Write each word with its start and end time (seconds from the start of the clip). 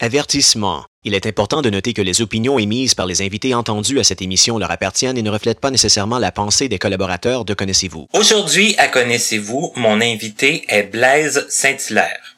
Avertissement. 0.00 0.84
Il 1.02 1.12
est 1.12 1.26
important 1.26 1.60
de 1.60 1.70
noter 1.70 1.92
que 1.92 2.02
les 2.02 2.22
opinions 2.22 2.56
émises 2.60 2.94
par 2.94 3.06
les 3.06 3.20
invités 3.20 3.52
entendus 3.52 3.98
à 3.98 4.04
cette 4.04 4.22
émission 4.22 4.56
leur 4.56 4.70
appartiennent 4.70 5.18
et 5.18 5.22
ne 5.22 5.30
reflètent 5.30 5.58
pas 5.58 5.72
nécessairement 5.72 6.20
la 6.20 6.30
pensée 6.30 6.68
des 6.68 6.78
collaborateurs 6.78 7.44
de 7.44 7.52
Connaissez-vous. 7.52 8.06
Aujourd'hui, 8.12 8.76
à 8.78 8.86
Connaissez-vous, 8.86 9.72
mon 9.74 10.00
invité 10.00 10.64
est 10.68 10.84
Blaise 10.84 11.46
Saint-Hilaire. 11.48 12.37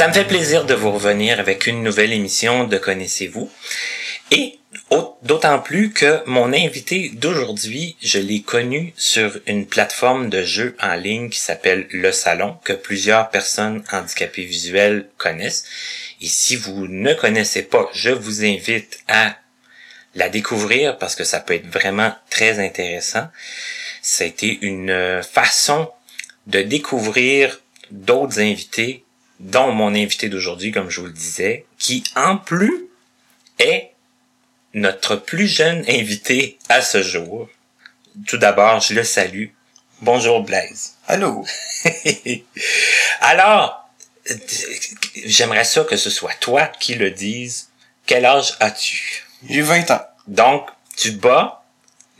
Ça 0.00 0.08
me 0.08 0.14
fait 0.14 0.24
plaisir 0.24 0.64
de 0.64 0.72
vous 0.72 0.92
revenir 0.92 1.40
avec 1.40 1.66
une 1.66 1.82
nouvelle 1.82 2.14
émission 2.14 2.64
de 2.64 2.78
Connaissez-vous. 2.78 3.50
Et 4.30 4.58
d'autant 5.20 5.58
plus 5.58 5.92
que 5.92 6.22
mon 6.24 6.54
invité 6.54 7.10
d'aujourd'hui, 7.10 7.98
je 8.00 8.18
l'ai 8.18 8.40
connu 8.40 8.94
sur 8.96 9.38
une 9.46 9.66
plateforme 9.66 10.30
de 10.30 10.42
jeux 10.42 10.74
en 10.80 10.94
ligne 10.94 11.28
qui 11.28 11.38
s'appelle 11.38 11.86
Le 11.90 12.12
Salon, 12.12 12.56
que 12.64 12.72
plusieurs 12.72 13.28
personnes 13.28 13.84
handicapées 13.92 14.46
visuelles 14.46 15.06
connaissent. 15.18 15.66
Et 16.22 16.28
si 16.28 16.56
vous 16.56 16.86
ne 16.88 17.12
connaissez 17.12 17.60
pas, 17.60 17.90
je 17.92 18.08
vous 18.08 18.42
invite 18.42 19.00
à 19.06 19.36
la 20.14 20.30
découvrir 20.30 20.96
parce 20.96 21.14
que 21.14 21.24
ça 21.24 21.40
peut 21.40 21.52
être 21.52 21.68
vraiment 21.68 22.14
très 22.30 22.58
intéressant. 22.58 23.28
Ça 24.00 24.24
a 24.24 24.28
été 24.28 24.60
une 24.62 25.22
façon 25.22 25.90
de 26.46 26.62
découvrir 26.62 27.60
d'autres 27.90 28.40
invités 28.40 29.04
dont 29.40 29.72
mon 29.72 29.94
invité 29.94 30.28
d'aujourd'hui, 30.28 30.70
comme 30.70 30.90
je 30.90 31.00
vous 31.00 31.06
le 31.06 31.12
disais, 31.12 31.64
qui 31.78 32.04
en 32.14 32.36
plus 32.36 32.86
est 33.58 33.90
notre 34.74 35.16
plus 35.16 35.48
jeune 35.48 35.84
invité 35.88 36.58
à 36.68 36.82
ce 36.82 37.02
jour. 37.02 37.48
Tout 38.26 38.36
d'abord, 38.36 38.80
je 38.80 38.94
le 38.94 39.02
salue. 39.02 39.46
Bonjour 40.02 40.42
Blaise. 40.42 40.94
Allô? 41.08 41.44
Alors, 43.20 43.90
j'aimerais 45.24 45.64
ça 45.64 45.84
que 45.84 45.96
ce 45.96 46.10
soit 46.10 46.34
toi 46.34 46.66
qui 46.66 46.94
le 46.94 47.10
dise. 47.10 47.70
Quel 48.06 48.26
âge 48.26 48.56
as-tu? 48.60 49.24
J'ai 49.48 49.62
20 49.62 49.90
ans. 49.90 50.06
Donc, 50.26 50.68
tu 50.96 51.12
bats 51.12 51.64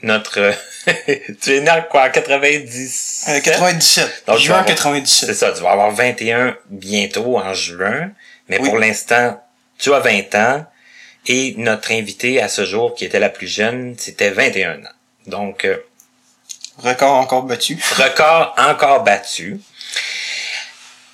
notre... 0.02 0.54
tu 1.42 1.54
es 1.56 1.60
né 1.60 1.70
en 1.70 1.82
quoi? 1.82 2.08
90? 2.10 3.24
Euh, 3.28 3.40
97. 3.40 4.04
Donc, 4.04 4.12
tu 4.26 4.30
vas 4.30 4.36
juin 4.38 4.54
avoir- 4.58 4.66
97. 4.66 5.28
C'est 5.28 5.34
ça, 5.34 5.52
tu 5.52 5.62
vas 5.62 5.70
avoir 5.72 5.90
21 5.92 6.56
bientôt 6.68 7.38
en 7.38 7.52
juin. 7.54 8.10
Mais 8.48 8.58
Oui. 8.60 8.68
pour 8.68 8.78
l'instant, 8.78 9.42
tu 9.78 9.92
as 9.94 10.00
20 10.00 10.34
ans. 10.34 10.66
Et 11.26 11.54
notre 11.58 11.92
invité 11.92 12.40
à 12.40 12.48
ce 12.48 12.64
jour, 12.64 12.94
qui 12.94 13.04
était 13.04 13.18
la 13.20 13.28
plus 13.28 13.46
jeune, 13.46 13.94
c'était 13.98 14.30
21 14.30 14.78
ans. 14.80 14.94
Donc, 15.26 15.64
euh, 15.64 15.76
Record 16.78 17.12
encore 17.14 17.42
battu. 17.42 17.78
record 17.96 18.54
encore 18.56 19.04
battu. 19.04 19.60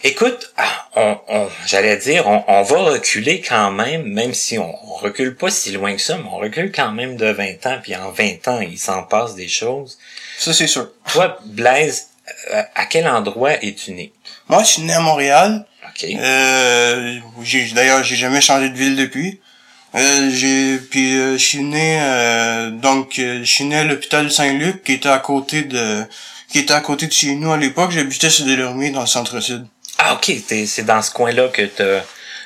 Écoute, 0.07 0.53
ah, 0.57 0.87
on, 0.95 1.19
on- 1.29 1.49
j'allais 1.67 1.97
dire, 1.97 2.29
on, 2.29 2.45
on 2.47 2.63
va 2.63 2.77
reculer 2.93 3.41
quand 3.41 3.73
même, 3.73 4.05
même 4.05 4.35
si 4.35 4.57
on, 4.57 4.73
on 4.89 4.95
recule 4.95 5.35
pas 5.35 5.51
si 5.51 5.73
loin 5.73 5.97
que 5.97 6.01
ça, 6.01 6.17
mais 6.17 6.29
on 6.31 6.37
recule 6.37 6.71
quand 6.71 6.93
même 6.93 7.17
de 7.17 7.27
20 7.27 7.67
ans, 7.67 7.79
puis 7.83 7.97
en 7.97 8.13
20 8.13 8.47
ans, 8.47 8.61
il 8.61 8.79
s'en 8.79 9.03
passe 9.03 9.35
des 9.35 9.49
choses. 9.49 9.99
Ça, 10.39 10.53
c'est 10.55 10.69
sûr. 10.69 10.89
Toi, 11.13 11.37
Blaise, 11.47 12.07
euh, 12.53 12.63
à 12.77 12.87
quel 12.87 13.09
endroit 13.09 13.55
es-tu 13.65 13.95
né? 13.95 14.13
Moi, 14.49 14.63
je 14.63 14.69
suis 14.69 14.83
né 14.83 14.93
à 14.95 15.01
Montréal. 15.01 15.67
OK. 15.89 16.05
Euh, 16.05 17.19
j'ai, 17.43 17.69
d'ailleurs, 17.73 18.05
j'ai 18.05 18.15
jamais 18.15 18.41
changé 18.41 18.69
de 18.69 18.77
ville 18.77 18.95
depuis. 18.95 19.41
Euh, 19.97 20.31
j'ai, 20.31 20.79
puis 20.79 21.17
euh, 21.17 21.33
je 21.33 21.45
suis 21.45 21.65
né, 21.65 21.99
euh, 22.01 22.71
donc, 22.71 23.19
euh, 23.19 23.41
je 23.41 23.51
suis 23.51 23.65
né 23.65 23.79
à 23.79 23.83
l'hôpital 23.85 24.31
Saint-Luc, 24.31 24.85
qui 24.85 24.93
était 24.93 25.09
à 25.09 25.19
côté 25.19 25.63
de, 25.63 26.05
qui 26.53 26.61
était 26.61 26.75
à 26.75 26.81
côté 26.81 27.09
de 27.09 27.13
chez 27.13 27.35
nous 27.35 27.51
à 27.51 27.57
l'époque. 27.57 27.91
J'habitais 27.91 28.31
sur 28.31 28.47
Delormier, 28.47 28.91
dans 28.91 29.01
le 29.01 29.07
centre-sud. 29.09 29.67
Ah, 29.99 30.15
ok, 30.15 30.31
t'es- 30.47 30.67
c'est 30.67 30.85
dans 30.85 31.03
ce 31.03 31.11
coin-là 31.11 31.49
que 31.49 31.63
t'as 31.63 32.03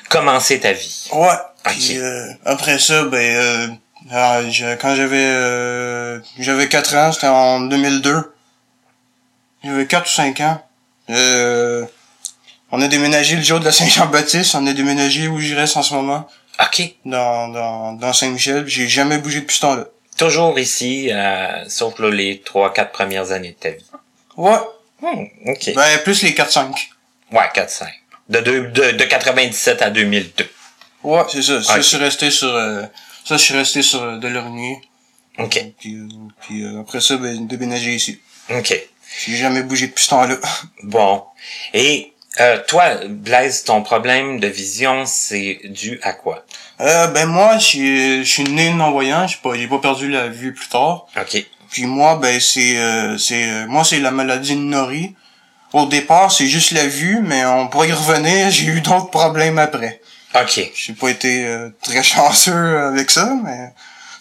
commencé 0.09 0.59
ta 0.59 0.73
vie. 0.73 1.09
Ouais. 1.13 1.27
Ok. 1.65 1.73
Puis 1.73 1.97
euh, 1.99 2.27
après 2.45 2.79
ça, 2.79 3.03
ben, 3.05 3.17
euh, 3.35 3.67
ah, 4.11 4.41
je- 4.49 4.75
quand 4.75 4.95
j'avais, 4.95 5.17
euh, 5.25 6.19
j'avais 6.39 6.67
4 6.67 6.95
ans, 6.95 7.11
c'était 7.11 7.27
en 7.27 7.61
2002. 7.61 8.33
J'avais 9.63 9.85
4 9.85 10.05
ou 10.07 10.09
5 10.09 10.39
ans. 10.41 10.61
Euh, 11.09 11.85
on 12.71 12.81
a 12.81 12.87
déménagé 12.87 13.35
le 13.35 13.43
jour 13.43 13.59
de 13.59 13.65
la 13.65 13.71
Saint-Jean-Baptiste. 13.71 14.55
On 14.55 14.65
a 14.65 14.73
déménagé 14.73 15.27
où 15.27 15.39
je 15.39 15.53
reste 15.55 15.77
en 15.77 15.83
ce 15.83 15.93
moment, 15.93 16.27
Ok, 16.59 16.81
dans, 17.05 17.47
dans, 17.49 17.93
dans 17.93 18.13
Saint-Michel. 18.13 18.67
J'ai 18.67 18.87
jamais 18.87 19.17
bougé 19.17 19.41
depuis 19.41 19.55
ce 19.55 19.61
temps-là. 19.61 19.85
toujours 20.17 20.57
ici, 20.59 21.09
euh, 21.11 21.65
sauf 21.69 21.97
là, 21.99 22.09
les 22.11 22.41
trois, 22.41 22.71
quatre 22.73 22.91
premières 22.91 23.31
années 23.31 23.51
de 23.51 23.55
ta 23.55 23.69
vie. 23.71 23.85
Ouais. 24.37 24.57
Hmm, 25.01 25.25
ok. 25.47 25.73
Ben, 25.75 25.99
plus 26.03 26.21
les 26.23 26.33
4-5. 26.33 26.89
Ouais, 27.31 27.49
4-5. 27.53 27.85
De, 28.29 28.39
deux- 28.39 28.67
de, 28.67 28.91
de 28.91 29.03
97 29.03 29.81
à 29.81 29.89
2002. 29.89 30.49
Ouais, 31.03 31.21
c'est 31.31 31.41
ça. 31.41 31.61
Ça, 31.63 31.77
je 31.77 31.81
suis 31.81 31.97
resté 31.97 32.29
sur, 32.31 32.53
euh, 32.53 32.83
ça, 33.25 33.37
je 33.37 33.41
suis 33.43 33.53
resté 33.55 33.81
sur 33.81 34.01
euh, 34.03 34.17
Delormier. 34.17 34.77
Ok, 35.39 35.63
Puis, 35.79 35.95
euh, 35.95 36.07
puis 36.41 36.63
euh, 36.63 36.81
après 36.81 37.01
ça, 37.01 37.17
ben, 37.17 37.47
déménagé 37.47 37.95
ici. 37.95 38.19
ok. 38.49 38.77
J'ai 39.25 39.35
jamais 39.35 39.63
bougé 39.63 39.87
depuis 39.87 40.03
ce 40.03 40.09
temps-là. 40.11 40.35
Bon. 40.83 41.23
Et 41.73 42.13
euh, 42.39 42.59
toi, 42.67 42.95
Blaise, 43.07 43.63
ton 43.63 43.81
problème 43.81 44.39
de 44.39 44.47
vision, 44.47 45.05
c'est 45.05 45.59
dû 45.65 45.99
à 46.03 46.13
quoi? 46.13 46.45
Euh, 46.79 47.07
ben 47.07 47.25
moi, 47.25 47.57
je 47.57 47.63
suis- 47.65 48.23
je 48.25 48.29
suis 48.31 48.43
né 48.43 48.71
non-voyant, 48.71 49.27
j'ai 49.27 49.37
pas, 49.43 49.55
j'ai 49.55 49.67
pas 49.67 49.79
perdu 49.79 50.09
la 50.09 50.27
vue 50.27 50.53
plus 50.53 50.67
tard. 50.69 51.07
Ok. 51.19 51.45
Puis 51.71 51.85
moi, 51.85 52.15
ben 52.17 52.39
c'est, 52.39 52.77
euh, 52.77 53.17
c'est, 53.17 53.43
euh, 53.49 53.65
moi 53.67 53.83
c'est 53.83 53.99
la 53.99 54.11
maladie 54.11 54.55
de 54.55 54.61
Nori. 54.61 55.15
Au 55.73 55.85
départ, 55.85 56.31
c'est 56.31 56.47
juste 56.47 56.71
la 56.71 56.85
vue, 56.87 57.19
mais 57.23 57.45
on 57.45 57.67
pourrait 57.67 57.89
y 57.89 57.93
revenir. 57.93 58.49
J'ai 58.51 58.65
eu 58.65 58.81
d'autres 58.81 59.09
problèmes 59.09 59.57
après. 59.59 60.01
Ok. 60.35 60.71
J'ai 60.75 60.93
pas 60.93 61.09
été 61.09 61.45
euh, 61.45 61.69
très 61.83 62.03
chanceux 62.13 62.77
avec 62.79 63.11
ça, 63.11 63.33
mais 63.43 63.71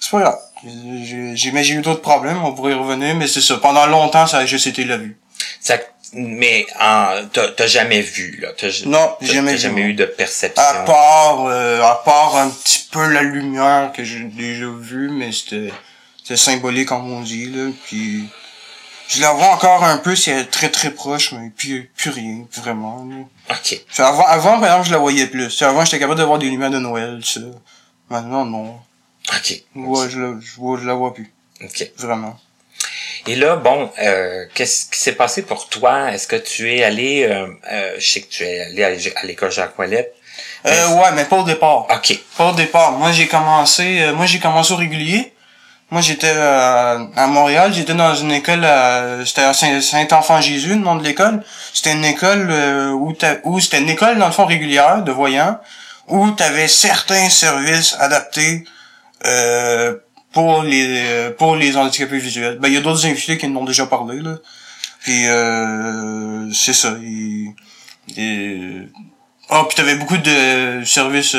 c'est 0.01 0.11
pas 0.11 0.21
grave. 0.21 0.39
J'ai, 0.65 1.37
j'ai, 1.37 1.53
mais 1.53 1.65
j'ai 1.65 1.75
eu 1.75 1.81
d'autres 1.81 2.03
problèmes, 2.03 2.45
on 2.45 2.53
pourrait 2.53 2.73
y 2.73 2.75
revenir, 2.75 3.15
mais 3.15 3.27
c'est 3.27 3.41
ça. 3.41 3.57
Pendant 3.57 3.87
longtemps, 3.87 4.27
ça 4.27 4.39
a 4.39 4.47
juste 4.47 4.67
été 4.67 4.85
la 4.85 4.99
vue. 4.99 5.17
Ça, 5.61 5.79
mais 6.13 6.67
en, 6.79 7.23
t'as 7.33 7.49
t'as 7.49 7.67
jamais 7.67 8.01
vu, 8.03 8.41
là? 8.43 8.49
T'as, 8.59 8.69
Non, 8.85 9.17
t'as- 9.21 9.27
jamais 9.27 9.53
t'as 9.53 9.57
vu, 9.57 9.63
jamais 9.63 9.83
eu 9.83 9.95
de 9.95 10.05
perception? 10.05 10.63
À 10.63 10.75
part, 10.85 11.47
euh, 11.47 11.81
à 11.83 12.03
part 12.05 12.37
un 12.37 12.51
petit 12.51 12.89
peu 12.93 13.07
la 13.09 13.23
lumière 13.23 13.93
que 13.97 14.05
j'ai 14.05 14.21
déjà 14.25 14.67
vue, 14.79 15.09
mais 15.11 15.31
c'était, 15.33 15.73
c'était 16.23 16.37
symbolique 16.37 16.89
comme 16.89 17.11
on 17.11 17.21
dit, 17.23 17.47
là. 17.47 17.71
Puis, 17.87 18.25
je 19.11 19.21
la 19.21 19.33
vois 19.33 19.49
encore 19.49 19.83
un 19.85 19.99
peu 19.99 20.15
si 20.17 20.31
elle 20.31 20.39
est 20.39 20.45
très 20.51 20.71
très 20.71 20.91
proche, 20.91 21.33
mais 21.33 21.51
puis, 21.57 21.83
plus 21.97 22.11
rien, 22.11 22.47
vraiment. 22.57 23.05
Là. 23.09 23.57
Ok. 23.57 23.81
Avant, 23.99 24.25
avant, 24.27 24.61
par 24.61 24.85
je 24.85 24.93
la 24.93 24.99
voyais 24.99 25.27
plus. 25.27 25.61
Avant, 25.63 25.85
j'étais 25.85 25.99
capable 25.99 26.19
de 26.21 26.25
voir 26.25 26.39
des 26.39 26.49
lumières 26.49 26.71
de 26.71 26.79
Noël, 26.79 27.21
ça. 27.25 27.41
Maintenant, 28.09 28.45
non. 28.45 28.79
Ok. 29.37 29.63
Ouais, 29.75 30.09
je 30.11 30.19
la, 30.21 30.35
je, 30.41 30.55
vois, 30.57 30.79
je 30.81 30.87
la 30.87 30.95
vois 30.95 31.13
plus. 31.15 31.33
Ok. 31.63 31.91
Vraiment. 31.99 32.39
Et 33.27 33.37
là, 33.37 33.57
bon, 33.57 33.91
euh, 34.01 34.47
qu'est-ce 34.55 34.87
qui 34.91 34.99
s'est 34.99 35.13
passé 35.15 35.43
pour 35.43 35.69
toi? 35.69 36.11
Est-ce 36.13 36.27
que 36.27 36.37
tu 36.37 36.73
es 36.75 36.83
allé, 36.83 37.25
euh, 37.25 37.47
euh, 37.71 37.95
je 37.99 38.09
sais 38.13 38.21
que 38.23 38.29
tu 38.29 38.45
es 38.45 38.61
allé 38.61 38.83
à 38.83 38.91
l'é- 38.91 39.17
à 39.17 39.27
l'école 39.27 39.51
Jacques 39.53 39.79
Ouellette. 39.79 40.15
Euh, 40.67 40.89
ouais, 40.95 41.13
mais 41.15 41.25
pas 41.27 41.37
au 41.39 41.45
départ. 41.45 41.87
OK. 41.91 42.19
Pas 42.37 42.51
au 42.51 42.55
départ. 42.55 42.93
Moi, 42.93 43.13
j'ai 43.13 43.27
commencé, 43.29 44.01
euh, 44.01 44.15
moi, 44.15 44.25
j'ai 44.27 44.39
commencé 44.39 44.73
au 44.73 44.77
régulier. 44.77 45.33
Moi, 45.91 46.01
j'étais 46.03 46.33
euh, 46.33 47.05
à 47.17 47.27
Montréal. 47.27 47.73
J'étais 47.75 47.95
dans 47.95 48.15
une 48.15 48.31
école, 48.33 48.65
à- 48.65 49.25
c'était 49.27 49.43
à 49.43 49.53
Saint- 49.53 49.81
Saint-Enfant-Jésus, 49.81 50.71
le 50.71 50.75
nom 50.77 50.95
de 50.97 51.03
l'école. 51.05 51.43
C'était 51.73 51.93
une 51.93 52.05
école 52.05 52.49
euh, 52.51 52.91
où, 52.93 53.15
où 53.45 53.61
c'était 53.61 53.81
une 53.81 53.89
école, 53.89 54.19
dans 54.19 54.27
le 54.27 54.33
fond, 54.33 54.47
régulière, 54.47 55.03
de 55.03 55.11
voyants, 55.11 55.59
où 56.07 56.31
tu 56.31 56.43
avais 56.43 56.69
certains 56.69 57.29
services 57.29 57.97
adaptés 57.99 58.65
euh, 59.27 59.97
pour 60.33 60.63
les 60.63 60.87
euh, 61.09 61.31
pour 61.33 61.57
les 61.57 61.77
handicapés 61.77 62.19
visuels. 62.19 62.59
Ben, 62.61 62.69
il 62.69 62.75
y 62.75 62.77
a 62.77 62.81
d'autres 62.81 63.05
invités 63.07 63.37
qui 63.37 63.47
en 63.47 63.57
ont 63.57 63.65
déjà 63.65 63.87
parlé, 63.87 64.21
là. 64.21 64.37
Puis, 65.03 65.27
euh, 65.29 66.53
c'est 66.53 66.73
ça. 66.73 66.95
il- 67.03 67.53
il- 68.17 68.89
Ah, 69.53 69.65
puis 69.67 69.75
t'avais 69.77 69.97
beaucoup 69.97 70.19
de 70.19 70.83
services 70.85 71.35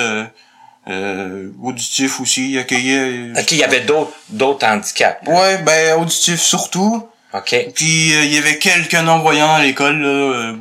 euh, 0.87 0.91
euh, 0.91 1.51
auditifs 1.61 2.19
aussi. 2.19 2.51
Ils 2.51 2.59
accueillaient... 2.59 3.39
OK, 3.39 3.51
il 3.51 3.57
y 3.57 3.63
avait 3.63 3.81
d'autres, 3.81 4.13
d'autres 4.29 4.65
handicaps. 4.65 5.27
Ouais, 5.27 5.57
ben 5.59 5.99
auditifs 5.99 6.41
surtout. 6.41 7.07
OK. 7.33 7.55
Puis 7.75 8.13
euh, 8.13 8.23
il 8.23 8.33
y 8.33 8.37
avait 8.37 8.57
quelques 8.57 8.93
non-voyants 8.95 9.55
à 9.55 9.61
l'école. 9.61 10.01
Là, 10.01 10.07
euh, 10.07 10.57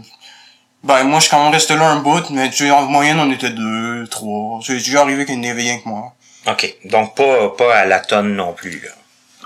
ben 0.84 1.04
moi 1.04 1.18
je 1.18 1.24
suis 1.24 1.30
quand 1.30 1.42
même 1.42 1.52
resté 1.52 1.74
là 1.74 1.86
un 1.86 2.00
bout, 2.00 2.30
mais 2.30 2.50
tu 2.50 2.64
sais, 2.64 2.70
en 2.70 2.82
moyenne 2.82 3.18
on 3.18 3.30
était 3.32 3.50
deux, 3.50 4.06
trois. 4.08 4.60
C'est 4.64 4.74
déjà 4.74 5.02
arrivé 5.02 5.26
qu'il 5.26 5.40
n'y 5.40 5.50
avait 5.50 5.62
rien 5.62 5.78
que 5.78 5.88
moi. 5.88 6.14
OK. 6.46 6.74
Donc, 6.84 7.14
pas, 7.14 7.50
pas 7.50 7.74
à 7.76 7.84
la 7.86 8.00
tonne 8.00 8.34
non 8.34 8.52
plus, 8.52 8.80
là. 8.80 8.90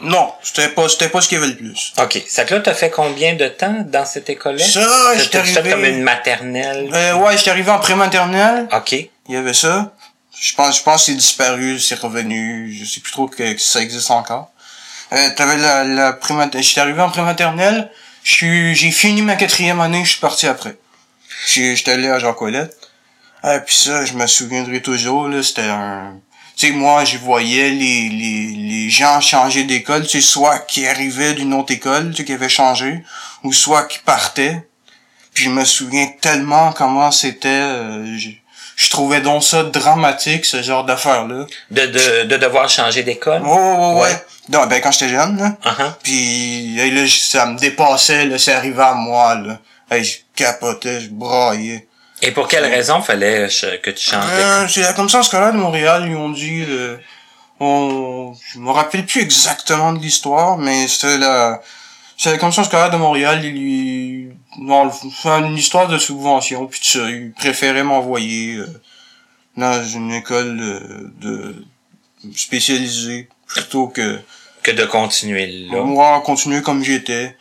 Non, 0.00 0.32
c'était 0.42 0.68
pas 0.68 0.88
c'était 0.88 1.08
pas 1.08 1.20
ce 1.20 1.28
qu'il 1.28 1.38
y 1.38 1.42
avait 1.42 1.52
le 1.52 1.56
plus. 1.56 1.92
OK. 2.02 2.22
Ça 2.28 2.44
que 2.44 2.54
là, 2.54 2.60
t'as 2.60 2.74
fait 2.74 2.90
combien 2.90 3.34
de 3.34 3.46
temps 3.46 3.84
dans 3.86 4.04
cette 4.04 4.28
école-là? 4.28 4.64
Ça, 4.64 5.16
j'étais 5.16 5.38
arrivé... 5.38 5.70
comme 5.70 5.84
une 5.84 6.02
maternelle? 6.02 6.90
Euh, 6.92 7.14
ouais, 7.14 7.36
j'étais 7.38 7.50
arrivé 7.50 7.70
en 7.70 7.78
pré-maternelle. 7.78 8.68
OK. 8.72 8.92
Il 8.92 9.10
y 9.34 9.36
avait 9.36 9.54
ça. 9.54 9.93
Je 10.40 10.54
pense, 10.54 10.78
je 10.78 10.82
pense 10.82 11.00
que 11.02 11.06
c'est 11.06 11.14
disparu, 11.14 11.78
c'est 11.78 11.98
revenu. 11.98 12.72
Je 12.72 12.84
sais 12.84 13.00
plus 13.00 13.12
trop 13.12 13.28
que, 13.28 13.56
ça 13.58 13.80
existe 13.80 14.10
encore. 14.10 14.50
Euh, 15.12 15.30
t'avais 15.36 15.56
la, 15.56 15.84
la 15.84 16.18
J'étais 16.60 16.80
arrivé 16.80 17.00
en 17.00 17.10
prématernelle. 17.10 17.90
J'ai 18.22 18.90
fini 18.90 19.22
ma 19.22 19.36
quatrième 19.36 19.80
année, 19.80 20.04
je 20.04 20.10
suis 20.12 20.20
parti 20.20 20.46
après. 20.46 20.76
J'étais 21.46 21.92
allé 21.92 22.08
à 22.08 22.18
Jean 22.18 22.32
Colette. 22.32 22.74
Ah, 23.42 23.60
puis 23.60 23.76
ça, 23.76 24.04
je 24.06 24.14
me 24.14 24.26
souviendrai 24.26 24.80
toujours, 24.80 25.28
là, 25.28 25.42
c'était 25.42 25.68
un... 25.68 26.18
Tu 26.56 26.68
sais, 26.68 26.72
moi, 26.72 27.04
je 27.04 27.18
voyais 27.18 27.70
les, 27.70 28.08
les, 28.08 28.46
les 28.56 28.90
gens 28.90 29.20
changer 29.20 29.64
d'école, 29.64 30.04
tu 30.06 30.20
sais, 30.20 30.20
soit 30.26 30.60
qui 30.60 30.86
arrivaient 30.86 31.34
d'une 31.34 31.52
autre 31.52 31.72
école, 31.72 32.10
tu 32.10 32.18
sais, 32.18 32.24
qui 32.24 32.32
avaient 32.32 32.48
changé, 32.48 33.04
ou 33.42 33.52
soit 33.52 33.84
qui 33.84 33.98
partaient. 33.98 34.66
Puis 35.34 35.44
je 35.44 35.50
me 35.50 35.64
souviens 35.64 36.06
tellement 36.20 36.72
comment 36.72 37.10
c'était... 37.10 37.48
euh, 37.48 38.18
je, 38.76 38.90
trouvais 38.90 39.20
donc 39.20 39.42
ça 39.44 39.62
dramatique, 39.64 40.44
ce 40.44 40.62
genre 40.62 40.84
d'affaires-là. 40.84 41.46
De, 41.70 41.86
de, 41.86 42.24
de 42.24 42.36
devoir 42.36 42.68
changer 42.68 43.02
d'école? 43.02 43.42
Ouais, 43.42 43.50
ouais, 43.50 43.76
ouais, 43.76 44.00
ouais. 44.02 44.26
Non, 44.50 44.66
ben, 44.66 44.80
quand 44.80 44.92
j'étais 44.92 45.08
jeune, 45.08 45.38
là. 45.38 45.56
Uh-huh. 45.64 45.92
Puis 46.02 46.78
hey, 46.78 46.90
là, 46.90 47.02
ça 47.08 47.46
me 47.46 47.58
dépassait, 47.58 48.26
là, 48.26 48.38
c'est 48.38 48.52
arrivé 48.52 48.82
à 48.82 48.94
moi, 48.94 49.34
là. 49.36 49.58
Hey, 49.90 50.04
je 50.04 50.18
capotais, 50.34 51.00
je 51.00 51.08
braillais. 51.10 51.86
Et 52.22 52.30
pour 52.30 52.48
quelle 52.48 52.64
raison 52.64 53.02
fallait 53.02 53.48
que 53.82 53.90
tu 53.90 54.10
changes 54.10 54.24
d'école? 54.24 54.40
Euh, 54.40 54.68
c'est 54.68 54.80
la 54.80 54.92
commission 54.92 55.22
scolaire 55.22 55.52
de 55.52 55.58
Montréal, 55.58 56.04
ils 56.06 56.16
ont 56.16 56.30
dit, 56.30 56.64
euh, 56.68 56.96
on, 57.60 58.34
je 58.52 58.58
me 58.58 58.70
rappelle 58.70 59.04
plus 59.04 59.20
exactement 59.20 59.92
de 59.92 59.98
l'histoire, 59.98 60.56
mais 60.56 60.88
c'était 60.88 61.18
la, 61.18 61.60
c'est 62.16 62.30
la 62.32 62.38
commission 62.38 62.64
scolaire 62.64 62.90
de 62.90 62.96
Montréal, 62.96 63.42
non, 64.58 64.90
c'est 64.90 65.28
une 65.28 65.56
histoire 65.56 65.88
de 65.88 65.98
subvention, 65.98 66.66
puis 66.66 66.80
ça, 66.82 67.10
ils 67.10 67.32
préféraient 67.32 67.82
m'envoyer 67.82 68.54
euh, 68.56 68.66
dans 69.56 69.84
une 69.84 70.12
école 70.12 70.58
euh, 70.60 71.12
de 71.20 71.64
spécialisée 72.36 73.28
plutôt 73.46 73.88
que 73.88 74.20
Que 74.62 74.70
de 74.70 74.84
continuer 74.84 75.46
là. 75.70 75.82
moi 75.82 76.20
continuer 76.24 76.62
comme 76.62 76.82
j'étais. 76.82 77.36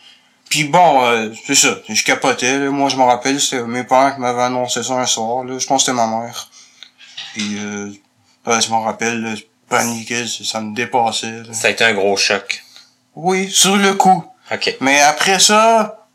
Puis 0.50 0.64
bon, 0.64 1.02
euh, 1.04 1.30
c'est 1.46 1.54
ça, 1.54 1.78
je 1.88 2.04
capotais. 2.04 2.58
Là. 2.58 2.70
Moi, 2.70 2.88
je 2.88 2.96
me 2.96 3.02
rappelle, 3.02 3.40
c'était 3.40 3.62
mes 3.64 3.82
parents 3.84 4.12
qui 4.14 4.20
m'avaient 4.20 4.42
annoncé 4.42 4.82
ça 4.82 4.94
un 4.94 5.06
soir. 5.06 5.42
Là. 5.44 5.58
Je 5.58 5.66
pense 5.66 5.82
que 5.84 5.90
c'était 5.90 5.96
ma 5.96 6.06
mère. 6.06 6.48
Puis, 7.32 7.58
euh, 7.58 7.90
je 8.46 8.70
me 8.70 8.76
rappelle, 8.76 9.20
là, 9.22 9.34
je 9.34 9.42
paniquais, 9.68 10.26
ça, 10.26 10.44
ça 10.44 10.60
me 10.60 10.74
dépassait. 10.74 11.42
là. 11.42 11.52
Ça 11.52 11.68
a 11.68 11.70
été 11.70 11.82
un 11.84 11.94
gros 11.94 12.16
choc. 12.16 12.62
Oui, 13.16 13.50
sur 13.50 13.76
le 13.76 13.94
coup. 13.94 14.22
OK. 14.52 14.76
Mais 14.80 15.00
après 15.00 15.38
ça, 15.40 16.06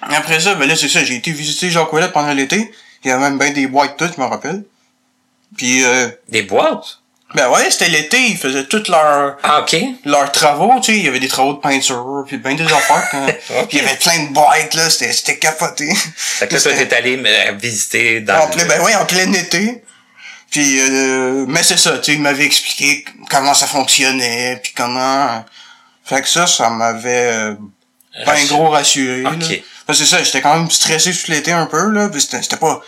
après 0.00 0.40
ça, 0.40 0.54
ben 0.54 0.68
là, 0.68 0.76
c'est 0.76 0.88
ça, 0.88 1.02
j'ai 1.04 1.16
été 1.16 1.30
visiter 1.32 1.70
Jacques 1.70 1.92
Ouellet 1.92 2.08
pendant 2.12 2.32
l'été. 2.32 2.70
Il 3.04 3.08
y 3.08 3.10
avait 3.10 3.22
même 3.22 3.38
bien 3.38 3.50
des 3.50 3.66
boîtes 3.66 3.96
toutes, 3.96 4.14
je 4.16 4.20
me 4.20 4.26
rappelle. 4.26 4.62
Puis, 5.56 5.84
euh, 5.84 6.08
Des 6.28 6.42
boîtes? 6.42 6.98
ben 7.34 7.48
ouais, 7.48 7.70
c'était 7.70 7.88
l'été, 7.88 8.18
ils 8.28 8.36
faisaient 8.36 8.64
toutes 8.66 8.88
leurs 8.88 9.38
Ah, 9.42 9.64
leurs 10.04 10.32
travaux, 10.32 10.72
tu 10.80 10.92
sais, 10.92 10.98
il 10.98 11.04
y 11.04 11.08
avait 11.08 11.18
des 11.18 11.28
travaux 11.28 11.54
de 11.54 11.60
peinture, 11.60 12.24
puis 12.26 12.36
ben 12.36 12.54
des 12.56 12.64
affaires. 12.64 13.08
Puis 13.68 13.78
il 13.78 13.78
y 13.78 13.80
avait 13.86 13.96
plein 13.96 14.24
de 14.24 14.32
boîtes, 14.34 14.74
là, 14.74 14.90
c'était, 14.90 15.12
c'était 15.14 15.38
capoté. 15.38 15.88
Fait 15.94 16.46
que 16.46 16.54
là, 16.54 16.60
toi, 16.60 16.72
t'es 16.74 16.94
allé 16.94 17.18
euh, 17.24 17.52
visiter 17.52 18.20
dans 18.20 18.34
en 18.38 18.46
le- 18.46 18.52
plein, 18.52 18.66
ben 18.66 18.82
oui, 18.84 18.94
en 18.94 19.06
plein 19.06 19.32
été. 19.32 19.82
Puis, 20.50 20.78
euh, 20.80 21.46
mais 21.48 21.62
c'est 21.62 21.78
ça, 21.78 21.96
tu 21.98 22.04
sais, 22.04 22.12
il 22.16 22.20
m'avait 22.20 22.44
expliqué 22.44 23.02
comment 23.30 23.54
ça 23.54 23.66
fonctionnait, 23.66 24.60
puis 24.62 24.72
comment... 24.76 25.42
Fait 26.14 26.22
que 26.22 26.28
ça, 26.28 26.46
ça 26.46 26.70
m'avait 26.70 27.54
ben 28.26 28.46
gros 28.48 28.68
rassuré. 28.68 29.24
Ok. 29.24 29.40
Là. 29.40 29.56
Parce 29.86 29.98
que 29.98 30.04
c'est 30.04 30.16
ça, 30.16 30.22
j'étais 30.22 30.40
quand 30.40 30.54
même 30.56 30.70
stressé 30.70 31.12
tout 31.12 31.30
l'été 31.30 31.52
un 31.52 31.66
peu, 31.66 31.90
là, 31.90 32.08
c'était, 32.18 32.56
pas 32.56 32.80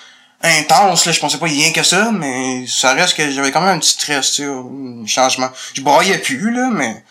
intense, 0.43 1.07
là, 1.07 1.13
je 1.13 1.21
pensais 1.21 1.39
pas 1.39 1.47
rien 1.47 1.73
que 1.73 1.83
ça, 1.83 2.11
mais 2.13 2.67
ça 2.69 2.93
reste 2.93 3.17
que 3.17 3.31
j'avais 3.31 3.51
quand 3.51 3.61
même 3.61 3.77
un 3.77 3.79
petit 3.79 3.91
stress, 3.93 4.33
tu 4.33 4.43
sais, 4.43 4.49
un 4.49 5.07
changement. 5.07 5.51
Je 5.75 5.81
broyais 5.81 6.19
plus, 6.19 6.53
là, 6.53 6.69
mais... 6.71 7.03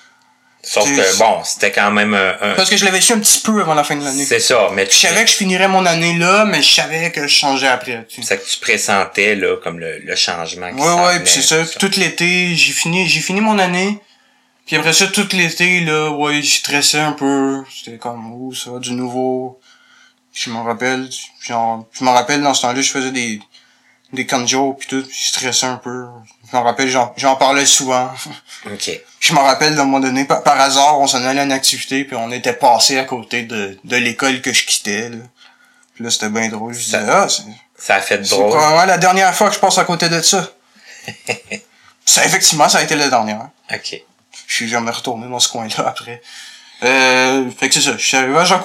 Sauf 0.66 0.90
que, 0.90 1.18
bon, 1.18 1.44
c'était 1.44 1.74
quand 1.74 1.92
même 1.92 2.14
un... 2.14 2.36
un- 2.42 2.54
Parce 2.56 2.70
que 2.70 2.78
je 2.78 2.86
l'avais 2.86 3.02
su 3.02 3.12
un 3.12 3.20
petit 3.20 3.42
peu 3.42 3.60
avant 3.60 3.74
la 3.74 3.84
fin 3.84 3.98
de 3.98 4.04
l'année. 4.06 4.24
C'est 4.24 4.40
ça, 4.40 4.70
mais 4.72 4.88
tu, 4.88 4.96
Je 4.96 5.08
savais 5.08 5.26
que 5.26 5.30
je 5.30 5.36
finirais 5.36 5.68
mon 5.68 5.86
année 5.86 6.18
là, 6.18 6.46
mais 6.46 6.62
je 6.62 6.74
savais 6.74 7.12
que 7.12 7.28
je 7.28 7.36
changeais 7.36 7.68
après. 7.68 8.06
Tu 8.08 8.22
sais. 8.22 8.28
c'est 8.30 8.38
que 8.38 8.50
tu 8.50 8.58
pressentais, 8.60 9.36
là, 9.36 9.58
comme 9.62 9.80
le, 9.80 10.00
le 10.00 10.16
changement 10.16 10.70
qui 10.74 10.80
Ouais, 10.82 10.94
ouais, 11.06 11.20
puis 11.20 11.30
c'est 11.34 11.42
ça. 11.42 11.58
Puis 11.66 11.76
tout 11.80 12.00
l'été, 12.00 12.56
j'ai 12.56 12.72
fini, 12.72 13.10
j'ai 13.10 13.20
fini 13.20 13.42
mon 13.42 13.60
année. 13.60 14.00
Puis 14.66 14.76
après 14.78 14.94
ça, 14.94 15.08
tout 15.08 15.28
l'été, 15.34 15.82
là, 15.82 16.10
ouais, 16.12 16.42
je 16.42 16.56
stressais 16.56 17.00
un 17.00 17.12
peu. 17.12 17.64
C'était 17.70 17.98
comme, 17.98 18.32
oh, 18.34 18.54
ça 18.54 18.72
du 18.80 18.94
nouveau. 18.94 19.60
Je 20.34 20.50
me 20.50 20.60
rappelle, 20.60 21.10
genre, 21.42 21.86
je 21.92 22.04
me 22.04 22.10
rappelle 22.10 22.42
dans 22.42 22.54
ce 22.54 22.62
temps-là, 22.64 22.82
je 22.82 22.90
faisais 22.92 23.12
des, 23.12 23.40
des 24.14 24.26
kanjos 24.26 24.74
puis 24.74 24.88
tout, 24.88 25.04
je 25.04 25.28
stressais 25.28 25.66
un 25.66 25.78
peu. 25.78 26.06
Je 26.52 26.58
me 26.58 26.62
rappelle, 26.62 26.90
j'en, 26.90 27.14
j'en 27.18 27.36
parlais 27.36 27.66
souvent. 27.66 28.10
OK. 28.66 28.92
Je 29.20 29.34
me 29.34 29.40
rappelle, 29.40 29.76
d'un 29.76 29.84
moment 29.84 30.00
donné, 30.00 30.26
par, 30.26 30.44
par 30.44 30.60
hasard, 30.60 31.00
on 31.00 31.08
s'en 31.08 31.24
allait 31.24 31.42
à 31.42 31.44
une 31.44 31.52
activité, 31.52 32.04
puis 32.06 32.16
on 32.16 32.32
était 32.32 32.54
passé 32.54 32.98
à 32.98 33.04
côté 33.04 33.44
de, 33.44 33.78
de 33.84 33.96
l'école 33.98 34.42
que 34.42 34.54
je 34.54 34.66
quittais, 34.66 35.10
là. 35.10 35.18
Puis 35.94 36.04
là, 36.04 36.10
c'était 36.10 36.30
bien 36.30 36.50
drôle. 36.50 36.74
Je 36.74 36.80
disais, 36.80 36.98
ah, 37.08 37.28
c'est, 37.30 37.44
Ça 37.78 37.96
a 37.96 38.02
fait 38.02 38.24
c'est 38.24 38.32
drôle. 38.32 38.50
probablement 38.50 38.86
la 38.86 38.98
dernière 38.98 39.36
fois 39.36 39.50
que 39.50 39.56
je 39.56 39.60
passe 39.60 39.78
à 39.78 39.84
côté 39.86 40.10
de 40.10 40.22
ça. 40.22 40.50
ça, 42.06 42.26
effectivement, 42.26 42.68
ça 42.68 42.80
a 42.80 42.84
été 42.84 42.96
la 42.96 43.10
dernière. 43.10 43.50
OK. 43.72 44.02
Je 44.54 44.58
suis 44.58 44.70
jamais 44.70 44.92
retourné 44.92 45.28
dans 45.28 45.40
ce 45.40 45.50
coin-là 45.50 45.88
après. 45.88 46.22
Euh, 46.84 47.50
fait 47.50 47.70
que 47.70 47.74
c'est 47.74 47.82
ça. 47.82 47.98
Je 47.98 48.06
suis 48.06 48.16
arrivé 48.16 48.38
à 48.38 48.46
Jean. 48.46 48.62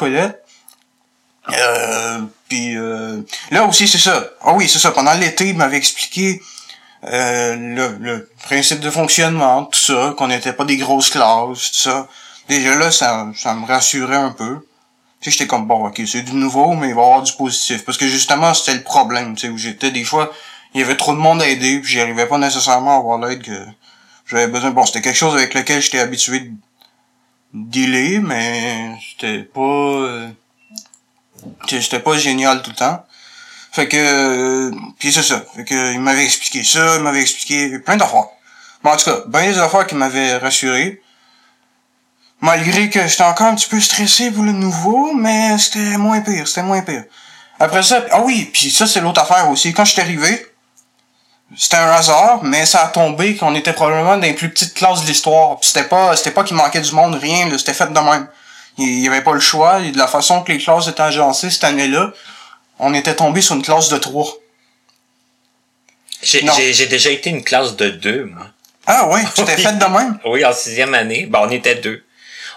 Euh, 1.50 2.20
puis 2.46 2.76
euh, 2.76 3.22
là 3.50 3.64
aussi, 3.64 3.88
c'est 3.88 3.96
ça. 3.96 4.22
Ah 4.42 4.52
oui, 4.52 4.68
c'est 4.68 4.78
ça. 4.78 4.90
Pendant 4.90 5.14
l'été, 5.14 5.48
il 5.48 5.56
m'avait 5.56 5.78
expliqué 5.78 6.42
euh, 7.04 7.56
le, 7.56 7.96
le 8.00 8.30
principe 8.44 8.80
de 8.80 8.90
fonctionnement, 8.90 9.64
tout 9.64 9.80
ça, 9.80 10.14
qu'on 10.18 10.28
n'était 10.28 10.52
pas 10.52 10.66
des 10.66 10.76
grosses 10.76 11.08
classes, 11.08 11.70
tout 11.70 11.80
ça. 11.80 12.06
Déjà 12.50 12.74
là, 12.76 12.90
ça, 12.90 13.26
ça 13.34 13.54
me 13.54 13.64
rassurait 13.64 14.16
un 14.16 14.32
peu. 14.32 14.58
Tu 15.22 15.30
sais, 15.30 15.38
j'étais 15.38 15.46
comme, 15.46 15.66
bon, 15.66 15.86
ok, 15.86 16.02
c'est 16.06 16.20
du 16.20 16.34
nouveau, 16.34 16.74
mais 16.74 16.88
il 16.88 16.94
va 16.94 17.00
y 17.00 17.04
avoir 17.04 17.22
du 17.22 17.32
positif. 17.32 17.82
Parce 17.86 17.96
que 17.96 18.06
justement, 18.06 18.52
c'était 18.52 18.74
le 18.74 18.84
problème, 18.84 19.36
tu 19.36 19.46
sais, 19.46 19.48
où 19.48 19.56
j'étais 19.56 19.90
des 19.90 20.04
fois, 20.04 20.30
il 20.74 20.82
y 20.82 20.84
avait 20.84 20.98
trop 20.98 21.14
de 21.14 21.18
monde 21.18 21.40
à 21.40 21.48
aider, 21.48 21.80
puis 21.80 21.94
j'arrivais 21.94 22.26
pas 22.26 22.36
nécessairement 22.36 22.96
à 22.96 22.98
avoir 22.98 23.18
l'aide 23.26 23.40
que 23.42 23.64
j'avais 24.28 24.46
besoin. 24.46 24.70
Bon, 24.70 24.84
c'était 24.86 25.02
quelque 25.02 25.16
chose 25.16 25.34
avec 25.34 25.54
lequel 25.54 25.80
j'étais 25.80 25.98
habitué 25.98 26.40
de 26.40 26.52
dealer, 27.54 28.20
mais 28.20 28.96
c'était 29.10 29.42
pas, 29.42 29.60
euh, 29.60 30.28
c'était 31.66 32.00
pas 32.00 32.16
génial 32.18 32.62
tout 32.62 32.70
le 32.70 32.76
temps. 32.76 33.04
Fait 33.72 33.88
que, 33.88 33.96
euh, 33.96 34.70
puis 34.98 35.12
c'est 35.12 35.22
ça. 35.22 35.44
Fait 35.54 35.64
que, 35.64 35.92
il 35.92 36.00
m'avait 36.00 36.24
expliqué 36.24 36.62
ça, 36.64 36.96
il 36.96 37.02
m'avait 37.02 37.20
expliqué 37.20 37.78
plein 37.78 37.96
d'affaires. 37.96 38.28
Bon, 38.82 38.90
en 38.90 38.96
tout 38.96 39.04
cas, 39.06 39.22
ben 39.26 39.50
des 39.50 39.58
affaires 39.58 39.86
qui 39.86 39.94
m'avaient 39.94 40.36
rassuré. 40.36 41.02
Malgré 42.40 42.88
que 42.88 43.06
j'étais 43.06 43.24
encore 43.24 43.48
un 43.48 43.56
petit 43.56 43.68
peu 43.68 43.80
stressé 43.80 44.30
pour 44.30 44.44
le 44.44 44.52
nouveau, 44.52 45.12
mais 45.12 45.58
c'était 45.58 45.96
moins 45.96 46.20
pire, 46.20 46.46
c'était 46.46 46.62
moins 46.62 46.82
pire. 46.82 47.04
Après 47.58 47.82
ça, 47.82 48.04
ah 48.12 48.20
oui, 48.22 48.48
puis 48.52 48.70
ça 48.70 48.86
c'est 48.86 49.00
l'autre 49.00 49.20
affaire 49.20 49.50
aussi. 49.50 49.72
Quand 49.72 49.84
j'étais 49.84 50.02
arrivé, 50.02 50.46
c'était 51.56 51.76
un 51.76 51.90
hasard, 51.90 52.42
mais 52.42 52.66
ça 52.66 52.84
a 52.84 52.88
tombé 52.88 53.36
qu'on 53.36 53.54
était 53.54 53.72
probablement 53.72 54.16
dans 54.16 54.22
les 54.22 54.34
plus 54.34 54.50
petites 54.50 54.74
classes 54.74 55.02
de 55.02 55.06
l'histoire. 55.06 55.58
Puis 55.58 55.70
c'était 55.70 55.88
pas, 55.88 56.14
c'était 56.16 56.30
pas 56.30 56.44
qu'il 56.44 56.56
manquait 56.56 56.80
du 56.80 56.92
monde, 56.92 57.14
rien, 57.14 57.48
c'était 57.56 57.74
fait 57.74 57.92
de 57.92 57.98
même. 57.98 58.28
Il 58.76 59.00
y 59.00 59.08
avait 59.08 59.22
pas 59.22 59.32
le 59.32 59.40
choix, 59.40 59.80
et 59.80 59.90
de 59.90 59.98
la 59.98 60.06
façon 60.06 60.42
que 60.42 60.52
les 60.52 60.58
classes 60.58 60.86
étaient 60.88 61.00
agencées 61.02 61.50
cette 61.50 61.64
année-là, 61.64 62.12
on 62.78 62.94
était 62.94 63.14
tombé 63.14 63.40
sur 63.40 63.56
une 63.56 63.62
classe 63.62 63.88
de 63.88 63.98
trois. 63.98 64.28
J'ai 66.22 66.86
déjà 66.86 67.10
été 67.10 67.30
une 67.30 67.42
classe 67.44 67.76
de 67.76 67.90
deux, 67.90 68.24
moi. 68.24 68.46
Ah 68.86 69.06
ouais, 69.08 69.22
c'était 69.34 69.54
Oui. 69.56 69.62
fait 69.62 69.78
de 69.78 69.84
même? 69.84 70.18
Oui, 70.24 70.44
en 70.44 70.52
sixième 70.52 70.94
année. 70.94 71.26
Bon, 71.26 71.40
on 71.42 71.50
était 71.50 71.74
deux. 71.76 72.02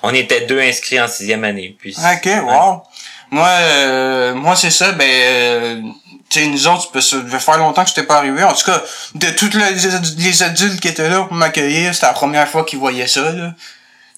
On 0.01 0.13
était 0.13 0.41
deux 0.41 0.59
inscrits 0.61 0.99
en 0.99 1.07
sixième 1.07 1.43
année. 1.43 1.75
Puis, 1.79 1.95
Ok, 1.97 2.25
wow. 2.43 2.83
Moi, 3.29 3.47
euh, 3.47 4.33
moi 4.35 4.55
c'est 4.55 4.71
ça, 4.71 4.91
ben, 4.91 5.07
euh, 5.09 5.81
tu 5.81 6.00
sais, 6.39 6.47
nous 6.47 6.67
autres, 6.67 6.99
ça 6.99 7.17
devait 7.17 7.39
faire 7.39 7.57
longtemps 7.57 7.83
que 7.83 7.89
j'étais 7.89 8.03
pas 8.03 8.17
arrivé. 8.17 8.43
En 8.43 8.53
tout 8.53 8.65
cas, 8.65 8.81
de 9.15 9.29
tous 9.31 9.51
les, 9.57 9.71
les 10.17 10.43
adultes 10.43 10.79
qui 10.79 10.87
étaient 10.87 11.09
là 11.09 11.23
pour 11.23 11.33
m'accueillir, 11.33 11.93
c'était 11.93 12.07
la 12.07 12.13
première 12.13 12.47
fois 12.47 12.63
qu'ils 12.63 12.79
voyaient 12.79 13.07
ça, 13.07 13.31
là. 13.31 13.53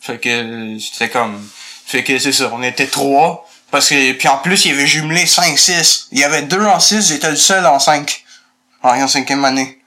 Fait 0.02 0.20
que, 0.20 0.78
c'était 0.80 1.10
comme, 1.10 1.42
fait 1.86 2.04
que 2.04 2.20
c'est 2.20 2.34
ça, 2.34 2.50
on 2.54 2.62
était 2.62 2.88
trois. 2.88 3.48
Parce 3.72 3.90
que, 3.90 4.12
puis 4.14 4.28
en 4.28 4.38
plus, 4.38 4.66
il 4.66 4.72
y 4.72 4.74
avait 4.76 4.86
jumelé 4.86 5.26
5, 5.26 5.58
6. 5.58 6.10
Il 6.12 6.20
y 6.20 6.24
avait 6.24 6.44
deux 6.44 6.64
en 6.64 6.80
6, 6.80 7.08
j'étais 7.08 7.32
le 7.32 7.36
seul 7.36 7.66
en 7.66 7.80
5. 7.80 8.24
En 8.84 9.08
cinquième 9.08 9.46
année. 9.46 9.80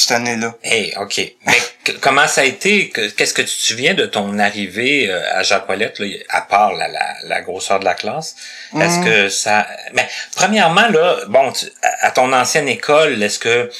Cette 0.00 0.12
année-là. 0.12 0.54
Hey, 0.62 0.94
OK. 0.98 1.20
Mais 1.46 1.94
comment 2.00 2.26
ça 2.26 2.40
a 2.40 2.44
été? 2.44 2.88
Que- 2.88 3.10
Qu'est-ce 3.10 3.34
que 3.34 3.42
tu 3.42 3.48
te 3.54 3.62
souviens 3.62 3.92
de 3.92 4.06
ton 4.06 4.38
arrivée 4.38 5.10
euh, 5.10 5.20
à 5.38 5.42
Jacques-Paulette, 5.42 5.98
là, 5.98 6.06
à 6.30 6.40
part 6.40 6.72
la, 6.72 6.88
la, 6.88 7.14
la 7.24 7.40
grosseur 7.42 7.80
de 7.80 7.84
la 7.84 7.92
classe? 7.92 8.34
Est-ce 8.80 8.96
Mhm. 8.98 9.04
que 9.04 9.28
ça... 9.28 9.66
Mais, 9.92 10.08
premièrement, 10.34 10.88
là, 10.88 11.18
bon, 11.28 11.52
tu- 11.52 11.66
à 12.00 12.10
ton 12.12 12.32
ancienne 12.32 12.66
école, 12.68 13.22
est-ce 13.22 13.38
que 13.38 13.70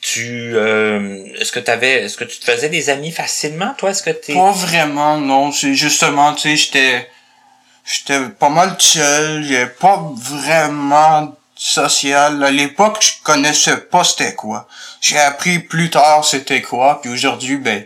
tu... 0.00 0.52
euh, 0.54 1.26
est-ce 1.40 1.50
que 1.50 1.58
t'avais... 1.58 2.04
Est-ce 2.04 2.16
que 2.18 2.24
tu 2.24 2.38
te 2.38 2.44
faisais 2.48 2.68
des 2.68 2.88
amis 2.88 3.10
facilement, 3.10 3.74
toi? 3.76 3.90
Est-ce 3.90 4.04
que 4.04 4.10
t'es... 4.10 4.34
Pas 4.34 4.52
vraiment, 4.52 5.16
non. 5.18 5.50
C'est 5.50 5.74
justement, 5.74 6.34
tu 6.34 6.50
sais, 6.50 6.56
j'étais, 6.56 7.08
j'étais 7.84 8.20
pas 8.38 8.48
mal 8.48 8.76
seul. 8.78 9.42
J'avais 9.42 9.66
pas 9.66 10.00
vraiment 10.14 11.34
social. 11.54 12.42
À 12.42 12.50
l'époque, 12.50 12.98
je 13.00 13.22
connaissais 13.22 13.76
pas 13.76 14.04
c'était 14.04 14.34
quoi. 14.34 14.66
J'ai 15.00 15.18
appris 15.18 15.58
plus 15.58 15.90
tard 15.90 16.24
c'était 16.24 16.62
quoi, 16.62 17.00
puis 17.00 17.10
aujourd'hui, 17.10 17.56
ben, 17.56 17.84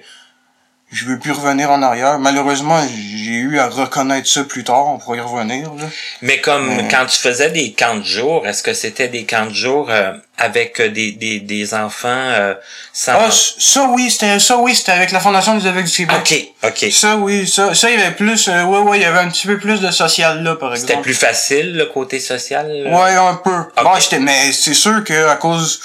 je 0.90 1.04
veux 1.04 1.18
plus 1.18 1.33
revenir 1.33 1.71
en 1.71 1.83
arrière. 1.83 2.18
Malheureusement, 2.18 2.80
j'ai 3.14 3.33
eu 3.35 3.59
à 3.59 3.68
reconnaître 3.68 4.26
ça 4.26 4.42
plus 4.45 4.64
tard, 4.64 4.87
on 4.88 4.99
pourrait 4.99 5.18
y 5.18 5.21
revenir. 5.21 5.75
Là. 5.75 5.85
Mais 6.23 6.40
comme 6.40 6.66
Mais- 6.68 6.88
quand 6.90 7.04
tu 7.07 7.18
faisais 7.18 7.50
des 7.50 7.73
camps 7.73 7.97
de 7.97 8.04
jour, 8.04 8.47
est-ce 8.47 8.62
que 8.62 8.73
c'était 8.73 9.09
des 9.09 9.25
camps 9.25 9.45
de 9.47 9.52
jour 9.54 9.88
euh, 9.90 10.12
avec 10.38 10.80
euh, 10.80 10.88
des, 10.88 11.12
des, 11.12 11.40
des 11.40 11.75
enfants 11.75 12.09
euh, 12.09 12.54
sans... 12.95 13.12
Ah, 13.16 13.28
ça 13.30 13.87
oui, 13.90 14.11
c'était 14.11 14.38
ça 14.38 14.57
oui, 14.57 14.75
c'était 14.75 14.92
avec 14.92 15.11
la 15.12 15.21
Fondation 15.21 15.57
des 15.59 15.66
aveugles 15.66 15.88
du 15.88 15.95
Québec. 15.95 16.16
ok, 16.62 16.71
ok. 16.85 16.90
Ça 16.92 17.16
oui, 17.16 17.47
ça, 17.47 17.75
ça 17.75 17.90
il 17.90 17.99
y 17.99 18.02
avait 18.02 18.14
plus, 18.14 18.49
euh, 18.49 18.64
ouais 18.64 18.78
ouais, 18.78 18.99
il 18.99 19.02
y 19.02 19.04
avait 19.04 19.18
un 19.18 19.28
petit 19.28 19.47
peu 19.47 19.59
plus 19.59 19.80
de 19.80 19.90
social 19.90 20.42
là, 20.42 20.57
par 20.57 20.73
exemple. 20.73 20.92
C'était 20.92 21.02
plus 21.02 21.14
facile, 21.14 21.76
le 21.76 21.85
côté 21.87 22.18
social? 22.18 22.66
là? 22.66 22.90
Ouais, 22.90 23.14
un 23.14 23.35
peu. 23.35 23.50
Ok. 23.76 23.85
Bon, 23.85 23.90
j'étais, 24.00 24.21
mais 24.21 24.52
c'est 24.52 24.75
sûr 24.75 25.04
que 25.04 25.26
à 25.28 25.37
cause 25.37 25.80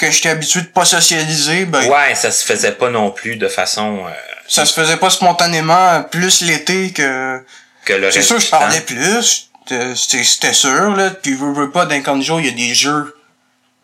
que 0.00 0.10
j'étais 0.10 0.30
habitué 0.30 0.62
de 0.62 0.66
pas 0.66 0.84
socialiser, 0.84 1.66
ben 1.66 1.86
Ouais, 1.88 2.14
ça 2.14 2.30
se 2.30 2.44
faisait 2.44 2.72
pas 2.72 2.90
non 2.90 3.10
plus 3.10 3.36
de 3.36 3.48
façon 3.48 4.06
euh, 4.06 4.10
ça 4.50 4.66
se 4.66 4.72
faisait 4.74 4.96
pas 4.96 5.10
spontanément, 5.10 6.02
plus 6.02 6.40
l'été 6.40 6.92
que. 6.92 7.44
que 7.84 7.92
le 7.92 8.10
C'est 8.10 8.22
sûr, 8.22 8.40
je 8.40 8.50
parlais 8.50 8.80
plus. 8.80 9.48
C'était 9.94 10.52
sûr, 10.52 10.96
là. 10.96 11.10
Puis, 11.10 11.34
veux, 11.34 11.52
veux 11.52 11.70
pas, 11.70 11.86
d'un 11.86 12.00
camp 12.00 12.16
de 12.16 12.22
jour, 12.22 12.40
il 12.40 12.46
y 12.46 12.48
a 12.48 12.52
des 12.52 12.74
jeux 12.74 13.16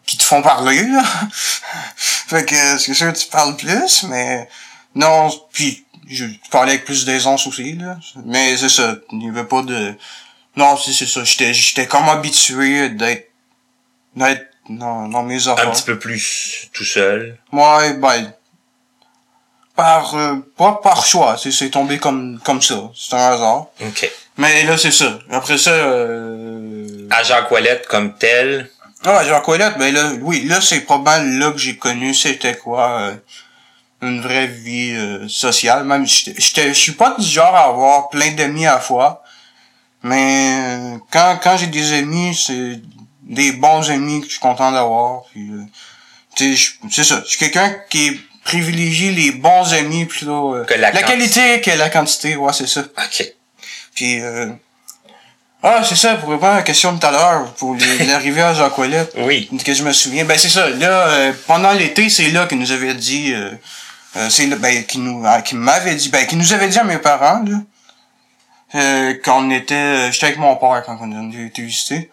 qui 0.06 0.16
te 0.16 0.24
font 0.24 0.42
parler, 0.42 0.82
là. 0.82 1.04
fait 1.96 2.44
que, 2.44 2.78
c'est 2.78 2.94
sûr, 2.94 3.12
tu 3.12 3.28
parles 3.28 3.56
plus, 3.56 4.02
mais, 4.08 4.48
non, 4.96 5.30
puis, 5.52 5.84
je 6.08 6.24
parlais 6.50 6.72
avec 6.72 6.84
plus 6.84 7.04
d'aisance 7.04 7.46
aussi, 7.46 7.74
là. 7.74 7.96
Mais 8.24 8.56
c'est 8.56 8.68
ça, 8.68 8.96
il 9.12 9.22
y 9.22 9.28
avait 9.28 9.44
pas 9.44 9.62
de, 9.62 9.94
non, 10.56 10.76
c'est 10.76 10.92
c'est 10.92 11.06
ça, 11.06 11.22
j'étais, 11.22 11.54
j'étais 11.54 11.86
comme 11.86 12.08
habitué 12.08 12.88
d'être, 12.88 13.30
d'être 14.16 14.46
dans, 14.68 15.08
dans 15.08 15.22
mes 15.22 15.48
Un 15.48 15.52
affaires. 15.52 15.72
petit 15.72 15.82
peu 15.84 15.98
plus 15.98 16.68
tout 16.72 16.84
seul. 16.84 17.38
Ouais, 17.52 17.94
ben, 17.94 18.32
par, 19.74 20.14
euh, 20.14 20.36
pas 20.56 20.80
par 20.82 21.04
choix, 21.04 21.36
c'est 21.36 21.50
c'est 21.52 21.70
tombé 21.70 21.98
comme, 21.98 22.40
comme 22.44 22.62
ça. 22.62 22.90
C'est 22.94 23.14
un 23.14 23.32
hasard. 23.32 23.66
OK. 23.80 24.10
Mais 24.38 24.64
là, 24.64 24.76
c'est 24.78 24.90
ça. 24.92 25.18
Après 25.30 25.58
ça, 25.58 25.70
euh... 25.70 27.08
Comme 27.88 28.14
tel, 28.18 28.70
Ah, 29.04 29.24
Jacques 29.24 29.46
Ouellette, 29.48 29.78
ben 29.78 29.92
là, 29.94 30.12
oui, 30.20 30.44
là, 30.46 30.60
c'est 30.60 30.80
probablement 30.80 31.38
là 31.46 31.52
que 31.52 31.58
j'ai 31.58 31.76
connu 31.76 32.12
c'était 32.14 32.56
quoi, 32.56 33.00
euh, 33.00 33.14
une 34.02 34.20
vraie 34.20 34.46
vie 34.46 34.92
euh, 34.94 35.28
sociale. 35.28 35.84
Même, 35.84 36.06
je 36.06 36.72
suis 36.72 36.92
pas 36.92 37.14
du 37.18 37.26
genre 37.26 37.54
à 37.54 37.64
avoir 37.68 38.08
plein 38.08 38.32
d'amis 38.32 38.66
à 38.66 38.74
la 38.74 38.80
fois. 38.80 39.22
Mais 40.02 40.50
euh, 40.60 40.98
quand, 41.10 41.38
quand 41.42 41.56
j'ai 41.56 41.66
des 41.68 41.92
amis, 41.94 42.34
c'est 42.34 42.80
des 43.26 43.52
bons 43.52 43.90
amis 43.90 44.20
que 44.20 44.26
je 44.26 44.32
suis 44.32 44.40
content 44.40 44.72
d'avoir. 44.72 45.22
Puis, 45.32 45.50
euh, 45.50 45.62
tu 46.34 46.56
sais, 46.56 46.76
je- 46.82 46.88
c'est 46.90 47.04
ça. 47.04 47.22
Je 47.24 47.30
suis 47.30 47.38
quelqu'un 47.38 47.74
qui 47.90 48.20
privilégie 48.44 49.12
les 49.12 49.32
bons 49.32 49.72
amis 49.74 50.04
plutôt 50.06 50.54
euh, 50.54 50.64
Que 50.64 50.74
la 50.74 50.92
qualité 50.92 51.60
que 51.60 51.70
la 51.72 51.90
quantité. 51.90 52.36
Ouais, 52.36 52.52
c'est 52.52 52.68
ça. 52.68 52.80
OK. 52.82 53.32
Puis, 53.94 54.20
euh... 54.20 54.50
ah, 55.62 55.82
c'est 55.82 55.96
ça, 55.96 56.14
pour 56.16 56.28
répondre 56.30 56.52
à 56.52 56.56
la 56.56 56.62
question 56.62 56.92
de 56.92 57.00
tout 57.00 57.06
à 57.06 57.10
l'heure, 57.10 57.52
pour 57.54 57.76
l'arrivée 58.06 58.42
à 58.42 58.54
Jacques 58.54 58.78
Oui. 59.16 59.48
que 59.64 59.74
je 59.74 59.82
me 59.82 59.92
souviens, 59.92 60.24
ben 60.24 60.38
c'est 60.38 60.48
ça, 60.48 60.68
là, 60.68 61.08
euh, 61.08 61.32
pendant 61.46 61.72
l'été, 61.72 62.08
c'est 62.08 62.30
là 62.30 62.46
qu'il 62.46 62.58
nous 62.58 62.70
avait 62.70 62.94
dit, 62.94 63.32
euh, 63.32 63.50
euh, 64.16 64.30
c'est 64.30 64.46
là, 64.46 64.56
ben, 64.56 64.84
qui 64.84 64.98
nous, 64.98 65.22
ah, 65.26 65.42
qui 65.42 65.56
m'avait 65.56 65.94
dit, 65.96 66.10
ben, 66.10 66.26
qui 66.26 66.36
nous 66.36 66.52
avait 66.52 66.68
dit 66.68 66.78
à 66.78 66.84
mes 66.84 66.98
parents, 66.98 67.42
là, 67.44 67.58
euh, 68.74 69.14
quand 69.24 69.44
on 69.44 69.50
était, 69.50 70.12
j'étais 70.12 70.26
avec 70.26 70.38
mon 70.38 70.54
père 70.56 70.82
quand 70.86 70.98
on 71.00 71.30
été 71.32 71.62
visité. 71.62 72.10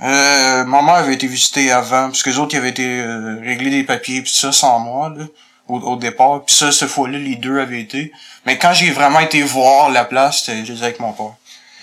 Euh, 0.00 0.64
ma 0.64 0.82
mère 0.82 0.94
avait 0.94 1.14
été 1.14 1.26
visitée 1.26 1.72
avant, 1.72 2.06
parce 2.06 2.22
que 2.22 2.30
les 2.30 2.38
autres, 2.38 2.54
ils 2.54 2.58
avaient 2.58 2.68
été 2.68 2.86
euh, 2.86 3.40
régler 3.42 3.70
des 3.70 3.84
papiers, 3.84 4.22
puis 4.22 4.32
ça, 4.32 4.52
sans 4.52 4.78
moi, 4.78 5.12
là, 5.16 5.24
au, 5.66 5.78
au 5.78 5.96
départ. 5.96 6.44
Puis 6.44 6.54
ça, 6.54 6.70
cette 6.70 6.88
fois-là, 6.88 7.18
les 7.18 7.36
deux 7.36 7.58
avaient 7.58 7.80
été. 7.80 8.12
Mais 8.46 8.58
quand 8.58 8.72
j'ai 8.72 8.90
vraiment 8.90 9.20
été 9.20 9.42
voir 9.42 9.90
la 9.90 10.04
place, 10.04 10.40
c'était 10.44 10.64
juste 10.64 10.82
avec 10.82 11.00
mon 11.00 11.12
père. 11.12 11.34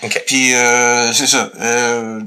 OK. 0.03 0.23
Puis 0.25 0.53
euh, 0.53 1.11
c'est 1.13 1.27
ça. 1.27 1.49
Euh, 1.59 2.21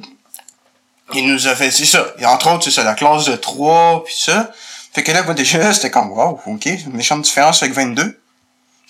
il 1.15 1.27
nous 1.27 1.47
a 1.47 1.55
fait, 1.55 1.71
c'est 1.71 1.87
ça. 1.87 2.07
Et 2.19 2.27
entre 2.27 2.53
autres, 2.53 2.65
c'est 2.65 2.71
ça, 2.71 2.85
la 2.85 2.95
classe 2.95 3.25
de 3.27 3.37
3, 3.37 4.05
puis 4.05 4.15
ça. 4.17 4.51
Fait 4.93 5.03
que 5.03 5.13
là, 5.13 5.23
moi, 5.23 5.35
déjà, 5.35 5.73
c'était 5.73 5.91
comme, 5.91 6.11
wow, 6.11 6.41
ok, 6.45 6.67
une 6.67 6.95
méchante 6.95 7.23
différence 7.23 7.63
avec 7.63 7.75
22. 7.75 8.21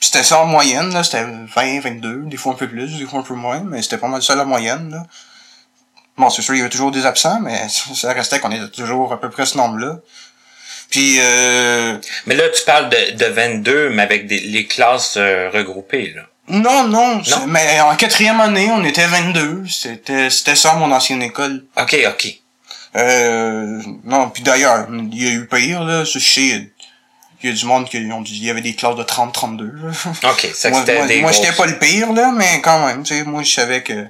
Puis 0.00 0.06
c'était 0.06 0.22
ça 0.22 0.40
en 0.40 0.46
moyenne, 0.46 0.92
là, 0.92 1.02
c'était 1.02 1.24
20, 1.24 1.80
22, 1.80 2.22
des 2.26 2.36
fois 2.36 2.52
un 2.52 2.56
peu 2.56 2.68
plus, 2.68 2.98
des 2.98 3.04
fois 3.04 3.20
un 3.20 3.24
peu 3.24 3.34
moins, 3.34 3.60
mais 3.60 3.82
c'était 3.82 3.98
pas 3.98 4.06
mal 4.06 4.22
ça 4.22 4.36
la 4.36 4.44
moyenne, 4.44 4.90
là. 4.90 5.06
Bon, 6.18 6.30
c'est 6.30 6.42
sûr, 6.42 6.54
il 6.54 6.58
y 6.58 6.60
avait 6.60 6.70
toujours 6.70 6.90
des 6.90 7.06
absents, 7.06 7.40
mais 7.40 7.68
ça 7.68 8.12
restait 8.12 8.40
qu'on 8.40 8.50
était 8.50 8.68
toujours 8.68 9.12
à 9.12 9.20
peu 9.20 9.30
près 9.30 9.46
ce 9.46 9.56
nombre-là. 9.56 9.98
Puis, 10.90 11.18
euh, 11.20 11.96
Mais 12.26 12.34
là, 12.34 12.44
tu 12.48 12.62
parles 12.64 12.88
de, 12.88 13.12
de 13.16 13.24
22, 13.26 13.90
mais 13.90 14.02
avec 14.02 14.26
des, 14.26 14.40
les 14.40 14.66
classes 14.66 15.14
euh, 15.16 15.50
regroupées, 15.52 16.12
là. 16.16 16.22
non, 16.48 16.84
non, 16.88 17.16
Non? 17.16 17.46
mais 17.46 17.80
en 17.80 17.94
quatrième 17.94 18.40
année, 18.40 18.70
on 18.72 18.82
était 18.84 19.06
22. 19.06 19.64
C'était, 19.68 20.30
c'était 20.30 20.56
ça, 20.56 20.74
mon 20.74 20.90
ancienne 20.90 21.22
école. 21.22 21.64
OK, 21.78 21.96
OK. 22.08 22.34
Euh, 22.96 23.82
non, 24.04 24.30
puis 24.30 24.42
d'ailleurs, 24.42 24.86
il 24.90 25.22
y 25.22 25.28
a 25.28 25.32
eu 25.32 25.46
pire, 25.46 25.84
là, 25.84 26.04
je 26.04 26.18
sais, 26.18 26.70
il 27.42 27.50
y 27.50 27.52
a 27.52 27.54
du 27.54 27.66
monde 27.66 27.86
qui 27.88 27.98
ont 28.10 28.22
dit, 28.22 28.36
il 28.38 28.44
y 28.44 28.50
avait 28.50 28.62
des 28.62 28.74
classes 28.74 28.96
de 28.96 29.02
30, 29.02 29.32
32, 29.32 29.64
là. 29.66 29.90
OK, 30.30 30.48
ça 30.54 30.70
moi, 30.70 30.80
c'était 30.80 30.96
moi, 30.96 31.06
des 31.06 31.20
moi, 31.20 31.32
j'étais 31.32 31.52
pas 31.52 31.66
le 31.66 31.78
pire, 31.78 32.12
là, 32.14 32.32
mais 32.34 32.62
quand 32.62 32.86
même, 32.86 33.02
tu 33.04 33.14
sais, 33.14 33.24
moi, 33.24 33.42
je 33.42 33.52
savais 33.52 33.82
que, 33.82 34.06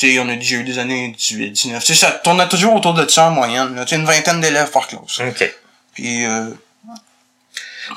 tu 0.00 0.12
sais, 0.14 0.18
on 0.18 0.28
a 0.30 0.34
déjà 0.34 0.56
eu 0.56 0.64
des 0.64 0.78
années 0.78 1.14
18, 1.16 1.50
19, 1.50 1.84
tu 1.84 1.94
sais, 1.94 2.06
ça 2.06 2.12
tournait 2.12 2.48
toujours 2.48 2.74
autour 2.74 2.94
de 2.94 3.06
ça 3.06 3.26
en 3.26 3.32
moyenne, 3.32 3.74
là, 3.74 3.84
tu 3.84 3.90
sais, 3.90 3.96
une 3.96 4.06
vingtaine 4.06 4.40
d'élèves 4.40 4.70
par 4.70 4.86
classe. 4.88 5.20
OK. 5.20 5.54
Puis, 5.94 6.24
euh, 6.24 6.50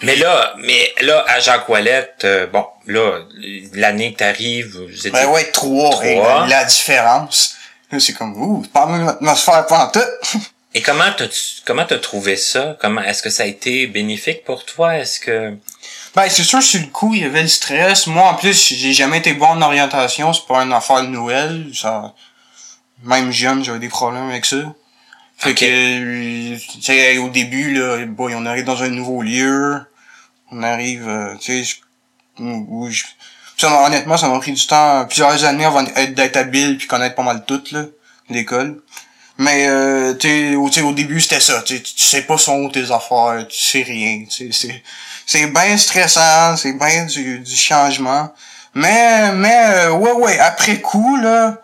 Mais 0.01 0.15
là, 0.17 0.53
mais 0.57 0.93
là, 1.01 1.23
à 1.27 1.39
Jacques 1.39 1.69
Ouellette, 1.69 2.21
euh, 2.25 2.47
bon, 2.47 2.65
là, 2.87 3.21
l'année 3.73 4.13
que 4.13 4.17
t'arrives, 4.19 4.75
vous 4.77 4.89
étiez... 4.97 5.11
ben 5.11 5.27
ouais, 5.27 5.45
trois, 5.51 5.91
Trois. 5.91 6.05
et 6.05 6.15
la, 6.19 6.45
la 6.47 6.65
différence. 6.65 7.55
Là, 7.91 7.99
c'est 7.99 8.13
comme, 8.13 8.35
ouh, 8.41 8.63
pas 8.73 8.85
la 8.87 8.97
même 8.97 9.07
atmosphère 9.07 9.65
pas 9.67 9.85
en 9.85 9.87
tout. 9.91 10.39
Et 10.75 10.81
comment 10.81 11.11
t'as 11.15 11.27
comment 11.65 11.85
t'as 11.85 11.99
trouvé 11.99 12.35
ça? 12.35 12.75
Comment 12.81 13.03
est-ce 13.03 13.21
que 13.21 13.29
ça 13.29 13.43
a 13.43 13.45
été 13.45 13.85
bénéfique 13.85 14.43
pour 14.43 14.65
toi? 14.65 14.97
Est-ce 14.97 15.19
que 15.19 15.53
Ben, 16.15 16.29
c'est 16.29 16.43
sûr, 16.43 16.61
sur 16.61 16.79
le 16.79 16.87
coup, 16.87 17.13
il 17.15 17.21
y 17.21 17.25
avait 17.25 17.41
le 17.41 17.47
stress. 17.47 18.05
Moi, 18.07 18.23
en 18.29 18.35
plus, 18.35 18.73
j'ai 18.75 18.93
jamais 18.93 19.17
été 19.17 19.33
bon 19.33 19.47
en 19.47 19.61
orientation. 19.61 20.31
C'est 20.31 20.45
pas 20.45 20.61
une 20.63 20.71
affaire 20.73 21.01
de 21.01 21.07
Noël. 21.07 21.71
Ça, 21.73 22.13
même 23.03 23.31
jeune, 23.31 23.63
j'avais 23.63 23.79
des 23.79 23.89
problèmes 23.89 24.29
avec 24.29 24.45
ça. 24.45 24.57
Fait 25.37 25.51
Ok. 25.51 25.57
que, 25.59 26.55
tu 26.55 26.81
sais, 26.81 27.17
au 27.17 27.29
début, 27.29 27.73
là, 27.73 28.05
boy, 28.05 28.35
on 28.35 28.45
arrive 28.45 28.65
dans 28.65 28.83
un 28.83 28.89
nouveau 28.89 29.23
lieu. 29.23 29.81
On 30.51 30.61
arrive, 30.61 31.07
euh, 31.07 31.35
tu 31.37 31.65
sais, 31.65 31.75
où, 32.37 32.87
je- 32.91 33.03
ça, 33.57 33.83
honnêtement, 33.83 34.15
ça 34.17 34.27
m'a 34.29 34.37
pris 34.39 34.51
du 34.53 34.67
temps, 34.67 35.05
plusieurs 35.07 35.43
années 35.45 35.65
avant 35.65 35.81
d'être 35.81 36.13
d'être 36.13 36.37
habile 36.37 36.77
puis 36.77 36.87
connaître 36.87 37.15
pas 37.15 37.23
mal 37.23 37.43
tout, 37.45 37.63
là, 37.71 37.85
l'école. 38.29 38.81
Mais, 39.39 39.65
euh, 39.67 40.13
tu 40.13 40.27
sais, 40.27 40.55
au, 40.55 40.67
au 40.89 40.93
début, 40.93 41.19
c'était 41.19 41.39
ça. 41.39 41.63
Tu 41.63 41.81
sais, 41.83 42.21
pas 42.21 42.37
sont 42.37 42.57
où 42.61 42.69
tes 42.69 42.91
affaires, 42.91 43.45
tu 43.49 43.57
sais 43.59 43.81
rien. 43.81 44.25
tu 44.29 44.53
sais, 44.53 44.83
C'est, 45.25 45.47
bien 45.47 45.77
stressant, 45.77 46.55
c'est 46.57 46.73
bien 46.73 47.05
du, 47.05 47.39
du 47.39 47.55
changement. 47.55 48.33
Mais, 48.75 49.31
mais, 49.33 49.65
euh, 49.67 49.91
ouais, 49.91 50.11
ouais, 50.13 50.39
après 50.39 50.81
coup, 50.81 51.15
là, 51.17 51.61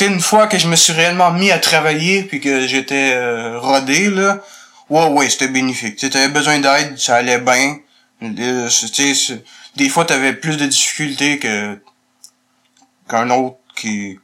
une 0.00 0.20
fois 0.20 0.46
que 0.46 0.58
je 0.58 0.68
me 0.68 0.76
suis 0.76 0.92
réellement 0.92 1.32
mis 1.32 1.50
à 1.50 1.58
travailler 1.58 2.22
puis 2.22 2.40
que 2.40 2.66
j'étais 2.66 3.14
euh, 3.14 3.58
rodé, 3.58 4.10
là, 4.10 4.38
ouais, 4.90 5.06
ouais, 5.06 5.30
c'était 5.30 5.48
bénéfique. 5.48 5.96
Tu 5.96 6.06
avais 6.06 6.28
besoin 6.28 6.58
d'aide, 6.60 6.98
ça 6.98 7.16
allait 7.16 7.38
bien. 7.38 7.78
Euh, 8.22 8.68
des 9.76 9.88
fois, 9.88 10.04
t'avais 10.04 10.32
plus 10.32 10.56
de 10.56 10.66
difficultés 10.66 11.38
que 11.38 11.78
qu'un 13.08 13.30
autre 13.30 13.58
qui, 13.76 14.18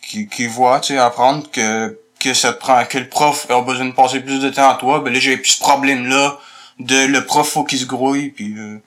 qui, 0.00 0.26
qui 0.26 0.46
voit, 0.46 0.80
tu 0.80 0.94
sais, 0.94 0.98
apprendre 0.98 1.50
que, 1.50 1.98
que 2.18 2.32
ça 2.32 2.52
te 2.54 2.58
prend, 2.58 2.84
que 2.86 2.98
le 2.98 3.08
prof 3.08 3.46
a 3.50 3.60
besoin 3.60 3.86
de 3.86 3.92
passer 3.92 4.20
plus 4.20 4.38
de 4.38 4.48
temps 4.48 4.70
à 4.70 4.74
toi, 4.76 5.00
ben 5.00 5.12
là, 5.12 5.20
j'ai 5.20 5.36
plus 5.36 5.52
ce 5.52 5.60
problème-là 5.60 6.38
de 6.78 7.06
le 7.06 7.24
prof 7.24 7.48
faut 7.48 7.64
qu'il 7.64 7.78
se 7.78 7.84
grouille, 7.84 8.30
puis 8.30 8.54
euh, 8.56 8.78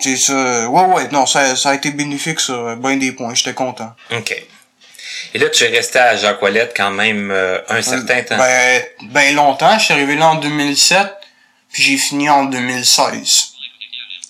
sais, 0.00 0.16
ça, 0.16 0.68
ouais, 0.68 0.84
ouais, 0.94 1.08
non, 1.10 1.26
ça, 1.26 1.56
ça 1.56 1.70
a 1.70 1.74
été 1.74 1.90
bénéfique, 1.90 2.40
ça, 2.40 2.74
ben 2.76 2.98
des 2.98 3.12
points, 3.12 3.34
j'étais 3.34 3.54
content. 3.54 3.92
OK. 4.12 4.34
Et 5.32 5.38
là, 5.38 5.48
tu 5.48 5.64
es 5.64 5.68
resté 5.68 5.98
à 5.98 6.16
Jacques 6.16 6.40
Ouellette 6.42 6.74
quand 6.76 6.90
même 6.90 7.30
euh, 7.30 7.60
un 7.68 7.82
certain 7.82 8.22
temps. 8.22 8.36
Ben, 8.36 8.82
ben 9.10 9.34
longtemps, 9.34 9.78
je 9.78 9.84
suis 9.84 9.94
arrivé 9.94 10.16
là 10.16 10.30
en 10.30 10.34
2007, 10.36 11.12
puis 11.72 11.82
j'ai 11.82 11.96
fini 11.96 12.28
en 12.28 12.44
2016. 12.44 13.52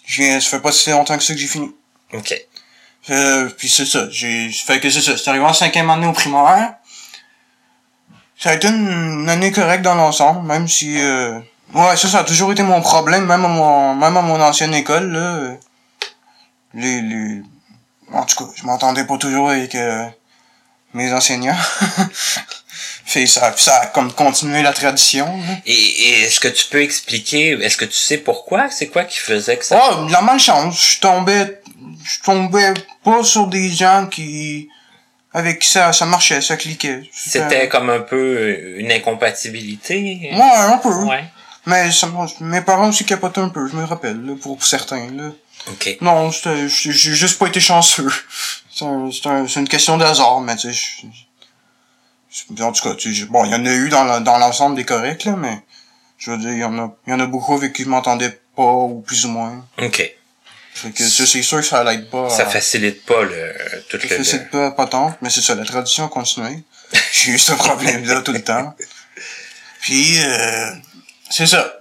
Je 0.07 0.23
viens, 0.23 0.41
ça 0.41 0.51
fait 0.51 0.61
pas 0.61 0.73
si 0.73 0.91
longtemps 0.91 1.17
que 1.17 1.25
ça 1.25 1.35
que 1.35 1.41
j'ai 1.41 1.47
fini. 1.47 1.71
OK. 2.13 2.35
Euh, 3.11 3.51
puis 3.51 3.69
c'est 3.69 3.85
ça, 3.85 4.09
j'ai 4.11 4.51
fait 4.51 4.81
que 4.81 4.89
c'est 4.89 5.03
ça, 5.03 5.17
c'est 5.17 5.29
arrivé 5.29 5.45
en 5.45 5.53
cinquième 5.53 5.91
année 5.91 6.07
au 6.07 6.13
primaire. 6.13 6.75
Ça 8.39 8.51
a 8.51 8.55
été 8.55 8.69
une, 8.69 9.21
une 9.21 9.29
année 9.29 9.53
correcte 9.53 9.83
dans 9.83 9.95
l'ensemble, 9.95 10.47
même 10.47 10.69
si 10.69 11.01
euh, 11.01 11.39
ouais, 11.73 11.97
ça 11.97 12.09
ça 12.09 12.19
a 12.21 12.25
toujours 12.25 12.53
été 12.53 12.63
mon 12.63 12.81
problème, 12.81 13.27
même 13.27 13.45
à 13.45 13.49
mon 13.49 13.95
même 13.95 14.17
à 14.17 14.23
mon 14.23 14.41
ancienne 14.41 14.75
école 14.75 15.11
là. 15.13 15.57
Les, 16.75 17.01
les 17.01 17.43
en 18.13 18.25
tout 18.25 18.37
cas, 18.37 18.51
je 18.55 18.65
m'entendais 18.65 19.05
pas 19.05 19.17
toujours 19.17 19.51
avec 19.51 19.75
euh, 19.75 20.07
mes 20.93 21.13
enseignants. 21.13 21.57
fait 23.05 23.27
ça, 23.27 23.53
ça 23.57 23.77
a 23.77 23.87
comme 23.87 24.13
continué 24.13 24.63
la 24.63 24.73
tradition. 24.73 25.27
là. 25.27 25.55
Et, 25.67 25.73
et 25.73 26.21
est-ce 26.23 26.41
que 26.41 26.49
tu 26.49 26.67
peux 26.67 26.83
expliquer, 26.83 27.53
est-ce 27.61 27.77
que 27.77 27.85
tu 27.85 27.97
sais 27.97 28.19
pourquoi? 28.19 28.71
C'est 28.71 28.89
quoi 28.89 29.05
qui 29.05 29.19
faisait 29.19 29.57
que 29.57 29.65
ça? 29.65 29.81
Oh, 29.83 30.05
de 30.07 30.13
la 30.13 30.21
malchance. 30.21 30.95
Je 30.95 31.01
tombais, 31.01 31.61
je 32.05 32.21
tombais 32.23 32.75
pas 33.03 33.23
sur 33.25 33.47
des 33.47 33.71
gens 33.71 34.07
qui, 34.11 34.69
avec 35.33 35.61
qui 35.61 35.69
ça, 35.69 35.93
ça 35.93 36.07
marchait, 36.07 36.41
ça 36.41 36.57
cliquait. 36.57 37.03
C'était 37.13 37.69
comme 37.69 37.91
un 37.91 38.01
peu 38.01 38.79
une 38.79 38.93
incompatibilité? 38.93 40.31
Ouais, 40.33 40.41
un 40.41 40.79
peu. 40.79 40.95
Ouais. 41.05 41.25
Mais 41.67 41.91
ça, 41.93 42.09
mes 42.41 42.61
parents 42.61 42.89
aussi 42.91 43.05
capotaient 43.05 43.41
un 43.41 43.49
peu, 43.49 43.67
je 43.69 43.75
me 43.77 43.85
rappelle, 43.85 44.21
là, 44.25 44.35
pour 44.41 44.65
certains, 44.65 45.11
là. 45.13 45.31
OK. 45.71 45.97
Non, 46.03 46.31
c'était- 46.31 46.69
j'ai 46.69 46.93
juste 46.93 47.39
pas 47.39 47.47
été 47.47 47.61
chanceux. 47.61 48.11
C'est 48.77 48.85
un- 48.87 49.09
c'est 49.13 49.27
un- 49.29 49.47
une 49.47 49.69
question 49.69 49.97
d'hasard, 49.97 50.41
mais 50.41 50.57
tu 50.57 50.75
sais, 50.75 51.07
en 52.61 52.73
tout 52.73 52.83
cas, 52.83 52.95
tu 52.97 53.27
bon, 53.27 53.45
il 53.45 53.53
y 53.53 53.55
en 53.55 53.65
a 53.65 53.71
eu 53.73 53.89
dans 53.89 54.03
la- 54.03 54.19
dans 54.19 54.37
l'ensemble 54.37 54.75
des 54.75 54.85
corrects, 54.85 55.23
là, 55.25 55.37
mais 55.37 55.61
je 56.19 56.33
veux 56.33 56.39
dire, 56.39 56.51
il 56.51 56.59
y 56.59 56.65
en 56.65 56.77
a, 56.81 56.93
il 57.07 57.11
y 57.11 57.15
en 57.15 57.21
a 57.21 57.27
beaucoup 57.27 57.55
avec 57.55 57.73
qui 57.73 57.85
je 57.85 57.89
m'entendais 57.89 58.31
pas, 58.57 58.63
ou 58.65 59.01
plus 59.07 59.25
ou 59.27 59.29
moins. 59.29 59.65
OK. 59.81 60.13
Fait 60.75 60.91
que 60.91 61.05
ça, 61.09 61.25
c'est 61.25 61.43
sûr 61.45 61.59
que 61.61 61.67
ça 61.67 61.85
l'aide 61.85 62.11
pas. 62.11 62.29
Ça 62.31 62.47
facilite 62.47 63.05
pas 63.07 63.23
le, 63.23 63.55
tout 63.89 63.97
ça 64.01 64.07
le, 64.09 64.09
le- 64.11 64.17
facilite 64.25 64.51
pas, 64.51 64.73
pas 64.73 64.87
tant, 64.89 65.17
mais 65.23 65.31
c'est 65.31 65.41
ça, 65.43 65.55
la 65.55 65.65
tradition 65.65 66.07
a 66.07 66.09
continué. 66.09 66.65
J'ai 67.13 67.31
eu 67.31 67.39
ce 67.39 67.53
problème-là 67.53 68.23
tout 68.23 68.33
le 68.33 68.43
temps. 68.43 68.75
Puis, 69.83 70.19
euh, 70.21 70.71
c'est 71.37 71.47
ça. 71.47 71.73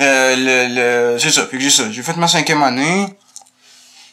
Euh, 0.00 0.36
le, 0.36 1.12
le, 1.12 1.18
c'est 1.18 1.30
ça. 1.30 1.42
Puis 1.42 1.60
j'ai 1.60 1.70
ça. 1.70 1.84
J'ai 1.90 2.02
fait 2.02 2.16
ma 2.16 2.26
cinquième 2.26 2.62
année. 2.62 3.06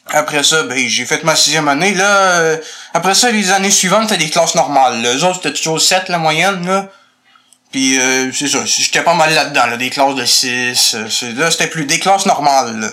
Après 0.08 0.44
ça, 0.44 0.62
ben, 0.62 0.78
j'ai 0.86 1.04
fait 1.04 1.24
ma 1.24 1.34
sixième 1.34 1.66
année. 1.66 1.94
Là, 1.94 2.06
euh, 2.06 2.56
après 2.94 3.14
ça, 3.16 3.30
les 3.32 3.50
années 3.50 3.72
suivantes, 3.72 4.08
c'était 4.08 4.24
des 4.24 4.30
classes 4.30 4.54
normales. 4.54 5.02
là. 5.02 5.14
Les 5.14 5.24
autres, 5.24 5.40
c'était 5.42 5.52
toujours 5.52 5.80
7, 5.80 6.08
la 6.08 6.18
moyenne, 6.18 6.64
là. 6.64 6.88
Puis, 7.72 7.98
euh, 7.98 8.30
c'est 8.32 8.46
ça. 8.46 8.64
J'étais 8.64 9.02
pas 9.02 9.14
mal 9.14 9.34
là-dedans, 9.34 9.66
là. 9.66 9.76
Des 9.76 9.90
classes 9.90 10.14
de 10.14 10.24
6. 10.24 10.94
euh, 10.94 11.32
là, 11.34 11.50
c'était 11.50 11.66
plus 11.66 11.84
des 11.86 11.98
classes 11.98 12.26
normales, 12.26 12.78
là. 12.78 12.88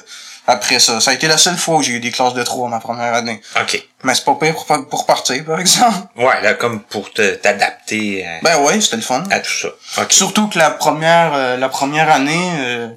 Après 0.46 0.80
ça. 0.80 1.00
Ça 1.00 1.12
a 1.12 1.14
été 1.14 1.28
la 1.28 1.38
seule 1.38 1.56
fois 1.58 1.78
où 1.78 1.82
j'ai 1.84 1.94
eu 1.94 2.00
des 2.02 2.12
classes 2.12 2.34
de 2.34 2.44
3 2.44 2.68
ma 2.70 2.80
première 2.80 3.14
année. 3.14 3.42
OK. 3.62 3.82
Mais 4.04 4.14
c'est 4.14 4.26
pas 4.26 4.36
pire 4.36 4.54
pour, 4.56 4.88
pour 4.90 5.06
partir, 5.06 5.46
par 5.46 5.60
exemple. 5.60 6.08
Ouais, 6.18 6.42
là, 6.42 6.54
comme 6.56 6.82
pour 6.82 7.12
te, 7.14 7.36
t'adapter 7.36 8.26
à, 8.28 8.40
Ben 8.44 8.60
ouais, 8.64 8.82
c'était 8.82 8.98
le 8.98 9.02
fun. 9.04 9.24
à 9.32 9.40
tout 9.40 9.52
ça. 9.52 9.70
OK. 10.02 10.12
Surtout 10.12 10.50
que 10.50 10.58
la 10.60 10.70
première, 10.72 11.32
euh, 11.34 11.56
la 11.58 11.70
première 11.70 12.12
année, 12.12 12.52
euh, 12.60 12.90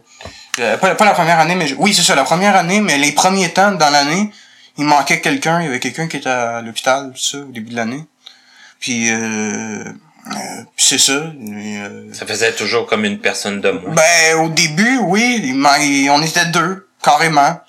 euh, 0.58 0.76
pas, 0.78 0.94
pas 0.96 1.04
la 1.04 1.14
première 1.14 1.38
année, 1.38 1.54
mais 1.54 1.68
je- 1.68 1.76
oui, 1.76 1.94
c'est 1.94 2.02
ça, 2.02 2.14
la 2.16 2.24
première 2.24 2.56
année, 2.56 2.80
mais 2.80 2.98
les 2.98 3.12
premiers 3.12 3.50
temps 3.52 3.70
dans 3.72 3.90
l'année, 3.90 4.32
il 4.78 4.84
manquait 4.84 5.20
quelqu'un, 5.20 5.60
il 5.60 5.66
y 5.66 5.68
avait 5.68 5.80
quelqu'un 5.80 6.08
qui 6.08 6.16
était 6.16 6.28
à 6.28 6.60
l'hôpital, 6.62 7.12
ça, 7.16 7.38
au 7.38 7.52
début 7.52 7.70
de 7.70 7.76
l'année. 7.76 8.04
Puis, 8.80 9.10
euh, 9.10 9.84
euh, 9.84 10.62
c'est 10.76 10.98
ça. 10.98 11.12
euh, 11.12 12.12
Ça 12.12 12.26
faisait 12.26 12.52
toujours 12.52 12.86
comme 12.86 13.04
une 13.04 13.18
personne 13.20 13.60
de 13.60 13.70
moins. 13.70 13.94
ben, 13.94 14.36
au 14.40 14.48
début, 14.48 14.98
oui, 15.02 15.40
il 15.44 15.54
il- 15.82 16.10
on 16.10 16.20
était 16.22 16.46
deux, 16.46 16.85
carrément. 17.06 17.60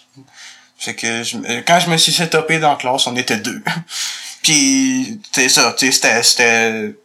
Fait 0.79 0.95
que 0.95 1.23
je- 1.23 1.37
quand 1.61 1.79
je 1.79 1.89
me 1.89 1.97
suis 1.97 2.11
setupé 2.11 2.59
dans 2.59 2.71
la 2.71 2.75
classe, 2.75 3.07
on 3.07 3.15
était 3.15 3.37
deux. 3.37 3.63
Puis, 4.43 5.19
c'est 5.31 5.49
ça, 5.49 5.73
tu 5.77 5.85
sais, 5.85 5.91
c'était, 5.91 6.23
c'était... 6.23 6.95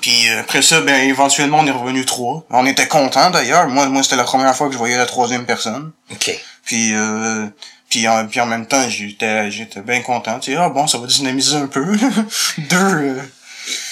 Puis 0.00 0.28
euh, 0.28 0.40
après 0.40 0.62
ça, 0.62 0.80
ben, 0.80 1.08
éventuellement, 1.08 1.58
on 1.58 1.66
est 1.66 1.70
revenu 1.72 2.04
trois. 2.04 2.46
On 2.50 2.64
était 2.64 2.86
contents, 2.86 3.30
d'ailleurs. 3.30 3.66
Moi, 3.68 3.86
moi 3.88 4.02
c'était 4.04 4.16
la 4.16 4.24
première 4.24 4.54
fois 4.54 4.68
que 4.68 4.72
je 4.72 4.78
voyais 4.78 4.96
la 4.96 5.04
troisième 5.04 5.46
personne. 5.46 5.90
OK. 6.12 6.30
Puis, 6.64 6.94
euh, 6.94 7.46
puis, 7.90 8.06
en, 8.06 8.26
puis 8.28 8.40
en 8.40 8.46
même 8.46 8.66
temps, 8.66 8.88
j'étais, 8.88 9.50
j'étais 9.50 9.80
bien 9.80 10.00
content. 10.00 10.38
Tu 10.38 10.52
sais, 10.52 10.58
ah 10.58 10.68
bon, 10.68 10.86
ça 10.86 10.98
va 10.98 11.06
dynamiser 11.08 11.56
un 11.56 11.66
peu. 11.66 11.84
deux... 12.58 12.76
euh, 12.76 13.22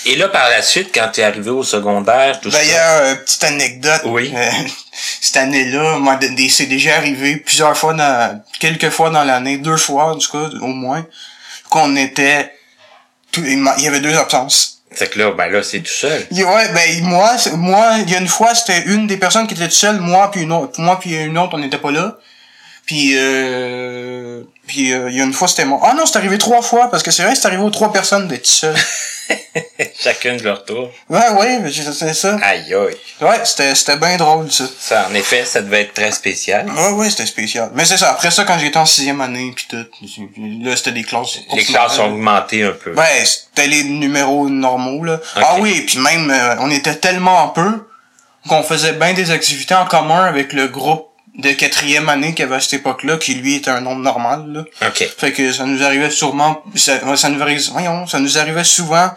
Et 0.07 0.17
là, 0.17 0.29
par 0.29 0.49
la 0.51 0.61
suite, 0.63 0.91
quand 0.95 1.09
t'es 1.13 1.23
arrivé 1.23 1.51
au 1.51 1.63
secondaire, 1.63 2.41
tout 2.41 2.51
ça. 2.51 2.59
D'ailleurs, 2.59 3.03
euh, 3.03 3.15
petite 3.15 3.45
anecdote. 3.45 4.03
Oui. 4.05 4.33
euh, 4.37 4.51
cette 5.21 5.37
année-là, 5.37 5.99
moi, 5.99 6.19
c'est 6.51 6.67
déjà 6.67 6.97
arrivé 6.97 7.37
plusieurs 7.37 7.77
fois 7.77 7.95
dans, 7.95 8.43
quelques 8.61 8.91
fois 8.91 9.11
dans 9.11 9.25
l'année, 9.25 9.59
deux 9.59 9.77
fois, 9.77 10.13
en 10.13 10.19
tout 10.19 10.31
cas, 10.31 10.49
au 10.61 10.67
moins, 10.69 11.07
qu'on 11.71 11.97
était, 11.97 12.53
tout- 13.31 13.45
il 13.45 13.83
y 13.83 13.89
avait 13.89 14.01
deux 14.01 14.17
absences. 14.17 14.81
C'est 14.95 15.09
que 15.11 15.19
là, 15.19 15.31
ben 15.33 15.49
là, 15.51 15.63
c'est 15.63 15.81
tout 15.81 15.91
seul. 15.91 16.27
Ouais, 16.31 16.69
ben, 16.75 17.03
moi, 17.05 17.35
moi, 17.55 17.97
il 18.01 18.11
y 18.11 18.15
a 18.15 18.19
une 18.19 18.29
fois, 18.29 18.55
c'était 18.55 18.83
une 18.83 19.07
des 19.07 19.17
personnes 19.17 19.47
qui 19.47 19.55
était 19.55 19.65
toute 19.65 19.73
seule, 19.73 20.01
moi 20.01 20.31
puis 20.31 20.43
une 20.43 20.53
autre, 20.53 20.79
moi 20.81 21.01
puis 21.01 21.15
une 21.15 21.39
autre, 21.39 21.55
on 21.55 21.59
n'était 21.59 21.79
pas 21.79 21.91
là. 21.91 22.19
Puis, 22.87 23.13
euh, 23.17 24.43
puis, 24.67 24.93
euh, 24.93 25.09
il 25.11 25.17
y 25.17 25.21
a 25.21 25.25
une 25.25 25.33
fois, 25.33 25.47
c'était 25.47 25.65
moi. 25.65 25.81
Ah 25.83 25.95
non, 25.95 26.05
c'est 26.05 26.17
arrivé 26.17 26.37
trois 26.37 26.63
fois, 26.63 26.91
parce 26.91 27.03
que 27.03 27.11
c'est 27.11 27.23
vrai, 27.23 27.35
c'est 27.35 27.47
arrivé 27.47 27.63
aux 27.63 27.71
trois 27.71 27.93
personnes 27.93 28.27
d'être 28.27 28.47
seul. 28.47 28.75
Chacun 30.01 30.37
de 30.37 30.43
leur 30.43 30.65
tour. 30.65 30.91
ouais, 31.09 31.29
ouais, 31.31 31.61
c'est 31.73 32.15
ça. 32.15 32.37
Aïe, 32.43 32.75
aïe. 32.75 32.97
Ouais, 33.21 33.41
c'était, 33.45 33.75
c'était 33.75 33.97
bien 33.97 34.17
drôle, 34.17 34.51
ça. 34.51 34.65
Ça, 34.79 35.09
en 35.09 35.15
effet, 35.15 35.45
ça 35.45 35.63
devait 35.63 35.83
être 35.83 35.95
très 35.95 36.11
spécial. 36.11 36.69
Ouais, 36.71 36.91
ouais, 36.91 37.11
c'était 37.11 37.27
spécial. 37.27 37.71
Mais 37.75 37.85
c'est 37.85 37.99
ça, 37.99 38.11
après 38.11 38.31
ça, 38.31 38.45
quand 38.45 38.59
j'étais 38.59 38.79
en 38.79 38.87
sixième 38.87 39.21
année, 39.21 39.53
pis 39.55 39.67
tout, 39.69 39.87
là, 40.65 40.77
c'était 40.77 40.93
des 40.93 41.05
classes. 41.05 41.39
Les 41.55 41.65
classes 41.65 41.99
ont 42.01 42.07
augmenté 42.07 42.65
un 42.65 42.73
peu. 42.73 42.95
Ouais, 42.95 43.25
c'était 43.25 43.69
les 43.69 43.85
numéros 43.85 44.49
normaux, 44.49 45.05
là. 45.05 45.21
Ah 45.37 45.57
oui, 45.61 45.83
puis 45.87 45.99
même, 45.99 46.31
euh, 46.31 46.57
on 46.59 46.71
était 46.71 46.97
tellement 46.97 47.49
peu 47.51 47.87
qu'on 48.49 48.63
faisait 48.63 48.95
bien 48.95 49.13
des 49.13 49.31
activités 49.31 49.75
en 49.75 49.87
commun 49.87 50.25
avec 50.25 50.53
le 50.53 50.67
groupe 50.67 51.12
de 51.39 51.51
quatrième 51.53 52.09
année 52.09 52.31
qu'il 52.35 52.41
y 52.41 52.43
avait 52.43 52.57
à 52.57 52.61
cette 52.61 52.75
époque-là, 52.75 53.17
qui 53.17 53.35
lui 53.35 53.55
était 53.55 53.71
un 53.71 53.81
nombre 53.81 54.03
normal, 54.03 54.45
là. 54.53 54.65
Fait 55.19 55.33
que 55.33 55.53
ça 55.53 55.65
nous 55.65 55.83
arrivait 55.83 56.11
sûrement, 56.11 56.63
ça, 56.75 57.17
ça 57.17 57.29
nous 57.31 57.41
arrivait, 57.43 57.63
voyons, 57.73 58.07
ça 58.07 58.19
nous 58.21 58.37
arrivait 58.39 58.65
souvent 58.65 59.11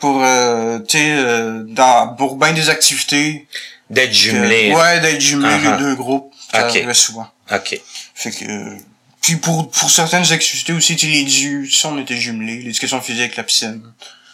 pour, 0.00 0.22
euh, 0.24 0.78
tu 0.80 0.98
sais, 0.98 1.12
euh, 1.12 1.62
dans, 1.68 2.14
pour 2.16 2.36
bien 2.36 2.52
des 2.52 2.68
activités. 2.68 3.46
D'être 3.90 4.12
jumelé. 4.14 4.72
ouais, 4.74 5.00
d'être 5.00 5.20
jumelés, 5.20 5.54
Uh-huh. 5.54 5.72
les 5.72 5.78
deux 5.84 5.94
groupes. 5.94 6.32
Ça 6.50 6.64
Ok. 6.66 6.70
arrivait 6.76 6.94
souvent. 6.94 7.28
OK. 7.52 7.78
Fait 8.14 8.30
que 8.30 8.76
puis 9.20 9.36
pour 9.36 9.70
pour 9.70 9.90
certaines 9.90 10.32
activités 10.32 10.72
aussi, 10.72 10.96
tu 10.96 11.06
les 11.06 11.24
tout 11.24 11.70
ça 11.70 11.88
on 11.88 11.98
était 11.98 12.16
jumelés, 12.16 12.62
l'éducation 12.62 13.00
physique, 13.00 13.36
la 13.36 13.42
piscine, 13.44 13.82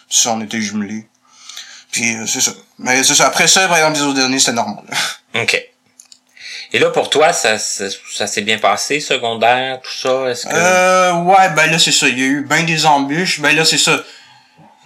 ça 0.08 0.32
on 0.32 0.40
était 0.40 0.60
jumelés. 0.60 1.06
Puis 1.90 2.14
euh, 2.16 2.26
c'est 2.26 2.40
ça. 2.40 2.52
Mais 2.78 3.02
c'est 3.02 3.14
ça. 3.14 3.26
Après 3.26 3.48
ça, 3.48 3.66
par 3.68 3.76
exemple, 3.78 3.96
les 3.98 4.02
autres 4.04 4.14
derniers, 4.18 4.38
c'était 4.38 4.52
normal. 4.52 4.84
OK. 5.34 5.62
Et 6.72 6.78
là, 6.78 6.90
pour 6.90 7.08
toi, 7.08 7.32
ça, 7.32 7.58
ça, 7.58 7.84
ça 8.12 8.26
s'est 8.26 8.42
bien 8.42 8.58
passé, 8.58 9.00
secondaire, 9.00 9.80
tout 9.80 9.90
ça? 9.90 10.28
Est-ce 10.28 10.46
que... 10.46 10.52
Euh, 10.52 11.12
ouais, 11.14 11.48
ben 11.56 11.70
là, 11.70 11.78
c'est 11.78 11.92
ça. 11.92 12.08
Il 12.08 12.18
y 12.18 12.22
a 12.22 12.26
eu 12.26 12.42
ben 12.42 12.66
des 12.66 12.84
embûches. 12.84 13.40
Ben 13.40 13.56
là, 13.56 13.64
c'est 13.64 13.78
ça. 13.78 13.98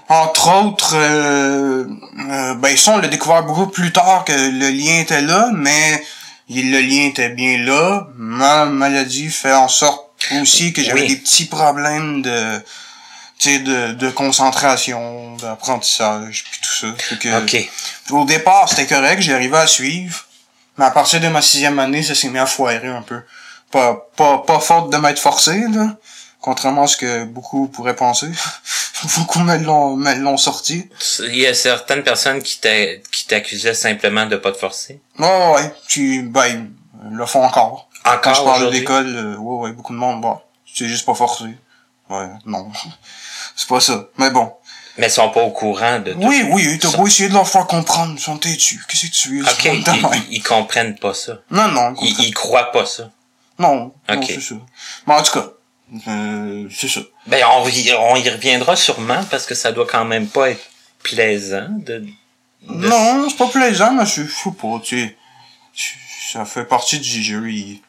Entre 0.09 0.49
autres, 0.63 0.95
euh, 0.95 1.85
euh, 2.31 2.55
ben 2.55 2.77
ça, 2.77 2.93
on 2.93 2.99
l'a 2.99 3.09
découvert 3.09 3.43
beaucoup 3.43 3.67
plus 3.67 3.91
tard 3.93 4.25
que 4.25 4.33
le 4.33 4.69
lien 4.71 5.01
était 5.01 5.23
là, 5.23 5.51
mais 5.55 6.03
le 6.51 6.81
lien 6.81 7.09
était 7.09 7.31
bien 7.31 7.59
là. 7.59 8.07
Ma 8.17 8.65
maladie 8.67 9.29
fait 9.29 9.53
en 9.53 9.69
sorte 9.69 10.09
aussi 10.41 10.73
que 10.73 10.83
j'avais 10.83 11.01
Oui. 11.03 11.09
des 11.09 11.17
petits 11.17 11.47
problèmes 11.47 12.23
de, 12.23 12.59
tu 13.39 13.51
sais, 13.51 13.59
de, 13.59 13.93
de 13.95 14.11
concentration, 14.11 15.35
d'apprentissage, 15.37 16.45
puis 16.49 16.61
tout 16.63 16.73
ça. 16.73 16.95
Fait 16.97 17.19
que, 17.19 17.43
OK. 17.43 17.71
au 18.11 18.25
départ, 18.25 18.69
c'était 18.69 18.87
correct, 18.87 19.21
j'arrivais 19.23 19.59
à 19.59 19.67
suivre. 19.67 20.27
Mais 20.83 20.89
à 20.89 20.91
partir 20.91 21.21
de 21.21 21.29
ma 21.29 21.41
sixième 21.41 21.79
année, 21.79 22.03
ça 22.03 22.13
s'est 22.13 22.29
mis 22.29 22.41
à 22.41 22.47
foirer 22.47 22.89
un 22.89 23.03
peu. 23.03 23.23
Pas, 23.71 24.09
pas, 24.17 24.39
pas 24.39 24.59
faute 24.59 24.91
de 24.91 24.97
m'être 24.97 25.21
forcé, 25.21 25.65
là. 25.69 25.97
Contrairement 26.41 26.83
à 26.83 26.87
ce 26.89 26.97
que 26.97 27.23
beaucoup 27.25 27.69
pourraient 27.69 27.95
penser. 27.95 28.27
beaucoup 29.17 29.39
me 29.39 29.59
l'ont, 29.59 29.97
l'ont 29.97 30.37
sorti. 30.37 30.91
Il 31.21 31.37
y 31.37 31.47
a 31.47 31.55
certaines 31.55 32.03
personnes 32.03 32.43
qui 32.43 32.59
t'a- 32.59 32.97
qui 33.13 33.29
t'accusaient 33.29 33.75
simplement 33.75 34.27
de 34.27 34.35
pas 34.35 34.51
te 34.51 34.59
forcer? 34.59 35.01
Ouais, 35.21 35.53
ouais. 35.55 35.73
Puis, 35.87 36.23
ben, 36.23 36.69
ils 37.05 37.17
le 37.17 37.27
font 37.27 37.45
encore. 37.45 37.89
Quand 38.03 38.15
Encore 38.15 38.35
je 38.35 38.43
parle 38.43 38.63
aujourd'hui? 38.63 38.81
d'école, 38.81 39.07
euh, 39.17 39.37
ouais, 39.37 39.63
ouais, 39.69 39.73
beaucoup 39.73 39.93
de 39.93 39.99
monde, 39.99 40.21
bon, 40.21 40.37
c'est 40.67 40.89
juste 40.89 41.07
pas 41.07 41.15
forcé. 41.15 41.45
Ouais, 42.11 42.27
non. 42.45 42.73
c'est 43.55 43.69
pas 43.69 43.79
ça. 43.79 44.07
Mais 44.19 44.31
bon. 44.31 44.53
Mais 44.99 45.07
ils 45.07 45.11
sont 45.11 45.31
pas 45.31 45.43
au 45.43 45.51
courant 45.51 46.01
de 46.01 46.13
tout. 46.13 46.19
Oui, 46.23 46.45
oui, 46.51 46.79
t'as 46.79 46.91
beau 46.97 47.07
essayer 47.07 47.29
de 47.29 47.35
leur 47.35 47.49
faire 47.49 47.67
comprendre, 47.67 48.13
ils 48.17 48.21
sont 48.21 48.37
têtus. 48.37 48.83
Qu'est-ce 48.89 49.07
que 49.07 49.13
tu 49.13 49.39
veux? 49.39 49.43
OK. 49.45 49.65
Ils, 49.65 50.23
ils- 50.37 50.43
comprennent 50.43 50.97
pas 50.99 51.15
ça. 51.15 51.39
Non, 51.51 51.69
non, 51.69 51.95
Ils, 52.03 52.15
ils 52.21 52.35
croient 52.35 52.71
pas 52.73 52.85
ça. 52.85 53.11
Non, 53.59 53.75
non, 53.77 53.93
Ok. 54.17 54.25
c'est 54.27 54.41
ça. 54.41 54.55
Mais 55.07 55.15
en 55.15 55.23
tout 55.23 55.33
cas, 55.33 55.47
euh, 56.09 56.69
c'est 56.75 56.89
ça. 56.89 57.01
Ben, 57.27 57.43
on, 57.55 57.67
y- 57.69 57.93
on 57.99 58.17
y 58.17 58.29
reviendra 58.29 58.77
sûrement 58.77 59.23
parce 59.31 59.47
que 59.47 59.55
ça 59.55 59.73
doit 59.73 59.87
quand 59.91 60.05
même 60.05 60.27
pas 60.27 60.51
être 60.51 60.65
plaisant 61.03 61.69
de... 61.71 61.99
de- 61.99 62.09
Non, 62.89 63.29
c'est 63.31 63.37
pas 63.39 63.49
plaisant, 63.49 63.93
mais 63.93 64.05
je 64.05 64.23
sais 64.27 64.51
pas, 64.61 64.79
tu 64.85 65.01
sais. 65.07 65.17
Ça 66.33 66.45
fait 66.45 66.65
partie 66.65 66.99
du 66.99 67.23
jeu, 67.23 67.51
il, 67.51 67.81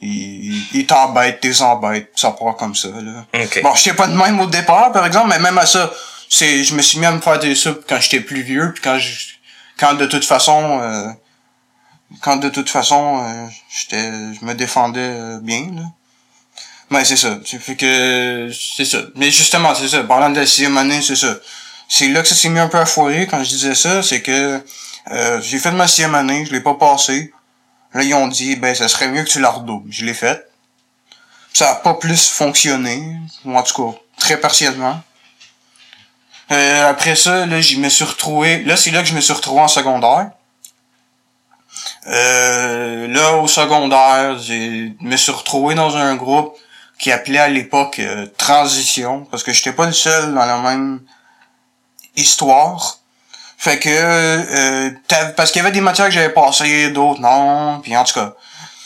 il, 0.00 0.62
il 0.72 0.86
t'embête, 0.86 1.40
t'es 1.40 1.62
embête, 1.62 2.10
ça 2.16 2.30
part 2.32 2.56
comme 2.56 2.74
ça, 2.74 2.88
là. 2.88 3.24
OK. 3.34 3.60
Bon, 3.62 3.74
j'étais 3.74 3.94
pas 3.96 4.06
de 4.08 4.16
même 4.16 4.38
au 4.40 4.46
départ, 4.46 4.90
par 4.92 5.06
exemple, 5.06 5.28
mais 5.28 5.38
même 5.38 5.58
à 5.58 5.66
ça, 5.66 5.92
c'est, 6.28 6.64
je 6.64 6.74
me 6.74 6.82
suis 6.82 6.98
mis 6.98 7.06
à 7.06 7.12
me 7.12 7.20
faire 7.20 7.38
des 7.38 7.54
subs 7.54 7.82
quand 7.88 8.00
j'étais 8.00 8.20
plus 8.20 8.42
vieux, 8.42 8.72
puis 8.72 8.82
quand 8.82 8.98
je, 8.98 9.34
quand 9.76 9.94
de 9.94 10.06
toute 10.06 10.24
façon, 10.24 10.80
euh, 10.80 11.08
quand 12.20 12.36
de 12.36 12.48
toute 12.48 12.70
façon, 12.70 13.22
euh, 13.24 13.46
j'étais, 13.68 14.10
je 14.34 14.44
me 14.44 14.54
défendais 14.54 15.00
euh, 15.00 15.38
bien, 15.40 15.70
là. 15.74 15.82
Ouais, 16.90 17.04
c'est 17.04 17.16
ça. 17.16 17.38
Tu 17.44 17.58
que, 17.76 18.50
c'est 18.52 18.84
ça. 18.84 18.98
Mais 19.16 19.30
justement, 19.30 19.74
c'est 19.74 19.88
ça. 19.88 20.04
Parlant 20.04 20.30
de 20.30 20.38
la 20.38 20.46
sixième 20.46 20.76
année, 20.76 21.00
c'est 21.02 21.16
ça. 21.16 21.34
C'est 21.88 22.08
là 22.08 22.22
que 22.22 22.28
ça 22.28 22.34
s'est 22.34 22.48
mis 22.50 22.60
un 22.60 22.68
peu 22.68 22.78
à 22.78 22.84
quand 22.84 23.42
je 23.42 23.48
disais 23.48 23.74
ça, 23.74 24.02
c'est 24.02 24.22
que, 24.22 24.62
euh, 25.10 25.40
j'ai 25.42 25.58
fait 25.58 25.72
ma 25.72 25.88
sixième 25.88 26.14
année, 26.14 26.44
je 26.46 26.52
l'ai 26.52 26.60
pas 26.60 26.74
passé. 26.74 27.32
Là, 27.94 28.02
ils 28.02 28.14
ont 28.14 28.28
dit, 28.28 28.56
ben, 28.56 28.74
ça 28.74 28.88
serait 28.88 29.08
mieux 29.08 29.22
que 29.22 29.28
tu 29.28 29.40
la 29.40 29.50
redoubles. 29.50 29.90
Je 29.92 30.04
l'ai 30.04 30.14
fait. 30.14 30.48
Ça 31.52 31.70
a 31.72 31.74
pas 31.76 31.94
plus 31.94 32.28
fonctionné. 32.28 33.16
En 33.44 33.62
tout 33.62 33.92
cas, 33.92 33.98
très 34.18 34.36
partiellement. 34.38 35.00
Euh, 36.50 36.90
après 36.90 37.16
ça, 37.16 37.46
là, 37.46 37.60
je 37.60 37.76
me 37.76 37.88
suis 37.88 38.04
retrouvé, 38.04 38.62
là, 38.64 38.76
c'est 38.76 38.90
là 38.90 39.02
que 39.02 39.08
je 39.08 39.14
me 39.14 39.20
suis 39.20 39.32
retrouvé 39.32 39.60
en 39.60 39.68
secondaire. 39.68 40.30
Euh, 42.06 43.08
là, 43.08 43.36
au 43.36 43.48
secondaire, 43.48 44.38
je 44.38 44.90
me 45.00 45.16
suis 45.16 45.32
retrouvé 45.32 45.74
dans 45.74 45.96
un 45.96 46.14
groupe 46.16 46.54
qui 46.98 47.10
appelait 47.10 47.38
à 47.38 47.48
l'époque 47.48 47.98
euh, 47.98 48.26
Transition, 48.36 49.26
parce 49.30 49.42
que 49.42 49.52
j'étais 49.52 49.72
pas 49.72 49.86
le 49.86 49.92
seul 49.92 50.34
dans 50.34 50.44
la 50.44 50.58
même 50.58 51.00
histoire. 52.16 52.98
Fait 53.56 53.78
que 53.78 53.88
euh, 53.90 54.90
parce 55.36 55.50
qu'il 55.50 55.62
y 55.62 55.64
avait 55.64 55.72
des 55.72 55.80
matières 55.80 56.06
que 56.06 56.12
j'avais 56.12 56.32
passées, 56.32 56.90
d'autres 56.90 57.20
non, 57.20 57.80
puis 57.82 57.96
en 57.96 58.04
tout 58.04 58.14
cas. 58.14 58.34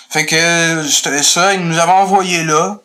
Fait 0.08 0.24
que 0.24 0.86
c'était 0.88 1.22
ça, 1.22 1.52
ils 1.54 1.60
nous 1.60 1.78
avaient 1.78 1.90
envoyé 1.90 2.44
là. 2.44 2.78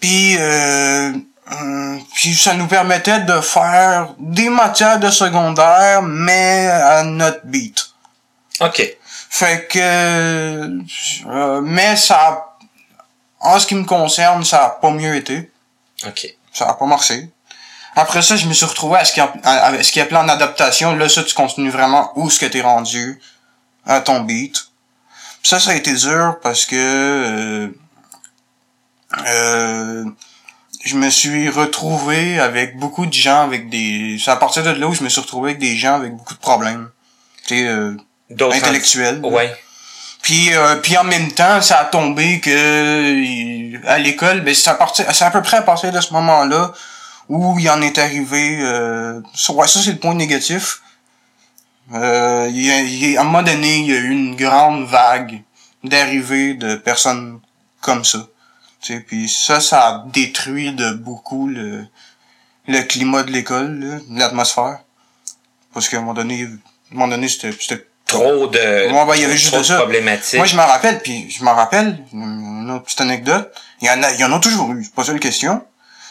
Puis 0.00 0.36
euh, 0.38 1.12
hum, 1.50 2.00
puis 2.14 2.34
ça 2.34 2.54
nous 2.54 2.66
permettait 2.66 3.20
de 3.20 3.40
faire 3.40 4.14
des 4.18 4.48
matières 4.48 4.98
de 4.98 5.10
secondaire, 5.10 6.02
mais 6.02 6.68
à 6.68 7.02
notre 7.02 7.44
beat. 7.44 7.90
OK. 8.60 8.96
Fait 9.28 9.68
que 9.68 9.78
euh, 11.26 11.60
mais 11.60 11.96
ça 11.96 12.56
en 13.40 13.58
ce 13.58 13.66
qui 13.66 13.74
me 13.74 13.84
concerne, 13.84 14.44
ça 14.44 14.64
a 14.64 14.70
pas 14.70 14.90
mieux 14.90 15.14
été. 15.14 15.50
OK. 16.06 16.26
Ça 16.52 16.68
a 16.68 16.74
pas 16.74 16.86
marché. 16.86 17.30
Après 17.94 18.22
ça, 18.22 18.36
je 18.36 18.46
me 18.46 18.52
suis 18.52 18.66
retrouvé 18.66 18.98
à 18.98 19.04
ce 19.04 19.12
qui 19.12 19.20
a, 19.20 19.32
à 19.44 19.82
ce 19.82 19.92
qui 19.92 20.00
appelé 20.00 20.16
en 20.16 20.28
adaptation. 20.28 20.94
Là, 20.94 21.08
ça, 21.08 21.22
tu 21.22 21.34
continues 21.34 21.70
vraiment 21.70 22.12
où 22.16 22.28
ce 22.28 22.38
que 22.38 22.46
t'es 22.46 22.60
rendu 22.60 23.20
à 23.86 24.00
ton 24.00 24.20
beat. 24.20 24.68
ça, 25.42 25.60
ça 25.60 25.70
a 25.70 25.74
été 25.74 25.94
dur 25.94 26.38
parce 26.42 26.66
que 26.66 26.76
euh, 26.76 27.68
euh, 29.26 30.04
je 30.86 30.96
me 30.96 31.10
suis 31.10 31.48
retrouvé 31.50 32.38
avec 32.38 32.78
beaucoup 32.78 33.06
de 33.06 33.12
gens 33.12 33.42
avec 33.42 33.68
des. 33.68 34.18
C'est 34.22 34.30
à 34.30 34.36
partir 34.36 34.62
de 34.62 34.70
là 34.70 34.86
où 34.88 34.94
je 34.94 35.02
me 35.04 35.08
suis 35.08 35.20
retrouvé 35.20 35.50
avec 35.50 35.60
des 35.60 35.76
gens 35.76 35.94
avec 35.94 36.12
beaucoup 36.14 36.34
de 36.34 36.38
problèmes. 36.40 36.88
Tu 37.46 37.56
sais, 37.58 37.66
euh, 37.66 37.96
intellectuels. 38.58 39.20
là. 39.20 39.28
Ouais. 39.28 39.54
Puis, 40.22 40.52
euh, 40.54 40.76
puis 40.76 40.96
en 40.96 41.04
même 41.04 41.30
temps, 41.32 41.60
ça 41.62 41.78
a 41.78 41.84
tombé 41.84 42.40
que 42.40 42.50
euh, 42.50 43.78
à 43.86 43.98
l'école, 43.98 44.40
ben 44.40 44.54
c'est 44.54 44.70
à 44.70 44.74
partir, 44.74 45.04
c'est 45.14 45.24
à 45.24 45.30
peu 45.30 45.42
près 45.42 45.58
à 45.58 45.62
partir 45.62 45.92
de 45.92 46.00
ce 46.00 46.12
moment-là 46.14 46.72
où 47.28 47.58
il 47.58 47.68
en 47.70 47.80
est 47.82 47.98
arrivé. 47.98 48.58
Euh, 48.60 49.20
ça, 49.34 49.52
ouais, 49.52 49.68
ça 49.68 49.80
c'est 49.80 49.92
le 49.92 49.98
point 49.98 50.14
négatif. 50.14 50.80
Euh, 51.94 52.48
il 52.50 52.64
y 52.66 52.70
a- 52.72 52.80
il 52.80 53.10
y 53.12 53.16
a- 53.16 53.20
à 53.20 53.22
un 53.22 53.24
moment 53.26 53.42
donné, 53.42 53.78
il 53.78 53.86
y 53.86 53.92
a 53.92 53.96
eu 53.98 54.10
une 54.10 54.34
grande 54.34 54.86
vague 54.86 55.42
d'arrivées 55.84 56.54
de 56.54 56.74
personnes 56.76 57.38
comme 57.80 58.04
ça. 58.04 58.18
Tu 58.86 58.94
sais, 58.94 59.00
puis 59.00 59.28
ça, 59.28 59.60
ça 59.60 59.88
a 59.88 60.04
détruit 60.12 60.72
de 60.72 60.92
beaucoup 60.92 61.48
le, 61.48 61.86
le 62.68 62.82
climat 62.82 63.24
de 63.24 63.32
l'école, 63.32 64.00
l'atmosphère. 64.10 64.78
Parce 65.74 65.88
qu'à 65.88 65.96
un 65.96 66.00
moment 66.00 66.14
donné, 66.14 66.44
à 66.44 66.46
un 66.46 66.48
moment 66.92 67.08
donné, 67.08 67.28
c'était, 67.28 67.50
c'était 67.58 67.84
Trop 68.06 68.46
de, 68.46 68.58
Ouais, 68.92 69.04
ben, 69.04 69.14
il 69.16 69.22
y 69.22 69.24
avait 69.24 69.36
juste 69.36 69.48
trop 69.50 69.58
de 69.58 69.64
ça. 69.64 69.78
problématiques. 69.78 70.36
moi, 70.36 70.46
je 70.46 70.54
m'en 70.54 70.66
rappelle, 70.66 71.00
puis 71.02 71.28
je 71.28 71.42
m'en 71.42 71.56
rappelle, 71.56 71.98
une 72.12 72.70
autre 72.70 72.84
petite 72.84 73.00
anecdote. 73.00 73.52
Il 73.80 73.88
y 73.88 73.90
en 73.90 74.00
a, 74.00 74.12
il 74.12 74.20
y 74.20 74.24
en 74.24 74.32
a 74.32 74.38
toujours 74.38 74.70
eu, 74.72 74.84
c'est 74.84 74.94
pas 74.94 75.02
ça 75.02 75.12
la 75.12 75.18
question. 75.18 75.64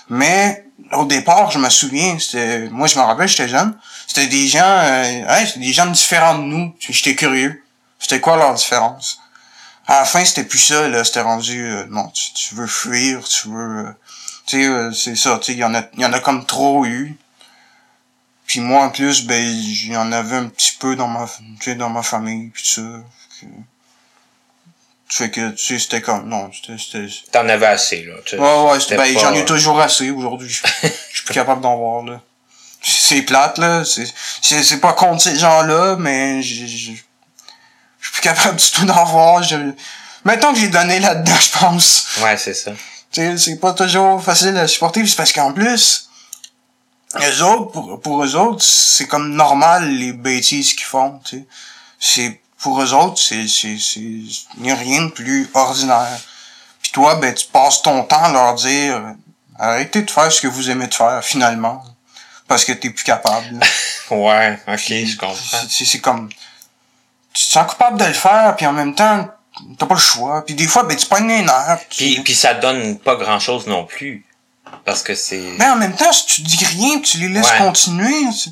Mais, 0.09 0.65
au 0.91 1.05
départ, 1.05 1.51
je 1.51 1.59
me 1.59 1.69
souviens, 1.69 2.19
c'était, 2.19 2.67
moi, 2.69 2.87
je 2.87 2.97
m'en 2.97 3.05
rappelle, 3.05 3.29
j'étais 3.29 3.47
jeune. 3.47 3.77
C'était 4.07 4.27
des 4.27 4.47
gens, 4.49 4.59
euh, 4.65 5.25
ouais, 5.25 5.45
c'était 5.45 5.61
des 5.61 5.71
gens 5.71 5.85
différents 5.85 6.37
de 6.37 6.43
nous. 6.43 6.75
J'étais 6.79 7.15
curieux. 7.15 7.63
C'était 7.99 8.19
quoi 8.19 8.35
leur 8.35 8.53
différence? 8.53 9.21
À 9.87 9.99
la 9.99 10.05
fin, 10.05 10.23
c'était 10.25 10.43
plus 10.45 10.59
ça, 10.59 10.87
là. 10.87 11.03
C'était 11.03 11.21
rendu, 11.21 11.63
euh, 11.65 11.85
non, 11.89 12.07
tu, 12.09 12.33
tu 12.33 12.55
veux 12.55 12.67
fuir, 12.67 13.23
tu 13.23 13.49
veux, 13.49 13.85
euh, 13.87 13.91
tu 14.47 14.57
sais, 14.61 14.67
euh, 14.67 14.91
c'est 14.91 15.15
ça, 15.15 15.37
tu 15.39 15.45
sais, 15.47 15.51
il 15.53 15.59
y 15.59 15.63
en 15.63 15.75
a, 15.75 15.83
y 15.97 16.05
en 16.05 16.13
a 16.13 16.19
comme 16.19 16.45
trop 16.45 16.85
eu. 16.85 17.15
Puis 18.47 18.59
moi, 18.59 18.83
en 18.85 18.89
plus, 18.89 19.25
ben, 19.25 19.43
il 19.43 19.91
y 19.91 19.97
en 19.97 20.11
avait 20.11 20.37
un 20.37 20.47
petit 20.47 20.73
peu 20.79 20.95
dans 20.95 21.07
ma, 21.07 21.27
tu 21.27 21.43
sais, 21.71 21.75
dans 21.75 21.89
ma 21.89 22.03
famille, 22.03 22.49
puis 22.49 22.65
ça. 22.65 22.81
que- 23.41 23.45
Fait 25.07 25.29
que, 25.29 25.51
tu 25.51 25.63
sais, 25.65 25.79
c'était 25.79 26.01
comme, 26.01 26.27
non, 26.27 26.49
c'était, 26.51 26.77
c'était, 26.79 27.07
T'en 27.31 27.47
avais 27.47 27.67
assez, 27.67 28.03
là. 28.03 28.15
tu 28.25 28.31
sais. 28.31 28.37
Ouais, 28.39 28.63
ouais, 28.71 28.79
C'était 28.79 28.97
ben, 28.97 29.13
pas- 29.13 29.19
j'en 29.19 29.33
ai 29.35 29.45
toujours 29.45 29.79
assez 29.79 30.09
aujourd'hui. 30.09 30.49
Je 30.83 30.87
suis 31.17 31.23
plus 31.25 31.33
capable 31.33 31.61
d'en 31.61 31.77
voir, 31.77 32.03
là. 32.03 32.21
C'est 32.81 33.21
plate, 33.21 33.57
là. 33.59 33.83
C'est, 33.85 34.11
c'est, 34.41 34.63
c'est 34.63 34.79
pas 34.79 34.93
contre 34.93 35.21
ces 35.21 35.37
gens-là, 35.37 35.95
mais 35.97 36.41
je 36.43 36.91
suis 38.15 38.21
plus 38.21 38.29
capable 38.29 38.57
du 38.57 38.71
tout 38.71 38.85
d'en 38.85 39.05
voir. 39.05 39.43
Je, 39.43 39.55
mettons 40.23 40.53
que 40.53 40.59
j'ai 40.59 40.69
donné 40.69 40.99
là-dedans, 40.99 41.35
je 41.39 41.59
pense. 41.59 42.07
Ouais, 42.21 42.37
c'est 42.37 42.53
ça. 42.53 42.71
Tu 43.11 43.21
sais, 43.21 43.37
c'est 43.37 43.59
pas 43.59 43.73
toujours 43.73 44.21
facile 44.21 44.57
à 44.57 44.67
supporter, 44.67 45.05
c'est 45.05 45.15
parce 45.15 45.31
qu'en 45.31 45.53
plus, 45.53 46.09
eux 47.15 47.43
autres, 47.43 47.71
pour, 47.71 48.01
pour 48.01 48.23
eux 48.23 48.35
autres, 48.35 48.63
c'est 48.63 49.07
comme 49.07 49.33
normal, 49.35 49.89
les 49.89 50.13
bêtises 50.13 50.73
qu'ils 50.73 50.85
font, 50.85 51.19
tu 51.23 51.37
sais. 51.37 51.45
C'est, 51.99 52.41
pour 52.59 52.81
eux 52.81 52.93
autres, 52.93 53.21
c'est, 53.21 53.47
c'est, 53.47 53.77
c'est, 53.79 53.99
il 53.99 54.61
n'y 54.61 54.71
a 54.71 54.75
rien 54.75 55.03
de 55.03 55.11
plus 55.11 55.49
ordinaire. 55.53 56.19
Puis 56.81 56.91
toi, 56.91 57.15
ben, 57.15 57.33
tu 57.33 57.47
passes 57.47 57.81
ton 57.81 58.03
temps 58.03 58.23
à 58.23 58.31
leur 58.31 58.55
dire, 58.55 59.01
arrêtez 59.57 60.01
de 60.01 60.11
faire 60.11 60.31
ce 60.31 60.41
que 60.41 60.47
vous 60.47 60.69
aimez 60.69 60.87
de 60.87 60.93
faire, 60.93 61.23
finalement. 61.23 61.83
Parce 62.47 62.65
que 62.65 62.73
t'es 62.73 62.89
plus 62.89 63.03
capable. 63.03 63.59
Ouais, 64.11 64.59
ok, 64.67 64.87
je 64.87 65.17
comprends. 65.17 65.35
C'est 65.67 65.83
c'est 65.83 65.97
comme 65.97 66.29
tu 67.35 67.45
te 67.45 67.51
sens 67.51 67.67
coupable 67.71 67.99
de 67.99 68.05
le 68.05 68.13
faire 68.13 68.55
puis 68.55 68.65
en 68.65 68.73
même 68.73 68.95
temps 68.95 69.27
t'as 69.77 69.85
pas 69.85 69.93
le 69.95 69.99
choix 70.01 70.43
puis 70.45 70.55
des 70.55 70.67
fois 70.67 70.83
ben 70.83 70.97
tu 70.97 71.05
prends 71.05 71.19
les 71.23 71.41
nerfs 71.43 71.79
Puis, 71.89 72.19
puis 72.21 72.33
ça 72.33 72.53
donne 72.55 72.97
pas 72.97 73.15
grand 73.15 73.39
chose 73.39 73.67
non 73.67 73.85
plus. 73.85 74.25
Parce 74.83 75.01
que 75.03 75.13
c'est. 75.15 75.53
mais 75.59 75.67
en 75.67 75.75
même 75.75 75.95
temps 75.95 76.11
si 76.11 76.25
tu 76.25 76.41
dis 76.41 76.65
rien 76.65 76.99
tu 77.01 77.17
les 77.19 77.29
laisses 77.29 77.51
Ouais. 77.51 77.57
continuer 77.59 78.25
tu, 78.31 78.49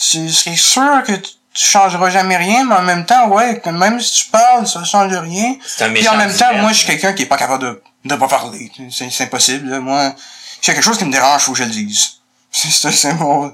tu 0.00 0.30
c'est 0.32 0.56
sûr 0.56 1.02
que 1.06 1.12
tu, 1.12 1.30
tu 1.52 1.68
changeras 1.68 2.10
jamais 2.10 2.36
rien 2.36 2.64
mais 2.64 2.76
en 2.76 2.82
même 2.82 3.04
temps 3.04 3.28
ouais 3.28 3.60
que 3.60 3.70
même 3.70 4.00
si 4.00 4.24
tu 4.24 4.30
parles 4.30 4.66
ça 4.66 4.82
change 4.84 5.12
rien 5.12 5.56
C'est 5.66 5.84
un 5.84 5.90
puis 5.92 6.08
en 6.08 6.16
même 6.16 6.34
temps 6.34 6.54
moi 6.58 6.70
je 6.72 6.78
suis 6.78 6.86
quelqu'un 6.86 7.12
qui 7.12 7.22
est 7.22 7.26
pas 7.26 7.36
capable 7.36 7.62
de 7.64 7.82
de 8.06 8.14
pas 8.14 8.28
parler 8.28 8.70
c'est 8.90 9.10
c'est 9.10 9.24
impossible 9.24 9.68
là. 9.68 9.80
moi 9.80 10.00
a 10.00 10.14
quelque 10.62 10.80
chose 10.82 10.96
qui 10.98 11.04
me 11.04 11.12
dérange 11.12 11.42
faut 11.42 11.52
que 11.52 11.58
je 11.58 11.64
le 11.64 11.70
dise 11.70 12.12
c'est 12.50 12.70
c'est 12.70 12.92
c'est 12.92 13.14
mon 13.14 13.52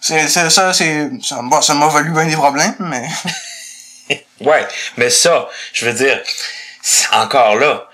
c'est 0.00 0.28
c'est- 0.28 0.50
ça 0.50 0.72
c'est 0.74 1.10
ça 1.22 1.40
bon, 1.42 1.60
ça 1.62 1.74
m'a 1.74 1.86
valu 1.88 2.10
bien 2.12 2.26
des 2.26 2.36
problèmes 2.36 2.74
mais 2.78 3.08
Ouais, 4.40 4.66
mais 4.96 5.10
ça, 5.10 5.48
je 5.72 5.86
veux 5.86 5.92
dire, 5.94 6.20
encore 7.12 7.56
là, 7.56 7.88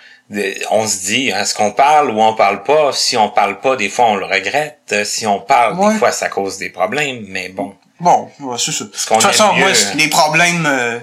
on 0.70 0.86
se 0.88 0.98
dit, 1.04 1.28
est-ce 1.28 1.54
qu'on 1.54 1.72
parle 1.72 2.10
ou 2.10 2.20
on 2.20 2.34
parle 2.34 2.62
pas? 2.62 2.92
Si 2.92 3.16
on 3.16 3.28
parle 3.28 3.60
pas, 3.60 3.76
des 3.76 3.88
fois 3.90 4.06
on 4.06 4.16
le 4.16 4.24
regrette. 4.26 4.80
Euh, 4.92 5.04
Si 5.04 5.26
on 5.26 5.40
parle, 5.40 5.78
Ouais. 5.78 5.92
des 5.92 5.98
fois 5.98 6.10
ça 6.12 6.28
cause 6.28 6.58
des 6.58 6.70
problèmes. 6.70 7.24
Mais 7.28 7.48
bon, 7.50 7.76
Bon, 8.00 8.30
ouais, 8.40 8.56
c'est 8.58 8.72
ça. 8.72 8.84
De 8.84 8.90
toute 8.90 9.22
façon, 9.22 9.52
moi, 9.54 9.68
hein. 9.68 9.92
les 9.94 10.08
problèmes, 10.08 10.66
euh, 10.66 10.98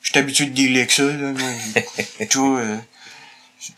je 0.00 0.10
suis 0.10 0.18
habitué 0.18 0.46
de 0.46 0.50
dealer 0.50 0.78
avec 0.80 0.90
ça, 0.90 1.02
là. 1.04 1.12
moi. 1.12 1.82
tu 2.28 2.38
vois, 2.38 2.58
euh, 2.60 2.76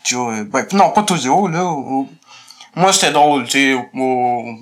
tu 0.03 0.15
vois, 0.15 0.33
euh, 0.33 0.43
ben, 0.45 0.65
non, 0.71 0.89
pas 0.91 1.03
toujours, 1.03 1.49
là. 1.49 1.63
au- 1.65 2.09
moi, 2.75 2.93
c'était 2.93 3.11
drôle, 3.11 3.43
tu 3.45 3.51
sais, 3.51 3.73
au, 3.73 3.85
au, 3.95 4.55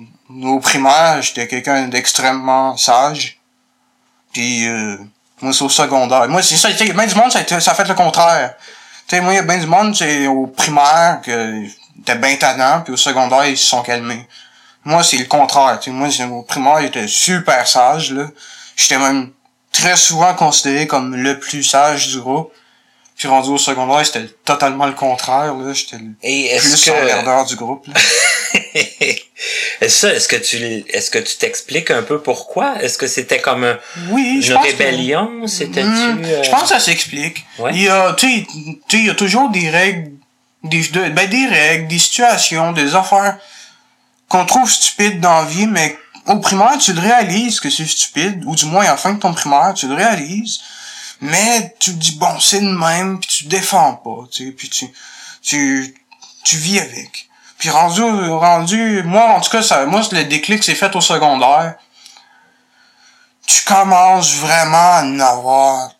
au 0.56 0.60
primaire, 0.60 1.22
j'étais 1.22 1.46
quelqu'un 1.48 1.88
d'extrêmement 1.88 2.76
sage. 2.76 3.38
Puis, 4.32 4.66
euh, 4.68 4.96
moi, 5.42 5.52
c'est 5.52 5.64
au 5.64 5.68
secondaire. 5.68 6.28
Moi, 6.28 6.42
c'est 6.42 6.56
ça, 6.56 6.70
tu 6.72 6.78
sais, 6.78 6.92
ben 6.92 7.06
du 7.06 7.14
monde, 7.14 7.30
ça 7.30 7.40
a, 7.40 7.56
a 7.56 7.74
fait 7.74 7.88
le 7.88 7.94
contraire. 7.94 8.54
Tu 9.06 9.20
moi, 9.20 9.32
il 9.32 9.36
y 9.36 9.38
a 9.38 9.42
ben 9.42 9.60
du 9.60 9.66
monde, 9.66 9.94
c'est 9.94 10.26
au 10.26 10.46
primaire, 10.46 11.20
que 11.22 11.64
était 12.00 12.16
bien 12.16 12.36
tannant, 12.36 12.82
puis 12.82 12.92
au 12.92 12.96
secondaire, 12.96 13.46
ils 13.46 13.56
se 13.56 13.66
sont 13.66 13.82
calmés. 13.82 14.26
Moi, 14.84 15.02
c'est 15.02 15.18
le 15.18 15.24
contraire. 15.24 15.78
Tu 15.80 15.90
sais, 15.90 16.26
moi, 16.26 16.38
au 16.38 16.42
primaire, 16.42 16.80
j'étais 16.80 17.08
super 17.08 17.66
sage, 17.66 18.12
là. 18.12 18.26
J'étais 18.76 18.98
même 18.98 19.30
très 19.72 19.96
souvent 19.96 20.34
considéré 20.34 20.86
comme 20.86 21.14
le 21.16 21.38
plus 21.38 21.62
sage 21.62 22.08
du 22.08 22.20
groupe. 22.20 22.52
Puis 23.16 23.28
rendu 23.28 23.48
au 23.48 23.56
secondaire, 23.58 24.04
c'était 24.04 24.26
totalement 24.44 24.86
le 24.86 24.92
contraire, 24.92 25.54
là. 25.54 25.72
J'étais 25.72 25.96
le 25.96 26.10
et 26.22 26.54
plus 26.58 26.84
que 26.84 27.48
du 27.48 27.56
groupe, 27.56 27.86
là. 27.86 27.94
ça, 29.88 30.12
est-ce 30.12 30.28
que 30.28 30.36
tu 30.36 30.56
est-ce 30.88 31.10
que 31.10 31.18
tu 31.18 31.36
t'expliques 31.36 31.90
un 31.90 32.02
peu 32.02 32.20
pourquoi? 32.20 32.74
Est-ce 32.82 32.98
que 32.98 33.06
c'était 33.06 33.40
comme 33.40 33.64
un- 33.64 33.78
Oui, 34.10 34.40
une 34.46 34.54
que- 34.54 34.62
rébellion? 34.62 35.46
C'était-tu 35.46 35.86
Hmm, 35.88 36.22
euh, 36.24 36.42
Je 36.42 36.50
pense 36.50 36.62
que 36.62 36.68
ça 36.68 36.80
s'explique. 36.80 37.44
Ouais. 37.58 37.70
Il 37.74 37.82
y 37.82 37.88
a, 37.88 38.12
tu 38.14 38.28
sais, 38.28 38.46
il 38.92 39.06
y 39.06 39.10
a 39.10 39.14
toujours 39.14 39.48
des 39.50 39.68
règles, 39.70 40.12
des, 40.64 40.82
de- 40.88 41.08
ben, 41.10 41.28
des 41.28 41.46
règles, 41.46 41.88
des 41.88 41.98
situations, 41.98 42.72
des 42.72 42.94
affaires 42.94 43.38
qu'on 44.28 44.44
trouve 44.44 44.70
stupides 44.70 45.20
dans 45.20 45.40
la 45.40 45.44
vie, 45.44 45.66
mais 45.66 45.96
au 46.26 46.38
primaire, 46.40 46.76
tu 46.78 46.92
le 46.92 47.00
réalises 47.00 47.60
que 47.60 47.70
c'est 47.70 47.86
stupide, 47.86 48.42
ou 48.46 48.54
du 48.56 48.66
moins 48.66 48.84
à 48.84 48.88
la 48.90 48.96
fin 48.96 49.12
de 49.14 49.20
ton 49.20 49.32
primaire, 49.32 49.72
tu 49.74 49.86
le 49.86 49.94
réalises, 49.94 50.58
mais 51.20 51.74
tu 51.78 51.92
dis, 51.92 52.16
bon, 52.16 52.38
c'est 52.40 52.60
le 52.60 52.76
même, 52.76 53.18
puis 53.20 53.28
tu 53.28 53.44
défends 53.44 53.94
pas, 53.94 54.26
tu 54.30 54.46
sais, 54.46 54.52
puis 54.52 54.68
tu, 54.68 54.86
tu, 55.42 55.94
tu 56.44 56.56
vis 56.56 56.80
avec. 56.80 57.28
Puis 57.58 57.70
rendu, 57.70 58.02
rendu, 58.02 59.02
moi, 59.04 59.36
en 59.36 59.40
tout 59.40 59.50
cas, 59.50 59.62
ça, 59.62 59.86
moi, 59.86 60.02
le 60.12 60.24
déclic 60.24 60.62
s'est 60.62 60.74
fait 60.74 60.94
au 60.94 61.00
secondaire. 61.00 61.76
Tu 63.46 63.62
commences 63.64 64.34
vraiment 64.34 64.76
à 65.22 65.28
avoir 65.28 65.90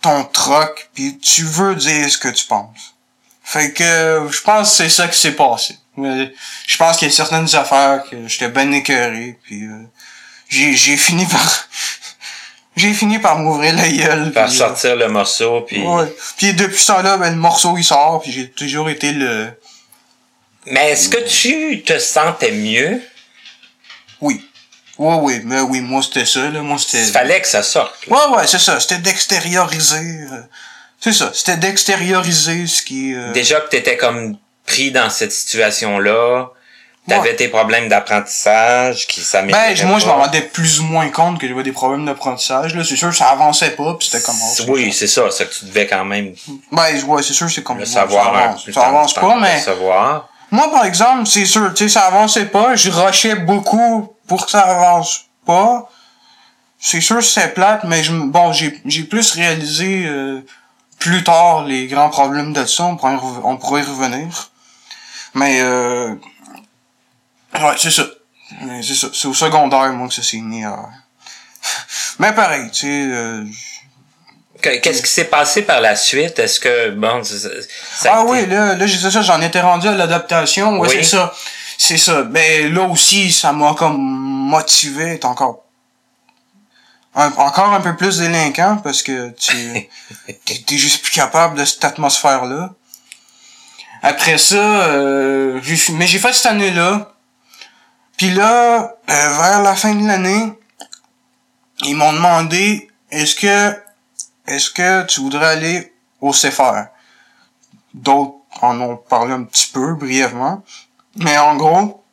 ton 0.00 0.24
troc, 0.24 0.88
puis 0.94 1.18
tu 1.18 1.42
veux 1.42 1.74
dire 1.74 2.10
ce 2.10 2.16
que 2.16 2.28
tu 2.28 2.46
penses. 2.46 2.94
Fait 3.42 3.72
que, 3.72 4.28
je 4.30 4.40
pense 4.40 4.70
que 4.70 4.76
c'est 4.76 4.88
ça 4.88 5.08
qui 5.08 5.20
s'est 5.20 5.36
passé. 5.36 5.78
Mais 5.96 6.32
je 6.66 6.76
pense 6.76 6.96
qu'il 6.96 7.08
y 7.08 7.10
a 7.10 7.14
certaines 7.14 7.54
affaires 7.54 8.02
que 8.10 8.26
j'étais 8.28 8.48
ben 8.48 8.72
écœuré, 8.72 9.38
puis 9.42 9.64
euh, 9.64 9.88
j'ai, 10.48 10.74
j'ai 10.74 10.96
fini 10.96 11.26
par... 11.26 11.68
j'ai 12.76 12.92
fini 12.92 13.18
par 13.18 13.38
m'ouvrir 13.38 13.74
la 13.74 13.88
gueule. 13.88 14.32
Par 14.32 14.46
puis, 14.48 14.54
euh, 14.54 14.58
sortir 14.58 14.96
le 14.96 15.08
morceau, 15.08 15.62
puis... 15.62 15.82
Ouais. 15.82 16.14
Puis 16.36 16.52
depuis 16.54 16.78
ce 16.78 16.88
temps-là, 16.88 17.16
ben, 17.16 17.30
le 17.30 17.36
morceau, 17.36 17.76
il 17.76 17.84
sort, 17.84 18.20
puis 18.22 18.30
j'ai 18.32 18.50
toujours 18.50 18.88
été 18.90 19.12
le... 19.12 19.48
Mais 20.66 20.90
est-ce 20.90 21.08
que 21.08 21.18
tu 21.28 21.82
te 21.82 21.98
sentais 21.98 22.52
mieux? 22.52 23.00
Oui. 24.20 24.44
Ouais, 24.98 25.16
oui, 25.20 25.40
mais 25.44 25.60
oui, 25.60 25.80
moi, 25.80 26.02
c'était 26.02 26.24
ça, 26.24 26.50
là. 26.50 26.60
Moi, 26.62 26.78
c'était... 26.78 27.04
Il 27.04 27.12
fallait 27.12 27.40
que 27.40 27.46
ça 27.48 27.62
sorte. 27.62 27.94
là. 28.06 28.16
Ouais, 28.30 28.36
ouais, 28.36 28.46
c'est 28.46 28.58
ça. 28.58 28.80
C'était 28.80 28.98
d'extérioriser... 28.98 29.96
euh, 30.32 30.40
C'est 31.00 31.12
ça. 31.12 31.30
C'était 31.34 31.56
d'extérioriser 31.58 32.66
ce 32.66 32.82
qui... 32.82 33.14
euh, 33.14 33.32
Déjà 33.32 33.60
que 33.60 33.68
t'étais 33.68 33.96
comme 33.96 34.36
pris 34.66 34.90
dans 34.90 35.08
cette 35.10 35.32
situation-là, 35.32 36.48
t'avais 37.08 37.30
Ouais. 37.30 37.36
tes 37.36 37.48
problèmes 37.48 37.88
d'apprentissage 37.88 39.06
qui 39.06 39.20
s'amélioraient 39.22 39.74
Ben, 39.74 39.86
moi, 39.88 39.98
je 39.98 40.06
me 40.06 40.10
pas. 40.10 40.16
rendais 40.16 40.42
plus 40.42 40.80
ou 40.80 40.84
moins 40.84 41.08
compte 41.10 41.38
que 41.40 41.46
j'avais 41.48 41.62
des 41.62 41.72
problèmes 41.72 42.04
d'apprentissage, 42.04 42.74
là. 42.74 42.82
C'est 42.84 42.96
sûr, 42.96 43.14
ça 43.14 43.26
avançait 43.28 43.70
pas, 43.70 43.94
puis 43.94 44.08
c'était 44.10 44.24
comme... 44.24 44.36
oh, 44.40 44.62
Oui, 44.68 44.92
c'est 44.92 45.06
ça, 45.06 45.22
c'est 45.30 45.48
que 45.48 45.54
tu 45.54 45.64
devais 45.66 45.86
quand 45.86 46.04
même 46.04 46.34
Ben, 46.72 47.04
ouais, 47.06 47.22
c'est 47.22 47.32
sûr, 47.34 47.48
c'est 47.50 47.62
comme... 47.62 47.76
le 47.78 47.84
ouais, 47.84 47.88
savoir 47.88 48.24
ça 48.24 48.30
un 48.30 48.42
avance, 48.44 48.64
peu. 48.64 48.72
ça 48.72 48.86
avance 48.86 49.14
pas, 49.14 49.36
mais... 49.40 49.60
savoir. 49.60 50.28
Moi, 50.50 50.70
par 50.70 50.84
exemple, 50.84 51.26
c'est 51.26 51.44
sûr, 51.46 51.72
tu 51.74 51.84
sais, 51.84 51.94
ça 51.94 52.06
avançait 52.06 52.46
pas. 52.46 52.76
Je 52.76 52.90
rushais 52.90 53.34
beaucoup 53.36 54.14
pour 54.28 54.44
que 54.46 54.50
ça 54.52 54.60
avance 54.60 55.24
pas. 55.44 55.88
C'est 56.78 57.00
sûr, 57.00 57.22
c'est 57.24 57.54
plate, 57.54 57.82
mais 57.84 58.02
je, 58.04 58.12
bon, 58.12 58.52
j'ai, 58.52 58.80
j'ai 58.84 59.02
plus 59.04 59.32
réalisé 59.32 60.04
euh, 60.06 60.40
plus 61.00 61.24
tard 61.24 61.64
les 61.64 61.86
grands 61.88 62.10
problèmes 62.10 62.52
de 62.52 62.64
ça. 62.64 62.84
On 62.84 62.96
pourrait, 62.96 63.16
on 63.44 63.56
pourrait 63.56 63.80
y 63.82 63.84
revenir. 63.84 64.50
Mais, 65.34 65.60
euh, 65.62 66.14
ouais, 67.64 67.74
c'est 67.78 67.90
ça. 67.90 68.04
C'est 68.82 68.94
ça. 68.94 69.08
C'est 69.12 69.28
au 69.28 69.34
secondaire, 69.34 69.92
moi, 69.92 70.08
que 70.08 70.14
ça 70.14 70.22
s'est 70.22 70.38
mis 70.38 70.64
à... 70.64 70.76
Mais 72.18 72.32
pareil, 72.32 72.70
tu 72.70 72.80
sais, 72.86 72.86
euh, 73.12 73.44
Que- 74.62 74.78
Qu'est-ce 74.80 75.02
qui 75.02 75.10
s'est 75.10 75.24
passé 75.26 75.62
par 75.62 75.80
la 75.80 75.96
suite? 75.96 76.38
Est-ce 76.38 76.58
que, 76.60 76.90
bon, 76.90 77.22
ça, 77.24 77.48
ah 78.10 78.22
été- 78.22 78.30
oui, 78.30 78.46
là, 78.46 78.74
là 78.74 78.86
j'ai 78.86 78.98
ça, 78.98 79.20
j'en 79.22 79.40
étais 79.42 79.60
rendu 79.60 79.86
à 79.88 79.92
l'adaptation. 79.92 80.78
Ouais, 80.78 80.88
Oui. 80.88 80.96
c'est 80.96 81.02
ça. 81.16 81.34
C'est 81.78 81.98
ça. 81.98 82.22
Ben 82.22 82.72
là 82.72 82.82
aussi, 82.84 83.30
ça 83.32 83.52
m'a 83.52 83.74
comme 83.74 83.98
motivé 83.98 85.12
être 85.14 85.26
encore 85.26 85.64
un- 87.14 87.32
encore 87.36 87.72
un 87.74 87.80
peu 87.82 87.94
plus 87.96 88.18
délinquant 88.18 88.78
parce 88.82 89.02
que 89.02 89.30
tu 89.38 89.88
t'es 90.46 90.54
t'es 90.66 90.78
juste 90.78 91.02
plus 91.02 91.12
capable 91.12 91.58
de 91.58 91.64
cette 91.66 91.84
atmosphère-là. 91.84 92.70
Après 94.02 94.38
ça, 94.38 94.56
euh, 94.56 95.60
mais 95.92 96.06
j'ai 96.06 96.18
fait 96.18 96.32
cette 96.32 96.46
année-là. 96.46 97.12
Puis 98.16 98.30
là, 98.30 98.96
euh, 99.10 99.38
vers 99.38 99.62
la 99.62 99.74
fin 99.74 99.94
de 99.94 100.06
l'année, 100.06 100.52
ils 101.84 101.94
m'ont 101.94 102.12
demandé 102.12 102.88
est-ce 103.10 103.34
que 103.34 103.76
est-ce 104.46 104.70
que 104.70 105.04
tu 105.04 105.20
voudrais 105.20 105.46
aller 105.46 105.92
au 106.20 106.32
CFR? 106.32 106.86
D'autres 107.94 108.34
en 108.62 108.80
ont 108.80 108.96
parlé 108.96 109.32
un 109.32 109.44
petit 109.44 109.70
peu 109.70 109.94
brièvement. 109.94 110.62
Mais 111.16 111.36
en 111.38 111.56
gros, 111.56 112.04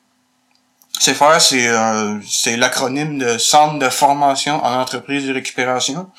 CFR, 1.00 1.40
c'est 1.40 1.68
euh, 1.68 2.20
c'est 2.28 2.58
l'acronyme 2.58 3.18
de 3.20 3.38
Centre 3.38 3.80
de 3.80 3.90
formation 3.90 4.64
en 4.64 4.80
entreprise 4.80 5.26
de 5.28 5.34
récupération. 5.34 6.10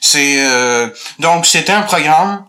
C'est 0.00 0.46
euh, 0.46 0.88
donc 1.18 1.46
c'était 1.46 1.72
un 1.72 1.82
programme. 1.82 2.44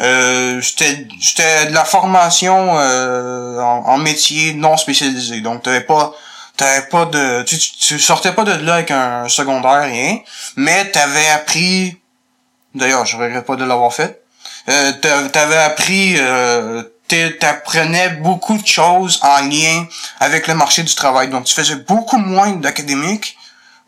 Euh, 0.00 0.60
c'était 0.62 1.66
de 1.66 1.74
la 1.74 1.84
formation 1.84 2.78
euh, 2.78 3.58
en, 3.60 3.84
en 3.86 3.98
métier 3.98 4.54
non 4.54 4.76
spécialisé. 4.76 5.40
Donc 5.42 5.62
t'avais 5.62 5.82
pas 5.82 6.12
t'avais 6.56 6.86
pas 6.88 7.04
de 7.06 7.42
tu, 7.42 7.58
tu 7.58 7.98
sortais 7.98 8.32
pas 8.32 8.44
de 8.44 8.52
là 8.64 8.74
avec 8.76 8.90
un 8.90 9.28
secondaire 9.28 9.82
rien, 9.82 10.18
mais 10.56 10.90
t'avais 10.90 11.28
appris 11.28 12.00
d'ailleurs 12.74 13.04
je 13.04 13.16
regrette 13.18 13.44
pas 13.44 13.56
de 13.56 13.64
l'avoir 13.64 13.92
fait. 13.92 14.22
Euh, 14.68 14.92
t'a- 14.92 15.28
t'avais 15.28 15.56
appris 15.58 16.14
euh, 16.18 16.82
t'apprenais 17.38 18.08
beaucoup 18.10 18.56
de 18.56 18.66
choses 18.66 19.20
en 19.22 19.40
lien 19.46 19.86
avec 20.20 20.46
le 20.46 20.54
marché 20.54 20.82
du 20.82 20.94
travail. 20.94 21.28
Donc 21.28 21.44
tu 21.44 21.52
faisais 21.52 21.76
beaucoup 21.76 22.16
moins 22.16 22.52
d'académique, 22.52 23.36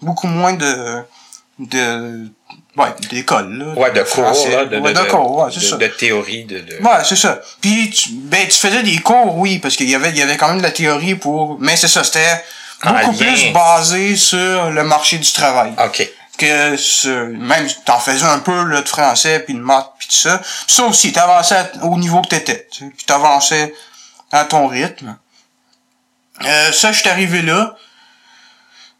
beaucoup 0.03 0.27
moins 0.27 0.53
de 0.53 1.03
de 1.59 2.29
ouais, 2.77 2.89
d'école 3.11 3.59
là. 3.59 3.67
Ouais, 3.75 3.91
de 3.93 4.01
cours, 4.03 4.25
français. 4.25 4.51
là, 4.51 4.65
de, 4.65 4.79
ouais, 4.79 4.93
de, 4.93 4.99
de 4.99 5.05
cours, 5.05 5.37
ouais, 5.39 5.51
c'est 5.53 5.61
ça. 5.61 5.77
de 5.77 5.87
théorie, 5.87 6.45
de, 6.45 6.61
de... 6.61 6.77
Ouais, 6.83 7.05
c'est 7.05 7.17
ça. 7.17 7.41
Puis 7.61 7.91
tu, 7.91 8.11
ben 8.13 8.47
tu 8.47 8.57
faisais 8.57 8.83
des 8.83 8.99
cours, 8.99 9.37
oui, 9.37 9.59
parce 9.59 9.77
qu'il 9.77 9.89
y 9.89 9.95
avait 9.95 10.11
il 10.11 10.17
y 10.17 10.23
avait 10.23 10.37
quand 10.37 10.49
même 10.49 10.59
de 10.59 10.63
la 10.63 10.71
théorie 10.71 11.15
pour 11.15 11.59
mais 11.61 11.77
c'est 11.77 11.89
ça, 11.89 12.05
c'était 12.05 12.45
beaucoup 12.85 13.13
lien. 13.13 13.33
plus 13.33 13.53
basé 13.53 14.17
sur 14.17 14.71
le 14.71 14.85
marché 14.85 15.19
du 15.19 15.33
travail 15.33 15.73
OK. 15.85 16.09
que 16.39 16.77
ce, 16.77 17.09
même 17.27 17.67
t'en 17.85 17.99
faisais 17.99 18.25
un 18.27 18.41
peu 18.41 18.65
là, 18.65 18.83
de 18.83 18.89
français 18.89 19.41
puis 19.41 19.55
de 19.55 19.61
maths 19.61 19.93
puis 19.99 20.09
tout 20.09 20.17
ça. 20.17 20.39
Puis 20.39 20.75
ça 20.75 20.85
aussi, 20.85 21.13
t'avançais 21.13 21.71
au 21.83 21.97
niveau 21.97 22.21
que 22.23 22.29
t'étais, 22.29 22.67
tu 22.71 22.85
sais, 22.85 22.93
puis 22.97 23.07
t'avançais 23.07 23.73
à 24.33 24.45
ton 24.45 24.67
rythme. 24.67 25.17
Euh, 26.45 26.73
ça, 26.73 26.91
je 26.93 26.99
suis 27.01 27.09
arrivé 27.09 27.43
là. 27.43 27.77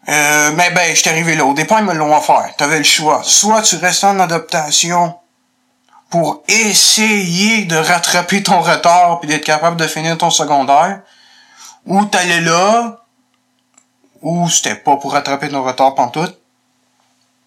Euh, 0.09 0.53
mais 0.57 0.71
ben, 0.71 0.95
je 0.95 1.01
suis 1.01 1.11
arrivé 1.11 1.35
là. 1.35 1.45
Au 1.45 1.55
départ, 1.55 1.81
ils 1.81 1.87
me 1.87 1.95
l'ont 1.95 2.17
offert. 2.17 2.53
T'avais 2.57 2.79
le 2.79 2.85
choix. 2.85 3.23
Soit 3.25 3.63
tu 3.63 3.77
restais 3.77 4.07
en 4.07 4.21
adaptation 4.21 5.15
pour 6.11 6.45
essayer 6.47 7.65
de 7.65 7.77
rattraper 7.77 8.43
ton 8.43 8.61
retard 8.61 9.19
puis 9.19 9.29
d'être 9.29 9.45
capable 9.45 9.77
de 9.77 9.87
finir 9.87 10.17
ton 10.17 10.31
secondaire, 10.31 11.01
ou 11.87 12.05
t'allais 12.05 12.41
là, 12.41 13.05
ou 14.23 14.49
c'était 14.49 14.77
pas 14.77 14.97
pour 14.97 15.13
rattraper 15.13 15.49
ton 15.49 15.65
retard 15.65 15.95
pantoute. 15.95 16.39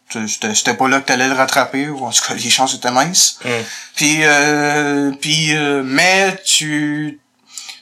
C'était 0.10 0.54
c'était 0.54 0.74
pas 0.74 0.88
là 0.88 1.00
que 1.00 1.06
t'allais 1.06 1.28
le 1.28 1.34
rattraper, 1.34 1.88
ou 1.90 2.06
en 2.06 2.12
tout 2.12 2.22
cas, 2.28 2.34
les 2.34 2.50
chances 2.50 2.74
étaient 2.74 2.92
minces. 2.92 3.40
Mm. 3.46 3.50
Puis, 3.96 4.20
euh, 4.24 5.12
puis 5.22 5.56
euh, 5.56 5.84
mais 5.86 6.36
tu, 6.46 7.22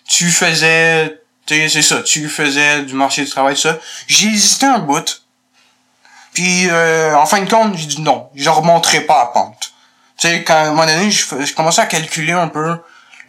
tu 0.07 0.29
faisais, 0.29 1.19
tu 1.45 1.55
sais, 1.55 1.69
c'est 1.69 1.81
ça, 1.81 2.01
tu 2.01 2.27
faisais 2.27 2.81
du 2.83 2.93
marché 2.93 3.23
du 3.23 3.29
travail, 3.29 3.55
ça. 3.55 3.77
J'ai 4.07 4.27
hésité 4.29 4.65
un 4.65 4.79
bout. 4.79 5.23
Puis, 6.33 6.69
euh, 6.69 7.15
en 7.15 7.25
fin 7.25 7.41
de 7.41 7.49
compte, 7.49 7.77
j'ai 7.77 7.85
dit 7.85 8.01
non, 8.01 8.29
je 8.35 8.49
remonterai 8.49 9.01
pas 9.01 9.21
à 9.21 9.25
pente. 9.27 9.73
Tu 10.17 10.27
sais, 10.27 10.43
quand, 10.43 10.55
à 10.55 10.59
un 10.59 10.69
moment 10.71 10.85
donné, 10.85 11.11
je, 11.11 11.23
je 11.45 11.53
commençais 11.53 11.81
à 11.81 11.85
calculer 11.85 12.33
un 12.33 12.47
peu. 12.47 12.67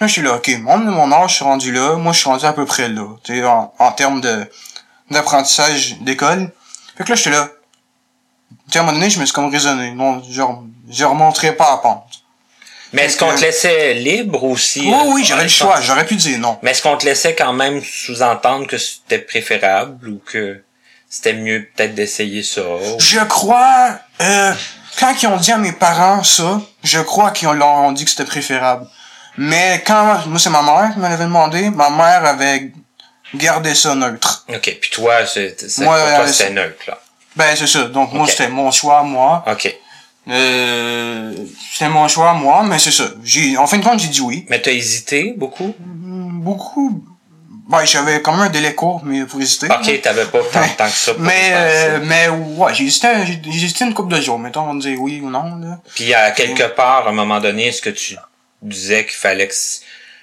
Là, 0.01 0.07
je 0.07 0.13
suis 0.13 0.23
là, 0.23 0.35
ok, 0.37 0.49
mon, 0.61 0.79
mon 0.79 1.13
âge, 1.13 1.31
je 1.31 1.35
suis 1.37 1.45
rendu 1.45 1.73
là, 1.73 1.97
moi, 1.97 2.13
je 2.13 2.19
suis 2.19 2.29
rendu 2.29 2.45
à 2.45 2.53
peu 2.53 2.65
près 2.67 2.89
là, 2.89 3.07
tu 3.23 3.35
sais, 3.35 3.45
en, 3.45 3.73
en 3.79 3.93
termes 3.93 4.21
de, 4.21 4.51
d'apprentissage 5.11 5.99
d'école. 6.01 6.51
Fait 6.97 7.05
que 7.05 7.11
là, 7.11 7.17
j'étais 7.17 7.31
là. 7.31 7.49
Tu 8.67 8.73
sais, 8.73 8.79
à 8.79 8.83
un 8.83 8.85
moment 8.85 8.99
donné, 8.99 9.11
je 9.11 9.21
me 9.21 9.25
suis 9.25 9.35
comme 9.35 9.51
raisonné. 9.51 9.93
Non, 9.93 10.23
je, 10.29 10.43
je 10.89 11.05
remonterai 11.05 11.53
pas 11.53 11.73
à 11.73 11.77
pente. 11.79 12.06
Mais 12.93 13.05
est-ce 13.07 13.17
qu'on 13.19 13.35
te 13.35 13.41
laissait 13.41 13.95
libre 13.95 14.45
aussi? 14.45 14.81
Oui, 14.87 14.93
euh, 14.95 15.13
oui, 15.13 15.25
j'avais 15.25 15.43
le 15.45 15.49
choix. 15.49 15.81
J'aurais 15.81 16.07
pu 16.07 16.15
dire 16.15 16.39
non. 16.39 16.59
Mais 16.63 16.71
est-ce 16.71 16.83
qu'on 16.83 16.97
te 16.97 17.05
laissait 17.05 17.35
quand 17.35 17.53
même 17.53 17.83
sous-entendre 17.83 18.67
que 18.67 18.79
c'était 18.79 19.19
préférable 19.19 20.09
ou 20.09 20.19
que 20.25 20.63
c'était 21.09 21.33
mieux 21.35 21.69
peut-être 21.75 21.95
d'essayer 21.95 22.43
ça? 22.43 22.63
ou- 22.63 22.99
Je 23.01 23.19
crois, 23.21 23.99
euh, 24.21 24.53
quand 24.99 25.15
ils 25.23 25.27
ont 25.27 25.37
dit 25.37 25.53
à 25.53 25.59
mes 25.59 25.73
parents 25.73 26.23
ça, 26.23 26.61
je 26.85 27.01
crois 27.01 27.31
qu'ils 27.33 27.49
leur 27.49 27.67
ont 27.69 27.93
dit 27.93 28.05
que 28.05 28.11
c'était 28.11 28.25
préférable. 28.25 28.87
Mais 29.37 29.83
quand, 29.87 30.25
moi 30.27 30.39
c'est 30.39 30.51
ma 30.51 30.63
mère 30.63 30.91
qui 30.95 30.99
me 31.01 31.09
l'avait 31.09 31.25
demandé, 31.25 31.69
ma 31.71 31.91
mère 31.91 32.25
avait 32.25 32.71
gardé 33.35 33.75
ça 33.75 33.95
neutre. 33.95 34.45
OK. 34.49 34.77
Puis 34.81 34.91
toi, 34.91 35.27
c'est, 35.27 35.57
c'est, 35.69 35.83
Moi, 35.85 35.99
pour 35.99 36.09
toi, 36.09 36.21
euh, 36.21 36.27
c'était 36.29 36.45
c'est- 36.45 36.51
neutre, 36.51 36.83
là. 36.89 36.99
Ben 37.35 37.55
c'est 37.55 37.67
ça. 37.67 37.83
Donc 37.89 38.13
moi 38.15 38.27
c'était 38.29 38.49
mon 38.49 38.71
choix, 38.71 39.03
moi. 39.03 39.45
OK. 39.47 39.75
Euh, 40.29 41.33
c'était 41.73 41.89
mon 41.89 42.09
choix, 42.09 42.33
moi, 42.35 42.65
mais 42.65 42.79
c'est 42.79 42.91
ça. 42.91 43.05
J'ai, 43.23 43.57
en 43.57 43.67
fin 43.67 43.79
de 43.79 43.85
compte, 43.85 44.01
j'ai 44.01 44.09
dit 44.09 44.21
oui. 44.21 44.47
Mais 44.49 44.61
t'as 44.61 44.73
hésité 44.73 45.35
beaucoup? 45.37 45.75
Mm, 45.79 46.41
Beaucoup. 46.41 47.05
Ben 47.69 47.85
j'avais 47.85 48.23
quand 48.23 48.31
même 48.31 48.43
un 48.43 48.49
délai 48.49 48.77
court, 48.77 49.03
mais 49.05 49.25
pour 49.25 49.41
hésiter. 49.41 49.67
OK, 49.69 50.01
t'avais 50.01 50.27
pas 50.27 50.39
tant 50.53 50.69
temps 50.79 50.85
que 50.87 50.91
ça 50.93 51.15
pour 51.15 51.23
Mais, 51.23 51.51
euh, 51.51 51.99
mais 52.05 52.29
ouais, 52.29 52.73
j'ai 52.75 52.85
hésité, 52.85 53.09
j'ai 53.27 53.41
j'ai 53.45 53.65
hésité 53.65 53.85
une 53.85 53.93
couple 53.93 54.15
de 54.15 54.21
jours, 54.21 54.39
mettons, 54.39 54.69
on 54.71 54.75
dire 54.77 55.01
oui 55.01 55.21
ou 55.21 55.31
non, 55.31 55.57
là. 55.57 55.81
Puis 55.97 56.15
à 56.15 56.31
quelque 56.31 56.63
part, 56.63 57.09
à 57.09 57.11
un 57.11 57.13
moment 57.13 57.41
donné, 57.41 57.67
est-ce 57.67 57.83
que 57.83 57.91
tu 57.91 58.17
disais 58.63 59.05
qu'il 59.05 59.17
fallait 59.17 59.51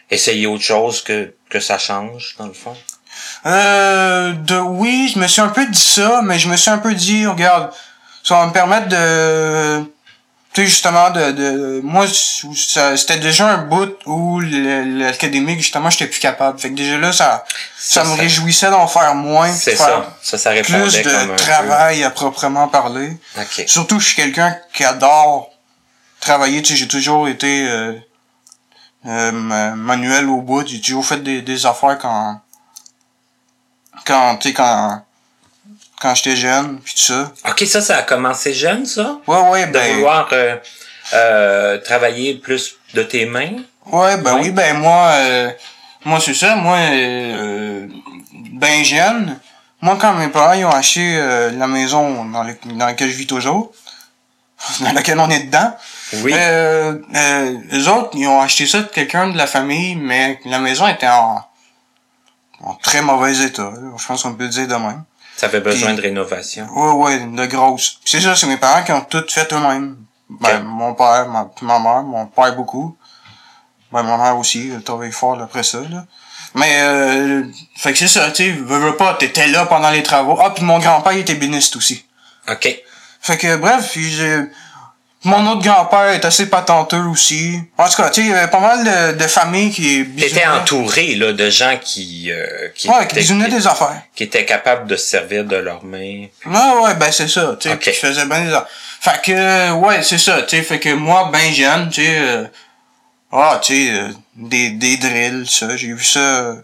essayer 0.09 0.47
autre 0.47 0.63
chose 0.63 1.03
que, 1.03 1.33
que 1.49 1.59
ça 1.59 1.77
change, 1.77 2.35
dans 2.39 2.47
le 2.47 2.53
fond? 2.53 2.75
Euh, 3.45 4.31
de 4.31 4.57
oui, 4.57 5.11
je 5.13 5.19
me 5.19 5.27
suis 5.27 5.41
un 5.41 5.49
peu 5.49 5.65
dit 5.67 5.77
ça, 5.77 6.21
mais 6.23 6.39
je 6.39 6.47
me 6.47 6.55
suis 6.55 6.71
un 6.71 6.77
peu 6.77 6.93
dit, 6.93 7.25
regarde, 7.25 7.71
ça 8.23 8.35
va 8.35 8.47
me 8.47 8.53
permettre 8.53 8.87
de, 8.87 9.83
tu 10.53 10.61
sais, 10.61 10.67
justement, 10.67 11.09
de, 11.09 11.31
de 11.31 11.81
moi, 11.83 12.05
c'était 12.07 13.17
déjà 13.17 13.47
un 13.49 13.57
bout 13.57 13.97
où 14.05 14.39
l'académique, 14.39 15.59
justement, 15.59 15.89
j'étais 15.89 16.07
plus 16.07 16.19
capable. 16.19 16.59
Fait 16.59 16.69
que 16.69 16.75
déjà 16.75 16.97
là, 16.97 17.11
ça, 17.11 17.43
ça, 17.77 18.03
Ça, 18.03 18.09
me 18.09 18.15
réjouissait 18.15 18.69
d'en 18.69 18.87
faire 18.87 19.15
moins. 19.15 19.51
C'est 19.51 19.75
ça. 19.75 20.15
Ça, 20.21 20.37
ça 20.37 20.51
Plus 20.51 20.63
comme 20.71 20.83
de 21.27 21.31
un 21.31 21.35
travail 21.35 22.03
à 22.03 22.09
proprement 22.11 22.67
parler. 22.67 23.17
peu. 23.35 23.41
OK. 23.41 23.63
Surtout, 23.67 23.99
je 23.99 24.05
suis 24.07 24.15
quelqu'un 24.15 24.55
qui 24.73 24.83
adore 24.83 25.49
travailler. 26.19 26.61
Tu 26.61 26.73
sais, 26.73 26.79
j'ai 26.79 26.87
toujours 26.87 27.27
été 27.27 27.67
euh, 27.67 27.93
euh, 29.07 29.31
ma- 29.31 29.71
manuel 29.71 30.29
au 30.29 30.41
bout. 30.41 30.67
J'ai 30.67 30.79
toujours 30.81 31.05
fait 31.05 31.17
des, 31.23 31.41
des 31.41 31.65
affaires 31.65 31.97
quand, 31.97 32.39
quand, 34.05 34.37
tu 34.37 34.49
sais, 34.49 34.53
quand, 34.53 35.03
quand 36.03 36.13
j'étais 36.15 36.35
jeune, 36.35 36.79
puis 36.83 36.93
tout 36.95 37.01
ça. 37.01 37.31
OK, 37.49 37.63
ça, 37.65 37.79
ça 37.81 37.97
a 37.97 38.01
commencé 38.03 38.53
jeune, 38.53 38.85
ça? 38.85 39.17
Ouais, 39.25 39.39
ouais, 39.49 39.67
De 39.67 39.71
ben, 39.71 39.95
vouloir 39.95 40.27
euh, 40.33 40.57
euh, 41.13 41.77
travailler 41.79 42.35
plus 42.35 42.75
de 42.93 43.03
tes 43.03 43.25
mains? 43.25 43.53
ouais, 43.87 44.17
ben 44.17 44.35
Ouais. 44.35 44.41
oui, 44.41 44.51
ben 44.51 44.77
moi, 44.77 45.07
euh, 45.13 45.49
moi 46.05 46.19
c'est 46.19 46.33
ça, 46.33 46.55
moi, 46.57 46.75
euh, 46.77 47.87
ben 48.51 48.83
jeune, 48.83 49.39
moi 49.81 49.97
quand 49.99 50.13
mes 50.13 50.27
parents 50.27 50.53
ils 50.53 50.65
ont 50.65 50.69
acheté 50.71 51.15
la 51.57 51.67
maison 51.67 52.25
dans, 52.25 52.43
le- 52.43 52.57
dans 52.75 52.85
laquelle 52.85 53.09
je 53.09 53.15
vis 53.15 53.27
toujours, 53.27 53.71
dans 54.81 54.91
laquelle 54.91 55.19
on 55.19 55.29
est 55.29 55.45
dedans, 55.45 55.73
Oui. 56.21 56.33
Euh, 56.35 56.97
euh, 57.15 57.57
les 57.71 57.87
autres, 57.87 58.09
ils 58.13 58.27
ont 58.27 58.41
acheté 58.41 58.65
ça 58.67 58.79
de 58.81 58.87
quelqu'un 58.87 59.27
de 59.29 59.37
la 59.37 59.47
famille, 59.47 59.95
mais 59.95 60.39
la 60.45 60.59
maison 60.59 60.85
était 60.87 61.07
en, 61.07 61.41
en 62.61 62.73
très 62.75 63.01
mauvais 63.01 63.35
état. 63.39 63.71
Je 63.97 64.05
pense 64.05 64.23
qu'on 64.23 64.33
peut 64.35 64.43
le 64.43 64.49
dire 64.49 64.67
de 64.67 64.75
même. 64.75 65.03
Ça 65.35 65.47
avait 65.47 65.59
besoin 65.61 65.89
puis- 65.89 65.97
de 65.97 66.01
rénovation. 66.01 66.67
Ouais, 66.71 66.91
ouais, 67.17 67.19
de 67.25 67.45
grosses. 67.45 67.97
Puis 68.03 68.11
C'est 68.11 68.21
ça, 68.21 68.35
c'est 68.35 68.47
mes 68.47 68.57
parents 68.57 68.83
qui 68.83 68.91
ont 68.91 69.01
tout 69.01 69.23
fait 69.29 69.51
eux-mêmes. 69.53 69.97
Ben, 70.29 70.63
mon 70.63 70.93
père, 70.95 71.27
ma, 71.29 71.49
ma 71.61 71.79
mère, 71.79 72.03
mon 72.03 72.25
père 72.27 72.55
beaucoup. 72.55 72.97
Ben, 73.91 74.03
ma 74.03 74.17
mère 74.17 74.37
aussi, 74.37 74.71
elle 74.73 74.83
travaille 74.83 75.11
fort 75.11 75.39
après 75.41 75.63
ça, 75.63 75.79
là. 75.81 76.05
Mais, 76.55 76.81
euh, 76.81 77.43
fait 77.75 77.93
que 77.93 77.97
c'est 77.99 78.07
ça, 78.07 78.29
tu 78.31 78.43
sais, 78.43 78.51
veux, 78.51 78.77
veux 78.77 78.95
pas, 78.95 79.15
t'étais 79.15 79.47
là 79.47 79.65
pendant 79.65 79.89
les 79.89 80.03
travaux. 80.03 80.37
Ah, 80.39 80.51
puis 80.51 80.63
mon 80.63 80.79
grand-père, 80.79 81.13
il 81.13 81.19
était 81.19 81.35
béniste 81.35 81.75
aussi. 81.75 82.05
OK. 82.49 82.67
Fait 83.21 83.37
que 83.37 83.55
bref, 83.55 83.89
puis 83.91 84.09
j'ai 84.11 84.43
mon 85.25 85.45
autre 85.51 85.62
grand-père 85.62 86.09
est 86.09 86.25
assez 86.25 86.49
patenteux 86.49 87.03
aussi. 87.05 87.59
En 87.77 87.88
tout 87.88 87.95
cas, 87.95 88.09
tu 88.09 88.21
sais, 88.21 88.27
il 88.27 88.31
y 88.31 88.33
avait 88.33 88.51
pas 88.51 88.59
mal 88.59 88.83
de, 89.13 89.17
de 89.17 89.27
familles 89.27 89.71
qui 89.71 90.05
T'étais 90.17 90.45
entouré 90.45 91.15
là, 91.15 91.31
de 91.33 91.49
gens 91.49 91.77
qui, 91.81 92.29
euh, 92.31 92.69
qui, 92.75 92.89
Ouais, 92.89 93.07
qui 93.07 93.19
étaient, 93.19 93.49
des 93.49 93.67
affaires. 93.67 94.01
qui 94.15 94.23
étaient 94.23 94.45
capables 94.45 94.88
de 94.88 94.95
se 94.97 95.05
servir 95.05 95.45
de 95.45 95.55
leurs 95.55 95.83
mains. 95.83 96.25
Ouais, 96.45 96.81
ouais, 96.83 96.93
ben 96.95 97.12
c'est 97.12 97.27
ça, 97.29 97.55
tu 97.59 97.69
sais, 97.69 97.75
Ok. 97.75 97.79
puis 97.81 97.93
je 97.93 97.99
faisais 97.99 98.25
bien 98.25 98.41
des 98.45 98.53
affaires. 98.53 98.67
Fait 98.99 99.21
que, 99.23 99.71
ouais, 99.73 100.03
c'est 100.03 100.17
ça, 100.17 100.41
tu 100.43 100.57
sais, 100.57 100.63
fait 100.63 100.79
que 100.79 100.89
moi, 100.93 101.29
ben 101.31 101.53
jeune, 101.53 101.89
tu 101.89 102.03
sais, 102.03 102.17
euh, 102.19 102.45
ah, 103.31 103.59
tu 103.62 103.73
sais, 103.88 103.91
euh, 103.93 104.09
des, 104.36 104.71
des 104.71 104.97
drills, 104.97 105.45
ça, 105.49 105.75
j'ai 105.77 105.93
vu 105.93 106.03
ça 106.03 106.19
euh, 106.19 106.55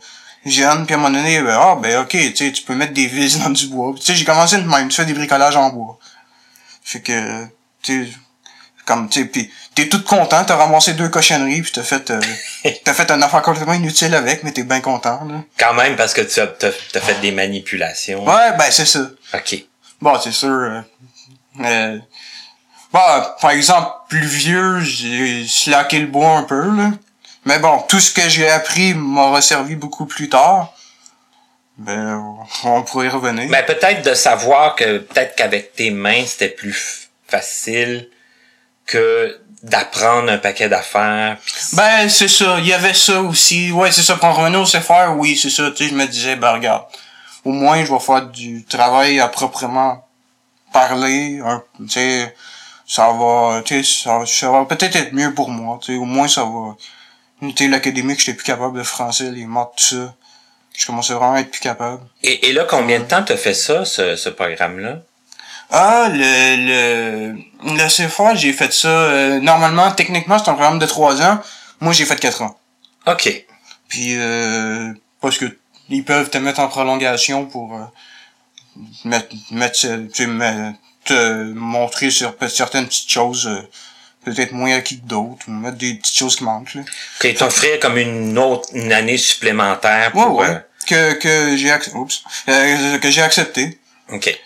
jeune, 0.45 0.86
puis 0.86 0.95
à 0.95 0.98
un 0.98 1.02
moment 1.02 1.17
donné, 1.17 1.41
ben, 1.41 1.58
ah, 1.60 1.78
ben 1.82 2.00
ok, 2.02 2.10
tu 2.12 2.36
sais, 2.36 2.52
tu 2.52 2.63
peux 2.63 2.76
mettre 2.76 2.93
des 2.93 3.08
vis 3.08 3.39
dans 3.43 3.50
du 3.50 3.67
bois. 3.67 3.93
Tu 3.98 4.04
sais, 4.06 4.15
j'ai 4.15 4.26
commencé 4.26 4.58
de 4.58 4.63
même, 4.67 4.89
tu 4.89 4.95
fais 4.95 5.06
des 5.06 5.13
bricolages 5.13 5.56
en 5.56 5.69
bois. 5.69 5.98
Fait 6.84 7.02
que, 7.02 7.45
tu 7.82 8.06
sais, 8.06 8.10
comme, 8.89 9.08
tu 9.08 9.21
sais, 9.21 9.25
pis 9.28 9.52
t'es 9.75 9.88
tout 9.88 10.04
content, 10.04 10.43
t'as 10.43 10.56
ramassé 10.56 10.93
deux 10.93 11.10
cochonneries, 11.10 11.62
puis 11.62 11.71
t'as 11.71 11.84
fait, 11.84 12.10
euh, 12.10 12.19
t'as 12.84 12.93
fait 12.95 13.12
un 13.12 13.21
affaire 13.21 13.43
complètement 13.43 13.75
inutile 13.75 14.15
avec, 14.15 14.43
mais 14.43 14.52
t'es 14.52 14.63
bien 14.63 14.82
content, 14.82 15.23
là. 15.30 15.43
Quand 15.60 15.75
même 15.75 15.95
parce 15.95 16.15
que 16.15 16.21
tu 16.21 16.39
as, 16.39 16.47
t'as, 16.47 16.71
t'as 16.91 16.99
fait 16.99 17.21
des 17.21 17.32
manipulations. 17.32 18.25
Ouais, 18.25 18.58
ben 18.58 18.65
c'est 18.71 18.88
ça. 18.88 19.02
OK. 19.36 19.63
Bon, 20.02 20.19
c'est 20.19 20.32
sûr. 20.32 20.49
Euh, 20.49 20.82
euh, 21.63 21.99
bon, 22.91 22.99
par 23.39 23.52
exemple, 23.52 23.91
plus 24.10 24.25
vieux, 24.25 24.80
j'ai 24.80 25.45
slacké 25.47 25.99
le 25.99 26.08
bois 26.08 26.32
un 26.32 26.43
peu, 26.43 26.75
là. 26.75 26.89
Mais 27.45 27.60
bon, 27.60 27.84
tout 27.88 27.99
ce 27.99 28.12
que 28.12 28.28
j'ai 28.28 28.49
appris 28.49 28.95
m'aura 28.95 29.43
servi 29.43 29.75
beaucoup 29.75 30.08
plus 30.08 30.30
tard. 30.30 30.73
Ben, 31.78 32.36
on 32.63 32.82
pourrait 32.82 33.06
y 33.06 33.10
revenir. 33.10 33.47
Mais 33.49 33.63
peut-être 33.63 34.04
de 34.04 34.15
savoir 34.15 34.75
que 34.75 34.97
peut-être 34.97 35.36
qu'avec 35.36 35.73
tes 35.73 35.91
mains, 35.91 36.25
c'était 36.25 36.49
plus 36.49 37.10
facile 37.28 38.10
que 38.89 39.39
d'apprendre 39.62 40.32
un 40.32 40.38
paquet 40.38 40.69
d'affaires. 40.69 41.38
Ben, 41.73 42.10
c'est 42.10 42.28
ça. 42.28 42.58
Il 42.60 42.67
y 42.67 42.73
avait 42.73 42.93
ça 42.93 43.21
aussi. 43.21 43.71
Ouais, 43.71 43.91
c'est 43.91 44.02
ça. 44.02 44.15
Pour 44.15 44.25
en 44.25 44.34
revenir 44.34 44.62
au 44.62 44.65
CFR, 44.65 45.15
oui, 45.17 45.38
c'est 45.38 45.49
ça. 45.49 45.69
Tu 45.71 45.84
sais, 45.84 45.89
je 45.89 45.95
me 45.95 46.06
disais, 46.06 46.36
ben, 46.36 46.54
regarde. 46.54 46.84
Au 47.45 47.52
moins, 47.52 47.84
je 47.86 47.91
vais 47.91 47.99
faire 47.99 48.25
du 48.28 48.65
travail 48.65 49.19
à 49.19 49.28
proprement 49.28 50.06
parler. 50.73 51.41
Tu 51.80 51.89
sais, 51.89 52.36
ça 52.86 53.12
va, 53.12 53.62
tu 53.63 53.84
sais, 53.84 54.04
ça, 54.04 54.25
ça 54.25 54.52
va 54.52 54.65
peut-être 54.65 54.95
être 54.95 55.13
mieux 55.13 55.34
pour 55.34 55.49
moi. 55.49 55.80
Tu 55.82 55.93
sais, 55.93 55.97
au 55.97 56.06
moins, 56.06 56.28
ça 56.28 56.43
va. 56.43 56.75
Tu 57.41 57.54
sais, 57.56 57.67
l'académique, 57.67 58.19
j'étais 58.19 58.34
plus 58.34 58.45
capable 58.45 58.78
de 58.78 58.84
français, 58.84 59.32
les 59.32 59.45
maths, 59.45 59.71
tout 59.78 59.95
ça. 59.95 60.13
Je 60.78 60.86
commençais 60.86 61.13
vraiment 61.13 61.34
à 61.34 61.41
être 61.41 61.52
plus 61.52 61.60
capable. 61.60 62.02
Et, 62.23 62.49
et 62.49 62.54
là, 62.54 62.65
combien 62.69 62.99
de 62.99 63.06
temps 63.06 63.23
t'as 63.23 63.36
fait 63.36 63.54
ça, 63.54 63.84
ce, 63.84 64.15
ce 64.15 64.30
programme-là? 64.30 64.99
Ah, 65.71 66.10
le, 66.12 67.34
le, 67.34 67.75
le 67.75 67.88
CFR, 67.89 68.36
j'ai 68.36 68.53
fait 68.53 68.73
ça, 68.73 68.88
euh, 68.88 69.39
normalement, 69.39 69.91
techniquement, 69.91 70.39
c'est 70.39 70.49
un 70.49 70.53
programme 70.55 70.79
de 70.79 70.86
trois 70.86 71.21
ans. 71.21 71.39
Moi, 71.79 71.93
j'ai 71.93 72.05
fait 72.05 72.19
quatre 72.19 72.41
ans. 72.41 72.58
OK. 73.08 73.45
Puis 73.88 74.15
euh, 74.17 74.91
parce 75.21 75.38
que 75.38 75.45
ils 75.89 76.03
peuvent 76.03 76.29
te 76.29 76.38
mettre 76.38 76.60
en 76.60 76.67
prolongation 76.67 77.45
pour 77.45 77.75
euh, 77.75 77.84
mettre, 79.05 79.27
mettre 79.51 79.79
euh, 79.86 80.05
tu 80.13 80.23
sais, 80.23 80.27
me- 80.27 80.73
te 81.05 81.43
montrer 81.53 82.12
sur 82.12 82.36
certaines 82.49 82.86
petites 82.88 83.10
choses 83.10 83.47
euh, 83.47 83.62
peut-être 84.25 84.51
moins 84.51 84.73
acquis 84.75 84.99
que 85.01 85.05
d'autres 85.08 85.45
ou 85.47 85.51
mettre 85.51 85.77
des 85.77 85.95
petites 85.95 86.15
choses 86.17 86.36
qui 86.36 86.43
manquent 86.43 86.75
là. 86.75 86.82
OK, 87.23 87.34
t'offrir 87.36 87.79
comme 87.79 87.97
une 87.97 88.38
autre 88.38 88.69
une 88.73 88.91
année 88.93 89.17
supplémentaire 89.17 90.12
pour... 90.12 90.36
ouais. 90.36 90.47
euh, 90.49 90.60
Que 90.88 91.13
que 91.13 91.58
j'ai 91.58 91.69
ac- 91.69 91.93
oups, 91.95 92.21
euh, 92.47 92.97
que 92.99 93.10
j'ai 93.10 93.21
accepté. 93.23 93.79
OK. 94.12 94.39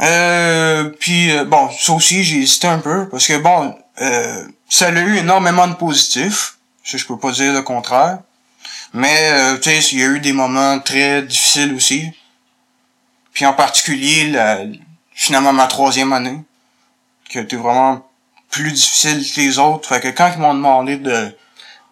Euh, 0.00 0.84
puis 0.98 1.30
euh, 1.30 1.44
bon, 1.44 1.68
ça 1.78 1.92
aussi 1.92 2.24
j'ai 2.24 2.38
hésité 2.38 2.66
un 2.66 2.78
peu 2.78 3.08
parce 3.08 3.26
que 3.26 3.36
bon, 3.36 3.76
euh, 4.00 4.44
ça 4.68 4.88
a 4.88 4.90
eu 4.92 5.18
énormément 5.18 5.68
de 5.68 5.74
positifs. 5.74 6.56
Ça, 6.84 6.96
je 6.96 7.04
peux 7.04 7.18
pas 7.18 7.32
dire 7.32 7.52
le 7.52 7.62
contraire. 7.62 8.18
Mais 8.92 9.30
euh, 9.32 9.56
tu 9.58 9.70
sais, 9.70 9.78
il 9.92 10.00
y 10.00 10.02
a 10.02 10.06
eu 10.06 10.20
des 10.20 10.32
moments 10.32 10.78
très 10.80 11.22
difficiles 11.22 11.74
aussi. 11.74 12.10
Puis 13.32 13.46
en 13.46 13.52
particulier 13.52 14.30
la, 14.30 14.60
finalement 15.12 15.52
ma 15.52 15.66
troisième 15.66 16.12
année, 16.12 16.40
qui 17.28 17.38
a 17.38 17.42
été 17.42 17.56
vraiment 17.56 18.06
plus 18.50 18.72
difficile 18.72 19.24
que 19.32 19.40
les 19.40 19.58
autres. 19.58 19.88
Fait 19.88 20.00
que 20.00 20.08
quand 20.08 20.32
ils 20.34 20.40
m'ont 20.40 20.54
demandé 20.54 20.96
de 20.96 21.36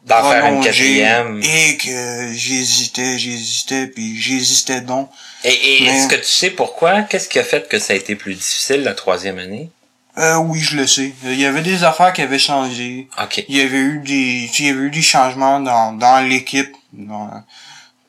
D'en 0.06 0.30
faire 0.30 0.46
une 0.46 0.62
quatrième. 0.62 1.40
et 1.42 1.76
que 1.76 2.32
j'hésitais, 2.32 3.18
j'hésitais, 3.18 3.86
puis 3.86 4.20
j'hésitais 4.20 4.80
donc. 4.80 5.10
Et, 5.44 5.50
et 5.78 5.84
Mais- 5.84 5.96
est-ce 5.96 6.08
que 6.08 6.16
tu 6.16 6.24
sais 6.24 6.50
pourquoi? 6.50 7.02
Qu'est-ce 7.02 7.28
qui 7.28 7.38
a 7.38 7.44
fait 7.44 7.68
que 7.68 7.78
ça 7.78 7.92
a 7.92 7.96
été 7.96 8.16
plus 8.16 8.34
difficile 8.34 8.82
la 8.82 8.94
troisième 8.94 9.38
année? 9.38 9.70
Euh, 10.18 10.36
oui, 10.36 10.58
je 10.60 10.76
le 10.76 10.86
sais. 10.86 11.12
Il 11.22 11.38
y 11.38 11.44
avait 11.46 11.62
des 11.62 11.84
affaires 11.84 12.12
qui 12.12 12.22
avaient 12.22 12.40
changé. 12.40 13.08
OK. 13.22 13.44
il 13.48 13.56
y 13.56 13.60
avait 13.60 13.78
eu 13.78 14.00
des 14.04 14.50
il 14.58 14.66
y 14.66 14.70
avait 14.70 14.80
eu 14.86 14.90
des 14.90 15.02
changements 15.02 15.60
dans 15.60 15.92
dans 15.92 16.18
l'équipe 16.28 16.74
dans 16.92 17.30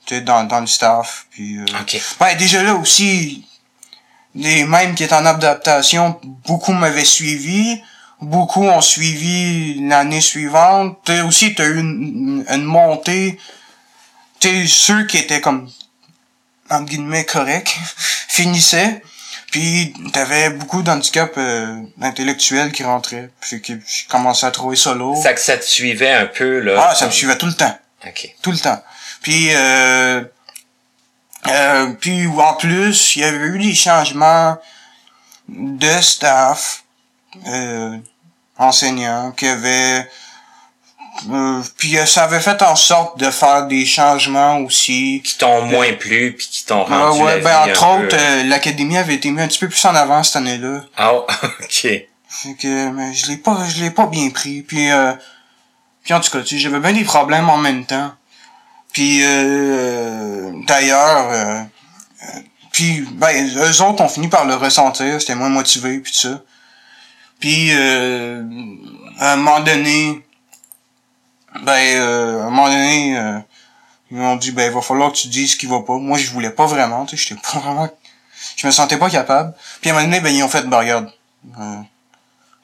tu 0.08 0.15
sais, 0.15 0.22
dans 0.22 0.44
dans 0.46 0.60
le 0.62 0.65
staff 0.68 1.28
puis 1.30 1.58
euh, 1.60 1.65
OK. 1.82 2.02
ben 2.20 2.36
déjà 2.36 2.63
là 2.63 2.74
aussi 2.74 3.46
les 4.34 4.63
mêmes 4.63 4.96
qui 4.96 5.04
étaient 5.04 5.13
en 5.13 5.26
adaptation 5.26 6.20
beaucoup 6.48 6.74
m'avaient 6.74 7.06
suivi 7.06 7.80
beaucoup 8.22 8.63
ont 8.63 8.82
suivi 8.82 9.88
l'année 9.88 10.22
suivante 10.22 10.98
t'as 11.06 11.24
aussi 11.26 11.54
t'as 11.54 11.65
eu 11.68 11.78
une, 11.80 12.44
une 12.50 12.63
montée 12.63 13.38
tu 14.39 14.48
sais 14.48 14.65
ceux 14.68 15.06
qui 15.06 15.18
étaient 15.18 15.42
comme 15.42 15.70
entre 16.70 16.86
guillemets 16.86 17.26
corrects 17.26 17.78
finissaient 18.28 19.02
puis 19.52 19.94
t'avais 20.14 20.52
beaucoup 20.52 20.84
d'handicaps 20.84 21.34
euh, 21.38 21.82
intellectuels 22.02 22.72
qui 22.72 22.84
rentraient 22.84 23.30
puis 23.42 23.62
que 23.62 23.74
je 23.74 24.08
commençais 24.08 24.46
à 24.46 24.52
trouver 24.52 24.78
lourd 24.96 25.22
Ça 25.22 25.34
que 25.34 25.42
ça 25.42 25.58
te 25.58 25.66
suivait 25.66 26.12
un 26.12 26.28
peu, 26.28 26.60
là. 26.60 26.90
ah, 26.90 26.96
ça 26.96 27.08
me 27.08 27.12
suivait 27.12 27.38
tout 27.38 27.48
le 27.48 27.54
temps. 27.54 27.78
OK. 28.06 28.36
Tout 28.42 28.52
le 28.52 28.60
temps. 28.60 28.82
Puis, 29.22 29.50
euh, 29.54 30.24
euh, 31.48 31.94
puis 32.00 32.28
en 32.28 32.54
plus, 32.54 33.16
il 33.16 33.22
y 33.22 33.26
avait 33.26 33.48
eu 33.48 33.60
des 33.60 33.76
changements 33.76 34.58
de 35.48 36.02
staff, 36.02 36.84
euh, 37.48 37.98
enseignants, 38.58 39.32
qui 39.32 39.48
avaient... 39.48 40.08
euh, 41.32 41.62
puis 41.78 41.98
euh, 41.98 42.06
ça 42.06 42.24
avait 42.24 42.40
fait 42.40 42.62
en 42.62 42.76
sorte 42.76 43.20
de 43.20 43.30
faire 43.30 43.67
des 43.67 43.86
changements 43.86 44.58
aussi. 44.60 45.22
Qui 45.24 45.38
t'ont 45.38 45.63
moins 45.65 45.94
plu, 45.94 46.36
puis 46.38 46.48
qui 46.48 46.65
t'ont 46.65 46.86
Ah 46.90 47.10
rendu 47.10 47.22
ouais, 47.22 47.38
la 47.38 47.44
ben 47.44 47.63
vie 47.65 47.72
entre 47.72 47.84
un 47.84 48.04
autres, 48.04 48.17
euh, 48.17 48.44
l'académie 48.44 48.98
avait 48.98 49.15
été 49.15 49.30
mise 49.32 49.44
un 49.44 49.48
petit 49.48 49.60
peu 49.60 49.67
plus 49.70 49.84
en 49.86 49.96
avant 49.96 50.24
cette 50.24 50.38
année-là. 50.38 50.82
Ah, 50.98 51.13
OK. 51.63 51.88
Fait 52.32 52.54
que 52.60 52.90
mais 52.92 53.13
je 53.13 53.28
l'ai 53.28 53.38
pas 53.38 53.58
je 53.67 53.82
l'ai 53.84 53.92
pas 53.92 54.06
bien 54.06 54.30
pris. 54.30 54.62
Puis 54.62 54.92
euh, 54.92 55.13
puis 56.04 56.13
en 56.13 56.20
tout 56.20 56.32
cas, 56.32 56.42
tu 56.42 56.56
sais, 56.56 56.58
j'avais 56.58 56.80
bien 56.80 56.94
des 56.94 57.04
problèmes 57.04 57.50
en 57.50 57.58
même 57.58 57.86
temps. 57.86 58.12
Puis 58.94 59.22
euh, 59.24 60.52
d'ailleurs 60.67 61.30
euh, 61.32 61.62
euh, 62.24 62.40
puis 62.72 63.06
ben 63.13 63.50
eux 63.58 63.82
autres 63.82 64.02
ont 64.02 64.08
fini 64.08 64.28
par 64.28 64.46
le 64.46 64.56
ressentir, 64.56 65.20
c'était 65.20 65.36
moins 65.36 65.50
motivé 65.50 66.00
puis 66.00 66.12
tout 66.12 66.20
ça. 66.20 66.42
Puis 67.40 67.70
euh, 67.72 68.44
à 69.20 69.34
un 69.34 69.36
moment 69.38 69.60
donné, 69.62 70.22
ben 71.63 71.71
euh, 71.71 72.41
à 72.41 72.45
un 72.45 72.50
moment 72.50 72.67
donné, 72.67 73.17
euh, 73.17 73.39
ils 74.12 74.17
m'ont 74.17 74.35
dit 74.35 74.52
ben 74.52 74.69
il 74.69 74.73
va 74.73 74.81
falloir 74.81 75.12
que 75.12 75.17
tu 75.17 75.27
dises 75.27 75.54
ce 75.54 75.58
qui 75.58 75.65
va 75.65 75.81
pas. 75.81 75.97
Moi 75.97 76.17
je 76.17 76.31
voulais 76.31 76.52
pas 76.52 76.65
vraiment, 76.65 77.06
tu 77.06 77.17
sais, 77.17 77.23
j'étais 77.29 77.41
pas 77.41 77.60
vraiment. 77.60 77.89
Je 78.56 78.67
me 78.67 78.71
sentais 78.71 78.97
pas 78.97 79.10
capable. 79.10 79.54
Puis 79.81 79.89
à 79.89 79.93
un 79.93 79.97
moment 79.97 80.08
donné, 80.08 80.21
ben 80.21 80.29
ils 80.29 80.43
ont 80.43 80.50
fait 80.50 80.67
ben 80.67 80.77
regarde. 80.77 81.12
Euh, 81.60 81.75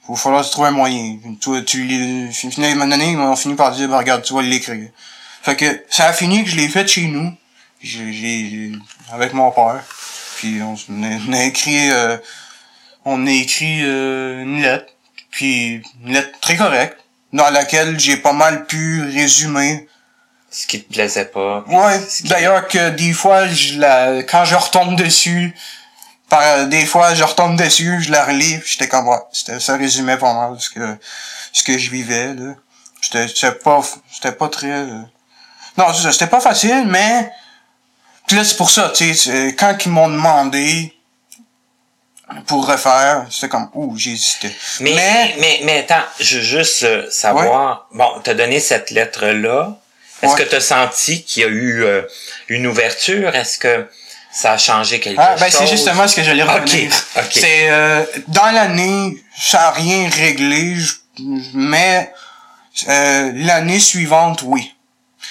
il 0.08 0.12
va 0.12 0.16
falloir 0.18 0.50
trouver 0.50 0.68
un 0.68 0.72
moyen. 0.72 1.18
Tu, 1.42 1.66
tu, 1.66 2.32
finalement, 2.32 2.84
à 2.84 2.86
un 2.86 2.88
moment 2.88 2.98
donné, 2.98 3.12
ils 3.12 3.18
m'ont 3.18 3.36
fini 3.36 3.56
par 3.56 3.72
dire 3.72 3.90
ben 3.90 3.98
regarde, 3.98 4.22
tu 4.22 4.34
vas 4.34 4.42
l'écrire. 4.42 4.90
Fait 5.42 5.56
que 5.56 5.84
ça 5.90 6.08
a 6.08 6.14
fini 6.14 6.44
que 6.44 6.50
je 6.50 6.56
l'ai 6.56 6.68
fait 6.68 6.88
chez 6.88 7.08
nous. 7.08 7.34
J'ai, 7.82 8.14
j'ai, 8.14 8.72
avec 9.12 9.34
mon 9.34 9.52
père. 9.52 9.84
Puis 10.38 10.62
on, 10.62 10.76
on 10.90 11.34
a 11.34 11.44
écrit 11.44 11.92
euh, 11.92 12.18
on 13.06 13.26
a 13.28 13.32
écrit 13.32 13.84
euh, 13.84 14.42
une 14.42 14.62
lettre. 14.62 14.94
Puis 15.32 15.82
une 16.04 16.14
lettre 16.14 16.40
très 16.40 16.58
correcte. 16.58 17.05
Dans 17.36 17.50
laquelle 17.50 18.00
j'ai 18.00 18.18
pas 18.18 18.34
mal 18.34 18.66
pu 18.66 19.04
résumer. 19.04 19.88
Ce 20.52 20.68
qui 20.68 20.82
te 20.82 20.94
plaisait 20.94 21.26
pas. 21.26 21.66
Ouais. 21.68 22.00
D'ailleurs 22.26 22.68
que 22.68 22.92
des 22.92 23.12
fois 23.12 23.48
je 23.48 23.78
la 23.78 24.24
quand 24.24 24.46
je 24.46 24.56
retombe 24.56 24.96
dessus. 24.96 25.54
Par, 26.30 26.68
des 26.68 26.86
fois 26.86 27.14
je 27.14 27.24
retombe 27.24 27.58
dessus, 27.58 28.02
je 28.02 28.12
la 28.12 28.26
relis, 28.26 28.60
j'étais 28.66 28.88
comme 28.88 29.08
ouais, 29.08 29.20
c'était 29.32 29.60
ça 29.60 29.76
résumait 29.76 30.18
pas 30.18 30.34
mal 30.34 30.56
ce 30.60 30.70
que 30.70 30.98
ce 31.52 31.62
que 31.62 31.78
je 31.78 31.92
vivais 31.92 32.34
là. 32.34 32.56
J'étais 33.02 33.28
c'était 33.28 33.52
pas 33.52 33.82
c'était 34.12 34.32
pas 34.32 34.48
très 34.48 34.72
euh, 34.72 35.02
non, 35.78 35.94
c'était 35.94 36.28
pas 36.28 36.40
facile, 36.40 36.86
mais 36.88 37.32
puis 38.28 38.38
là, 38.38 38.44
c'est 38.44 38.58
pour 38.58 38.70
ça, 38.70 38.90
tu 38.90 39.14
sais, 39.14 39.56
quand 39.58 39.76
ils 39.86 39.92
m'ont 39.92 40.10
demandé 40.10 40.95
pour 42.48 42.68
refaire, 42.68 43.26
c'était 43.30 43.50
comme, 43.50 43.70
ouh, 43.74 43.96
j'hésitais. 43.98 44.52
Mais, 44.80 44.94
mais, 44.96 45.36
mais, 45.40 45.60
mais, 45.64 45.80
attends, 45.80 46.06
je 46.20 46.38
veux 46.38 46.44
juste 46.44 46.84
euh, 46.84 47.10
savoir, 47.12 47.88
bon, 47.92 48.08
t'as 48.24 48.34
donné 48.34 48.60
cette 48.60 48.92
lettre-là. 48.92 49.78
Est-ce 50.22 50.36
que 50.36 50.44
t'as 50.44 50.60
senti 50.60 51.24
qu'il 51.24 51.44
y 51.44 51.46
a 51.46 51.50
eu 51.50 51.84
euh, 51.84 52.02
une 52.48 52.66
ouverture? 52.66 53.36
Est-ce 53.36 53.60
que 53.60 53.88
ça 54.32 54.54
a 54.54 54.58
changé 54.58 55.00
quelque 55.00 55.20
ah, 55.22 55.36
ben, 55.40 55.52
chose? 55.52 55.60
c'est 55.60 55.68
justement 55.68 56.08
ce 56.08 56.16
que 56.16 56.24
j'allais 56.24 56.44
revenir. 56.44 56.92
OK, 57.16 57.24
OK. 57.26 57.32
C'est, 57.32 57.70
euh, 57.70 58.04
dans 58.28 58.52
l'année, 58.52 59.18
ça 59.38 59.68
a 59.68 59.72
rien 59.72 60.10
réglé, 60.10 60.78
mais 61.54 62.12
l'année 62.88 63.80
suivante, 63.80 64.42
oui. 64.44 64.72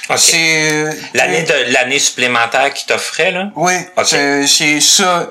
Okay. 0.09 0.18
C'est 0.18 0.84
l'année 1.14 1.42
de 1.42 1.72
l'année 1.72 1.99
supplémentaire 1.99 2.72
qui 2.74 2.86
t'offrait 2.86 3.30
là? 3.30 3.51
Oui, 3.57 3.72
okay. 3.97 4.47
c'est 4.47 4.80
ça. 4.80 5.30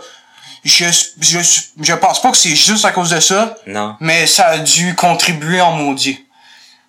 Je, 0.64 0.86
je 1.20 1.40
je 1.82 1.94
pense 1.94 2.22
pas 2.22 2.32
que 2.32 2.38
c'est 2.38 2.56
juste 2.56 2.86
à 2.86 2.92
cause 2.92 3.10
de 3.10 3.20
ça. 3.20 3.56
Non. 3.68 3.98
Mais 4.00 4.28
ça 4.28 4.48
a 4.48 4.58
dû 4.60 4.96
contribuer 4.96 5.62
en 5.62 5.74
maudit. 5.74 6.26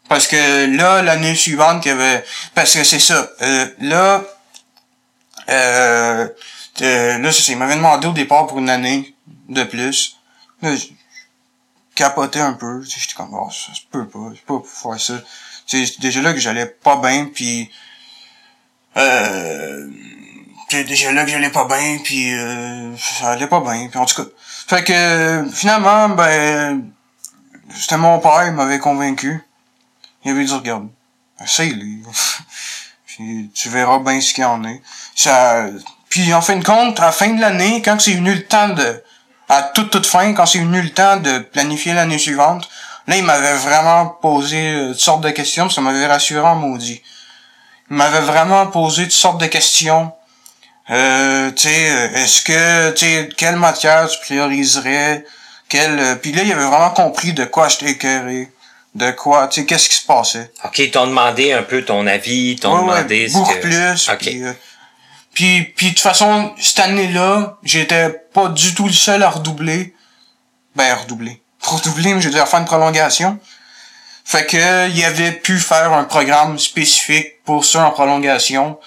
Parce 0.09 0.27
que 0.27 0.77
là 0.77 1.03
l'année 1.03 1.35
suivante 1.35 1.83
qu'il 1.83 1.91
y 1.91 1.95
avait 1.95 2.25
parce 2.55 2.75
que 2.75 2.85
c'est 2.85 3.01
ça. 3.01 3.29
Euh, 3.43 3.67
là 3.81 4.23
euh, 5.49 6.29
euh 6.83 7.19
là 7.19 7.33
c'est 7.33 7.53
il 7.53 7.59
m'avait 7.59 7.77
demandé 7.77 8.07
au 8.07 8.13
départ 8.13 8.47
pour 8.47 8.59
une 8.59 8.71
année 8.71 9.15
de 9.49 9.65
plus. 9.65 10.17
Là, 10.63 10.71
capoté 11.95 12.41
un 12.41 12.55
peu, 12.55 12.83
j'étais 12.83 13.15
comme 13.15 13.35
oh, 13.35 13.51
ça 13.51 13.73
se 13.75 13.81
peut 13.91 14.07
pas, 14.07 14.33
je 14.35 14.41
peux 14.47 14.61
pas 14.61 14.67
faire 14.67 15.01
ça 15.01 15.15
c'est 15.67 16.01
déjà 16.01 16.21
là 16.21 16.33
que 16.33 16.41
j'allais 16.41 16.67
pas 16.67 16.97
bien 16.97 17.27
puis 17.27 17.71
euh 18.97 19.89
déjà 20.83 21.13
là 21.13 21.25
que 21.25 21.31
j'allais 21.31 21.51
pas 21.51 21.67
bien 21.67 21.99
puis 22.03 22.35
euh, 22.35 22.97
ça 22.97 23.31
allait 23.31 23.47
pas 23.47 23.61
bien 23.61 23.89
puis 23.89 23.99
en 23.99 24.05
tout 24.05 24.23
cas 24.23 24.29
fait 24.67 24.83
que 24.83 25.47
finalement 25.53 26.09
ben 26.09 26.91
c'était 27.73 27.97
mon 27.97 28.19
père 28.19 28.47
il 28.47 28.53
m'avait 28.53 28.81
convaincu 28.81 29.41
il 30.25 30.33
avait 30.33 30.45
dit 30.45 30.53
regarde 30.53 30.89
essaye 31.43 32.03
puis 33.07 33.51
tu 33.55 33.69
verras 33.69 34.01
bien 34.01 34.21
ce 34.21 34.35
qu'il 34.35 34.45
en 34.45 34.65
est 34.65 34.83
ça 35.15 35.67
puis 36.09 36.35
en 36.35 36.41
fin 36.41 36.57
de 36.57 36.65
compte 36.65 36.99
à 36.99 37.07
la 37.07 37.13
fin 37.13 37.29
de 37.29 37.41
l'année 37.41 37.81
quand 37.83 38.01
c'est 38.01 38.15
venu 38.15 38.35
le 38.35 38.45
temps 38.45 38.71
de 38.71 39.03
à 39.49 39.63
toute 39.63 39.91
toute 39.91 40.07
fin 40.07 40.33
quand 40.33 40.47
c'est 40.47 40.59
venu 40.59 40.83
le 40.83 40.91
temps 40.91 41.19
de 41.19 41.39
planifier 41.39 41.93
l'année 41.93 42.19
suivante 42.19 42.69
Là, 43.07 43.17
il 43.17 43.25
m'avait 43.25 43.57
vraiment 43.57 44.07
posé 44.07 44.73
euh, 44.73 44.89
toutes 44.89 45.01
sortes 45.01 45.21
de 45.21 45.31
questions, 45.31 45.69
ça 45.69 45.81
m'avait 45.81 46.07
rassuré 46.07 46.41
en 46.41 46.57
maudit. 46.57 47.03
Il 47.91 47.97
m'avait 47.97 48.23
vraiment 48.23 48.67
posé 48.67 49.05
toutes 49.05 49.13
sortes 49.13 49.41
de 49.41 49.47
questions. 49.47 50.13
Euh, 50.91 51.51
tu 51.53 51.63
sais, 51.63 51.91
euh, 51.91 52.23
est-ce 52.23 52.43
que, 52.43 52.91
tu 52.93 53.07
sais, 53.07 53.29
quelle 53.37 53.57
matière 53.57 54.09
tu 54.09 54.19
prioriserais? 54.21 55.25
Quelle, 55.69 55.99
euh, 55.99 56.15
puis 56.15 56.33
là, 56.33 56.43
il 56.43 56.53
avait 56.53 56.65
vraiment 56.65 56.91
compris 56.91 57.33
de 57.33 57.45
quoi 57.45 57.69
j'étais 57.69 57.93
écœuré. 57.93 58.51
De 58.95 59.11
quoi, 59.11 59.49
tu 59.49 59.61
sais, 59.61 59.67
qu'est-ce 59.67 59.89
qui 59.89 59.97
se 59.97 60.07
passait. 60.07 60.53
OK, 60.65 60.79
ils 60.79 60.91
t'ont 60.91 61.07
demandé 61.07 61.53
un 61.53 61.63
peu 61.63 61.85
ton 61.85 62.07
avis, 62.07 62.57
t'ont 62.57 62.75
ouais, 62.75 62.97
demandé 62.97 63.27
ouais, 63.27 63.33
beaucoup 63.33 63.55
que... 63.55 63.61
plus. 63.61 64.09
OK. 64.09 64.19
Puis, 64.19 64.45
euh, 64.45 64.53
puis, 65.33 65.63
puis, 65.77 65.87
de 65.87 65.91
toute 65.93 66.01
façon, 66.01 66.53
cette 66.61 66.79
année-là, 66.81 67.59
j'étais 67.65 68.11
pas 68.11 68.49
du 68.49 68.75
tout 68.75 68.87
le 68.87 68.93
seul 68.93 69.23
à 69.23 69.31
redoubler. 69.31 69.95
Ben, 70.77 70.93
à 70.93 70.97
redoubler 70.97 71.41
redoubler, 71.61 72.15
mais 72.15 72.21
je 72.21 72.29
veux 72.29 72.35
dire 72.35 72.47
faire 72.47 72.61
une 72.61 72.67
prolongation. 72.67 73.39
Fait 74.25 74.47
que 74.47 74.89
il 74.91 75.05
avait 75.05 75.33
pu 75.33 75.59
faire 75.59 75.93
un 75.93 76.05
programme 76.05 76.59
spécifique 76.59 77.43
pour 77.45 77.65
ça 77.65 77.87
en 77.87 77.91
prolongation 77.91 78.79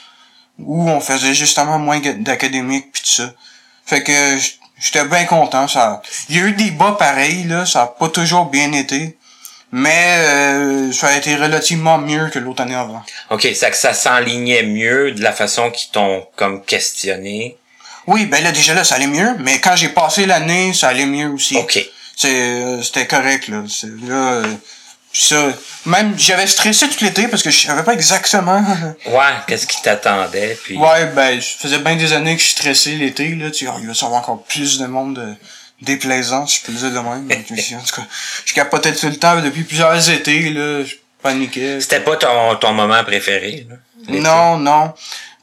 où 0.60 0.90
on 0.90 1.00
faisait 1.00 1.34
justement 1.34 1.80
moins 1.80 2.00
d'académique 2.00 2.92
puis 2.92 3.02
tout 3.04 3.22
ça. 3.24 3.34
Fait 3.86 4.04
que 4.04 4.38
j'étais 4.80 5.06
bien 5.06 5.26
content. 5.26 5.68
Ça, 5.68 6.02
il 6.30 6.38
y 6.38 6.40
a 6.40 6.44
eu 6.44 6.54
des 6.54 6.72
bas 6.72 6.96
pareils 6.98 7.44
là, 7.44 7.66
ça 7.66 7.84
a 7.84 7.88
pas 7.88 8.10
toujours 8.10 8.46
bien 8.46 8.72
été, 8.74 9.18
mais 9.72 10.18
euh, 10.20 10.92
ça 10.92 11.08
a 11.08 11.18
été 11.18 11.36
relativement 11.36 11.98
mieux 11.98 12.30
que 12.30 12.40
l'autre 12.40 12.62
année 12.62 12.76
avant. 12.76 13.04
Ok, 13.30 13.48
ça 13.56 13.70
que 13.70 13.78
ça 13.78 13.94
s'enlignait 13.94 14.64
mieux 14.64 15.12
de 15.12 15.22
la 15.22 15.32
façon 15.32 15.72
qu'ils 15.72 15.92
t'ont 15.92 16.26
comme 16.36 16.64
questionné? 16.64 17.58
Oui, 18.08 18.26
ben 18.26 18.42
là 18.44 18.52
déjà 18.52 18.74
là 18.74 18.84
ça 18.84 18.96
allait 18.96 19.08
mieux, 19.08 19.36
mais 19.40 19.60
quand 19.60 19.76
j'ai 19.76 19.90
passé 19.90 20.26
l'année 20.26 20.74
ça 20.74 20.90
allait 20.90 21.06
mieux 21.06 21.30
aussi. 21.30 21.58
Ok 21.58 21.80
c'est 22.16 22.82
c'était 22.82 23.06
correct 23.06 23.48
là 23.48 23.64
c'est 23.70 23.92
là 24.08 24.42
ça 25.14 25.54
même 25.86 26.14
j'avais 26.18 26.48
stressé 26.48 26.88
tout 26.90 27.04
l'été 27.04 27.28
parce 27.28 27.44
que 27.44 27.50
je 27.50 27.68
savais 27.68 27.84
pas 27.84 27.94
exactement. 27.94 28.64
Ouais 29.08 29.34
qu'est-ce 29.48 29.68
qui 29.68 29.82
t'attendait 29.82 30.58
puis 30.64 30.78
ouais 30.78 31.08
ben 31.08 31.40
je 31.40 31.48
faisais 31.60 31.80
bien 31.80 31.96
des 31.96 32.14
années 32.14 32.36
que 32.36 32.42
je 32.42 32.50
stressais 32.50 32.92
l'été 32.92 33.36
là 33.36 33.50
tu 33.52 33.66
il 33.66 33.68
va 33.68 33.80
y 33.80 34.06
avoir 34.06 34.22
encore 34.22 34.44
plus 34.44 34.80
de 34.80 34.86
monde 34.86 35.16
de, 35.16 35.34
déplaisant 35.82 36.46
si 36.46 36.60
je 36.60 36.66
peux 36.66 36.72
le 36.72 36.78
dire 36.80 36.92
de 36.92 37.08
même. 37.08 37.28
Donc, 37.28 37.46
en 37.50 37.84
tout 37.84 37.96
cas 37.96 38.08
je 38.46 38.54
capotais 38.54 38.94
tout 38.94 39.08
le 39.08 39.18
temps 39.18 39.42
depuis 39.42 39.64
plusieurs 39.64 40.10
étés 40.10 40.50
là 40.50 40.84
je 40.84 40.96
paniquais. 41.22 41.80
C'était 41.82 42.02
pas 42.02 42.16
ton 42.18 42.56
ton 42.56 42.74
moment 42.74 43.04
préféré 43.04 43.66
là, 43.70 43.76
non 44.10 44.58
non. 44.58 44.94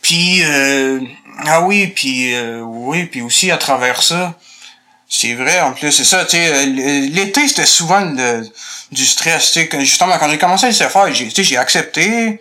Puis 0.03 0.43
euh, 0.45 1.01
ah 1.47 1.62
oui 1.62 1.89
puis 1.89 2.35
euh, 2.35 2.61
oui 2.61 3.07
puis 3.07 3.23
aussi 3.23 3.51
à 3.51 3.57
travers 3.57 4.03
ça 4.03 4.35
c'est 5.17 5.35
vrai, 5.35 5.61
en 5.61 5.73
plus, 5.73 5.93
c'est 5.93 6.05
ça, 6.05 6.25
tu 6.25 6.37
sais, 6.37 6.53
euh, 6.53 6.67
l'été, 6.67 7.47
c'était 7.47 7.67
souvent 7.67 8.03
du 8.91 9.07
stress, 9.07 9.53
tu 9.53 9.61
sais, 9.61 9.81
justement, 9.81 10.19
quand 10.19 10.29
j'ai 10.29 10.39
commencé 10.39 10.67
à 10.67 10.71
le 10.71 10.75
faire, 10.75 11.15
j'ai, 11.15 11.31
j'ai 11.33 11.57
accepté 11.57 12.41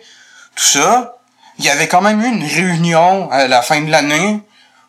tout 0.56 0.64
ça. 0.64 1.16
Il 1.60 1.64
y 1.64 1.68
avait 1.70 1.86
quand 1.86 2.02
même 2.02 2.20
eu 2.20 2.26
une 2.26 2.44
réunion 2.44 3.30
à 3.30 3.46
la 3.46 3.62
fin 3.62 3.80
de 3.80 3.92
l'année 3.92 4.40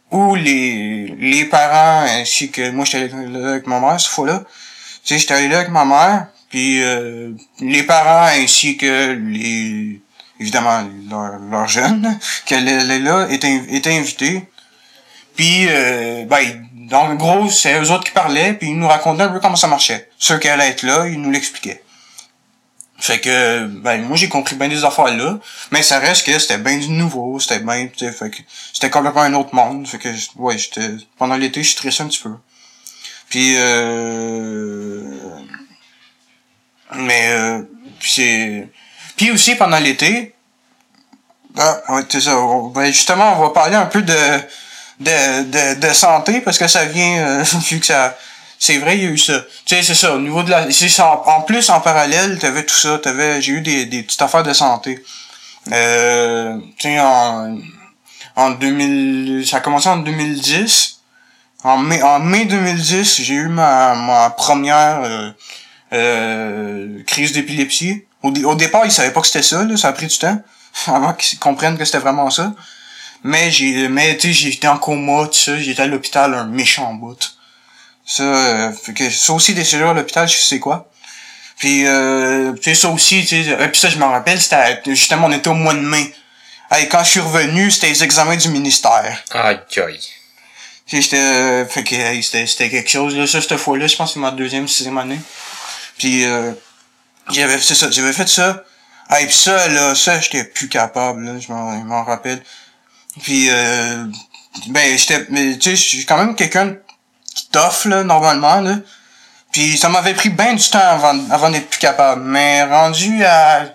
où 0.09 0.33
les, 0.33 1.15
les 1.19 1.45
parents, 1.45 2.07
ainsi 2.09 2.49
que, 2.49 2.71
moi, 2.71 2.85
j'étais 2.85 3.13
là 3.13 3.49
avec 3.51 3.67
ma 3.67 3.79
mère, 3.79 4.01
cette 4.01 4.09
fois-là, 4.09 4.43
tu 5.03 5.13
sais, 5.13 5.19
j'étais 5.19 5.35
allé 5.35 5.47
là 5.47 5.59
avec 5.59 5.69
ma 5.69 5.85
mère, 5.85 6.25
puis 6.49 6.81
euh, 6.81 7.33
les 7.59 7.83
parents 7.83 8.25
ainsi 8.35 8.77
que 8.77 9.11
les, 9.11 10.01
évidemment, 10.39 10.89
leurs 11.07 11.37
leur 11.51 11.67
jeunes, 11.67 12.17
qu'elle 12.47 12.67
est 12.67 12.99
là, 12.99 13.27
étaient, 13.29 13.61
étaient 13.69 13.95
invités. 13.95 14.43
Puis, 15.35 15.67
euh, 15.69 16.25
ben, 16.25 16.64
le 16.89 17.15
gros, 17.15 17.49
c'est 17.49 17.79
eux 17.79 17.91
autres 17.91 18.03
qui 18.03 18.11
parlaient, 18.11 18.53
puis 18.53 18.69
ils 18.69 18.77
nous 18.77 18.87
racontaient 18.87 19.23
un 19.23 19.29
peu 19.29 19.39
comment 19.39 19.55
ça 19.55 19.67
marchait. 19.67 20.09
Ceux 20.17 20.37
qui 20.39 20.47
allaient 20.47 20.69
être 20.69 20.83
là, 20.83 21.07
ils 21.07 21.19
nous 21.19 21.31
l'expliquaient. 21.31 21.83
Fait 22.97 23.19
que, 23.19 23.65
ben, 23.65 24.01
moi, 24.03 24.15
j'ai 24.15 24.29
compris 24.29 24.55
bien 24.55 24.69
des 24.69 24.85
affaires 24.85 25.15
là, 25.15 25.37
mais 25.71 25.83
ça 25.83 25.99
reste 25.99 26.25
que 26.25 26.39
c'était 26.39 26.57
bien 26.57 26.77
du 26.77 26.89
nouveau, 26.89 27.39
c'était 27.39 27.59
bien, 27.59 27.89
fait 27.97 28.29
que 28.29 28.37
c'était 28.71 28.89
complètement 28.89 29.21
un 29.23 29.33
autre 29.33 29.53
monde, 29.53 29.85
fait 29.87 29.97
que, 29.97 30.09
ouais, 30.37 30.57
j'étais, 30.57 30.91
pendant 31.17 31.35
l'été, 31.35 31.61
je 31.61 31.71
stressais 31.71 32.03
un 32.03 32.07
petit 32.07 32.21
peu. 32.21 32.31
Puis, 33.29 33.55
euh, 33.57 35.03
mais, 36.93 37.27
euh, 37.31 37.63
c'est, 37.99 38.69
puis 39.17 39.31
aussi 39.31 39.55
pendant 39.55 39.79
l'été, 39.79 40.33
ah, 41.57 41.81
ouais, 41.89 42.01
ça, 42.09 42.37
ben, 42.73 42.85
justement, 42.85 43.37
on 43.37 43.41
va 43.41 43.49
parler 43.49 43.75
un 43.75 43.87
peu 43.87 44.01
de, 44.01 44.13
de, 44.99 45.43
de, 45.43 45.79
de 45.87 45.93
santé 45.93 46.41
parce 46.41 46.57
que 46.57 46.67
ça 46.67 46.85
vient 46.85 47.17
euh, 47.19 47.43
vu 47.69 47.79
que 47.79 47.85
ça 47.85 48.17
c'est 48.57 48.77
vrai 48.77 48.97
il 48.97 49.03
y 49.03 49.07
a 49.07 49.09
eu 49.09 49.17
ça 49.17 49.41
tu 49.65 49.75
sais 49.75 49.83
c'est 49.83 49.95
ça 49.95 50.15
au 50.15 50.19
niveau 50.19 50.43
de 50.43 50.49
la 50.49 50.67
en, 50.99 51.23
en 51.25 51.41
plus 51.41 51.69
en 51.69 51.81
parallèle 51.81 52.39
t'avais 52.39 52.63
tout 52.63 52.75
ça 52.75 52.97
t'avais 52.99 53.41
j'ai 53.41 53.53
eu 53.53 53.61
des, 53.61 53.85
des 53.85 54.03
petites 54.03 54.21
affaires 54.21 54.43
de 54.43 54.53
santé 54.53 55.03
euh, 55.71 56.57
tu 56.77 56.89
sais 56.89 56.99
en 56.99 57.57
en 58.37 58.51
2000 58.51 59.45
ça 59.47 59.57
a 59.57 59.59
commencé 59.59 59.89
en 59.89 59.97
2010 59.97 60.95
En 61.65 61.77
mai, 61.79 61.99
en 62.03 62.19
mai 62.19 62.45
2010, 62.45 63.21
j'ai 63.23 63.33
eu 63.33 63.47
ma, 63.47 63.95
ma 63.95 64.29
première 64.29 65.01
euh, 65.03 65.31
euh, 65.93 67.03
crise 67.07 67.31
d'épilepsie. 67.31 68.03
Au, 68.21 68.29
au 68.29 68.53
départ, 68.53 68.85
ils 68.85 68.91
savaient 68.91 69.11
pas 69.11 69.21
que 69.21 69.27
c'était 69.27 69.41
ça, 69.41 69.65
ça 69.75 69.87
a 69.87 69.93
pris 69.93 70.05
du 70.05 70.15
temps 70.15 70.39
avant 70.87 71.13
qu'ils 71.13 71.39
comprennent 71.39 71.75
que 71.75 71.83
c'était 71.83 71.97
vraiment 71.97 72.29
ça. 72.29 72.53
Mais 73.27 73.49
j'ai 73.49 73.87
mais 73.87 74.15
tu 74.17 74.27
sais, 74.27 74.51
j'étais 74.51 74.67
en 74.67 74.77
coma, 74.77 75.25
tout 75.25 75.33
ça, 75.33 75.57
j'étais 75.57 75.81
à 75.81 75.87
l'hôpital 75.87 76.35
un 76.35 76.45
méchant 76.45 76.93
bout. 76.93 77.35
Ça 78.05 78.21
euh, 78.21 78.71
fait 78.71 78.93
que 78.93 79.09
ça 79.09 79.33
aussi 79.33 79.55
des 79.55 79.63
séjours 79.63 79.89
à 79.89 79.93
l'hôpital, 79.95 80.29
je 80.29 80.37
sais 80.37 80.59
quoi. 80.59 80.91
Puis 81.57 81.87
euh, 81.87 82.53
tu 82.53 82.61
sais 82.65 82.75
ça 82.75 82.89
aussi, 82.89 83.25
tu 83.25 83.43
sais, 83.43 83.49
euh, 83.49 83.67
puis 83.67 83.81
ça 83.81 83.89
je 83.89 83.97
me 83.97 84.03
rappelle, 84.03 84.39
c'était 84.39 84.79
justement 84.85 85.25
on 85.25 85.31
était 85.31 85.47
au 85.47 85.55
mois 85.55 85.73
de 85.73 85.79
mai. 85.79 86.13
Hey, 86.69 86.87
quand 86.87 87.03
je 87.03 87.09
suis 87.09 87.19
revenu, 87.19 87.71
c'était 87.71 87.89
les 87.89 88.03
examens 88.03 88.35
du 88.35 88.49
ministère. 88.49 89.23
Aïe, 89.31 89.59
aïe. 89.77 89.99
J'étais 90.85 91.17
euh, 91.17 91.65
fait 91.65 91.83
que 91.83 91.95
hey, 91.95 92.21
c'était 92.21 92.45
c'était 92.45 92.69
quelque 92.69 92.91
chose 92.91 93.17
là 93.17 93.25
ça 93.25 93.41
cette 93.41 93.57
fois-là, 93.57 93.87
je 93.87 93.95
pense 93.95 94.09
que 94.09 94.13
c'est 94.13 94.19
ma 94.19 94.29
deuxième 94.29 94.67
sixième 94.67 94.99
année. 94.99 95.19
Puis 95.97 96.25
euh, 96.25 96.51
j'avais 97.31 97.57
c'est 97.57 97.73
ça, 97.73 97.89
j'avais 97.89 98.13
fait 98.13 98.29
ça. 98.29 98.63
Hey, 99.09 99.25
puis 99.25 99.35
ça 99.35 99.67
là, 99.67 99.95
ça 99.95 100.19
j'étais 100.19 100.43
plus 100.43 100.69
capable 100.69 101.25
là, 101.25 101.39
je 101.39 101.51
m'en 101.51 101.79
je 101.79 101.85
m'en 101.85 102.03
rappelle. 102.03 102.43
Puis 103.21 103.47
euh, 103.49 104.05
ben 104.67 104.97
j'étais 104.97 105.25
mais 105.29 105.57
tu 105.57 105.69
sais, 105.71 105.75
je 105.75 105.81
suis 105.83 106.05
quand 106.05 106.17
même 106.17 106.35
quelqu'un 106.35 106.75
qui 107.33 107.47
t'offre 107.49 107.87
là 107.87 108.03
normalement 108.03 108.61
là. 108.61 108.77
Puis 109.51 109.77
ça 109.77 109.87
m'avait 109.89 110.13
pris 110.13 110.29
bien 110.29 110.53
du 110.53 110.69
temps 110.69 110.79
avant 110.79 111.17
avant 111.31 111.49
d'être 111.49 111.69
plus 111.69 111.79
capable, 111.79 112.21
mais 112.23 112.63
rendu 112.63 113.23
à 113.23 113.65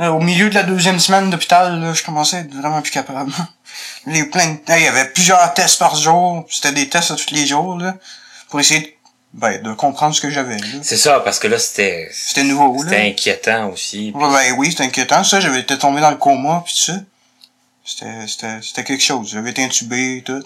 euh, 0.00 0.08
au 0.08 0.20
milieu 0.20 0.50
de 0.50 0.54
la 0.54 0.64
deuxième 0.64 0.98
semaine 0.98 1.30
d'hôpital, 1.30 1.80
là, 1.80 1.92
je 1.94 2.02
commençais 2.02 2.36
à 2.38 2.40
être 2.40 2.52
vraiment 2.52 2.82
plus 2.82 2.90
capable. 2.90 3.30
Les 4.06 4.24
plein 4.24 4.46
de- 4.54 4.58
il 4.76 4.82
y 4.82 4.86
avait 4.88 5.08
plusieurs 5.10 5.54
tests 5.54 5.78
par 5.78 5.94
jour. 5.96 6.44
C'était 6.50 6.72
des 6.72 6.88
tests 6.88 7.12
à 7.12 7.14
tous 7.16 7.30
les 7.30 7.46
jours, 7.46 7.78
là. 7.78 7.94
Pour 8.50 8.58
essayer 8.58 8.80
de, 8.80 8.88
ben, 9.34 9.62
de 9.62 9.72
comprendre 9.72 10.12
ce 10.14 10.20
que 10.20 10.30
j'avais, 10.30 10.56
là. 10.58 10.66
C'est 10.82 10.96
ça, 10.96 11.20
parce 11.20 11.38
que 11.38 11.46
là, 11.46 11.58
c'était... 11.60 12.10
C'était 12.12 12.42
nouveau, 12.42 12.82
là. 12.82 12.90
C'était 12.90 13.06
inquiétant 13.08 13.68
aussi. 13.70 14.12
Ben 14.12 14.52
oui, 14.58 14.70
c'était 14.72 14.82
inquiétant, 14.84 15.22
ça. 15.22 15.38
J'avais 15.38 15.60
été 15.60 15.78
tombé 15.78 16.00
dans 16.00 16.10
le 16.10 16.16
coma, 16.16 16.64
pis 16.66 16.74
tout 16.74 16.92
ça. 16.92 16.98
C'était, 17.84 18.26
c'était, 18.26 18.60
c'était 18.62 18.84
quelque 18.84 19.02
chose. 19.02 19.30
J'avais 19.30 19.50
été 19.50 19.62
intubé 19.62 20.18
et 20.18 20.22
tout. 20.22 20.42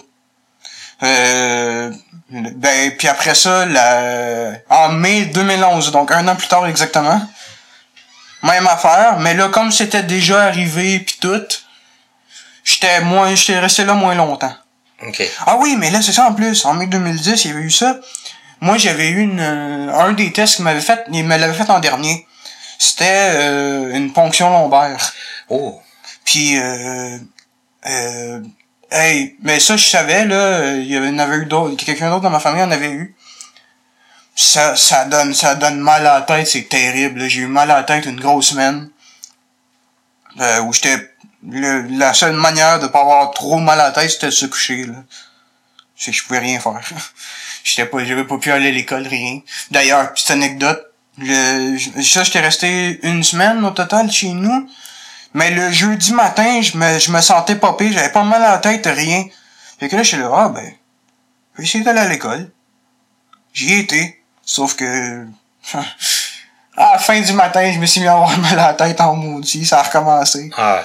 Euh, 1.01 1.91
ben, 2.29 2.91
puis 2.97 3.07
après 3.07 3.33
ça, 3.33 3.65
la, 3.65 4.51
en 4.69 4.89
mai 4.89 5.25
2011, 5.25 5.91
donc 5.91 6.11
un 6.11 6.27
an 6.27 6.35
plus 6.35 6.49
tard 6.49 6.67
exactement, 6.67 7.21
même 8.43 8.67
affaire, 8.67 9.17
mais 9.19 9.33
là, 9.33 9.47
comme 9.47 9.71
c'était 9.71 10.03
déjà 10.03 10.43
arrivé 10.43 10.99
pis 10.99 11.17
tout, 11.21 11.41
j'étais 12.65 12.99
moins, 13.01 13.33
j'étais 13.33 13.59
resté 13.59 13.85
là 13.85 13.93
moins 13.93 14.15
longtemps. 14.15 14.53
OK. 15.07 15.23
Ah 15.45 15.55
oui, 15.59 15.77
mais 15.77 15.89
là, 15.89 16.01
c'est 16.01 16.11
ça 16.11 16.25
en 16.25 16.33
plus. 16.33 16.65
En 16.65 16.73
mai 16.73 16.87
2010, 16.87 17.45
il 17.45 17.51
y 17.51 17.53
avait 17.53 17.63
eu 17.63 17.71
ça. 17.71 17.97
Moi, 18.59 18.77
j'avais 18.77 19.07
eu 19.07 19.21
une, 19.21 19.39
euh, 19.39 19.93
un 19.93 20.11
des 20.11 20.33
tests 20.33 20.57
qu'il 20.57 20.65
m'avait 20.65 20.81
fait, 20.81 21.05
il 21.11 21.23
me 21.23 21.37
l'avait 21.37 21.53
fait 21.53 21.69
en 21.69 21.79
dernier. 21.79 22.27
C'était 22.77 23.31
euh, 23.35 23.95
une 23.95 24.11
ponction 24.11 24.49
lombaire. 24.49 25.13
Oh. 25.47 25.81
Puis, 26.29 26.59
euh, 26.59 27.17
euh, 27.87 28.43
hey, 28.91 29.35
mais 29.41 29.59
ça, 29.59 29.77
je 29.77 29.89
savais, 29.89 30.25
là, 30.25 30.75
il 30.75 30.85
y 30.85 30.95
en 30.95 31.17
avait 31.17 31.37
eu 31.37 31.45
d'autres, 31.47 31.83
quelqu'un 31.83 32.11
d'autre 32.11 32.21
dans 32.21 32.29
ma 32.29 32.39
famille 32.39 32.61
en 32.61 32.69
avait 32.69 32.91
eu. 32.91 33.15
Ça, 34.35 34.75
ça 34.75 35.05
donne, 35.05 35.33
ça 35.33 35.55
donne 35.55 35.79
mal 35.79 36.05
à 36.05 36.19
la 36.19 36.21
tête, 36.21 36.47
c'est 36.47 36.69
terrible. 36.69 37.27
J'ai 37.27 37.41
eu 37.41 37.47
mal 37.47 37.71
à 37.71 37.77
la 37.77 37.83
tête 37.83 38.05
une 38.05 38.19
grosse 38.19 38.49
semaine. 38.49 38.91
Euh, 40.39 40.61
où 40.61 40.71
j'étais, 40.71 41.15
la 41.41 42.13
seule 42.13 42.33
manière 42.33 42.79
de 42.79 42.85
pas 42.85 43.01
avoir 43.01 43.31
trop 43.31 43.57
mal 43.57 43.79
à 43.81 43.85
la 43.85 43.91
tête, 43.91 44.11
c'était 44.11 44.27
de 44.27 44.31
se 44.31 44.45
coucher, 44.45 44.85
là. 44.85 45.03
C'est 45.95 46.11
que 46.11 46.17
je 46.17 46.23
pouvais 46.23 46.37
rien 46.37 46.59
faire. 46.59 46.79
J'étais 47.63 47.87
pas, 47.87 48.05
j'avais 48.05 48.23
pas 48.23 48.37
pu 48.37 48.51
aller 48.51 48.67
à 48.67 48.71
l'école, 48.71 49.07
rien. 49.07 49.41
D'ailleurs, 49.71 50.13
petite 50.13 50.29
anecdote, 50.29 50.79
le, 51.17 51.77
ça, 52.03 52.23
j'étais 52.23 52.39
resté 52.39 52.99
une 53.01 53.23
semaine 53.23 53.65
au 53.65 53.71
total 53.71 54.11
chez 54.11 54.29
nous. 54.29 54.69
Mais 55.33 55.51
le 55.51 55.71
jeudi 55.71 56.13
matin, 56.13 56.61
je 56.61 56.77
me, 56.77 56.97
je 56.97 57.11
me 57.11 57.21
sentais 57.21 57.55
pas 57.55 57.73
pire, 57.73 57.91
j'avais 57.93 58.11
pas 58.11 58.23
mal 58.23 58.43
à 58.43 58.51
la 58.51 58.57
tête, 58.57 58.85
rien. 58.87 59.25
Fait 59.79 59.87
que 59.87 59.95
là, 59.95 60.03
je 60.03 60.07
suis 60.07 60.17
là, 60.17 60.29
ah 60.33 60.49
ben, 60.49 60.73
je 61.53 61.57
vais 61.57 61.63
essayer 61.63 61.83
d'aller 61.83 61.99
à 61.99 62.07
l'école. 62.07 62.49
J'y 63.53 63.73
ai 63.73 63.79
été. 63.79 64.21
Sauf 64.43 64.75
que, 64.75 65.25
à 65.73 66.93
la 66.93 66.97
fin 66.97 67.21
du 67.21 67.33
matin, 67.33 67.71
je 67.71 67.79
me 67.79 67.85
suis 67.85 68.01
mis 68.01 68.07
à 68.07 68.13
avoir 68.13 68.35
mal 68.39 68.57
à 68.57 68.67
la 68.67 68.73
tête 68.73 68.99
en 69.01 69.15
maudit, 69.15 69.65
ça 69.65 69.79
a 69.79 69.83
recommencé. 69.83 70.49
Ah, 70.57 70.83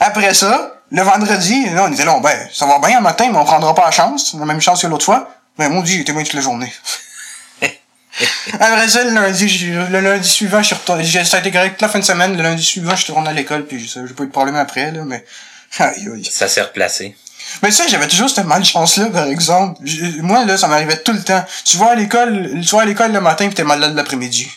Après 0.00 0.34
ça, 0.34 0.74
le 0.90 1.02
vendredi, 1.02 1.70
là, 1.70 1.84
on 1.84 1.92
était 1.92 2.04
là, 2.04 2.18
ben, 2.20 2.48
ça 2.52 2.66
va 2.66 2.80
bien 2.80 2.96
le 2.96 3.02
matin, 3.02 3.28
mais 3.30 3.38
on 3.38 3.44
prendra 3.44 3.74
pas 3.74 3.84
la 3.84 3.90
chance, 3.92 4.34
la 4.34 4.44
même 4.44 4.60
chance 4.60 4.82
que 4.82 4.88
l'autre 4.88 5.04
fois. 5.04 5.28
Ben, 5.56 5.68
maudit, 5.68 5.98
j'étais 5.98 6.12
bien 6.12 6.22
toute 6.22 6.34
la 6.34 6.40
journée. 6.40 6.72
Après 8.54 8.88
ça, 8.88 9.04
le 9.04 9.10
lundi, 9.10 9.46
le 9.90 10.00
lundi 10.00 10.28
suivant, 10.28 10.60
je 10.62 10.68
suis 10.68 10.74
retourné, 10.74 11.04
j'ai, 11.04 11.24
ça 11.24 11.38
a 11.38 11.40
été 11.40 11.50
correct 11.50 11.72
toute 11.72 11.82
la 11.82 11.88
fin 11.88 11.98
de 11.98 12.04
semaine, 12.04 12.36
le 12.36 12.42
lundi 12.42 12.62
suivant, 12.62 12.96
je 12.96 13.04
suis 13.04 13.12
retourné 13.12 13.30
à 13.30 13.32
l'école, 13.32 13.66
puis 13.66 13.78
j'ai 13.86 14.14
pas 14.14 14.24
eu 14.24 14.26
de 14.26 14.32
problème 14.32 14.56
après, 14.56 14.90
là, 14.90 15.04
mais, 15.04 15.24
aïe, 15.78 16.08
aïe. 16.12 16.24
ça 16.24 16.48
s'est 16.48 16.62
replacé. 16.62 17.16
Mais 17.62 17.70
ça, 17.70 17.86
j'avais 17.88 18.06
toujours 18.06 18.30
cette 18.30 18.46
malchance-là, 18.46 19.06
par 19.06 19.26
exemple. 19.26 19.80
Moi, 20.18 20.44
là, 20.44 20.56
ça 20.56 20.68
m'arrivait 20.68 20.98
tout 20.98 21.12
le 21.12 21.22
temps. 21.22 21.44
Tu 21.64 21.76
vas 21.78 21.90
à 21.90 21.94
l'école, 21.94 22.60
tu 22.60 22.74
vas 22.74 22.82
à 22.82 22.84
l'école 22.84 23.12
le 23.12 23.20
matin 23.20 23.48
pis 23.48 23.54
t'es 23.54 23.64
malade 23.64 23.94
l'après-midi. 23.94 24.48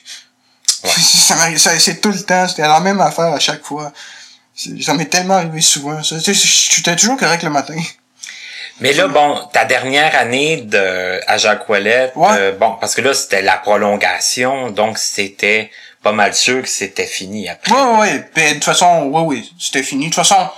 ça 0.83 1.35
m'arrive, 1.35 1.57
ça, 1.57 1.77
c'est 1.79 2.01
tout 2.01 2.11
le 2.11 2.21
temps. 2.21 2.47
C'était 2.47 2.63
la 2.63 2.79
même 2.79 3.01
affaire 3.01 3.33
à 3.33 3.39
chaque 3.39 3.63
fois. 3.63 3.91
Ça 4.55 4.93
m'est 4.93 5.05
tellement 5.05 5.35
arrivé 5.35 5.61
souvent, 5.61 6.03
ça. 6.03 6.19
Tu 6.19 6.35
sais, 6.35 6.67
j'étais 6.75 6.95
toujours 6.95 7.17
correct 7.17 7.41
le 7.43 7.49
matin. 7.49 7.75
Mais 8.79 8.91
là, 8.93 9.07
bon, 9.07 9.39
ta 9.53 9.65
dernière 9.65 10.15
année 10.17 10.57
de 10.57 11.19
à 11.27 11.37
Jacques 11.37 11.69
Ouellet, 11.69 12.11
Ouais. 12.15 12.29
euh, 12.31 12.51
bon, 12.53 12.75
parce 12.81 12.95
que 12.95 13.01
là, 13.01 13.13
c'était 13.13 13.41
la 13.41 13.57
prolongation, 13.57 14.71
donc 14.71 14.97
c'était 14.97 15.69
pas 16.01 16.11
mal 16.11 16.33
sûr 16.33 16.61
que 16.61 16.67
c'était 16.67 17.05
fini 17.05 17.47
après. 17.47 17.71
Ouais, 17.71 17.81
ouais, 17.81 17.99
ouais. 17.99 18.29
Puis, 18.33 18.43
de 18.49 18.53
toute 18.55 18.63
façon, 18.65 19.03
ouais, 19.05 19.21
ouais, 19.21 19.43
c'était 19.59 19.83
fini. 19.83 20.05
De 20.05 20.09
toute 20.13 20.25
façon, 20.25 20.49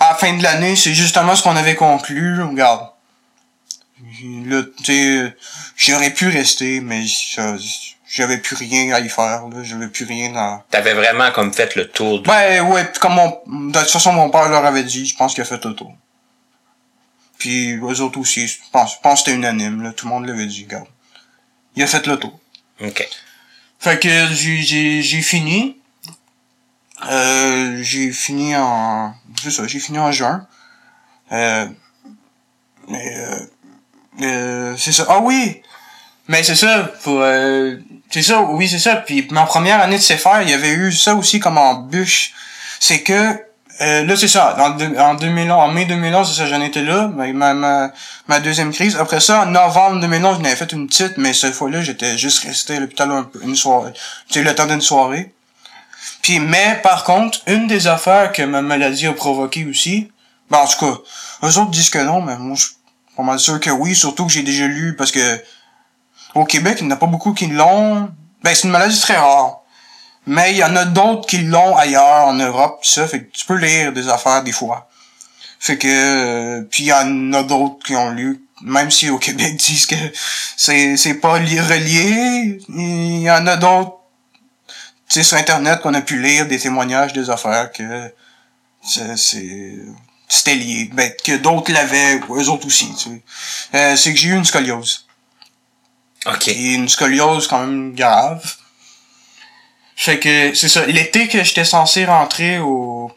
à 0.00 0.10
la 0.10 0.14
fin 0.16 0.32
de 0.36 0.42
l'année, 0.42 0.76
c'est 0.76 0.92
justement 0.94 1.34
ce 1.36 1.42
qu'on 1.42 1.56
avait 1.56 1.76
conclu. 1.76 2.42
Regarde. 2.42 2.88
Là, 4.46 4.62
tu 4.84 4.84
sais, 4.84 5.34
j'aurais 5.76 6.10
pu 6.10 6.28
rester, 6.28 6.80
mais 6.80 7.02
j'avais 8.06 8.38
plus 8.38 8.56
rien 8.56 8.92
à 8.92 9.00
y 9.00 9.08
faire, 9.08 9.46
là. 9.48 9.62
J'avais 9.62 9.88
plus 9.88 10.04
rien 10.04 10.34
à... 10.36 10.64
T'avais 10.70 10.92
vraiment 10.92 11.30
comme 11.32 11.52
fait 11.52 11.74
le 11.76 11.88
tour. 11.88 12.22
Ben, 12.22 12.62
ouais, 12.62 12.84
puis 12.84 13.00
comme 13.00 13.14
mon, 13.14 13.70
de 13.70 13.78
toute 13.78 13.90
façon, 13.90 14.12
mon 14.12 14.28
père 14.30 14.48
leur 14.48 14.64
avait 14.66 14.82
dit, 14.84 15.06
je 15.06 15.16
pense 15.16 15.34
qu'il 15.34 15.42
a 15.42 15.46
fait 15.46 15.64
le 15.64 15.74
tour. 15.74 15.92
Puis, 17.38 17.76
eux 17.76 18.00
autres 18.00 18.18
aussi, 18.18 18.46
je 18.46 18.58
pense, 18.72 18.94
je 18.94 19.00
pense 19.02 19.20
que 19.20 19.30
c'était 19.30 19.36
unanime, 19.36 19.82
là. 19.82 19.92
Tout 19.92 20.06
le 20.06 20.12
monde 20.12 20.26
l'avait 20.26 20.46
dit, 20.46 20.64
regarde. 20.64 20.86
Il 21.76 21.82
a 21.82 21.86
fait 21.86 22.06
le 22.06 22.16
tour. 22.18 22.38
OK. 22.80 23.08
Fait 23.78 24.00
que 24.00 24.08
j'ai 24.32 25.02
j'ai 25.02 25.22
fini. 25.22 25.76
Euh, 27.10 27.82
j'ai 27.82 28.12
fini 28.12 28.56
en 28.56 29.14
c'est 29.42 29.50
ça, 29.50 29.66
j'ai 29.66 29.78
fini 29.78 29.98
en 29.98 30.10
juin. 30.10 30.46
Euh, 31.32 31.66
mais 32.88 33.14
euh, 33.14 33.38
euh, 34.22 34.76
c'est 34.78 34.92
ça. 34.92 35.06
Ah 35.08 35.20
oui. 35.20 35.60
Mais 36.28 36.42
c'est 36.42 36.54
ça 36.54 36.90
pour 37.02 37.20
euh, 37.20 37.76
c'est 38.10 38.22
ça, 38.22 38.40
oui, 38.42 38.68
c'est 38.68 38.78
ça. 38.78 38.96
Puis 38.96 39.26
ma 39.30 39.44
première 39.44 39.82
année 39.82 39.98
de 39.98 40.02
CFR, 40.02 40.42
il 40.42 40.50
y 40.50 40.54
avait 40.54 40.72
eu 40.72 40.92
ça 40.92 41.14
aussi 41.14 41.40
comme 41.40 41.58
en 41.58 41.74
bûche. 41.74 42.32
C'est 42.80 43.02
que 43.02 43.38
euh, 43.80 44.04
là 44.04 44.16
c'est 44.16 44.28
ça, 44.28 44.56
en, 44.58 44.78
en 44.78 45.14
2011, 45.14 45.50
en 45.50 45.68
mai 45.68 45.84
2011, 45.84 46.28
c'est 46.28 46.42
ça, 46.42 46.46
j'en 46.46 46.60
étais 46.60 46.82
là, 46.82 47.08
ma, 47.08 47.54
ma, 47.54 47.90
ma, 48.28 48.40
deuxième 48.40 48.72
crise. 48.72 48.96
Après 48.96 49.20
ça, 49.20 49.42
en 49.42 49.46
novembre 49.46 50.00
2011, 50.00 50.36
j'en 50.36 50.44
avais 50.44 50.54
fait 50.54 50.70
une 50.72 50.86
petite, 50.86 51.16
mais 51.16 51.32
cette 51.32 51.54
fois-là, 51.54 51.82
j'étais 51.82 52.16
juste 52.16 52.44
resté 52.44 52.76
à 52.76 52.80
l'hôpital 52.80 53.10
un 53.10 53.28
une 53.42 53.56
soirée. 53.56 53.92
Tu 54.28 54.34
sais, 54.34 54.42
le 54.42 54.54
temps 54.54 54.66
d'une 54.66 54.80
soirée. 54.80 55.34
Puis, 56.22 56.38
mais, 56.38 56.80
par 56.82 57.04
contre, 57.04 57.40
une 57.46 57.66
des 57.66 57.86
affaires 57.86 58.32
que 58.32 58.42
ma 58.42 58.62
maladie 58.62 59.06
a 59.08 59.12
provoqué 59.12 59.66
aussi, 59.66 60.10
ben, 60.50 60.58
en 60.58 60.66
tout 60.66 60.78
cas, 60.78 60.98
eux 61.42 61.58
autres 61.58 61.70
disent 61.70 61.90
que 61.90 61.98
non, 61.98 62.22
mais 62.22 62.36
moi, 62.36 62.56
je 62.56 62.66
suis 62.66 62.74
pas 63.16 63.22
mal 63.24 63.38
sûr 63.40 63.58
que 63.58 63.70
oui, 63.70 63.94
surtout 63.94 64.26
que 64.26 64.32
j'ai 64.32 64.42
déjà 64.42 64.66
lu, 64.66 64.94
parce 64.96 65.10
que, 65.10 65.42
au 66.34 66.44
Québec, 66.44 66.78
il 66.80 66.86
n'y 66.86 66.92
en 66.92 66.96
a 66.96 66.98
pas 66.98 67.06
beaucoup 67.06 67.32
qui 67.34 67.48
l'ont. 67.48 68.08
Ben, 68.42 68.54
c'est 68.54 68.64
une 68.64 68.70
maladie 68.70 69.00
très 69.00 69.16
rare. 69.16 69.63
Mais 70.26 70.52
il 70.52 70.56
y 70.58 70.64
en 70.64 70.74
a 70.76 70.84
d'autres 70.86 71.26
qui 71.26 71.38
l'ont 71.38 71.76
ailleurs, 71.76 72.26
en 72.28 72.34
Europe, 72.34 72.80
pis 72.82 72.90
ça, 72.90 73.06
fait 73.06 73.24
que 73.24 73.30
tu 73.30 73.44
peux 73.44 73.56
lire 73.56 73.92
des 73.92 74.08
affaires 74.08 74.42
des 74.42 74.52
fois. 74.52 74.88
Fait 75.60 75.76
que, 75.78 75.88
euh, 75.88 76.62
puis 76.70 76.84
il 76.84 76.86
y 76.86 76.92
en 76.92 77.32
a 77.32 77.42
d'autres 77.42 77.84
qui 77.84 77.94
ont 77.96 78.10
lu, 78.10 78.40
même 78.62 78.90
si 78.90 79.10
au 79.10 79.18
Québec 79.18 79.56
disent 79.58 79.86
que 79.86 79.94
c'est, 80.56 80.96
c'est 80.96 81.14
pas 81.14 81.38
li- 81.38 81.60
relié, 81.60 82.58
il 82.68 83.20
y 83.22 83.30
en 83.30 83.46
a 83.46 83.56
d'autres, 83.56 83.96
tu 85.08 85.14
sais, 85.16 85.22
sur 85.22 85.36
Internet 85.36 85.80
qu'on 85.80 85.94
a 85.94 86.00
pu 86.00 86.20
lire 86.20 86.46
des 86.46 86.58
témoignages 86.58 87.12
des 87.12 87.28
affaires 87.30 87.70
que 87.72 88.10
c'est, 88.82 89.16
c'est- 89.16 89.74
c'était 90.28 90.54
lié. 90.54 90.90
Ben, 90.94 91.12
que 91.22 91.36
d'autres 91.36 91.70
l'avaient, 91.72 92.18
eux 92.30 92.48
autres 92.48 92.66
aussi, 92.66 92.94
tu 92.96 93.10
sais. 93.10 93.22
Euh, 93.74 93.96
c'est 93.96 94.12
que 94.14 94.18
j'ai 94.18 94.30
eu 94.30 94.34
une 94.36 94.44
scoliose. 94.44 95.06
OK. 96.26 96.48
Et 96.48 96.74
une 96.74 96.88
scoliose 96.88 97.46
quand 97.46 97.60
même 97.60 97.94
grave. 97.94 98.42
Fait 99.96 100.18
que, 100.18 100.54
c'est 100.54 100.68
ça, 100.68 100.84
l'été 100.86 101.28
que 101.28 101.42
j'étais 101.44 101.64
censé 101.64 102.04
rentrer 102.04 102.58
au, 102.58 103.10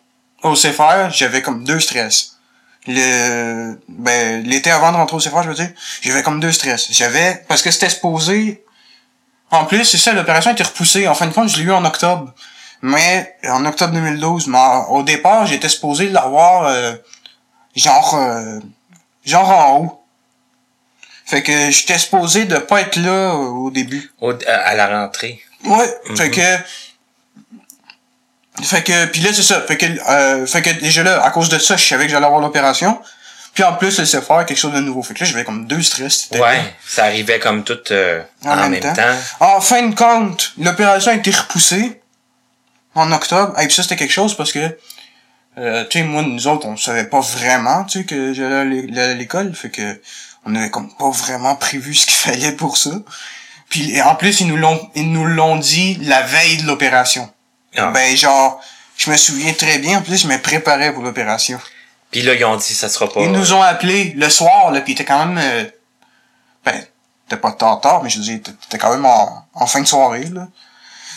au 0.43 0.53
CFR, 0.53 1.09
j'avais 1.11 1.41
comme 1.41 1.63
deux 1.63 1.79
stress. 1.79 2.37
le 2.87 3.77
ben 3.89 4.43
l'été 4.43 4.69
avant 4.71 4.91
de 4.91 4.97
rentrer 4.97 5.17
au 5.17 5.19
CFA, 5.19 5.41
je 5.43 5.49
veux 5.49 5.55
dire, 5.55 5.71
j'avais 6.01 6.23
comme 6.23 6.39
deux 6.39 6.51
stress. 6.51 6.87
J'avais 6.91 7.43
parce 7.47 7.61
que 7.61 7.71
c'était 7.71 7.89
supposé 7.89 8.63
en 9.49 9.65
plus, 9.65 9.85
c'est 9.85 9.97
ça 9.97 10.11
l'opération 10.13 10.51
été 10.51 10.61
repoussée. 10.63 11.07
En 11.07 11.15
fin 11.15 11.25
de 11.27 11.33
compte, 11.33 11.49
je 11.49 11.57
l'ai 11.57 11.63
eu 11.63 11.71
en 11.71 11.83
octobre. 11.85 12.33
Mais 12.81 13.35
en 13.45 13.65
octobre 13.65 13.93
2012, 13.93 14.47
mais 14.47 14.59
au 14.89 15.01
départ, 15.03 15.47
j'étais 15.47 15.69
supposé 15.69 16.09
l'avoir 16.09 16.65
euh, 16.67 16.93
genre 17.75 18.15
euh, 18.15 18.59
genre 19.25 19.49
en 19.49 19.77
haut. 19.79 20.03
Fait 21.25 21.41
que 21.43 21.71
j'étais 21.71 21.97
supposé 21.97 22.45
de 22.45 22.57
pas 22.57 22.81
être 22.81 22.97
là 22.97 23.33
au 23.33 23.71
début. 23.71 24.11
Au- 24.21 24.33
à 24.47 24.75
la 24.75 24.87
rentrée. 25.01 25.41
Ouais, 25.67 25.97
fait 26.15 26.31
que 26.31 26.41
fait 28.63 28.83
que 28.83 29.05
puis 29.05 29.21
là 29.21 29.31
c'est 29.33 29.43
ça, 29.43 29.61
fait 29.61 29.77
que 29.77 29.85
euh, 29.85 30.47
fait 30.47 30.61
que 30.61 30.69
déjà 30.71 31.03
là 31.03 31.23
à 31.23 31.29
cause 31.31 31.49
de 31.49 31.59
ça, 31.59 31.77
je 31.77 31.85
savais 31.85 32.05
que 32.05 32.11
j'allais 32.11 32.25
avoir 32.25 32.41
l'opération. 32.41 32.99
Puis 33.57 33.63
en 33.63 33.73
plus, 33.73 33.97
laisser 33.97 34.21
faire 34.21 34.45
quelque 34.45 34.59
chose 34.59 34.73
de 34.73 34.81
nouveau. 34.81 35.01
Fait 35.01 35.15
que 35.15 35.21
là, 35.21 35.25
j'avais 35.25 35.43
comme 35.43 35.65
deux 35.65 35.81
stress. 35.81 36.29
Ouais, 36.31 36.75
ça 36.87 37.05
arrivait 37.05 37.39
comme 37.39 37.63
tout 37.63 37.79
euh, 37.89 38.21
en, 38.45 38.69
même, 38.69 38.79
temps. 38.79 38.93
En 39.39 39.59
fin 39.61 39.81
de 39.81 39.95
compte, 39.95 40.53
l'opération 40.59 41.09
a 41.09 41.15
été 41.15 41.31
repoussée 41.31 41.99
en 42.93 43.11
octobre. 43.11 43.59
Et 43.59 43.65
puis 43.65 43.73
ça, 43.73 43.81
c'était 43.81 43.95
quelque 43.95 44.13
chose 44.13 44.37
parce 44.37 44.51
que, 44.51 44.77
euh, 45.57 45.83
tu 45.89 45.97
sais, 45.97 46.05
moi, 46.05 46.21
nous 46.21 46.45
autres, 46.45 46.67
on 46.67 46.77
savait 46.77 47.05
pas 47.05 47.21
vraiment, 47.21 47.83
tu 47.85 48.01
sais, 48.01 48.05
que 48.05 48.31
j'allais 48.31 49.01
à 49.01 49.15
l'école. 49.15 49.51
Fait 49.55 49.71
que, 49.71 49.99
on 50.45 50.53
avait 50.53 50.69
comme 50.69 50.93
pas 50.95 51.09
vraiment 51.09 51.55
prévu 51.55 51.95
ce 51.95 52.05
qu'il 52.05 52.15
fallait 52.35 52.51
pour 52.51 52.77
ça. 52.77 52.91
Puis, 53.69 53.91
et 53.95 54.01
en 54.01 54.15
plus, 54.15 54.39
ils 54.41 54.47
nous 54.47 54.57
l'ont, 54.57 54.89
ils 54.95 55.11
nous 55.11 55.25
l'ont 55.25 55.57
dit 55.57 55.95
la 56.01 56.21
veille 56.21 56.57
de 56.57 56.67
l'opération. 56.67 57.29
Ah. 57.75 57.91
Ben, 57.91 58.15
genre, 58.15 58.61
je 58.97 59.11
me 59.11 59.17
souviens 59.17 59.53
très 59.53 59.79
bien. 59.79 59.99
En 59.99 60.01
plus, 60.01 60.21
je 60.23 60.27
me 60.27 60.37
préparais 60.37 60.93
pour 60.93 61.03
l'opération. 61.03 61.59
Puis 62.11 62.21
là, 62.21 62.33
ils 62.33 62.45
ont 62.45 62.55
dit 62.55 62.73
ça 62.73 62.87
sera 62.89 63.11
pas. 63.11 63.21
Ils 63.21 63.31
nous 63.31 63.53
ont 63.53 63.61
appelés 63.61 64.13
le 64.15 64.29
soir, 64.29 64.71
là, 64.71 64.81
puis 64.81 64.93
était 64.93 65.05
quand 65.05 65.25
même... 65.25 65.37
Euh, 65.37 65.65
ben, 66.65 66.85
c'était 67.27 67.41
pas 67.41 67.51
tard 67.51 67.81
tard, 67.81 68.03
mais 68.03 68.09
je 68.09 68.19
dire, 68.19 68.39
t'étais 68.41 68.77
quand 68.77 68.91
même 68.91 69.05
en, 69.05 69.45
en 69.53 69.67
fin 69.67 69.81
de 69.81 69.87
soirée, 69.87 70.29
là. 70.31 70.47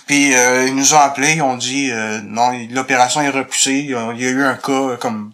Puis 0.07 0.35
euh, 0.35 0.67
ils 0.67 0.75
nous 0.75 0.93
ont 0.93 0.99
appelés, 0.99 1.35
ils 1.35 1.43
ont 1.43 1.57
dit 1.57 1.93
euh, 1.93 2.21
non, 2.25 2.51
l'opération 2.71 3.21
est 3.21 3.29
repoussée, 3.29 3.75
il 3.75 3.91
y 3.91 3.95
a 3.95 4.13
il 4.13 4.21
y 4.21 4.27
a 4.27 4.31
eu 4.31 4.43
un 4.43 4.57
cas 4.57 4.73
euh, 4.73 4.97
comme 4.97 5.33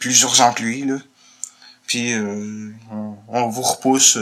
plus 0.00 0.22
urgent 0.22 0.52
que 0.52 0.62
lui, 0.62 0.82
là. 0.82 0.96
Puis 1.86 2.14
euh, 2.14 2.72
on, 2.90 3.14
on 3.28 3.48
vous 3.48 3.62
repousse. 3.62 4.18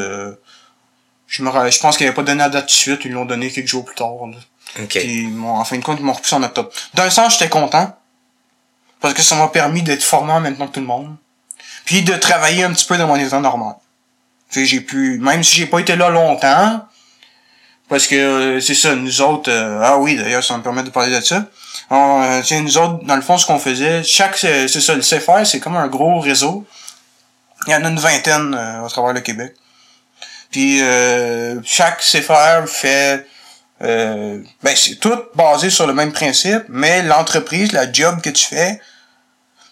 Je 1.37 1.43
me 1.43 1.71
je 1.71 1.81
pense 1.81 1.97
qu'ils 1.97 2.07
n'avaient 2.07 2.17
pas 2.17 2.23
donné 2.23 2.39
la 2.39 2.49
date 2.49 2.67
tout 2.67 2.73
de 2.73 2.77
suite, 2.77 3.01
ils 3.05 3.13
l'ont 3.13 3.25
donné 3.25 3.51
quelques 3.51 3.69
jours 3.69 3.85
plus 3.85 3.95
tard. 3.95 4.27
Là. 4.27 4.83
OK. 4.83 4.89
Puis 4.89 5.29
en 5.45 5.65
fin 5.65 5.77
de 5.77 5.85
compte, 5.85 5.99
ils 6.01 6.05
m'ont 6.05 6.13
repoussé 6.13 6.35
en 6.35 6.43
octobre. 6.43 6.71
D'un 6.95 7.11
sens, 7.11 7.35
j'étais 7.35 7.49
content. 7.49 7.95
Parce 9.01 9.13
que 9.13 9.23
ça 9.23 9.37
m'a 9.37 9.49
permis 9.49 9.83
d'être 9.83 10.03
formé 10.03 10.33
en 10.33 10.41
même 10.41 10.57
temps 10.57 10.67
que 10.67 10.73
tout 10.73 10.81
le 10.81 10.87
monde. 10.87 11.15
Puis 11.85 12.03
de 12.03 12.15
travailler 12.15 12.65
un 12.65 12.73
petit 12.73 12.87
peu 12.87 12.97
dans 12.97 13.07
mon 13.07 13.17
état 13.17 13.39
normal. 13.41 13.75
J'ai 14.51 14.81
pu, 14.81 15.19
même 15.19 15.45
si 15.45 15.57
j'ai 15.57 15.67
pas 15.67 15.81
été 15.81 15.97
là 15.97 16.09
longtemps, 16.09 16.87
parce 17.89 18.07
que 18.07 18.15
euh, 18.17 18.61
c'est 18.61 18.75
ça, 18.75 18.95
nous 18.95 19.21
autres, 19.21 19.51
euh, 19.51 19.81
ah 19.83 19.99
oui, 19.99 20.17
d'ailleurs, 20.17 20.43
ça 20.43 20.57
me 20.57 20.63
permet 20.63 20.83
de 20.83 20.91
parler 20.91 21.15
de 21.15 21.21
ça. 21.21 21.45
On, 21.91 22.23
euh, 22.23 22.61
nous 22.61 22.79
autres, 22.79 23.05
dans 23.05 23.17
le 23.17 23.23
fond, 23.23 23.37
ce 23.37 23.47
qu'on 23.47 23.59
faisait, 23.59 24.03
chaque, 24.03 24.39
c'est 24.39 24.67
c'est 24.67 24.81
ça, 24.81 24.95
le 24.95 25.03
CFR, 25.03 25.45
c'est 25.45 25.61
comme 25.61 25.77
un 25.77 25.89
gros 25.89 26.21
réseau. 26.21 26.67
Il 27.67 27.73
y 27.73 27.75
en 27.75 27.85
a 27.85 27.89
une 27.89 27.99
vingtaine 27.99 28.55
euh, 28.55 28.87
à 28.87 28.89
travers 28.89 29.13
le 29.13 29.21
Québec. 29.21 29.55
Puis 30.51 30.83
euh, 30.83 31.61
chaque 31.65 32.01
CFR 32.01 32.67
fait 32.67 33.27
euh, 33.83 34.43
ben 34.63 34.75
c'est 34.75 34.97
tout 34.97 35.19
basé 35.35 35.69
sur 35.69 35.87
le 35.87 35.93
même 35.93 36.13
principe, 36.13 36.63
mais 36.69 37.03
l'entreprise, 37.03 37.73
la 37.73 37.91
job 37.91 38.21
que 38.23 38.31
tu 38.31 38.47
fais, 38.47 38.81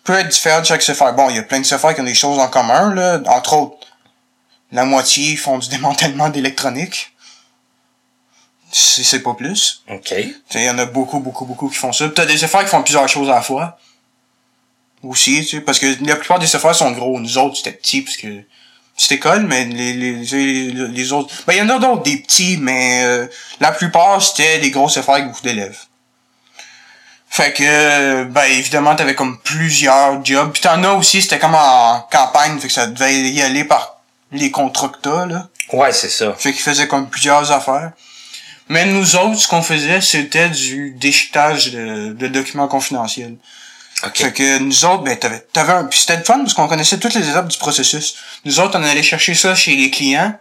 peut 0.04 0.18
être 0.18 0.28
différente 0.28 0.62
de 0.62 0.66
chaque 0.66 0.82
CFR. 0.82 1.14
Bon, 1.14 1.30
il 1.30 1.36
y 1.36 1.38
a 1.38 1.42
plein 1.42 1.60
de 1.60 1.66
CFR 1.66 1.94
qui 1.94 2.00
ont 2.02 2.04
des 2.04 2.14
choses 2.14 2.38
en 2.38 2.48
commun, 2.48 2.94
là. 2.94 3.20
Entre 3.26 3.54
autres, 3.54 3.86
la 4.72 4.84
moitié 4.84 5.36
font 5.36 5.58
du 5.58 5.68
démantèlement 5.70 6.28
d'électronique. 6.28 7.12
Si 8.70 9.04
c'est 9.04 9.22
pas 9.22 9.34
plus. 9.34 9.84
OK. 9.88 10.08
Tu 10.08 10.34
sais, 10.50 10.62
il 10.62 10.64
y 10.64 10.70
en 10.70 10.78
a 10.78 10.84
beaucoup, 10.84 11.20
beaucoup, 11.20 11.44
beaucoup 11.46 11.68
qui 11.68 11.76
font 11.76 11.92
ça. 11.92 12.08
T'as 12.08 12.26
des 12.26 12.34
CFR 12.34 12.60
qui 12.60 12.66
font 12.66 12.82
plusieurs 12.82 13.08
choses 13.08 13.30
à 13.30 13.36
la 13.36 13.42
fois. 13.42 13.78
Aussi, 15.04 15.42
tu 15.42 15.56
sais, 15.56 15.60
parce 15.60 15.78
que 15.78 16.04
la 16.04 16.16
plupart 16.16 16.40
des 16.40 16.46
CFR 16.46 16.74
sont 16.74 16.90
gros. 16.90 17.20
Nous 17.20 17.38
autres, 17.38 17.56
c'était 17.56 17.72
petit, 17.72 18.02
parce 18.02 18.16
que 18.16 18.42
petite 18.96 19.12
école, 19.12 19.46
mais 19.46 19.64
les, 19.64 19.92
les, 19.92 20.70
les, 20.70 21.12
autres... 21.12 21.34
Ben, 21.46 21.54
il 21.54 21.58
y 21.58 21.62
en 21.62 21.68
a 21.68 21.78
d'autres, 21.78 22.02
des 22.02 22.18
petits, 22.18 22.58
mais 22.60 23.02
euh, 23.04 23.26
la 23.60 23.72
plupart, 23.72 24.22
c'était 24.22 24.58
des 24.58 24.70
gros 24.70 24.88
CFR 24.88 25.10
avec 25.10 25.26
beaucoup 25.26 25.42
d'élèves. 25.42 25.78
Fait 27.28 27.52
que, 27.52 28.24
ben, 28.24 28.44
évidemment, 28.44 28.94
t'avais 28.94 29.16
comme 29.16 29.38
plusieurs 29.40 30.24
jobs. 30.24 30.52
Puis 30.52 30.62
t'en 30.62 30.82
as 30.84 30.92
aussi, 30.92 31.20
c'était 31.20 31.40
comme 31.40 31.56
en 31.56 32.06
campagne, 32.10 32.60
fait 32.60 32.68
que 32.68 32.72
ça 32.72 32.86
devait 32.86 33.22
y 33.30 33.42
aller 33.42 33.64
par 33.64 34.00
les 34.30 34.52
contrats 34.52 34.88
que 34.88 34.98
t'as, 35.02 35.26
là. 35.26 35.48
Ouais, 35.72 35.92
c'est 35.92 36.10
ça. 36.10 36.32
Fait 36.34 36.52
qu'ils 36.52 36.62
faisaient 36.62 36.86
comme 36.86 37.08
plusieurs 37.08 37.50
affaires. 37.50 37.90
Mais 38.68 38.86
nous 38.86 39.16
autres, 39.16 39.40
ce 39.40 39.48
qu'on 39.48 39.62
faisait, 39.62 40.00
c'était 40.00 40.48
du 40.48 40.92
déchiquetage 40.92 41.72
de, 41.72 42.12
de 42.12 42.28
documents 42.28 42.68
confidentiels. 42.68 43.36
OK. 44.06 44.16
Fait 44.16 44.32
que 44.32 44.58
nous 44.58 44.84
autres, 44.84 45.02
ben, 45.02 45.16
t'avais, 45.16 45.40
t'avais 45.52 45.72
un, 45.72 45.84
puis 45.84 45.98
c'était 45.98 46.16
le 46.16 46.24
fun 46.24 46.38
parce 46.38 46.54
qu'on 46.54 46.68
connaissait 46.68 46.98
toutes 46.98 47.14
les 47.14 47.28
étapes 47.28 47.48
du 47.48 47.58
processus. 47.58 48.16
Nous 48.44 48.60
autres, 48.60 48.78
on 48.78 48.82
allait 48.82 49.02
chercher 49.02 49.34
ça 49.34 49.54
chez 49.54 49.76
les 49.76 49.90
clients. 49.90 50.38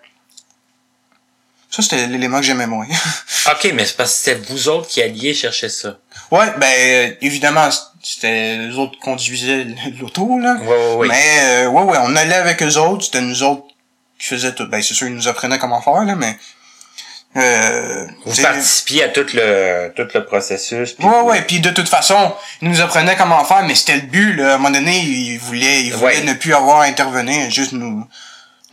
Ça, 1.70 1.82
c'était 1.82 2.06
l'élément 2.06 2.40
que 2.40 2.46
j'aimais 2.46 2.68
moins. 2.68 2.86
OK, 3.52 3.72
mais 3.74 3.86
c'est 3.86 3.98
parce 3.98 4.12
que 4.12 4.18
c'était 4.18 4.54
vous 4.54 4.70
autres 4.70 4.88
qui 4.88 5.02
alliez 5.02 5.34
chercher 5.34 5.70
ça. 5.70 5.98
ouais, 6.30 6.54
ben, 6.58 6.66
euh, 6.68 7.16
évidemment, 7.22 7.68
c'était 8.02 8.58
les 8.58 8.76
autres 8.76 8.92
qui 8.94 9.00
conduisaient 9.00 9.66
l'auto, 10.00 10.38
là. 10.38 10.56
Ouais, 10.62 10.68
ouais, 10.68 10.94
ouais. 10.96 11.08
Mais, 11.08 11.66
euh, 11.66 11.70
ouais, 11.70 11.84
ouais, 11.84 11.98
on 12.02 12.16
allait 12.16 12.36
avec 12.36 12.62
eux 12.62 12.78
autres, 12.78 13.06
c'était 13.06 13.22
nous 13.22 13.42
autres 13.42 13.66
qui 14.20 14.28
faisaient 14.28 14.54
tout. 14.54 14.68
Ben, 14.68 14.84
c'est 14.84 14.94
sûr, 14.94 15.08
ils 15.08 15.16
nous 15.16 15.28
apprenaient 15.28 15.58
comment 15.58 15.82
faire, 15.82 16.04
là, 16.04 16.16
mais, 16.16 16.38
euh, 17.36 18.08
Vous 18.26 18.42
participiez 18.42 19.04
à 19.06 19.10
tout 19.10 19.26
le, 19.34 19.92
tout 19.96 20.08
le 20.14 20.26
processus. 20.26 20.94
puis 20.94 21.06
Ouais, 21.08 21.22
ouais, 21.22 21.42
puis 21.42 21.60
de 21.60 21.70
toute 21.72 21.90
façon, 21.90 22.34
ils 22.62 22.70
nous 22.70 22.82
apprenaient 22.82 23.16
comment 23.16 23.44
faire, 23.44 23.64
mais 23.64 23.76
c'était 23.76 23.96
le 23.96 24.02
but, 24.02 24.34
là. 24.36 24.52
À 24.52 24.56
un 24.56 24.58
moment 24.58 24.72
donné, 24.72 25.00
ils 25.00 25.38
voulaient, 25.40 25.84
ils 25.84 25.94
voulaient 25.94 26.18
Ouais. 26.20 26.24
ne 26.24 26.34
plus 26.34 26.54
avoir 26.54 26.82
à 26.82 26.84
intervenir, 26.86 27.50
juste 27.50 27.72
nous, 27.74 28.06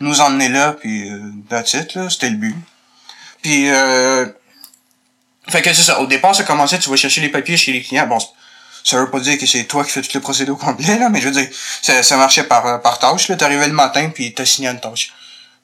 nous 0.01 0.21
emmener 0.21 0.49
là, 0.49 0.75
puis 0.79 1.11
euh, 1.11 1.19
that's 1.49 1.73
it, 1.75 1.95
là. 1.95 2.09
C'était 2.11 2.31
le 2.31 2.37
but. 2.37 2.57
Puis, 3.43 3.71
euh, 3.71 4.27
fait 5.49 5.63
que 5.63 5.73
c'est 5.73 5.83
ça. 5.83 6.01
Au 6.01 6.07
départ, 6.07 6.35
ça 6.35 6.45
commençait, 6.45 6.79
tu 6.79 6.91
vas 6.91 6.97
chercher 6.97 7.23
les 7.23 7.31
papiers 7.31 7.57
chez 7.57 7.73
les 7.73 7.83
clients. 7.83 8.07
Bon, 8.07 8.19
ça 8.85 8.99
veut 8.99 9.11
pas 9.11 9.21
dire 9.21 9.39
que 9.39 9.47
c'est 9.47 9.65
toi 9.65 9.85
qui 9.85 9.91
fais 9.91 10.03
tout 10.03 10.11
le 10.15 10.21
procédé 10.21 10.51
au 10.51 10.57
complet, 10.57 10.99
là, 10.99 11.09
mais 11.09 11.21
je 11.21 11.27
veux 11.29 11.35
dire, 11.35 11.49
ça, 11.83 12.03
ça 12.03 12.17
marchait 12.19 12.45
par, 12.45 12.83
par 12.83 12.99
tâche, 12.99 13.29
là. 13.29 13.37
T'arrivais 13.37 13.67
le 13.69 13.73
matin, 13.73 14.11
puis 14.15 14.35
t'as 14.35 14.45
signé 14.45 14.69
une 14.69 14.81
tâche. 14.81 15.13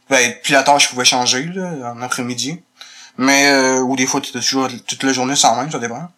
Ben, 0.08 0.34
puis 0.42 0.52
la 0.54 0.62
tâche 0.62 0.88
pouvait 0.88 1.04
changer, 1.04 1.44
là, 1.54 1.92
en 1.94 2.00
après-midi. 2.00 2.60
Mais, 3.18 3.48
euh, 3.48 3.80
ou 3.80 3.96
des 3.96 4.06
fois, 4.06 4.20
t'étais 4.20 4.40
toujours 4.40 4.68
toute 4.86 5.02
la 5.02 5.12
journée 5.12 5.36
sans 5.36 5.56
même, 5.56 5.70
ça 5.70 5.78
dépend. 5.78 6.08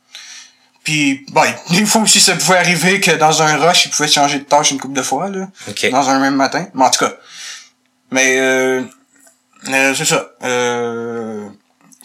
Puis, 0.84 1.24
ben, 1.32 1.55
des 1.70 1.84
fois 1.86 2.03
aussi, 2.03 2.20
ça 2.20 2.34
pouvait 2.34 2.59
arriver 2.59 3.01
que 3.01 3.12
dans 3.12 3.42
un 3.42 3.57
rush, 3.57 3.86
il 3.86 3.90
pouvait 3.90 4.09
changer 4.09 4.38
de 4.38 4.44
tâche 4.44 4.70
une 4.70 4.80
couple 4.80 4.94
de 4.94 5.03
fois, 5.03 5.28
là. 5.28 5.49
OK. 5.68 5.90
Dans 5.90 6.09
un 6.09 6.18
même 6.18 6.34
matin. 6.34 6.66
Mais 6.74 6.84
en 6.84 6.90
tout 6.90 7.05
cas. 7.05 7.12
Mais, 8.11 8.38
euh, 8.38 8.82
euh, 9.68 9.94
c'est 9.94 10.05
ça. 10.05 10.30
Euh, 10.44 11.49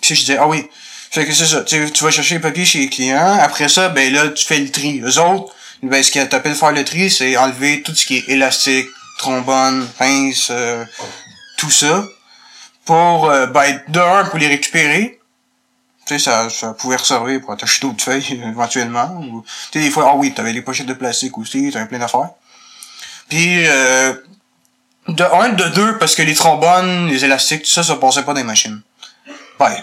si 0.02 0.16
je 0.16 0.22
disais, 0.22 0.38
ah 0.38 0.48
oui. 0.48 0.68
Fait 1.12 1.26
que 1.26 1.34
c'est 1.34 1.46
ça. 1.46 1.62
Tu, 1.62 1.92
tu 1.92 2.04
vas 2.04 2.12
chercher 2.12 2.36
les 2.36 2.42
papiers 2.42 2.66
chez 2.66 2.80
les 2.80 2.90
clients. 2.90 3.38
Après 3.40 3.70
ça, 3.70 3.90
ben 3.90 4.12
là, 4.12 4.30
tu 4.30 4.46
fais 4.46 4.60
le 4.60 4.72
tri. 4.72 5.00
Eux 5.02 5.20
autres, 5.20 5.54
ben, 5.84 6.02
ce 6.04 6.12
qu'ils 6.12 6.28
t'appellent 6.28 6.56
faire 6.56 6.72
le 6.72 6.84
tri, 6.84 7.12
c'est 7.12 7.38
enlever 7.38 7.84
tout 7.84 7.94
ce 7.94 8.06
qui 8.06 8.18
est 8.18 8.30
élastique, 8.30 8.88
trombone, 9.20 9.88
pince, 9.98 10.48
euh, 10.50 10.84
tout 11.58 11.70
ça. 11.70 12.06
Pour, 12.86 13.30
euh, 13.30 13.48
ben, 13.48 13.82
de 13.88 14.00
un, 14.00 14.26
pour 14.26 14.40
les 14.40 14.48
récupérer. 14.48 15.20
Tu 16.06 16.14
sais, 16.14 16.20
ça, 16.20 16.50
ça 16.50 16.74
pouvait 16.74 16.98
resservir 16.98 17.40
pour 17.42 17.52
attacher 17.52 17.82
d'autres 17.82 18.04
feuilles, 18.04 18.42
éventuellement. 18.46 19.22
Tu 19.72 19.80
sais, 19.80 19.86
des 19.86 19.92
fois, 19.92 20.10
ah 20.10 20.16
oui, 20.16 20.34
t'avais 20.34 20.52
les 20.52 20.62
pochettes 20.62 20.88
de 20.88 20.94
plastique 20.94 21.38
aussi, 21.38 21.72
t'avais 21.72 21.88
plein 21.88 22.00
d'affaires. 22.00 22.32
Puis, 23.30 23.66
euh, 23.68 24.14
de 25.08 25.24
un, 25.24 25.50
de 25.50 25.66
deux, 25.70 25.98
parce 25.98 26.16
que 26.16 26.22
les 26.22 26.34
trombones, 26.34 27.08
les 27.08 27.24
élastiques, 27.24 27.64
tout 27.64 27.70
ça, 27.70 27.84
ça 27.84 27.96
passait 27.96 28.24
pas 28.24 28.34
dans 28.34 28.40
les 28.40 28.46
machines. 28.46 28.82
Ben, 29.60 29.74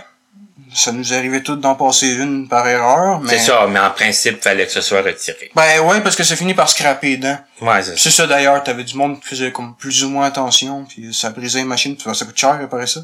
ça 0.74 0.92
nous 0.92 1.12
arrivait 1.12 1.42
tout 1.42 1.56
d'en 1.56 1.74
passer 1.74 2.08
une 2.14 2.48
par 2.48 2.66
erreur, 2.66 3.20
mais... 3.20 3.30
C'est 3.30 3.46
ça, 3.46 3.66
mais 3.68 3.80
en 3.80 3.90
principe, 3.90 4.42
fallait 4.42 4.66
que 4.66 4.72
ce 4.72 4.80
soit 4.80 5.02
retiré. 5.02 5.50
Ben 5.54 5.80
ouais, 5.80 6.00
parce 6.00 6.16
que 6.16 6.24
ça 6.24 6.36
finit 6.36 6.54
par 6.54 6.68
scraper 6.68 7.08
les 7.10 7.16
dents. 7.16 7.38
Ouais, 7.60 7.82
c'est 7.82 7.90
ça. 7.90 7.96
C'est 7.96 8.10
ça 8.10 8.26
d'ailleurs, 8.26 8.62
t'avais 8.62 8.84
du 8.84 8.96
monde 8.96 9.20
qui 9.20 9.28
faisait 9.28 9.52
comme 9.52 9.74
plus 9.76 10.04
ou 10.04 10.10
moins 10.10 10.26
attention, 10.26 10.84
puis 10.84 11.12
ça 11.12 11.30
brisait 11.30 11.60
les 11.60 11.64
machines, 11.64 11.96
puis 11.96 12.14
ça 12.14 12.24
coûte 12.24 12.38
cher 12.38 12.58
réparer 12.58 12.86
ça. 12.86 13.00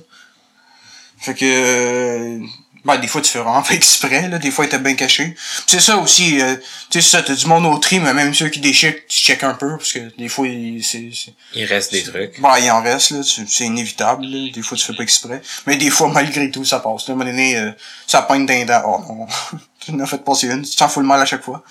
Fait 1.19 1.35
que 1.35 1.45
euh, 1.45 2.39
ben 2.87 2.99
des 2.99 3.09
fois 3.09 3.21
tu 3.21 3.31
fais 3.31 3.41
vraiment 3.41 3.63
pas 3.63 3.75
exprès, 3.75 4.29
là, 4.29 4.39
des 4.39 4.51
fois 4.51 4.65
il 4.65 4.69
était 4.69 4.79
bien 4.79 4.95
caché. 4.95 5.35
C'est 5.67 5.81
ça 5.81 5.97
aussi, 5.99 6.41
euh, 6.41 6.55
tu 6.91 7.01
sais 7.03 7.11
c'est 7.11 7.17
ça, 7.19 7.23
t'as 7.23 7.35
du 7.35 7.47
monde 7.47 7.67
au 7.67 7.77
tri, 7.79 7.99
mais 7.99 8.15
même 8.15 8.33
ceux 8.35 8.49
qui 8.49 8.61
déchiquent, 8.61 9.07
tu 9.09 9.21
checkes 9.21 9.43
un 9.43 9.55
peu, 9.55 9.77
parce 9.77 9.93
que 9.93 10.17
des 10.17 10.29
fois 10.29 10.47
il- 10.47 10.85
c'est. 10.85 11.11
Il 11.55 11.65
reste 11.65 11.93
des 11.93 12.03
trucs. 12.05 12.41
Bon, 12.41 12.49
il 12.57 12.71
en 12.71 12.83
reste, 12.83 13.11
là, 13.11 13.21
c'est 13.23 13.65
inévitable, 13.65 14.25
là. 14.27 14.51
des 14.53 14.63
fois 14.63 14.79
tu 14.79 14.85
fais 14.87 14.95
pas 14.95 15.03
exprès. 15.03 15.43
Mais 15.67 15.77
des 15.77 15.91
fois, 15.91 16.09
malgré 16.09 16.51
tout, 16.51 16.65
ça 16.65 16.79
passe. 16.81 17.09
Là, 17.09 17.13
à 17.13 17.15
un 17.15 17.19
moment 17.19 17.31
donné, 17.31 17.57
euh, 17.57 17.71
ça 18.07 18.23
pointe 18.23 18.47
d'un 18.47 18.65
dent. 18.65 18.83
Oh 18.87 19.01
non, 19.13 19.27
tu 19.81 19.91
en 19.93 20.01
as 20.01 20.07
fait 20.07 20.25
passer 20.25 20.47
une, 20.49 20.63
tu 20.63 20.77
t'en 20.77 20.89
fous 20.89 21.01
le 21.01 21.07
mal 21.07 21.21
à 21.21 21.27
chaque 21.27 21.43
fois. 21.43 21.63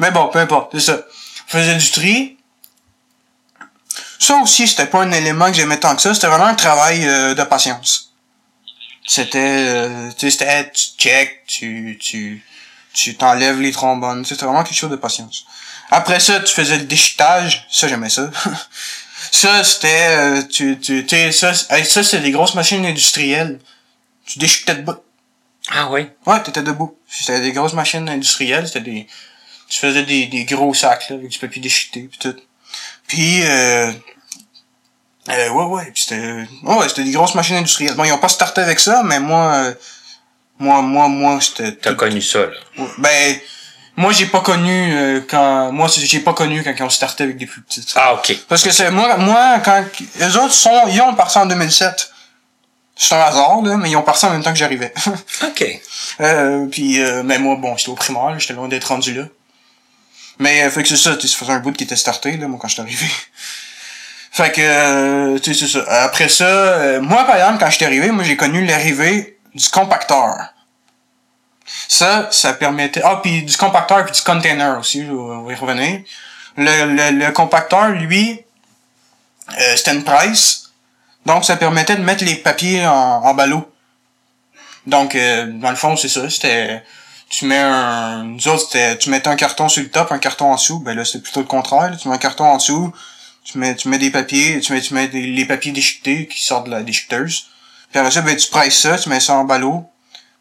Mais 0.00 0.10
bon, 0.10 0.28
peu 0.28 0.38
importe, 0.40 0.70
c'est 0.72 0.80
ça. 0.80 1.00
Je 1.46 1.58
faisais 1.58 1.76
du 1.76 1.90
tri. 1.92 2.36
Ça 4.18 4.36
aussi, 4.38 4.66
c'était 4.66 4.86
pas 4.86 5.02
un 5.02 5.12
élément 5.12 5.46
que 5.46 5.54
j'aimais 5.54 5.78
tant 5.78 5.94
que 5.94 6.02
ça. 6.02 6.12
C'était 6.14 6.26
vraiment 6.26 6.46
un 6.46 6.54
travail 6.54 7.06
euh, 7.06 7.34
de 7.34 7.42
patience. 7.44 8.05
C'était, 9.06 9.38
euh, 9.38 10.10
tu 10.12 10.30
sais, 10.30 10.30
c'était, 10.30 10.70
tu 10.70 10.84
check, 10.98 11.44
tu, 11.46 11.98
tu, 12.00 12.44
tu 12.92 13.14
t'enlèves 13.16 13.60
les 13.60 13.72
trombones. 13.72 14.24
C'était 14.24 14.44
vraiment 14.44 14.64
quelque 14.64 14.76
chose 14.76 14.90
de 14.90 14.96
patience. 14.96 15.46
Après 15.90 16.18
ça, 16.18 16.40
tu 16.40 16.52
faisais 16.52 16.78
le 16.78 16.84
déchiquetage. 16.84 17.66
Ça, 17.70 17.86
j'aimais 17.86 18.10
ça. 18.10 18.30
ça, 19.30 19.62
c'était, 19.62 20.08
euh, 20.08 20.42
tu, 20.42 20.78
tu, 20.80 21.06
tu 21.06 21.32
ça, 21.32 21.54
ça, 21.54 22.02
c'est 22.02 22.20
des 22.20 22.32
grosses 22.32 22.54
machines 22.54 22.84
industrielles. 22.84 23.60
Tu 24.26 24.38
déchiquetais 24.40 24.74
debout. 24.74 24.96
Ah 25.70 25.88
oui? 25.90 26.08
Ouais, 26.26 26.42
t'étais 26.42 26.62
debout. 26.62 26.98
C'était 27.08 27.40
des 27.40 27.52
grosses 27.52 27.74
machines 27.74 28.08
industrielles. 28.08 28.66
C'était 28.66 28.80
des, 28.80 29.06
tu 29.68 29.78
faisais 29.78 30.02
des, 30.04 30.26
des 30.26 30.44
gros 30.44 30.74
sacs, 30.74 31.10
là, 31.10 31.16
avec 31.16 31.28
du 31.28 31.38
papier 31.38 31.62
déchiqueté, 31.62 32.02
pis 32.02 32.18
tout. 32.18 32.36
Puis, 33.06 33.42
euh, 33.44 33.92
euh, 35.28 35.50
ouais, 35.50 35.64
ouais, 35.64 35.90
pis 35.92 36.02
c'était, 36.02 36.46
ouais, 36.62 36.88
c'était 36.88 37.04
des 37.04 37.12
grosses 37.12 37.34
machines 37.34 37.56
industrielles. 37.56 37.94
Bon, 37.94 38.04
ils 38.04 38.12
ont 38.12 38.18
pas 38.18 38.28
starté 38.28 38.60
avec 38.60 38.78
ça, 38.78 39.02
mais 39.04 39.18
moi, 39.18 39.52
euh, 39.54 39.74
moi, 40.58 40.82
moi, 40.82 41.08
moi, 41.08 41.38
c'était... 41.40 41.72
T'as 41.72 41.94
connu 41.94 42.22
ça, 42.22 42.40
là? 42.40 42.52
Ouais, 42.78 42.88
Ben, 42.98 43.38
moi, 43.96 44.12
j'ai 44.12 44.26
pas 44.26 44.40
connu 44.40 44.94
euh, 44.94 45.20
quand... 45.28 45.72
Moi, 45.72 45.88
j'ai 45.88 46.20
pas 46.20 46.34
connu 46.34 46.62
quand 46.62 46.72
ils 46.76 46.82
ont 46.82 46.90
starté 46.90 47.24
avec 47.24 47.38
des 47.38 47.46
plus 47.46 47.62
petites. 47.62 47.92
Ah, 47.96 48.14
ok. 48.14 48.36
Parce 48.48 48.62
que 48.62 48.70
c'est... 48.70 48.90
Moi, 48.90 49.16
moi 49.16 49.58
quand... 49.64 49.84
Les 50.18 50.36
autres 50.36 50.52
sont... 50.52 50.88
Ils 50.88 51.00
ont 51.00 51.14
parti 51.14 51.38
en 51.38 51.46
2007. 51.46 52.10
C'est 52.98 53.14
un 53.14 53.20
hasard, 53.20 53.62
là, 53.62 53.76
mais 53.76 53.90
ils 53.90 53.96
ont 53.96 54.02
parti 54.02 54.24
en 54.24 54.30
même 54.30 54.42
temps 54.42 54.52
que 54.52 54.58
j'arrivais. 54.58 54.92
Ok. 55.42 55.64
euh, 56.20 56.66
puis, 56.66 57.00
euh, 57.00 57.22
mais 57.22 57.38
moi, 57.38 57.56
bon, 57.56 57.76
j'étais 57.76 57.90
au 57.90 57.94
primaire, 57.94 58.38
j'étais 58.38 58.54
loin 58.54 58.68
d'être 58.68 58.84
rendu 58.86 59.12
là. 59.12 59.24
Mais, 60.38 60.64
euh, 60.64 60.70
fait 60.70 60.82
que 60.82 60.88
c'est 60.88 60.96
ça, 60.96 61.14
tu 61.16 61.26
sais, 61.26 61.32
ça 61.34 61.38
faisait 61.38 61.52
un 61.52 61.60
bout 61.60 61.72
qui 61.72 61.84
était 61.84 61.96
starté, 61.96 62.36
là, 62.36 62.48
moi, 62.48 62.58
quand 62.60 62.68
j'étais 62.68 62.82
arrivé. 62.82 63.06
Fait 64.36 64.52
que, 64.52 64.60
euh, 64.60 65.38
tu 65.38 65.54
sais, 65.54 65.66
c'est 65.66 65.72
ça. 65.78 66.04
Après 66.04 66.28
ça, 66.28 66.44
euh, 66.44 67.00
moi, 67.00 67.24
par 67.24 67.36
exemple, 67.36 67.58
quand 67.58 67.70
j'étais 67.70 67.86
arrivé, 67.86 68.10
moi, 68.10 68.22
j'ai 68.24 68.36
connu 68.36 68.66
l'arrivée 68.66 69.38
du 69.54 69.68
compacteur. 69.70 70.36
Ça, 71.88 72.28
ça 72.30 72.52
permettait... 72.52 73.00
Ah, 73.04 73.20
puis 73.22 73.42
du 73.42 73.56
compacteur 73.56 74.04
puis 74.04 74.12
du 74.14 74.22
container 74.22 74.78
aussi, 74.78 75.02
je 75.06 75.10
vais- 75.10 75.12
on 75.12 75.42
va 75.42 75.52
y 75.52 75.56
revenir. 75.56 76.00
Le, 76.56 76.94
le, 76.96 77.18
le 77.26 77.32
compacteur, 77.32 77.88
lui, 77.88 78.40
euh, 79.58 79.76
c'était 79.76 79.94
une 79.94 80.04
presse. 80.04 80.70
Donc, 81.24 81.44
ça 81.44 81.56
permettait 81.56 81.96
de 81.96 82.02
mettre 82.02 82.24
les 82.24 82.36
papiers 82.36 82.86
en, 82.86 82.92
en 83.24 83.34
ballot. 83.34 83.70
Donc, 84.86 85.14
euh, 85.14 85.46
dans 85.46 85.70
le 85.70 85.76
fond, 85.76 85.96
c'est 85.96 86.08
ça. 86.08 86.28
C'était... 86.30 86.82
Tu 87.28 87.46
mets 87.46 87.58
un... 87.58 88.22
Nous 88.22 88.46
autres. 88.48 88.96
Tu 88.98 89.10
mettais 89.10 89.28
un 89.28 89.34
carton 89.36 89.68
sur 89.68 89.82
le 89.82 89.90
top, 89.90 90.12
un 90.12 90.18
carton 90.18 90.52
en 90.52 90.54
dessous. 90.54 90.78
Ben 90.78 90.96
là, 90.96 91.04
c'est 91.04 91.20
plutôt 91.20 91.40
le 91.40 91.46
contraire. 91.46 91.96
Tu 92.00 92.06
mets 92.08 92.14
un 92.14 92.18
carton 92.18 92.44
en 92.44 92.56
dessous. 92.58 92.92
Tu 93.46 93.58
mets, 93.58 93.76
tu 93.76 93.88
mets 93.88 93.98
des 93.98 94.10
papiers. 94.10 94.60
Tu 94.60 94.72
mets, 94.72 94.80
tu 94.80 94.92
mets 94.92 95.06
des- 95.08 95.26
les 95.28 95.44
papiers 95.46 95.70
déchiquetés 95.72 96.26
qui 96.26 96.42
sortent 96.42 96.66
de 96.66 96.72
la 96.72 96.82
déchiqueteuse. 96.82 97.46
Puis 97.90 97.98
après 98.00 98.10
ça, 98.10 98.20
ben, 98.22 98.36
tu 98.36 98.48
presses 98.50 98.78
ça. 98.80 98.98
Tu 98.98 99.08
mets 99.08 99.20
ça 99.20 99.34
en 99.34 99.44
ballot. 99.44 99.88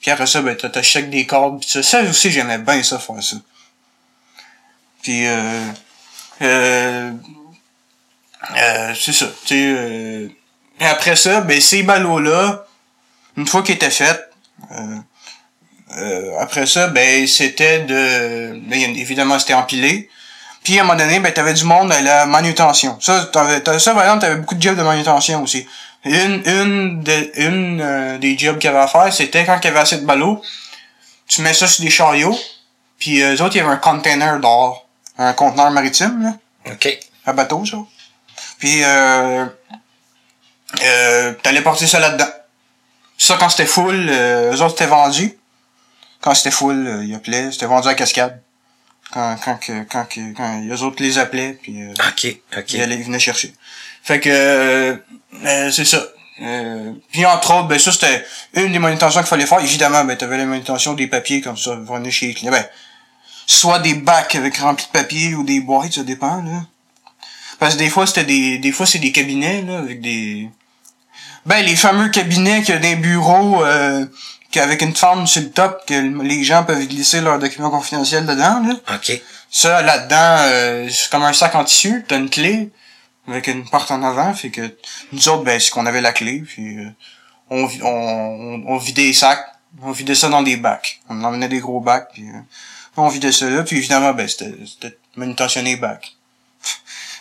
Puis 0.02 0.10
après 0.12 0.26
ça, 0.26 0.42
ben, 0.42 0.56
t'as- 0.58 1.02
des 1.02 1.26
cordes. 1.28 1.62
Pis 1.62 1.70
ça, 1.70 1.84
ça 1.84 2.02
aussi, 2.02 2.32
j'aimais 2.32 2.58
bien 2.58 2.82
ça, 2.82 2.98
faire 2.98 3.22
ça. 3.22 3.38
Puis, 5.04 5.28
euh... 5.28 5.68
Euh... 6.42 7.12
euh, 8.58 8.94
c'est 9.00 9.14
ça. 9.14 9.28
Tu 9.46 9.54
euh... 9.56 10.28
Et 10.80 10.86
après 10.86 11.16
ça, 11.16 11.42
ben, 11.42 11.62
ces 11.62 11.84
ballots-là, 11.84 12.66
une 13.38 13.46
fois 13.48 13.62
qu'ils 13.62 13.76
étaient 13.76 13.92
faits, 13.92 14.30
euh, 14.72 14.98
euh, 15.98 16.40
après 16.40 16.66
ça, 16.66 16.88
ben, 16.88 17.28
c'était 17.28 17.82
de... 17.82 18.60
Ben, 18.68 18.96
évidemment, 18.98 19.38
c'était 19.40 19.54
empilé. 19.54 20.10
Puis, 20.66 20.78
à 20.78 20.82
un 20.82 20.86
moment 20.86 20.98
donné, 21.00 21.20
ben, 21.22 21.32
t'avais 21.32 21.54
du 21.54 21.64
monde 21.64 21.92
à 21.94 22.02
la 22.02 22.26
manutention. 22.26 23.00
Ça, 23.00 23.26
t'avais, 23.32 23.62
t'avais- 23.62 23.80
ça, 23.80 23.94
par 23.94 24.04
exemple, 24.04 24.22
t'avais 24.22 24.36
beaucoup 24.36 24.56
de 24.56 24.62
jobs 24.62 24.76
de 24.76 24.82
manutention 24.84 25.42
aussi. 25.44 25.66
Une, 26.04 26.42
une, 26.46 27.02
de, 27.04 27.32
une 27.36 27.82
euh, 27.82 28.18
des 28.18 28.38
jobs 28.38 28.58
qu'il 28.58 28.70
y 28.70 28.74
avait 28.74 28.84
à 28.84 28.88
faire, 28.88 29.14
c'était 29.14 29.46
quand 29.46 29.58
il 29.62 29.66
y 29.66 29.68
avait 29.70 29.80
assez 29.80 29.98
de 29.98 30.06
ballots, 30.06 30.42
tu 31.28 31.42
mets 31.42 31.54
ça 31.54 31.68
sur 31.68 31.84
des 31.84 31.90
chariots, 31.90 32.38
puis 33.00 33.22
euh, 33.24 33.36
eux 33.36 33.42
autres, 33.42 33.56
il 33.56 33.60
y 33.60 33.62
avait 33.62 33.72
un 33.74 33.78
container 33.78 34.40
d'or, 34.40 34.88
un 35.18 35.34
conteneur 35.34 35.72
maritime, 35.72 36.22
là 36.24 36.72
Ok. 36.74 36.88
à 37.26 37.34
bateau, 37.34 37.64
ça. 37.66 37.78
Puis, 38.60 38.84
euh, 38.84 39.46
euh, 40.84 41.34
t'allais 41.44 41.62
porter 41.62 41.88
ça 41.88 42.00
là-dedans. 42.00 42.30
Ça, 43.18 43.38
quand 43.40 43.50
c'était 43.50 43.66
full, 43.66 44.08
euh, 44.10 44.54
eux 44.54 44.62
autres, 44.62 44.72
c'était 44.72 44.88
vendu. 44.88 45.38
Quand 46.22 46.34
c'était 46.34 46.52
full, 46.52 46.88
euh, 46.88 47.04
ils 47.06 47.16
appelaient, 47.16 47.52
c'était 47.52 47.66
vendu 47.68 47.88
à 47.88 47.94
cascade. 47.94 48.42
Quand, 49.12 49.38
quand, 49.44 49.58
que, 49.58 49.84
quand, 49.84 50.06
que, 50.06 50.34
quand 50.34 50.62
eux 50.68 50.82
autres 50.82 51.02
les 51.02 51.18
appelaient, 51.18 51.58
puis 51.62 51.82
euh, 51.82 51.94
Ok. 52.10 52.36
Ok. 52.58 52.74
ils, 52.74 52.82
allaient, 52.82 52.96
ils 52.96 53.04
venaient 53.04 53.20
chercher. 53.20 53.54
Fait 54.04 54.20
que, 54.20 54.30
euh, 54.30 54.96
euh, 55.46 55.72
c'est 55.72 55.86
ça. 55.86 56.04
Euh, 56.42 56.92
puis 57.12 57.26
entre 57.26 57.54
autres, 57.54 57.68
ben 57.70 57.80
ça 57.80 57.94
c'était 57.94 58.26
une 58.56 58.74
des 58.74 58.80
manutentions 58.80 59.22
qu'il 59.22 59.30
fallait 59.30 59.46
faire. 59.46 59.62
Évidemment, 59.62 60.04
ben 60.04 60.18
t'avais 60.18 60.38
la 60.38 60.46
manutention 60.46 60.94
des 60.94 61.08
papiers 61.08 61.40
comme 61.40 61.56
ça, 61.56 61.76
venir 61.76 62.12
chez 62.12 62.28
les 62.28 62.34
clients. 62.34 62.52
Ben, 62.52 62.66
soit 63.48 63.80
des 63.80 63.94
bacs 63.94 64.36
avec 64.36 64.58
remplis 64.58 64.86
de 64.86 64.92
papier 64.92 65.34
ou 65.36 65.44
des 65.44 65.62
boîtes, 65.62 65.94
ça 65.94 66.04
dépend, 66.04 66.42
là. 66.42 66.66
Parce 67.58 67.76
que 67.76 67.80
des 67.80 67.90
fois, 67.90 68.06
c'était 68.06 68.26
des, 68.26 68.58
des 68.58 68.72
fois, 68.72 68.86
c'est 68.86 69.00
des 69.00 69.14
cabinets, 69.14 69.62
là, 69.62 69.78
avec 69.78 70.02
des, 70.02 70.50
ben, 71.46 71.64
les 71.64 71.76
fameux 71.76 72.10
cabinets 72.10 72.64
qu'il 72.64 72.76
y 72.76 72.78
a 72.78 72.82
des 72.82 72.96
bureaux, 72.96 73.64
euh, 73.64 74.06
qu'avec 74.52 74.82
une 74.82 74.96
forme 74.96 75.28
sur 75.28 75.42
le 75.42 75.52
top, 75.52 75.86
que 75.86 75.94
les 76.24 76.44
gens 76.44 76.64
peuvent 76.64 76.86
glisser 76.88 77.22
leurs 77.22 77.40
documents 77.40 77.70
confidentiels 77.70 78.26
dedans, 78.26 78.62
là. 78.62 78.96
Ok. 78.96 79.22
Ça, 79.50 79.82
là-dedans, 79.82 80.38
euh, 80.40 80.90
c'est 80.90 81.10
comme 81.10 81.24
un 81.24 81.34
sac 81.34 81.56
en 81.56 81.64
tissu, 81.64 82.04
t'as 82.08 82.18
une 82.18 82.30
clé, 82.30 82.72
avec 83.28 83.48
une 83.48 83.68
porte 83.68 83.92
en 83.92 84.04
avant, 84.04 84.34
fait 84.34 84.50
que, 84.50 84.78
nous 85.12 85.30
autres, 85.30 85.44
ben, 85.44 85.60
c'est 85.60 85.72
qu'on 85.72 85.86
avait 85.86 86.02
la 86.02 86.14
clé, 86.14 86.44
puis 86.46 86.78
euh, 86.78 86.90
on, 87.50 87.64
on, 87.64 87.88
on, 87.88 88.64
on 88.68 88.78
vidait 88.78 89.04
les 89.04 89.14
sacs, 89.14 89.46
on 89.82 89.92
vidait 89.92 90.16
ça 90.16 90.30
dans 90.30 90.44
des 90.44 90.58
bacs. 90.58 91.00
On 91.10 91.24
emmenait 91.24 91.48
des 91.48 91.60
gros 91.60 91.80
bacs, 91.80 92.10
puis 92.14 92.28
euh, 92.30 92.40
on 92.98 93.10
vidait 93.10 93.32
ça 93.32 93.50
là, 93.50 93.64
puis 93.64 93.78
évidemment, 93.78 94.14
ben, 94.14 94.28
c'était, 94.28 94.54
c'était 94.66 94.98
manutentionner 95.16 95.72
les 95.72 95.78
bacs. 95.78 96.14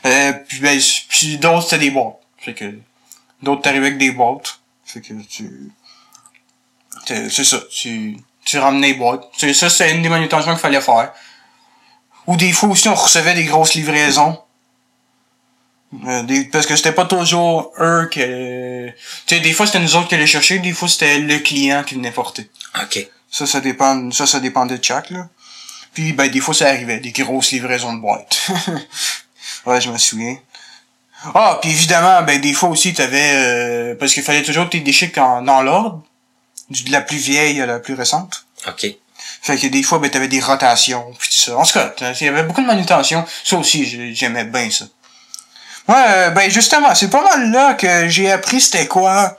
Euh, 0.07 0.35
puis 0.35 0.61
ben, 0.61 0.79
puis 1.09 1.39
d'autres, 1.39 1.63
c'était 1.63 1.79
des 1.79 1.91
boîtes. 1.91 2.19
Fait 2.37 2.53
que, 2.53 2.79
d'autres 3.41 3.63
t'arrivaient 3.63 3.87
avec 3.87 3.99
des 3.99 4.11
boîtes. 4.11 4.61
Fait 4.85 5.01
que 5.01 5.15
tu, 5.15 5.73
c'est 7.07 7.45
ça, 7.45 7.59
tu, 7.71 8.17
tu 8.45 8.59
ramenais 8.59 8.89
les 8.89 8.95
boîtes. 8.95 9.25
C'est 9.37 9.55
ça, 9.55 9.71
c'est 9.71 9.91
une 9.93 10.03
des 10.03 10.09
manutentions 10.09 10.53
qu'il 10.53 10.61
fallait 10.61 10.81
faire. 10.81 11.13
Ou 12.27 12.37
des 12.37 12.53
fois 12.53 12.69
aussi, 12.71 12.89
on 12.89 12.95
recevait 12.95 13.35
des 13.35 13.45
grosses 13.45 13.75
livraisons. 13.75 14.39
Euh, 16.07 16.23
des- 16.25 16.47
parce 16.47 16.67
que 16.67 16.75
c'était 16.75 16.93
pas 16.93 17.05
toujours 17.05 17.73
eux 17.79 18.09
que... 18.11 18.89
Tu 19.27 19.35
sais, 19.37 19.41
des 19.41 19.53
fois, 19.53 19.67
c'était 19.67 19.79
nous 19.79 19.95
autres 19.97 20.09
qui 20.09 20.15
allaient 20.17 20.27
chercher, 20.27 20.59
des 20.59 20.73
fois, 20.73 20.89
c'était 20.89 21.19
le 21.19 21.39
client 21.39 21.85
qui 21.85 21.95
venait 21.95 22.11
porter. 22.11 22.51
Ok. 22.83 23.07
Ça, 23.31 23.47
ça 23.47 23.61
dépend, 23.61 24.11
ça, 24.11 24.27
ça 24.27 24.41
dépendait 24.41 24.79
de 24.79 24.85
chaque, 24.85 25.11
là. 25.11 25.29
Puis, 25.93 26.13
ben, 26.13 26.29
des 26.29 26.41
fois, 26.41 26.55
ça 26.55 26.67
arrivait, 26.69 26.99
des 26.99 27.13
grosses 27.13 27.53
livraisons 27.53 27.93
de 27.93 28.01
boîtes. 28.01 28.51
ouais, 29.67 29.81
je 29.81 29.91
me 29.91 29.99
souviens. 29.99 30.37
Ah, 31.35 31.59
puis 31.63 31.71
évidemment, 31.71 32.23
ben, 32.23 32.41
des 32.41 32.53
fois 32.53 32.69
aussi, 32.71 32.93
t'avais, 32.93 33.33
euh, 33.35 33.95
parce 33.95 34.13
qu'il 34.13 34.23
fallait 34.25 34.43
toujours 34.43 34.65
que 34.67 34.71
tu 34.71 34.81
déchiques 34.81 35.17
en, 35.19 35.43
dans 35.43 35.63
l'ordre, 35.63 36.03
de 36.71 36.91
la 36.93 37.01
plus 37.01 37.17
vieille 37.19 37.61
à 37.61 37.67
la 37.67 37.79
plus 37.79 37.95
récente. 37.95 38.47
Ok. 38.67 38.87
Fait 39.43 39.57
que 39.59 39.67
des 39.67 39.83
fois, 39.83 39.99
ben, 39.99 40.11
t'avais 40.11 40.29
des 40.29 40.41
rotations, 40.41 41.13
puis 41.19 41.29
tout 41.29 41.41
ça. 41.41 41.57
En 41.59 41.65
tout 41.65 41.73
cas, 41.75 41.93
il 42.21 42.25
y 42.25 42.29
avait 42.29 42.45
beaucoup 42.45 42.63
de 42.63 42.67
manutention. 42.67 43.25
Ça 43.45 43.57
aussi, 43.57 43.85
j'ai- 43.85 44.15
j'aimais 44.15 44.45
bien 44.45 44.71
ça. 44.71 44.87
Ouais, 45.89 46.05
euh, 46.09 46.31
ben, 46.31 46.51
justement, 46.51 46.95
c'est 46.95 47.11
pas 47.11 47.23
mal 47.23 47.51
là 47.51 47.75
que 47.75 48.09
j'ai 48.09 48.33
appris 48.33 48.61
c'était 48.61 48.87
quoi 48.87 49.37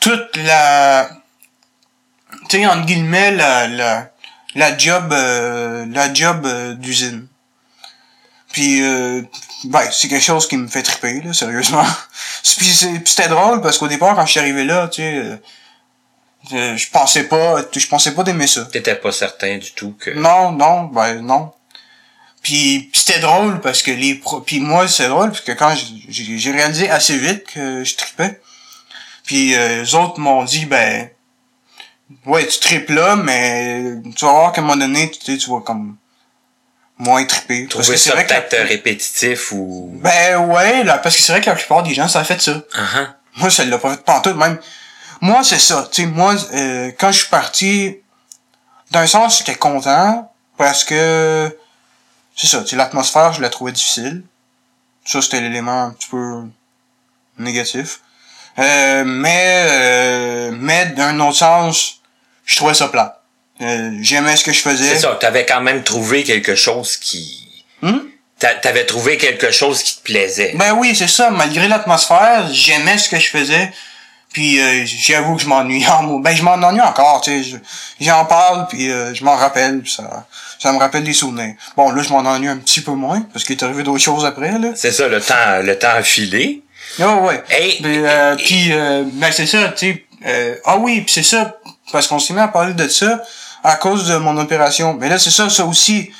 toute 0.00 0.36
la... 0.36 1.08
Tu 2.48 2.58
sais, 2.58 2.66
entre 2.66 2.86
guillemets, 2.86 3.30
la, 3.32 3.68
la, 3.68 4.10
la 4.56 4.76
job, 4.78 5.12
euh, 5.12 5.86
la 5.90 6.12
job 6.12 6.44
euh, 6.46 6.74
d'usine. 6.74 7.26
Puis, 8.52 8.82
euh, 8.82 9.22
ben, 9.64 9.82
c'est 9.92 10.08
quelque 10.08 10.24
chose 10.24 10.48
qui 10.48 10.56
me 10.56 10.66
fait 10.66 10.82
triper, 10.82 11.20
là, 11.20 11.32
sérieusement. 11.32 11.86
Puis 12.58 12.74
c'était 13.04 13.28
drôle, 13.28 13.60
parce 13.60 13.78
qu'au 13.78 13.86
départ, 13.88 14.16
quand 14.16 14.26
je 14.26 14.32
suis 14.32 14.40
arrivé 14.40 14.64
là, 14.64 14.88
tu 14.88 15.02
sais... 15.02 15.40
euh, 16.52 16.76
je 16.76 16.90
pensais 16.90 17.24
pas, 17.24 17.62
je 17.74 17.86
pensais 17.86 18.12
pas 18.14 18.22
d'aimer 18.22 18.46
ça. 18.46 18.64
T'étais 18.66 18.94
pas 18.94 19.12
certain 19.12 19.58
du 19.58 19.72
tout 19.72 19.94
que... 19.98 20.10
Non, 20.10 20.52
non, 20.52 20.84
ben 20.84 21.20
non. 21.20 21.52
Puis, 22.42 22.88
puis 22.92 23.02
c'était 23.04 23.20
drôle 23.20 23.60
parce 23.60 23.82
que 23.82 23.90
les 23.90 24.14
pro... 24.14 24.40
puis 24.40 24.60
moi 24.60 24.88
c'est 24.88 25.08
drôle 25.08 25.28
parce 25.28 25.42
que 25.42 25.52
quand 25.52 25.74
j'ai- 26.08 26.50
réalisé 26.52 26.88
assez 26.90 27.18
vite 27.18 27.44
que 27.44 27.84
je 27.84 27.96
tripais. 27.96 28.40
Puis 29.24 29.54
euh, 29.54 29.82
les 29.82 29.94
autres 29.94 30.18
m'ont 30.18 30.42
dit 30.44 30.64
ben 30.64 31.10
ouais 32.26 32.46
tu 32.46 32.58
tripes 32.60 32.88
là 32.90 33.16
mais 33.16 33.82
tu 34.16 34.24
vas 34.24 34.32
voir 34.32 34.52
qu'à 34.52 34.62
un 34.62 34.64
moment 34.64 34.76
donné 34.78 35.10
tu 35.10 35.32
sais, 35.32 35.36
tu 35.38 35.50
vas 35.50 35.60
comme 35.60 35.96
moins 36.96 37.24
triper. 37.26 37.66
Trouver 37.66 37.86
que 37.86 37.96
c'est 37.96 38.08
ça 38.10 38.16
la- 38.16 38.24
peut-être 38.24 38.66
répétitif 38.66 39.52
ou... 39.52 39.90
ben 40.02 40.38
ouais 40.46 40.82
là 40.82 40.96
parce 40.96 41.16
que 41.16 41.22
c'est 41.22 41.32
vrai 41.32 41.42
que 41.42 41.50
la 41.50 41.56
plupart 41.56 41.82
des 41.82 41.92
gens 41.92 42.08
ça 42.08 42.20
a 42.20 42.24
fait 42.24 42.40
ça. 42.40 42.62
Ah, 42.74 42.80
ah. 42.96 43.16
Moi, 43.36 43.48
ça 43.50 43.64
l'a 43.64 43.78
pas 43.78 43.92
fait 43.96 44.02
pantoute, 44.04 44.36
même. 44.36 44.58
Moi, 45.20 45.42
c'est 45.44 45.58
ça. 45.58 45.88
Tu 45.92 46.02
sais, 46.02 46.08
moi, 46.08 46.34
euh, 46.54 46.90
quand 46.98 47.12
je 47.12 47.18
suis 47.20 47.28
parti, 47.28 47.96
d'un 48.90 49.06
sens, 49.06 49.38
j'étais 49.38 49.54
content, 49.56 50.32
parce 50.56 50.84
que, 50.84 51.56
c'est 52.36 52.46
ça, 52.46 52.60
tu 52.62 52.68
sais, 52.70 52.76
l'atmosphère, 52.76 53.32
je 53.32 53.40
la 53.42 53.48
trouvais 53.50 53.72
difficile. 53.72 54.22
Ça, 55.04 55.20
c'était 55.22 55.40
l'élément 55.40 55.84
un 55.84 55.90
petit 55.90 56.08
peu 56.08 56.42
négatif. 57.38 58.00
Euh, 58.58 59.04
mais 59.06 59.64
euh, 59.68 60.50
mais 60.54 60.86
d'un 60.86 61.18
autre 61.20 61.38
sens, 61.38 62.00
je 62.44 62.56
trouvais 62.56 62.74
ça 62.74 62.88
plat. 62.88 63.22
Euh, 63.62 63.90
J'aimais 64.00 64.36
ce 64.36 64.44
que 64.44 64.52
je 64.52 64.60
faisais. 64.60 64.94
C'est 64.94 65.00
ça, 65.00 65.16
t'avais 65.20 65.46
quand 65.46 65.60
même 65.60 65.82
trouvé 65.82 66.24
quelque 66.24 66.54
chose 66.54 66.96
qui... 66.96 67.64
Hmm? 67.82 67.98
T'a- 68.38 68.54
T'avais 68.54 68.86
trouvé 68.86 69.18
quelque 69.18 69.50
chose 69.50 69.82
qui 69.82 69.96
te 69.98 70.02
plaisait. 70.02 70.52
Ben 70.56 70.72
oui, 70.74 70.96
c'est 70.96 71.08
ça. 71.08 71.30
Malgré 71.30 71.68
l'atmosphère, 71.68 72.48
j'aimais 72.52 72.98
ce 72.98 73.08
que 73.08 73.18
je 73.18 73.28
faisais. 73.28 73.72
Puis 74.32 74.60
euh, 74.60 74.84
j'avoue 74.86 75.34
que 75.36 75.42
je 75.42 75.48
m'ennuie. 75.48 75.84
Ben 76.20 76.34
je 76.36 76.42
m'ennuie 76.42 76.80
encore, 76.80 77.20
tu 77.20 77.30
sais. 77.42 77.42
je- 77.50 77.56
J'en 78.04 78.24
parle, 78.24 78.66
puis 78.68 78.90
euh, 78.90 79.12
je 79.14 79.24
m'en 79.24 79.34
rappelle, 79.36 79.80
puis 79.82 79.90
ça, 79.90 80.26
ça 80.58 80.72
me 80.72 80.78
rappelle 80.78 81.02
des 81.04 81.12
souvenirs. 81.12 81.54
Bon, 81.76 81.90
là, 81.90 82.02
je 82.02 82.10
m'en 82.10 82.18
ennuie 82.20 82.48
un 82.48 82.56
petit 82.58 82.80
peu 82.80 82.92
moins, 82.92 83.22
parce 83.32 83.44
qu'il 83.44 83.56
est 83.56 83.62
arrivé 83.64 83.82
d'autres 83.82 84.02
choses 84.02 84.24
après, 84.24 84.58
là. 84.58 84.68
C'est 84.76 84.92
ça, 84.92 85.08
le 85.08 85.20
temps, 85.20 85.34
le 85.62 85.76
temps 85.78 85.88
a 85.96 86.02
filé. 86.02 86.62
Oh, 87.00 87.26
ouais. 87.26 87.42
Hey, 87.50 87.80
euh, 87.84 88.36
puis, 88.36 88.68
euh, 88.72 89.02
ben 89.14 89.30
c'est 89.32 89.46
ça, 89.46 89.68
tu 89.68 89.92
sais. 89.92 90.04
euh, 90.26 90.54
ah 90.64 90.76
oui, 90.78 91.00
puis 91.02 91.12
c'est 91.12 91.22
ça, 91.22 91.56
parce 91.92 92.06
qu'on 92.06 92.18
s'est 92.20 92.32
mis 92.32 92.40
à 92.40 92.48
parler 92.48 92.74
de 92.74 92.86
ça 92.88 93.20
à 93.64 93.76
cause 93.76 94.06
de 94.08 94.16
mon 94.16 94.36
opération. 94.38 94.94
Mais 94.94 95.08
là, 95.08 95.18
c'est 95.18 95.30
ça, 95.30 95.50
ça 95.50 95.64
aussi. 95.64 96.10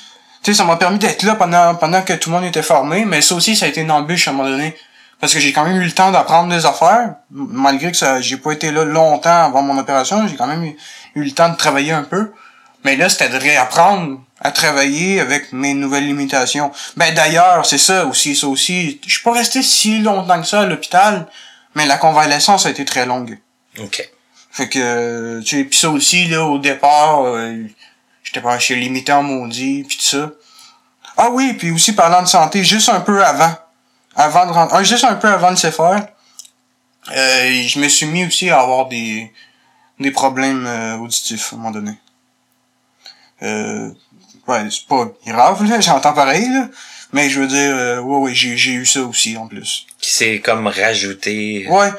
Tu 0.43 0.53
sais, 0.53 0.59
ça 0.59 0.65
m'a 0.65 0.77
permis 0.77 0.99
d'être 0.99 1.23
là 1.23 1.35
pendant 1.37 1.75
pendant 1.77 2.03
que 2.03 2.13
tout 2.15 2.31
le 2.31 2.37
monde 2.37 2.45
était 2.47 2.63
formé, 2.63 3.05
mais 3.05 3.21
ça 3.23 3.35
aussi, 3.35 3.55
ça 3.57 3.67
a 3.67 3.69
été 3.69 3.83
une 3.83 3.91
embûche 3.91 4.27
à 4.27 4.31
un 4.33 4.35
moment 4.35 4.49
donné. 4.49 4.75
Parce 5.21 5.35
que 5.35 5.41
j'ai 5.41 5.53
quand 5.53 5.65
même 5.65 5.81
eu 5.81 5.85
le 5.85 5.93
temps 5.93 6.11
d'apprendre 6.11 6.55
des 6.55 6.65
affaires, 6.65 7.15
malgré 7.31 7.91
que 7.91 7.97
ça 7.97 8.21
j'ai 8.21 8.39
pas 8.39 8.53
été 8.53 8.71
là 8.71 8.85
longtemps 8.85 9.45
avant 9.45 9.63
mon 9.63 9.79
opération, 9.79 10.27
j'ai 10.27 10.37
quand 10.37 10.47
même 10.47 10.65
eu, 10.65 10.77
eu 11.15 11.23
le 11.23 11.31
temps 11.33 11.51
de 11.51 11.57
travailler 11.57 11.93
un 11.93 12.03
peu. 12.03 12.33
Mais 12.85 12.97
là, 12.97 13.11
c'était 13.11 13.29
de 13.29 13.37
réapprendre 13.37 14.21
à 14.41 14.51
travailler 14.51 15.21
avec 15.21 15.53
mes 15.53 15.75
nouvelles 15.75 16.07
limitations. 16.07 16.73
Ben 16.97 17.15
d'ailleurs, 17.15 17.67
c'est 17.67 17.79
ça 17.79 18.07
aussi, 18.07 18.35
ça 18.35 18.47
aussi. 18.49 18.99
Je 19.07 19.13
suis 19.13 19.23
pas 19.23 19.33
resté 19.33 19.63
si 19.63 19.99
longtemps 19.99 20.41
que 20.41 20.47
ça 20.47 20.63
à 20.63 20.67
l'hôpital, 20.67 21.27
mais 21.75 21.85
la 21.87 21.99
convalescence 21.99 22.65
a 22.65 22.71
été 22.71 22.87
très 22.87 23.05
longue. 23.05 23.39
OK. 23.79 24.09
Fait 24.51 24.69
que, 24.69 25.41
tu 25.41 25.59
sais, 25.59 25.65
pis 25.65 25.77
ça 25.77 25.91
aussi, 25.91 26.27
là, 26.27 26.45
au 26.45 26.59
départ, 26.59 27.23
euh, 27.25 27.67
j'étais 28.25 28.41
pas, 28.41 28.57
limité 28.57 29.13
en 29.13 29.23
maudit, 29.23 29.85
pis 29.85 29.99
tout 29.99 30.05
ça. 30.05 30.31
Ah 31.17 31.29
oui, 31.31 31.53
puis 31.53 31.71
aussi 31.71 31.93
parlant 31.93 32.23
de 32.23 32.29
santé, 32.29 32.65
juste 32.65 32.89
un 32.89 33.01
peu 33.01 33.25
avant, 33.25 33.55
avant 34.15 34.47
de 34.47 34.53
rentrer, 34.53 34.79
ah, 34.79 34.83
juste 34.83 35.05
un 35.05 35.15
peu 35.15 35.29
avant 35.29 35.51
de 35.51 35.57
se 35.57 35.71
faire, 35.71 36.07
euh, 37.13 37.63
je 37.67 37.79
me 37.79 37.89
suis 37.89 38.07
mis 38.07 38.27
aussi 38.27 38.51
à 38.51 38.61
avoir 38.61 38.87
des, 38.89 39.33
des 39.99 40.11
problèmes 40.11 40.67
euh, 40.67 40.97
auditifs 40.97 41.53
à 41.53 41.57
un 41.57 41.59
moment 41.59 41.71
donné. 41.71 41.93
Euh, 43.43 43.91
ouais, 44.47 44.69
c'est 44.71 44.87
pas 44.87 45.09
grave, 45.27 45.65
là, 45.65 45.81
j'entends 45.81 46.13
pareil, 46.13 46.49
là, 46.49 46.69
mais 47.13 47.31
je 47.31 47.41
veux 47.41 47.47
dire, 47.47 47.75
euh, 47.75 48.01
ouais, 48.01 48.19
ouais, 48.19 48.35
j'ai, 48.35 48.57
j'ai 48.57 48.73
eu 48.73 48.87
ça 48.87 49.01
aussi, 49.03 49.37
en 49.37 49.47
plus. 49.47 49.87
S'est 50.01 50.41
comme 50.41 50.67
rajouté. 50.67 51.67
Ouais. 51.69 51.91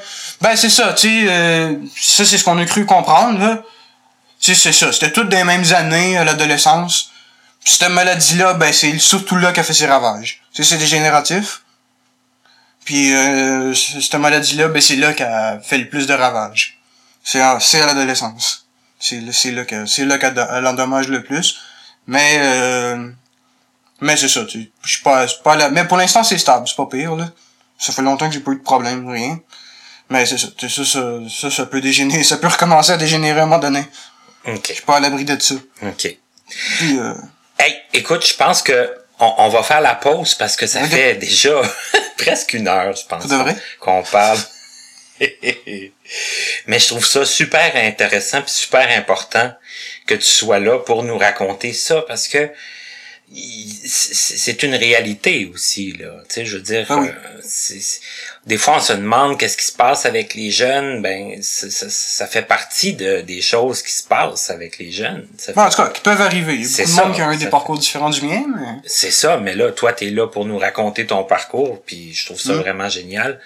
Ben 0.42 0.56
c'est 0.56 0.70
ça, 0.70 0.94
tu 0.94 1.08
sais, 1.08 1.26
euh, 1.30 1.76
ça 1.96 2.26
c'est 2.26 2.38
ce 2.38 2.44
qu'on 2.44 2.58
a 2.58 2.66
cru 2.66 2.86
comprendre 2.86 3.40
là. 3.40 3.64
Tu 4.40 4.54
sais, 4.54 4.60
c'est 4.60 4.74
ça, 4.74 4.92
c'était 4.92 5.12
toutes 5.12 5.30
des 5.30 5.44
mêmes 5.44 5.72
années 5.74 6.18
à 6.18 6.24
l'adolescence. 6.24 7.12
Puis 7.64 7.76
cette 7.76 7.90
maladie-là, 7.90 8.56
ben 8.56 8.74
c'est 8.74 8.98
surtout 8.98 9.36
là 9.36 9.52
qu'a 9.52 9.64
fait 9.64 9.74
ses 9.74 9.86
ravages. 9.86 10.42
Tu 10.52 10.64
sais, 10.64 10.72
c'est 10.72 10.78
dégénératif. 10.78 11.61
Puis 12.86 13.14
euh, 13.14 13.74
cette 13.74 14.16
maladie-là, 14.16 14.68
ben 14.70 14.82
c'est 14.82 14.96
là 14.96 15.14
qu'elle 15.14 15.62
fait 15.64 15.78
le 15.78 15.88
plus 15.90 16.08
de 16.08 16.14
ravages. 16.14 16.80
C'est 17.24 17.40
à, 17.42 17.60
c'est 17.60 17.82
à 17.82 17.86
l'adolescence. 17.86 18.66
C'est 19.00 19.20
là- 19.22 19.32
c'est 19.34 19.52
là 19.52 19.66
que 19.66 19.86
c'est 19.86 20.06
là 20.06 20.18
qu'elle 20.18 20.36
elle 20.52 20.66
endommage 20.68 21.08
le 21.08 21.24
plus. 21.24 21.58
Mais 22.08 22.38
euh, 22.40 23.10
mais 24.02 24.18
c'est 24.18 24.28
ça, 24.30 24.44
tu 24.46 24.72
je 24.84 24.92
suis 24.94 25.04
pas, 25.04 25.26
pas 25.44 25.56
là, 25.56 25.70
mais 25.70 25.86
pour 25.86 25.98
l'instant 25.98 26.24
c'est 26.24 26.38
stable, 26.40 26.68
c'est 26.68 26.76
pas 26.76 26.88
pire 26.88 27.16
là. 27.16 27.30
Ça 27.78 27.94
fait 27.94 28.02
longtemps 28.02 28.28
que 28.28 28.34
j'ai 28.34 28.40
pas 28.40 28.52
eu 28.52 28.58
de 28.58 28.62
problème, 28.64 29.08
rien. 29.10 29.40
Mais 30.10 30.26
c'est 30.26 30.38
ça, 30.38 30.48
ça, 30.60 30.86
ça, 30.86 31.04
ça, 31.30 31.52
ça 31.52 31.66
peut 31.68 31.82
dégénérer, 31.82 32.24
ça 32.24 32.38
peut 32.38 32.48
recommencer 32.48 32.92
à 32.92 32.98
dégénérer 32.98 33.40
à 33.40 33.44
un 33.44 33.46
moment 33.46 33.60
donné. 33.60 33.86
OK. 34.46 34.66
Je 34.68 34.74
suis 34.74 34.84
pas 34.84 34.98
à 34.98 35.00
l'abri 35.00 35.24
de 35.24 35.40
ça. 35.40 35.56
OK. 35.84 36.18
Puis, 36.78 37.00
euh, 37.00 37.14
Hey, 37.60 37.76
écoute, 37.94 38.26
je 38.28 38.34
pense 38.36 38.62
que 38.64 38.92
on, 39.20 39.34
on 39.38 39.50
va 39.50 39.62
faire 39.64 39.82
la 39.82 39.94
pause 39.96 40.34
parce 40.36 40.56
que 40.56 40.66
ça 40.68 40.84
fait 40.84 41.16
déjà 41.16 41.62
presque 42.24 42.54
une 42.54 42.68
heure, 42.68 42.96
je 42.96 43.06
pense. 43.06 43.26
Qu'on 43.80 44.04
parle. 44.04 44.40
Mais 46.68 46.80
je 46.80 46.88
trouve 46.88 47.06
ça 47.06 47.26
super 47.26 47.76
intéressant 47.76 48.42
puis 48.42 48.52
super 48.52 48.90
important 48.98 49.54
que 50.08 50.16
tu 50.16 50.28
sois 50.28 50.60
là 50.60 50.80
pour 50.80 51.04
nous 51.04 51.18
raconter 51.18 51.74
ça 51.74 52.04
parce 52.08 52.28
que 52.28 52.50
c'est 53.34 54.64
une 54.64 54.76
réalité 54.76 55.50
aussi 55.54 55.94
là 55.94 56.10
tu 56.28 56.36
sais 56.36 56.46
je 56.46 56.58
veux 56.58 56.64
dire 56.64 56.86
Ah 56.90 56.98
oui. 56.98 57.08
euh, 57.08 57.76
des 58.46 58.58
fois 58.58 58.76
on 58.78 58.80
se 58.82 58.94
demande 58.94 59.38
qu'est-ce 59.40 59.56
qui 59.58 59.66
se 59.66 59.72
passe 59.72 60.06
avec 60.06 60.34
les 60.36 60.52
jeunes 60.52 61.02
ben 61.02 61.42
ça, 61.42 61.68
ça, 61.70 62.28
fait 62.28 62.42
partie 62.42 62.94
de 62.94 63.22
des 63.22 63.42
choses 63.42 63.82
qui 63.84 63.92
se 63.94 64.04
passent 64.04 64.50
avec 64.50 64.78
les 64.80 64.92
jeunes 64.92 65.28
Ça 65.38 65.54
fait- 65.54 65.60
en 65.60 65.70
tout 65.70 65.78
cas, 65.78 65.90
qui 65.90 66.02
peuvent 66.02 66.22
arriver. 66.22 66.56
Il 66.56 66.62
y 66.62 66.66
a 66.66 66.68
C'est 66.68 66.84
beaucoup 66.84 66.96
de 66.98 67.02
monde 67.04 67.12
ça, 67.12 67.16
qui 67.16 67.22
a 67.22 67.26
ça 67.32 67.38
des 67.38 67.44
fait- 67.46 67.50
parcours 67.50 67.78
différents 67.78 68.10
du 68.10 68.22
mien, 68.26 68.44
mais... 68.56 68.66
c'est 68.86 69.12
ça, 69.12 69.38
mais 69.38 69.54
là, 69.56 69.72
toi, 69.72 69.94
t'es 69.94 70.10
là 70.10 70.28
pour 70.28 70.46
nous 70.46 70.58
raconter 70.58 71.06
ton 71.06 71.24
parcours, 71.24 71.82
puis 71.86 72.14
je 72.14 72.26
trouve 72.26 72.40
ça 72.40 72.54
Mm. 72.54 72.60
vraiment 72.60 72.90
génial. 72.90 73.40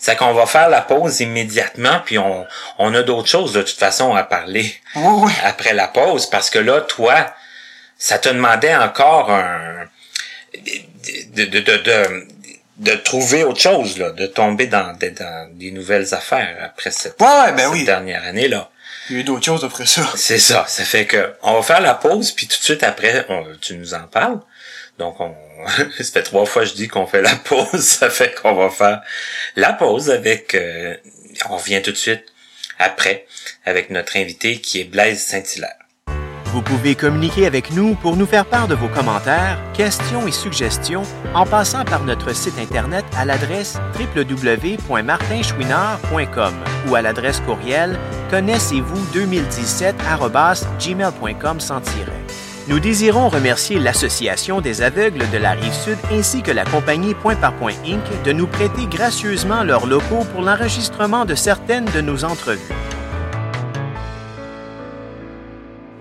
C'est 0.00 0.16
qu'on 0.16 0.32
va 0.34 0.46
faire 0.46 0.68
la 0.68 0.80
pause 0.80 1.20
immédiatement, 1.20 2.00
puis 2.04 2.18
on, 2.18 2.46
on 2.78 2.94
a 2.94 3.02
d'autres 3.02 3.28
choses 3.28 3.52
de 3.52 3.62
toute 3.62 3.78
façon 3.78 4.14
à 4.14 4.22
parler 4.24 4.72
Ouais, 4.96 5.02
ouais. 5.24 5.32
après 5.44 5.74
la 5.74 5.88
pause, 5.88 6.26
parce 6.26 6.50
que 6.50 6.58
là, 6.58 6.80
toi, 6.80 7.32
ça 7.98 8.18
te 8.18 8.28
demandait 8.28 8.74
encore 8.76 9.30
un 9.30 9.84
de, 11.34 11.44
de, 11.44 11.60
de, 11.60 11.76
de, 11.76 12.26
de 12.78 12.92
trouver 12.92 13.44
autre 13.44 13.60
chose, 13.60 13.98
là, 13.98 14.10
de 14.10 14.26
tomber 14.26 14.66
dans, 14.66 14.92
des- 14.94 15.10
dans 15.10 15.48
des 15.52 15.70
nouvelles 15.72 16.14
affaires 16.14 16.56
après 16.62 16.90
cette, 16.90 17.20
Ouais, 17.20 17.26
ouais, 17.26 17.52
ben 17.52 17.58
cette 17.58 17.72
oui. 17.72 17.84
dernière 17.84 18.24
année-là. 18.24 18.70
Il 19.10 19.16
y 19.16 19.18
a 19.18 19.20
eu 19.22 19.24
d'autres 19.24 19.44
choses 19.44 19.64
après 19.64 19.86
ça. 19.86 20.06
C'est 20.16 20.38
ça. 20.38 20.64
Ça 20.68 20.84
fait 20.84 21.06
que 21.06 21.34
on 21.42 21.54
va 21.54 21.62
faire 21.62 21.80
la 21.80 21.94
pause, 21.94 22.30
puis 22.32 22.46
tout 22.46 22.58
de 22.58 22.62
suite 22.64 22.82
après, 22.82 23.24
on- 23.28 23.46
tu 23.60 23.76
nous 23.76 23.94
en 23.94 24.02
parles. 24.06 24.40
Donc, 24.98 25.18
on, 25.20 25.34
ça 25.98 26.12
fait 26.12 26.22
trois 26.22 26.44
fois 26.46 26.62
que 26.62 26.68
je 26.68 26.74
dis 26.74 26.88
qu'on 26.88 27.06
fait 27.06 27.22
la 27.22 27.34
pause. 27.36 27.68
Ça 27.80 28.10
fait 28.10 28.34
qu'on 28.40 28.54
va 28.54 28.70
faire 28.70 29.00
la 29.56 29.72
pause 29.72 30.10
avec... 30.10 30.54
euh, 30.54 30.96
on 31.48 31.56
revient 31.56 31.80
tout 31.82 31.92
de 31.92 31.96
suite 31.96 32.24
après 32.78 33.26
avec 33.64 33.90
notre 33.90 34.16
invité 34.16 34.60
qui 34.60 34.80
est 34.80 34.84
Blaise 34.84 35.20
Saint-Hilaire. 35.24 35.74
Vous 36.52 36.62
pouvez 36.62 36.94
communiquer 36.94 37.46
avec 37.46 37.72
nous 37.72 37.94
pour 37.94 38.16
nous 38.16 38.24
faire 38.24 38.46
part 38.46 38.68
de 38.68 38.74
vos 38.74 38.88
commentaires, 38.88 39.58
questions 39.74 40.26
et 40.26 40.32
suggestions 40.32 41.02
en 41.34 41.44
passant 41.44 41.84
par 41.84 42.04
notre 42.04 42.34
site 42.34 42.58
Internet 42.58 43.04
à 43.18 43.26
l'adresse 43.26 43.78
www.martinchouinard.com 43.98 46.54
ou 46.88 46.94
à 46.94 47.02
l'adresse 47.02 47.40
courriel 47.40 47.98
connaissez-vous 48.30 49.04
2017 49.12 49.96
sans 51.58 51.82
tiret. 51.82 52.24
Nous 52.66 52.80
désirons 52.80 53.28
remercier 53.28 53.78
l'Association 53.78 54.62
des 54.62 54.80
aveugles 54.80 55.28
de 55.30 55.38
la 55.38 55.50
Rive-Sud 55.52 55.98
ainsi 56.10 56.40
que 56.42 56.50
la 56.50 56.64
compagnie 56.64 57.14
Point 57.14 57.36
par 57.36 57.52
Point 57.54 57.74
Inc. 57.86 58.22
de 58.24 58.32
nous 58.32 58.46
prêter 58.46 58.86
gracieusement 58.86 59.64
leurs 59.64 59.86
locaux 59.86 60.24
pour 60.32 60.40
l'enregistrement 60.42 61.26
de 61.26 61.34
certaines 61.34 61.86
de 61.86 62.00
nos 62.00 62.24
entrevues. 62.24 62.72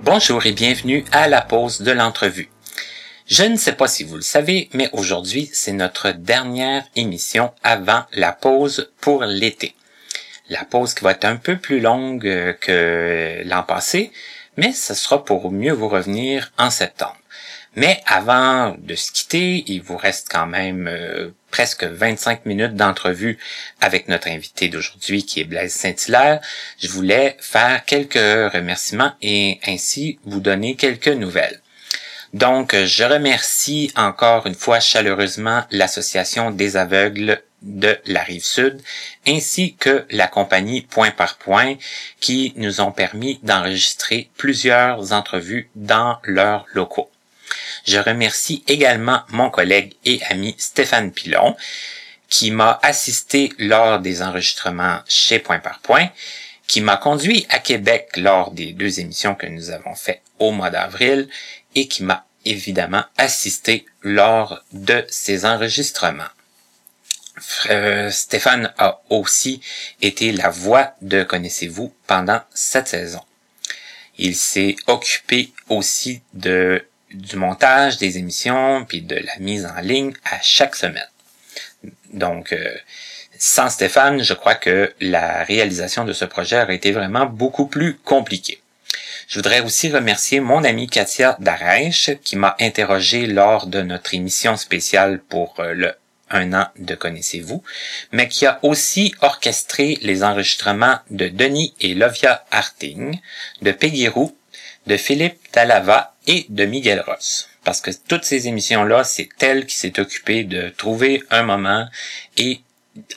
Bonjour 0.09 0.45
et 0.45 0.53
bienvenue 0.53 1.03
à 1.11 1.27
la 1.27 1.41
pause 1.41 1.81
de 1.81 1.91
l'entrevue. 1.91 2.49
Je 3.25 3.43
ne 3.43 3.57
sais 3.57 3.73
pas 3.73 3.89
si 3.89 4.05
vous 4.05 4.15
le 4.15 4.21
savez, 4.21 4.69
mais 4.71 4.89
aujourd'hui, 4.93 5.49
c'est 5.51 5.73
notre 5.73 6.11
dernière 6.11 6.85
émission 6.95 7.51
avant 7.61 8.05
la 8.13 8.31
pause 8.31 8.89
pour 9.01 9.25
l'été. 9.25 9.75
La 10.49 10.63
pause 10.63 10.93
qui 10.93 11.03
va 11.03 11.11
être 11.11 11.25
un 11.25 11.35
peu 11.35 11.57
plus 11.57 11.81
longue 11.81 12.25
euh, 12.25 12.53
que 12.53 13.41
l'an 13.43 13.63
passé, 13.63 14.13
mais 14.55 14.71
ce 14.71 14.93
sera 14.93 15.25
pour 15.25 15.51
mieux 15.51 15.73
vous 15.73 15.89
revenir 15.89 16.53
en 16.57 16.69
septembre. 16.69 17.19
Mais 17.75 18.01
avant 18.05 18.77
de 18.79 18.95
se 18.95 19.11
quitter, 19.11 19.65
il 19.67 19.81
vous 19.81 19.97
reste 19.97 20.29
quand 20.31 20.47
même 20.47 20.87
euh, 20.87 21.31
presque 21.51 21.83
25 21.83 22.45
minutes 22.45 22.75
d'entrevue 22.75 23.37
avec 23.81 24.07
notre 24.07 24.27
invité 24.27 24.69
d'aujourd'hui 24.69 25.25
qui 25.25 25.39
est 25.39 25.45
Blaise 25.45 25.73
Saint-Hilaire. 25.73 26.41
Je 26.79 26.87
voulais 26.87 27.37
faire 27.39 27.85
quelques 27.85 28.15
remerciements 28.53 29.13
et 29.21 29.59
ainsi 29.65 30.19
vous 30.25 30.39
donner 30.39 30.75
quelques 30.75 31.07
nouvelles. 31.07 31.61
Donc, 32.33 32.75
je 32.75 33.03
remercie 33.03 33.91
encore 33.95 34.47
une 34.47 34.55
fois 34.55 34.79
chaleureusement 34.79 35.63
l'Association 35.71 36.51
des 36.51 36.75
aveugles 36.75 37.41
de 37.61 37.97
la 38.05 38.21
rive 38.21 38.43
sud, 38.43 38.81
ainsi 39.27 39.75
que 39.75 40.05
la 40.11 40.27
compagnie 40.27 40.81
Point 40.81 41.11
par 41.11 41.37
Point, 41.37 41.75
qui 42.19 42.53
nous 42.55 42.81
ont 42.81 42.91
permis 42.91 43.39
d'enregistrer 43.43 44.29
plusieurs 44.37 45.13
entrevues 45.13 45.69
dans 45.75 46.17
leurs 46.23 46.65
locaux. 46.73 47.09
Je 47.87 47.97
remercie 47.99 48.63
également 48.67 49.21
mon 49.29 49.49
collègue 49.49 49.93
et 50.03 50.19
ami 50.29 50.55
Stéphane 50.57 51.11
Pilon, 51.11 51.55
qui 52.27 52.51
m'a 52.51 52.79
assisté 52.83 53.53
lors 53.57 53.99
des 53.99 54.21
enregistrements 54.21 54.99
chez 55.07 55.39
Point 55.39 55.59
par 55.59 55.79
Point, 55.79 56.09
qui 56.67 56.81
m'a 56.81 56.97
conduit 56.97 57.47
à 57.49 57.59
Québec 57.59 58.17
lors 58.17 58.51
des 58.51 58.73
deux 58.73 58.99
émissions 58.99 59.35
que 59.35 59.47
nous 59.47 59.69
avons 59.69 59.95
fait 59.95 60.21
au 60.37 60.51
mois 60.51 60.69
d'avril 60.69 61.29
et 61.75 61.87
qui 61.87 62.03
m'a 62.03 62.25
évidemment 62.43 63.05
assisté 63.17 63.85
lors 64.01 64.61
de 64.73 65.05
ces 65.07 65.45
enregistrements. 65.45 66.23
Euh, 67.69 68.11
Stéphane 68.11 68.73
a 68.77 68.99
aussi 69.09 69.61
été 70.01 70.33
la 70.33 70.49
voix 70.49 70.93
de 71.01 71.23
Connaissez-vous 71.23 71.93
pendant 72.05 72.41
cette 72.53 72.89
saison. 72.89 73.21
Il 74.17 74.35
s'est 74.35 74.75
occupé 74.87 75.53
aussi 75.69 76.21
de 76.33 76.83
du 77.13 77.35
montage 77.35 77.97
des 77.97 78.17
émissions 78.17 78.85
puis 78.85 79.01
de 79.01 79.15
la 79.15 79.37
mise 79.39 79.65
en 79.65 79.79
ligne 79.81 80.13
à 80.25 80.39
chaque 80.41 80.75
semaine. 80.75 81.09
Donc 82.13 82.53
euh, 82.53 82.75
sans 83.37 83.69
Stéphane, 83.69 84.23
je 84.23 84.33
crois 84.33 84.55
que 84.55 84.93
la 84.99 85.43
réalisation 85.43 86.05
de 86.05 86.13
ce 86.13 86.25
projet 86.25 86.61
aurait 86.61 86.75
été 86.75 86.91
vraiment 86.91 87.25
beaucoup 87.25 87.67
plus 87.67 87.95
compliquée. 87.95 88.61
Je 89.27 89.39
voudrais 89.39 89.59
aussi 89.59 89.89
remercier 89.89 90.39
mon 90.39 90.63
amie 90.63 90.87
Katia 90.87 91.35
Darèche 91.39 92.11
qui 92.23 92.35
m'a 92.35 92.55
interrogé 92.59 93.27
lors 93.27 93.67
de 93.67 93.81
notre 93.81 94.13
émission 94.13 94.55
spéciale 94.55 95.19
pour 95.19 95.55
euh, 95.59 95.73
le 95.73 95.93
un 96.29 96.53
an 96.53 96.67
de 96.77 96.95
Connaissez-vous, 96.95 97.63
mais 98.11 98.27
qui 98.27 98.45
a 98.45 98.59
aussi 98.63 99.13
orchestré 99.21 99.97
les 100.01 100.23
enregistrements 100.23 100.99
de 101.09 101.27
Denis 101.27 101.73
et 101.79 101.93
Lovia 101.93 102.45
Harting, 102.51 103.19
de 103.61 103.71
Peggy 103.71 104.07
Roux, 104.07 104.36
de 104.87 104.97
Philippe 104.97 105.51
Talava 105.51 106.15
et 106.25 106.45
de 106.49 106.65
Miguel 106.65 107.01
Ross. 107.01 107.49
Parce 107.63 107.81
que 107.81 107.91
toutes 108.07 108.23
ces 108.23 108.47
émissions-là, 108.47 109.03
c'est 109.03 109.29
elle 109.41 109.65
qui 109.65 109.75
s'est 109.75 109.99
occupée 109.99 110.43
de 110.43 110.69
trouver 110.69 111.23
un 111.29 111.43
moment 111.43 111.87
et 112.37 112.61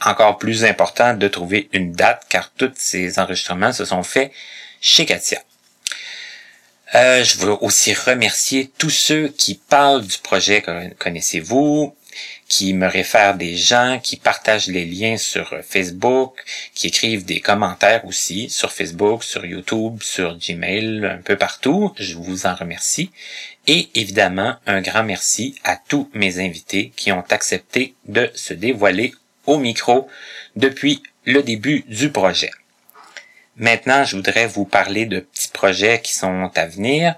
encore 0.04 0.38
plus 0.38 0.64
important 0.64 1.14
de 1.14 1.28
trouver 1.28 1.68
une 1.72 1.92
date 1.92 2.26
car 2.28 2.50
tous 2.50 2.72
ces 2.74 3.18
enregistrements 3.18 3.72
se 3.72 3.84
sont 3.84 4.02
faits 4.02 4.32
chez 4.80 5.06
Katia. 5.06 5.40
Euh, 6.94 7.22
je 7.22 7.38
veux 7.38 7.56
aussi 7.60 7.94
remercier 7.94 8.70
tous 8.76 8.90
ceux 8.90 9.28
qui 9.28 9.54
parlent 9.54 10.04
du 10.04 10.18
projet 10.18 10.64
Connaissez-vous, 10.98 11.94
qui 12.50 12.74
me 12.74 12.88
réfèrent 12.88 13.36
des 13.36 13.56
gens, 13.56 14.00
qui 14.02 14.16
partagent 14.16 14.66
les 14.66 14.84
liens 14.84 15.16
sur 15.16 15.54
Facebook, 15.62 16.34
qui 16.74 16.88
écrivent 16.88 17.24
des 17.24 17.40
commentaires 17.40 18.04
aussi 18.04 18.50
sur 18.50 18.72
Facebook, 18.72 19.22
sur 19.22 19.46
YouTube, 19.46 20.02
sur 20.02 20.36
Gmail, 20.36 21.06
un 21.06 21.22
peu 21.22 21.36
partout. 21.36 21.94
Je 21.96 22.16
vous 22.16 22.46
en 22.46 22.54
remercie. 22.56 23.12
Et 23.68 23.88
évidemment, 23.94 24.56
un 24.66 24.80
grand 24.80 25.04
merci 25.04 25.54
à 25.62 25.76
tous 25.76 26.10
mes 26.12 26.40
invités 26.40 26.92
qui 26.96 27.12
ont 27.12 27.24
accepté 27.30 27.94
de 28.06 28.28
se 28.34 28.52
dévoiler 28.52 29.14
au 29.46 29.56
micro 29.56 30.08
depuis 30.56 31.04
le 31.24 31.44
début 31.44 31.84
du 31.86 32.10
projet. 32.10 32.50
Maintenant, 33.54 34.02
je 34.02 34.16
voudrais 34.16 34.48
vous 34.48 34.64
parler 34.64 35.06
de 35.06 35.20
petits 35.20 35.50
projets 35.52 36.00
qui 36.00 36.14
sont 36.14 36.50
à 36.56 36.66
venir. 36.66 37.14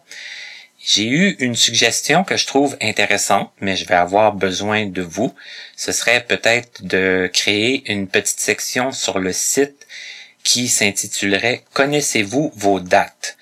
J'ai 0.84 1.06
eu 1.06 1.36
une 1.38 1.54
suggestion 1.54 2.24
que 2.24 2.36
je 2.36 2.44
trouve 2.44 2.76
intéressante, 2.80 3.52
mais 3.60 3.76
je 3.76 3.86
vais 3.86 3.94
avoir 3.94 4.32
besoin 4.32 4.86
de 4.86 5.00
vous. 5.00 5.32
Ce 5.76 5.92
serait 5.92 6.24
peut-être 6.24 6.84
de 6.84 7.30
créer 7.32 7.88
une 7.90 8.08
petite 8.08 8.40
section 8.40 8.90
sur 8.90 9.20
le 9.20 9.32
site 9.32 9.86
qui 10.42 10.66
s'intitulerait 10.66 11.62
Connaissez-vous 11.72 12.52
vos 12.56 12.80
dates? 12.80 13.36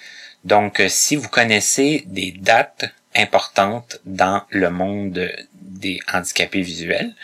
Donc, 0.44 0.82
si 0.88 1.16
vous 1.16 1.30
connaissez 1.30 2.04
des 2.06 2.32
dates 2.32 2.84
importantes 3.16 4.00
dans 4.04 4.42
le 4.50 4.68
monde 4.68 5.32
des 5.54 5.98
handicapés 6.12 6.60
visuels, 6.60 7.14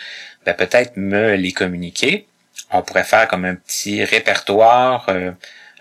ben 0.45 0.55
peut-être 0.55 0.97
me 0.97 1.35
les 1.35 1.51
communiquer. 1.51 2.25
On 2.71 2.81
pourrait 2.81 3.03
faire 3.03 3.27
comme 3.27 3.45
un 3.45 3.55
petit 3.55 4.03
répertoire, 4.03 5.05
euh, 5.09 5.31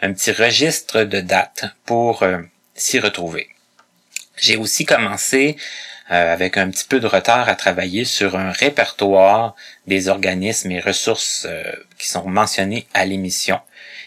un 0.02 0.12
petit 0.12 0.32
registre 0.32 1.04
de 1.04 1.20
dates 1.20 1.64
pour 1.86 2.22
euh, 2.22 2.42
s'y 2.74 3.00
retrouver. 3.00 3.48
J'ai 4.36 4.56
aussi 4.56 4.84
commencé 4.84 5.56
euh, 6.10 6.32
avec 6.32 6.56
un 6.56 6.70
petit 6.70 6.84
peu 6.84 7.00
de 7.00 7.06
retard 7.06 7.48
à 7.48 7.54
travailler 7.56 8.04
sur 8.04 8.36
un 8.36 8.52
répertoire 8.52 9.56
des 9.86 10.08
organismes 10.08 10.70
et 10.70 10.80
ressources 10.80 11.46
euh, 11.48 11.64
qui 11.98 12.08
sont 12.08 12.28
mentionnés 12.28 12.86
à 12.94 13.06
l'émission, 13.06 13.58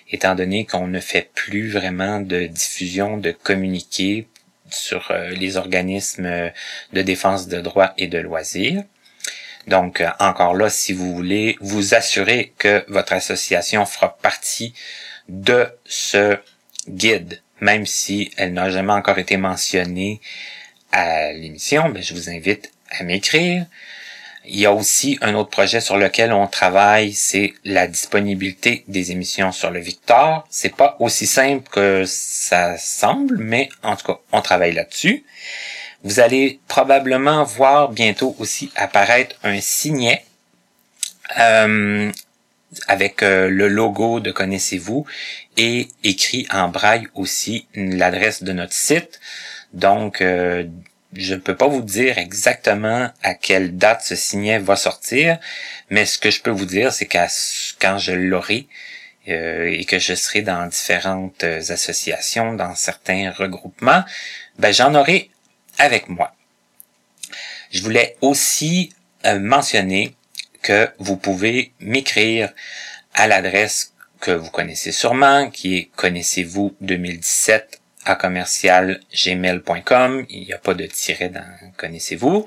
étant 0.09 0.36
donné 0.36 0.65
qu'on 0.65 0.88
ne 0.88 0.99
fait 0.99 1.30
plus 1.34 1.69
vraiment 1.69 2.21
de 2.21 2.45
diffusion 2.45 3.17
de 3.17 3.32
communiqués 3.32 4.27
sur 4.69 5.09
euh, 5.11 5.32
les 5.32 5.57
organismes 5.57 6.51
de 6.93 7.01
défense 7.01 7.47
de 7.47 7.59
droits 7.59 7.93
et 7.97 8.07
de 8.07 8.19
loisirs. 8.19 8.84
Donc, 9.67 10.01
encore 10.19 10.55
là, 10.55 10.69
si 10.69 10.93
vous 10.93 11.13
voulez 11.13 11.57
vous 11.59 11.95
assurer 11.95 12.53
que 12.57 12.86
votre 12.88 13.13
association 13.13 13.86
fera 13.86 14.17
partie 14.17 14.73
de 15.27 15.67
ce 15.86 16.38
guide 16.88 17.41
même 17.62 17.86
si 17.86 18.32
elle 18.38 18.53
n'a 18.53 18.70
jamais 18.70 18.93
encore 18.93 19.18
été 19.20 19.38
mentionnée 19.38 20.22
à 20.91 21.32
l'émission, 21.34 21.89
ben, 21.89 22.01
je 22.01 22.14
vous 22.14 22.30
invite 22.30 22.72
à 22.91 23.03
m'écrire. 23.03 23.66
Il 24.45 24.60
y 24.60 24.66
a 24.66 24.74
aussi 24.74 25.18
un 25.22 25.36
autre 25.36 25.49
projet 25.49 25.80
sur 25.80 25.97
lequel 25.97 26.32
on 26.32 26.47
travaille, 26.47 27.14
c'est 27.14 27.53
la 27.66 27.88
disponibilité 27.88 28.84
des 28.88 29.12
émissions 29.12 29.51
sur 29.51 29.70
le 29.70 29.80
Victor. 29.80 30.47
C'est 30.49 30.76
pas 30.76 30.95
aussi 30.99 31.28
simple 31.28 31.70
que 31.70 32.03
ça 32.07 32.78
semble, 32.78 33.38
mais 33.38 33.70
en 33.84 33.95
tout 33.95 34.07
cas, 34.07 34.20
on 34.32 34.41
travaille 34.41 34.72
là-dessus. 34.72 35.24
Vous 36.03 36.20
allez 36.20 36.60
probablement 36.68 37.43
voir 37.43 37.89
bientôt 37.89 38.36
aussi 38.39 38.72
apparaître 38.76 39.36
un 39.43 39.60
signet 39.62 40.24
euh, 41.39 42.12
avec 42.88 43.24
euh, 43.24 43.49
le 43.49 43.67
logo 43.67 44.20
de 44.20 44.32
Connaissez-vous 44.32 45.05
et 45.57 45.88
écrit 46.03 46.47
en 46.51 46.70
braille 46.70 47.07
aussi 47.15 47.67
l'adresse 47.76 48.43
de 48.43 48.53
notre 48.53 48.74
site. 48.74 49.20
Donc, 49.74 50.22
euh, 50.22 50.65
je 51.13 51.34
ne 51.34 51.39
peux 51.39 51.55
pas 51.55 51.67
vous 51.67 51.82
dire 51.82 52.17
exactement 52.17 53.09
à 53.24 53.34
quelle 53.34 53.78
date 53.78 54.03
ce 54.03 54.15
signet 54.15 54.59
va 54.59 54.76
sortir, 54.76 55.39
mais 55.89 56.05
ce 56.05 56.20
que 56.20 56.30
je 56.30 56.41
peux 56.41 56.51
vous 56.51 56.65
dire, 56.65 56.93
c'est 56.93 57.07
qu'à 57.07 57.28
quand 57.80 57.97
je 57.97 58.11
l'aurai 58.11 58.67
euh, 59.28 59.65
et 59.65 59.86
que 59.86 59.97
je 59.97 60.13
serai 60.13 60.43
dans 60.43 60.67
différentes 60.67 61.43
associations, 61.43 62.53
dans 62.53 62.76
certains 62.76 63.32
regroupements, 63.32 64.03
ben 64.59 64.72
j'en 64.72 64.93
aurai 64.93 65.32
avec 65.80 66.09
moi. 66.09 66.36
Je 67.72 67.82
voulais 67.82 68.15
aussi 68.22 68.91
mentionner 69.26 70.15
que 70.62 70.89
vous 70.99 71.18
pouvez 71.18 71.74
m'écrire 71.80 72.53
à 73.14 73.28
l'adresse 73.28 73.93
que 74.20 74.32
vous 74.32 74.49
connaissez 74.49 74.91
sûrement, 74.91 75.49
qui 75.49 75.78
est 75.78 75.89
connaissez-vous 75.95 76.76
2017 76.82 77.78
commercial 78.16 78.99
gmail.com. 79.14 80.26
Il 80.30 80.45
n'y 80.45 80.53
a 80.53 80.57
pas 80.57 80.74
de 80.74 80.86
tiret 80.86 81.30
dans 81.30 81.43
connaissez-vous. 81.78 82.45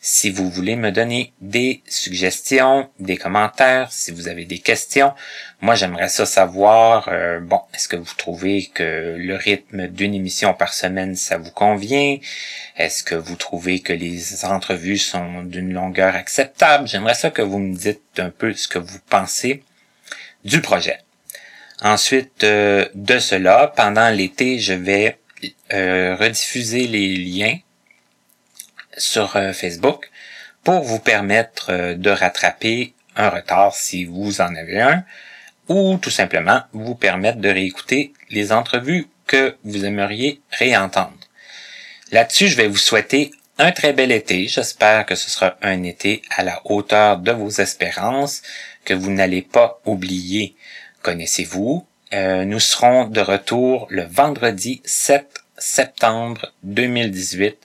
Si 0.00 0.30
vous 0.30 0.48
voulez 0.50 0.76
me 0.76 0.90
donner 0.92 1.32
des 1.40 1.82
suggestions, 1.88 2.88
des 2.98 3.16
commentaires, 3.16 3.90
si 3.92 4.12
vous 4.12 4.28
avez 4.28 4.44
des 4.44 4.58
questions, 4.58 5.12
moi 5.60 5.74
j'aimerais 5.74 6.08
ça 6.08 6.26
savoir, 6.26 7.08
euh, 7.08 7.40
bon, 7.40 7.60
est-ce 7.74 7.88
que 7.88 7.96
vous 7.96 8.14
trouvez 8.16 8.66
que 8.66 9.16
le 9.18 9.34
rythme 9.34 9.88
d'une 9.88 10.14
émission 10.14 10.54
par 10.54 10.72
semaine, 10.72 11.16
ça 11.16 11.36
vous 11.38 11.50
convient? 11.50 12.18
Est-ce 12.76 13.02
que 13.02 13.16
vous 13.16 13.36
trouvez 13.36 13.80
que 13.80 13.92
les 13.92 14.44
entrevues 14.44 14.98
sont 14.98 15.42
d'une 15.42 15.72
longueur 15.72 16.14
acceptable? 16.14 16.86
J'aimerais 16.86 17.14
ça 17.14 17.30
que 17.30 17.42
vous 17.42 17.58
me 17.58 17.74
dites 17.74 18.18
un 18.18 18.30
peu 18.30 18.52
ce 18.54 18.68
que 18.68 18.78
vous 18.78 18.98
pensez 19.10 19.62
du 20.44 20.60
projet. 20.60 20.98
Ensuite 21.82 22.42
euh, 22.42 22.86
de 22.94 23.18
cela, 23.18 23.72
pendant 23.74 24.08
l'été, 24.10 24.58
je 24.58 24.72
vais 24.72 25.18
euh, 25.72 26.16
rediffuser 26.16 26.88
les 26.88 27.16
liens 27.16 27.58
sur 28.96 29.36
euh, 29.36 29.52
Facebook 29.52 30.10
pour 30.64 30.82
vous 30.82 30.98
permettre 30.98 31.94
de 31.94 32.10
rattraper 32.10 32.94
un 33.16 33.30
retard 33.30 33.74
si 33.74 34.04
vous 34.04 34.40
en 34.40 34.54
avez 34.56 34.80
un 34.80 35.04
ou 35.68 35.98
tout 35.98 36.10
simplement 36.10 36.62
vous 36.72 36.94
permettre 36.94 37.38
de 37.38 37.48
réécouter 37.48 38.12
les 38.30 38.52
entrevues 38.52 39.06
que 39.26 39.56
vous 39.64 39.84
aimeriez 39.84 40.40
réentendre. 40.50 41.14
Là-dessus, 42.10 42.48
je 42.48 42.56
vais 42.56 42.68
vous 42.68 42.76
souhaiter 42.76 43.30
un 43.58 43.70
très 43.70 43.92
bel 43.92 44.10
été. 44.10 44.48
J'espère 44.48 45.06
que 45.06 45.14
ce 45.14 45.30
sera 45.30 45.56
un 45.62 45.82
été 45.84 46.22
à 46.30 46.42
la 46.42 46.60
hauteur 46.64 47.18
de 47.18 47.32
vos 47.32 47.50
espérances, 47.50 48.42
que 48.84 48.94
vous 48.94 49.10
n'allez 49.10 49.42
pas 49.42 49.80
oublier 49.84 50.56
Connaissez-vous? 51.02 51.86
Euh, 52.12 52.44
nous 52.44 52.58
serons 52.58 53.04
de 53.04 53.20
retour 53.20 53.86
le 53.90 54.02
vendredi 54.02 54.80
7 54.84 55.42
septembre 55.56 56.52
2018 56.62 57.56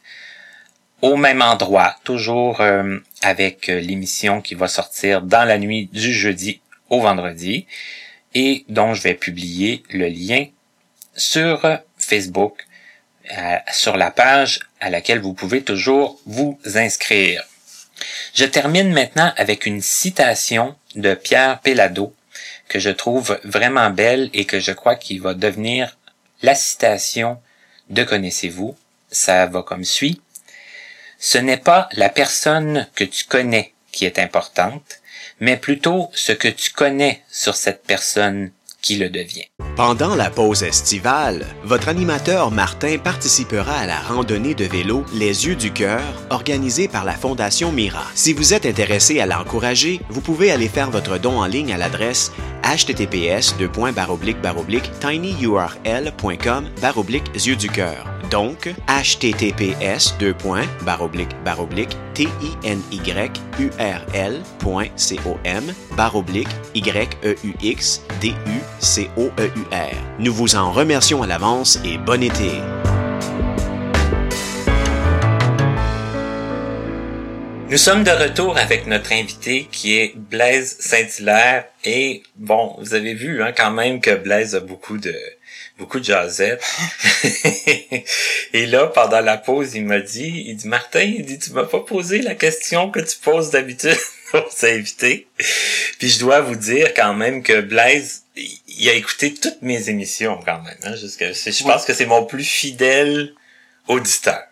au 1.02 1.16
même 1.16 1.42
endroit, 1.42 1.96
toujours 2.04 2.62
euh, 2.62 3.00
avec 3.22 3.70
euh, 3.70 3.80
l'émission 3.80 4.42
qui 4.42 4.56
va 4.56 4.68
sortir 4.68 5.22
dans 5.22 5.46
la 5.46 5.58
nuit 5.58 5.90
du 5.92 6.14
jeudi 6.14 6.62
au 6.90 7.02
vendredi 7.02 7.66
et 8.36 8.66
dont 8.70 8.94
je 8.94 9.02
vais 9.02 9.14
publier 9.14 9.84
le 9.90 10.08
lien 10.08 10.46
sur 11.16 11.80
Facebook, 11.98 12.66
sur 13.72 13.96
la 13.96 14.10
page 14.12 14.60
à 14.82 14.90
laquelle 14.90 15.20
vous 15.20 15.34
pouvez 15.34 15.62
toujours 15.62 16.20
vous 16.26 16.60
inscrire. 16.76 17.44
Je 18.34 18.46
termine 18.46 18.92
maintenant 18.92 19.32
avec 19.38 19.66
une 19.68 19.82
citation 19.82 20.76
de 20.96 21.14
Pierre 21.14 21.60
Pellado 21.60 22.14
que 22.68 22.80
je 22.80 22.90
trouve 22.90 23.40
vraiment 23.44 23.90
belle 23.90 24.30
et 24.34 24.46
que 24.46 24.60
je 24.60 24.72
crois 24.72 24.96
qu'il 24.96 25.22
va 25.22 25.34
devenir 25.34 25.98
la 26.42 26.56
citation 26.56 27.40
de 27.90 28.04
Connaissez-vous. 28.04 28.76
Ça 29.12 29.46
va 29.46 29.62
comme 29.62 29.86
suit. 29.86 30.22
Ce 31.20 31.38
n'est 31.38 31.58
pas 31.58 31.88
la 31.94 32.10
personne 32.10 32.88
que 32.96 33.04
tu 33.04 33.26
connais 33.26 33.74
qui 33.92 34.06
est 34.06 34.20
importante, 34.20 35.00
mais 35.40 35.56
plutôt 35.56 36.10
ce 36.14 36.32
que 36.32 36.48
tu 36.48 36.72
connais 36.72 37.22
sur 37.30 37.56
cette 37.56 37.84
personne 37.84 38.52
Pendant 39.78 40.14
la 40.14 40.30
pause 40.30 40.64
estivale, 40.64 41.46
votre 41.64 41.88
animateur 41.88 42.52
Martin 42.52 42.98
participera 42.98 43.72
à 43.72 43.88
la 43.88 44.00
randonnée 44.00 44.56
de 44.56 44.66
vélo 44.66 45.06
Les 45.14 45.46
Yeux 45.46 45.56
du 45.56 45.72
Cœur 45.72 46.02
organisée 46.30 46.90
par 46.90 47.06
la 47.06 47.14
Fondation 47.14 47.72
Mira. 47.72 48.04
Si 48.14 48.34
vous 48.34 48.54
êtes 48.54 48.66
intéressé 48.66 49.22
à 49.22 49.26
l'encourager, 49.26 50.02
vous 50.10 50.20
pouvez 50.20 50.52
aller 50.52 50.68
faire 50.68 50.92
votre 50.92 51.18
don 51.18 51.40
en 51.40 51.46
ligne 51.46 51.72
à 51.72 51.78
l'adresse 51.78 52.34
https 52.64 53.56
tinyurl.com 55.00 56.70
yeux 57.48 57.56
du 57.56 57.70
cœur. 57.70 58.13
Donc, 58.34 58.74
https 58.88 60.18
tinyurl.com 60.18 60.66
baroblique 65.96 66.48
y-e-u-x 66.74 68.02
d-u-c-o-e-u-r. 68.20 69.96
Nous 70.18 70.34
vous 70.34 70.56
en 70.56 70.72
remercions 70.72 71.22
à 71.22 71.28
l'avance 71.28 71.80
et 71.86 72.00
bon 72.00 72.24
été. 72.24 72.50
Nous 77.70 77.78
sommes 77.78 78.04
de 78.04 78.10
retour 78.10 78.58
avec 78.58 78.88
notre 78.88 79.14
invité 79.14 79.68
qui 79.72 79.96
est 80.00 80.16
Blaise 80.16 80.76
Saint-Hilaire 80.80 81.66
et 81.86 82.24
bon, 82.36 82.76
vous 82.80 82.96
avez 82.96 83.14
vu 83.14 83.44
hein, 83.44 83.52
quand 83.56 83.72
même 83.72 84.02
que 84.02 84.16
Blaise 84.16 84.56
a 84.56 84.60
beaucoup 84.60 84.98
de 84.98 85.14
beaucoup 85.78 86.00
de 86.00 86.06
jazzette. 86.06 86.64
et 88.54 88.66
là, 88.66 88.88
pendant 88.88 89.22
la 89.22 89.38
pause, 89.38 89.76
il 89.76 89.86
m'a 89.86 90.00
dit, 90.00 90.46
il 90.48 90.56
dit 90.56 90.68
Martin, 90.68 91.02
il 91.02 91.26
dit 91.26 91.40
tu 91.40 91.52
m'as 91.52 91.66
pas 91.66 91.80
posé 91.80 92.22
la 92.22 92.36
question 92.36 92.92
que 92.92 93.00
tu 93.00 93.18
poses 93.18 93.50
d'habitude 93.52 93.98
aux 94.34 94.66
invités. 94.66 95.28
Puis 96.00 96.10
je 96.10 96.20
dois 96.20 96.42
vous 96.42 96.56
dire 96.56 96.94
quand 96.94 97.14
même 97.14 97.44
que 97.44 97.62
Blaise, 97.62 98.24
il 98.36 98.90
a 98.90 98.94
écouté 98.94 99.34
toutes 99.34 99.62
mes 99.62 99.90
émissions 99.90 100.40
quand 100.46 100.62
même. 100.62 100.78
Hein, 100.84 100.96
jusqu'à, 100.96 101.32
je 101.32 101.64
pense 101.64 101.86
que 101.86 101.94
c'est 101.94 102.06
mon 102.06 102.26
plus 102.26 102.46
fidèle 102.46 103.34
auditeur. 103.88 104.44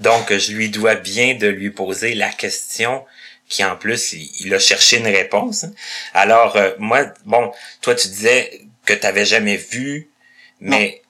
Donc, 0.00 0.36
je 0.36 0.52
lui 0.52 0.68
dois 0.68 0.96
bien 0.96 1.34
de 1.34 1.46
lui 1.46 1.70
poser 1.70 2.14
la 2.14 2.30
question 2.30 3.04
qui, 3.48 3.64
en 3.64 3.76
plus, 3.76 4.14
il, 4.40 4.52
a 4.54 4.58
cherché 4.58 4.96
une 4.96 5.06
réponse. 5.06 5.64
Hein. 5.64 5.72
Alors, 6.14 6.56
euh, 6.56 6.72
moi, 6.78 7.04
bon, 7.26 7.52
toi, 7.82 7.94
tu 7.94 8.08
disais 8.08 8.62
que 8.86 8.94
tu 8.94 9.02
n'avais 9.02 9.26
jamais 9.26 9.56
vu, 9.56 10.08
mais 10.62 11.02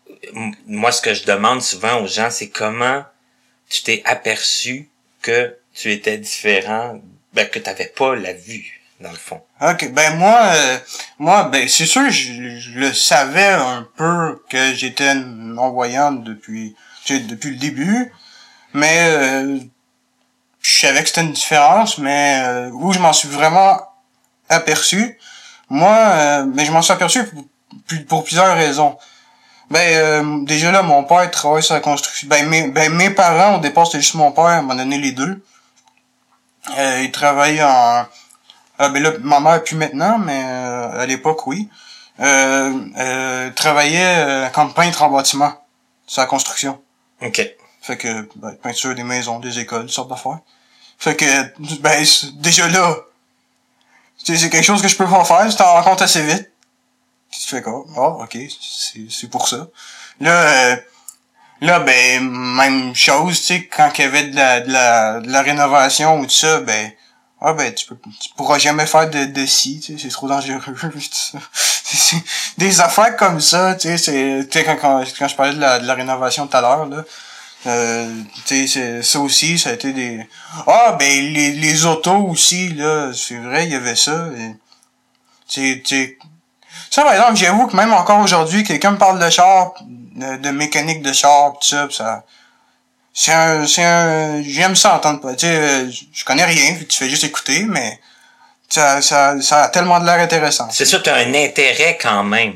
moi, 0.66 0.90
ce 0.92 1.00
que 1.02 1.14
je 1.14 1.24
demande 1.24 1.62
souvent 1.62 2.00
aux 2.00 2.06
gens, 2.06 2.30
c'est 2.30 2.48
comment 2.48 3.04
tu 3.68 3.82
t'es 3.82 4.02
aperçu 4.04 4.88
que 5.20 5.56
tu 5.74 5.92
étais 5.92 6.18
différent, 6.18 7.00
ben, 7.32 7.48
que 7.48 7.58
tu 7.58 7.66
n'avais 7.66 7.86
pas 7.86 8.16
la 8.16 8.32
vue 8.32 8.80
dans 9.00 9.10
le 9.10 9.16
fond. 9.16 9.42
Ok, 9.60 9.92
ben 9.92 10.16
moi, 10.16 10.52
euh, 10.54 10.78
moi, 11.18 11.44
ben 11.44 11.68
c'est 11.68 11.86
sûr, 11.86 12.08
je, 12.10 12.58
je, 12.58 12.78
le 12.78 12.92
savais 12.92 13.48
un 13.48 13.86
peu 13.96 14.42
que 14.48 14.74
j'étais 14.74 15.14
non 15.14 15.70
voyant 15.70 16.12
depuis, 16.12 16.74
depuis 17.08 17.50
le 17.50 17.56
début, 17.56 18.12
mais 18.74 19.08
euh, 19.10 19.58
je 20.60 20.80
savais 20.80 21.02
que 21.02 21.08
c'était 21.08 21.22
une 21.22 21.32
différence, 21.32 21.98
mais 21.98 22.42
euh, 22.44 22.70
où 22.70 22.92
je 22.92 23.00
m'en 23.00 23.12
suis 23.12 23.28
vraiment 23.28 23.80
aperçu, 24.48 25.18
moi, 25.68 25.96
euh, 25.96 26.46
mais 26.46 26.64
je 26.64 26.72
m'en 26.72 26.82
suis 26.82 26.92
aperçu 26.92 27.24
pour, 27.24 27.44
pour, 28.08 28.24
plusieurs 28.24 28.54
raisons. 28.56 28.96
Ben 29.72 30.44
déjà 30.44 30.70
là, 30.70 30.82
mon 30.82 31.04
père 31.04 31.30
travaille 31.30 31.62
sur 31.62 31.74
la 31.74 31.80
construction. 31.80 32.28
Ben 32.28 32.46
mes, 32.48 32.68
ben, 32.68 32.92
mes 32.92 33.10
parents 33.10 33.56
au 33.56 33.60
départ 33.60 33.86
c'était 33.86 34.00
juste 34.00 34.14
mon 34.14 34.32
père, 34.32 34.44
à 34.44 34.62
m'a 34.62 34.74
donné 34.74 34.98
les 34.98 35.12
deux. 35.12 35.42
il 36.76 37.10
travaillait 37.12 37.62
en 37.62 38.06
ah 38.78 38.88
ben 38.88 39.02
là, 39.02 39.12
ma 39.20 39.40
mère 39.40 39.62
plus 39.62 39.76
maintenant, 39.76 40.18
mais 40.18 40.42
à 40.42 41.06
l'époque 41.06 41.46
oui. 41.46 41.68
Euh, 42.20 43.50
travaillait 43.50 44.50
comme 44.52 44.72
peintre 44.74 45.02
en 45.02 45.10
bâtiment, 45.10 45.52
sur 46.06 46.20
la 46.20 46.26
construction. 46.26 46.80
OK. 47.22 47.42
Fait 47.80 47.96
que, 47.96 48.28
ben, 48.36 48.54
peinture 48.62 48.94
des 48.94 49.02
maisons, 49.02 49.40
des 49.40 49.58
écoles, 49.58 49.88
sortes 49.90 50.08
d'affaires. 50.08 50.38
Fait 50.98 51.16
que, 51.16 51.24
ben, 51.80 52.04
déjà 52.34 52.68
là, 52.68 52.96
c'est 54.22 54.50
quelque 54.50 54.62
chose 54.62 54.80
que 54.82 54.88
je 54.88 54.96
peux 54.96 55.06
pas 55.06 55.24
faire, 55.24 55.48
tu 55.48 55.56
t'en 55.56 55.72
rends 55.72 55.82
compte 55.82 56.02
assez 56.02 56.22
vite. 56.22 56.51
Tu 57.40 57.48
fais 57.48 57.62
quoi? 57.62 57.84
Ah, 57.96 58.24
ok, 58.24 58.38
c'est 59.08 59.30
pour 59.30 59.48
ça. 59.48 59.68
Là, 60.20 60.72
euh, 60.72 60.76
là, 61.60 61.80
ben, 61.80 62.22
même 62.22 62.94
chose, 62.94 63.40
tu 63.40 63.46
sais, 63.46 63.66
quand 63.66 63.90
il 63.98 64.02
y 64.02 64.04
avait 64.04 64.24
de 64.24 64.36
la, 64.36 64.60
de 64.60 64.72
la, 64.72 65.20
de 65.20 65.30
la 65.30 65.42
rénovation 65.42 66.20
ou 66.20 66.24
tout 66.26 66.30
ça, 66.30 66.60
ben, 66.60 66.92
ah 67.40 67.54
ben 67.54 67.74
tu 67.74 67.86
peux 67.86 67.96
tu 68.20 68.28
pourras 68.36 68.58
jamais 68.58 68.86
faire 68.86 69.10
de, 69.10 69.24
de 69.24 69.46
scie, 69.46 69.80
tu 69.80 69.98
sais, 69.98 70.02
c'est 70.02 70.12
trop 70.12 70.28
dangereux. 70.28 70.60
des 72.58 72.80
affaires 72.80 73.16
comme 73.16 73.40
ça, 73.40 73.74
tu 73.74 73.88
sais, 73.88 73.98
c'est 73.98 74.48
tu 74.48 74.58
sais 74.58 74.64
quand, 74.64 74.76
quand, 74.76 75.04
quand 75.18 75.28
je 75.28 75.34
parlais 75.36 75.54
de 75.54 75.60
la, 75.60 75.80
de 75.80 75.86
la 75.86 75.94
rénovation 75.94 76.46
tout 76.46 76.56
à 76.56 76.60
l'heure 76.60 76.86
là, 76.86 77.04
euh, 77.66 78.22
tu 78.46 78.66
sais, 78.66 79.02
ça 79.02 79.20
aussi, 79.20 79.58
ça 79.58 79.70
a 79.70 79.72
été 79.74 79.92
des... 79.92 80.26
Ah, 80.66 80.96
ben, 80.98 81.32
les, 81.32 81.52
les 81.52 81.86
autos 81.86 82.26
aussi, 82.28 82.70
là, 82.70 83.12
c'est 83.14 83.38
vrai, 83.38 83.66
il 83.66 83.72
y 83.72 83.74
avait 83.74 83.94
ça. 83.94 84.30
Tu 85.48 85.82
sais, 85.84 86.18
ça, 86.92 87.04
par 87.04 87.14
exemple, 87.14 87.36
j'avoue 87.36 87.66
que 87.68 87.74
même 87.74 87.94
encore 87.94 88.20
aujourd'hui, 88.20 88.64
quelqu'un 88.64 88.90
me 88.90 88.98
parle 88.98 89.18
de 89.18 89.30
char, 89.30 89.72
de, 89.80 90.50
mécanique 90.50 91.00
de 91.00 91.14
char, 91.14 91.54
tout 91.54 91.66
ça, 91.66 91.88
ça... 91.90 92.22
C'est 93.14 93.32
un... 93.32 93.66
C'est 93.66 93.82
un... 93.82 94.42
J'aime 94.42 94.76
ça 94.76 94.96
entendre 94.96 95.22
pas. 95.22 95.34
Tu 95.34 95.46
sais, 95.46 95.86
je 96.12 96.24
connais 96.26 96.44
rien, 96.44 96.76
tu 96.86 96.94
fais 96.94 97.08
juste 97.08 97.24
écouter, 97.24 97.64
mais... 97.66 97.98
Ça, 98.68 99.00
ça, 99.00 99.40
ça 99.40 99.64
a 99.64 99.68
tellement 99.68 100.00
de 100.00 100.04
l'air 100.04 100.18
intéressant. 100.18 100.68
C'est 100.70 100.84
sûr, 100.84 101.02
t'as 101.02 101.16
un 101.16 101.32
intérêt 101.32 101.96
quand 102.00 102.24
même 102.24 102.54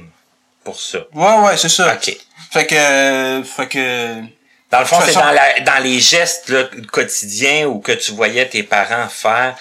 pour 0.64 0.78
ça. 0.78 0.98
Ouais, 1.14 1.38
ouais, 1.38 1.56
c'est 1.56 1.70
ça. 1.70 1.94
OK. 1.94 2.14
Fait 2.50 2.66
que... 2.66 3.42
Fait 3.42 3.68
que 3.68 4.20
dans 4.70 4.80
le 4.80 4.84
fond, 4.84 4.98
c'est 5.02 5.14
dans, 5.14 5.30
la, 5.30 5.60
dans 5.60 5.82
les 5.82 5.98
gestes 5.98 6.50
là, 6.50 6.64
quotidiens 6.92 7.66
ou 7.66 7.78
que 7.78 7.92
tu 7.92 8.12
voyais 8.12 8.46
tes 8.46 8.62
parents 8.62 9.08
faire, 9.08 9.56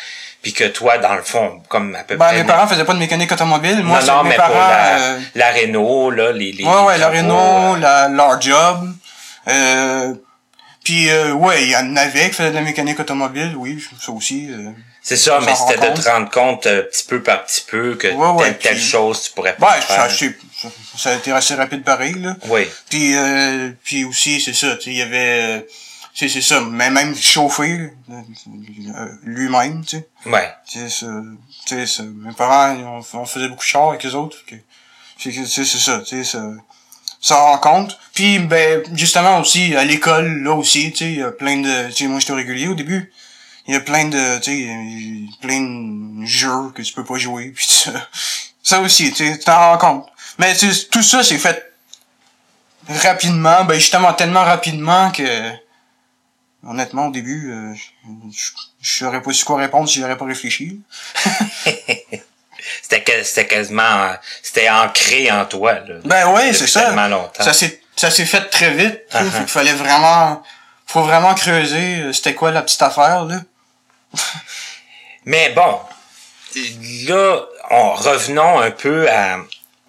puis 0.46 0.54
que 0.54 0.66
toi, 0.66 1.00
dans 1.00 1.16
le 1.16 1.24
fond, 1.24 1.60
comme 1.70 1.96
à 1.96 2.04
peu 2.04 2.18
ben, 2.18 2.28
près... 2.28 2.38
mes 2.38 2.44
parents 2.44 2.68
faisaient 2.68 2.86
pas 2.86 2.94
de 2.94 3.00
mécanique 3.00 3.32
automobile. 3.32 3.82
Moi, 3.84 4.00
non, 4.02 4.18
non, 4.18 4.24
mes 4.26 4.30
mais 4.30 4.36
parents, 4.36 4.52
pour 4.52 4.60
la, 4.60 4.98
euh... 5.00 5.20
la 5.34 5.52
Renault, 5.52 6.12
là, 6.12 6.32
les... 6.34 6.52
les 6.52 6.64
ouais, 6.64 6.84
ouais, 6.84 7.00
la 7.00 7.10
Renault, 7.10 7.74
euh, 7.76 7.80
la, 7.80 8.08
leur 8.10 8.40
job. 8.40 8.94
Euh, 9.48 10.14
puis, 10.84 11.10
euh, 11.10 11.34
ouais, 11.34 11.64
il 11.64 11.70
y 11.72 11.76
en 11.76 11.96
avait 11.96 12.30
qui 12.30 12.36
faisaient 12.36 12.52
de 12.52 12.56
la 12.58 12.62
mécanique 12.62 13.00
automobile, 13.00 13.56
oui, 13.58 13.84
ça 14.00 14.12
aussi. 14.12 14.50
Euh, 14.52 14.70
c'est 15.02 15.18
ça, 15.18 15.40
mais 15.44 15.56
c'était 15.56 15.80
de 15.90 16.00
te 16.00 16.08
rendre 16.08 16.30
compte 16.30 16.66
petit 16.66 17.06
peu 17.08 17.24
par 17.24 17.44
petit 17.44 17.66
peu 17.68 17.96
que 17.96 18.08
ouais, 18.08 18.44
telle, 18.44 18.58
telle 18.60 18.76
puis- 18.76 18.84
chose 18.86 19.24
tu 19.24 19.32
pourrais 19.32 19.56
pas 19.56 19.72
Ouais, 19.72 19.82
faire. 19.82 20.12
ça, 20.12 20.70
ça, 20.96 21.10
a 21.10 21.14
été 21.16 21.32
assez 21.32 21.56
rapide 21.56 21.84
pareil, 21.84 22.14
là. 22.20 22.36
Oui, 22.50 22.70
Puis, 22.92 23.16
euh, 23.16 23.72
puis 23.84 24.06
aussi, 24.06 24.40
c'est 24.40 24.54
ça, 24.54 24.78
il 24.86 24.94
y 24.94 25.02
avait... 25.02 25.66
C'est 26.18 26.30
c'est 26.30 26.42
ça, 26.42 26.62
mais 26.62 26.90
même 26.90 27.14
chauffer 27.14 27.92
euh, 28.10 29.08
lui-même, 29.24 29.84
tu 29.84 29.98
sais. 29.98 30.08
ouais. 30.28 30.50
Tu 30.66 30.80
sais, 30.80 30.90
ça, 30.90 31.08
tu 31.66 31.76
sais, 31.76 31.86
ça, 31.86 32.04
mes 32.04 32.32
parents, 32.32 32.74
on, 33.14 33.20
on 33.20 33.26
faisait 33.26 33.50
beaucoup 33.50 33.64
de 33.64 33.68
char 33.68 33.90
avec 33.90 34.04
les 34.04 34.16
autres. 34.16 34.38
Sais, 35.18 35.32
c'est 35.46 35.66
ça, 35.66 36.00
tu 36.00 36.16
sais, 36.16 36.24
ça, 36.24 36.52
ça 37.20 37.36
rend 37.36 37.58
compte. 37.58 38.00
Puis, 38.14 38.40
ben, 38.40 38.82
justement 38.94 39.40
aussi, 39.42 39.76
à 39.76 39.84
l'école, 39.84 40.42
là 40.42 40.54
aussi, 40.54 40.94
tu 40.94 41.00
sais, 41.00 41.12
il 41.12 41.20
y 41.20 41.22
a 41.22 41.32
plein 41.32 41.58
de, 41.58 41.88
tu 41.90 42.06
sais, 42.06 42.08
moi 42.08 42.20
j'étais 42.22 42.34
régulier 42.34 42.70
au 42.70 42.76
début. 42.76 43.12
Il 43.68 43.74
y 43.74 43.78
a 43.78 43.82
plein 43.82 44.06
de, 44.06 44.40
tu 44.40 44.52
sais, 44.52 45.38
plein 45.42 45.60
de 45.60 46.26
jeux 46.26 46.70
que 46.74 46.82
tu 46.82 46.94
peux 46.94 47.04
pas 47.04 47.18
jouer, 47.18 47.50
puis 47.56 47.66
ça, 47.68 47.92
ça 48.64 48.80
aussi, 48.80 49.12
tu 49.12 49.34
sais, 49.34 49.38
t'en 49.40 49.58
rends 49.58 49.78
compte. 49.78 50.08
Mais 50.38 50.56
tout 50.56 51.04
ça, 51.04 51.26
c'est 51.26 51.40
fait 51.40 51.62
rapidement, 52.88 53.66
ben 53.66 53.76
justement 53.76 54.14
tellement 54.14 54.44
rapidement 54.44 55.12
que, 55.12 55.52
honnêtement, 56.68 57.08
au 57.08 57.12
début, 57.12 57.52
euh, 57.52 57.74
je, 58.32 58.52
je, 58.82 58.98
saurais 59.00 59.22
pas 59.22 59.32
su 59.34 59.46
quoi 59.46 59.58
répondre 59.58 59.88
si 59.90 60.00
j'aurais 60.00 60.18
pas 60.18 60.26
réfléchi. 60.26 60.82
C'était 62.82 63.24
c'était 63.24 63.46
quasiment... 63.48 64.14
C'était 64.42 64.70
ancré 64.70 65.32
en 65.32 65.46
toi, 65.46 65.74
là. 65.74 65.96
Ben 66.04 66.32
ouais, 66.32 66.48
depuis 66.48 66.60
c'est 66.60 66.68
ça. 66.68 67.08
longtemps. 67.08 67.44
Ça 67.44 67.54
s'est, 67.54 67.80
ça 67.96 68.10
s'est 68.10 68.26
fait 68.26 68.50
très 68.50 68.72
vite. 68.72 69.02
Uh-huh. 69.12 69.38
qu'il 69.38 69.48
fallait 69.48 69.74
vraiment, 69.74 70.42
faut 70.88 71.04
vraiment 71.04 71.36
creuser. 71.36 72.02
euh, 72.02 72.14
C'était 72.14 72.34
quoi 72.34 72.52
la 72.52 72.64
petite 72.64 72.82
affaire 72.82 73.26
là 73.26 73.42
Mais 75.26 75.50
bon, 75.50 75.80
là, 77.08 77.42
on, 77.70 77.94
revenons 77.94 78.60
un 78.60 78.72
peu 78.72 79.10
à... 79.12 79.38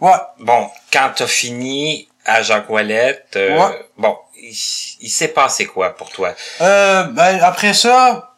Ouais. 0.01 0.13
Bon, 0.41 0.71
quand 0.93 1.13
t'as 1.17 1.27
fini 1.27 2.09
à 2.27 2.43
Jacques 2.43 2.69
Ouellette, 2.69 3.33
euh, 3.37 3.57
Ouais. 3.59 3.87
bon, 3.97 4.19
il, 5.01 5.11
s'est 5.11 5.29
passé 5.29 5.67
quoi 5.67 5.97
pour 5.97 6.11
toi? 6.11 6.35
Euh, 6.61 7.05
ben 7.05 7.39
après 7.43 7.75
ça, 7.75 8.35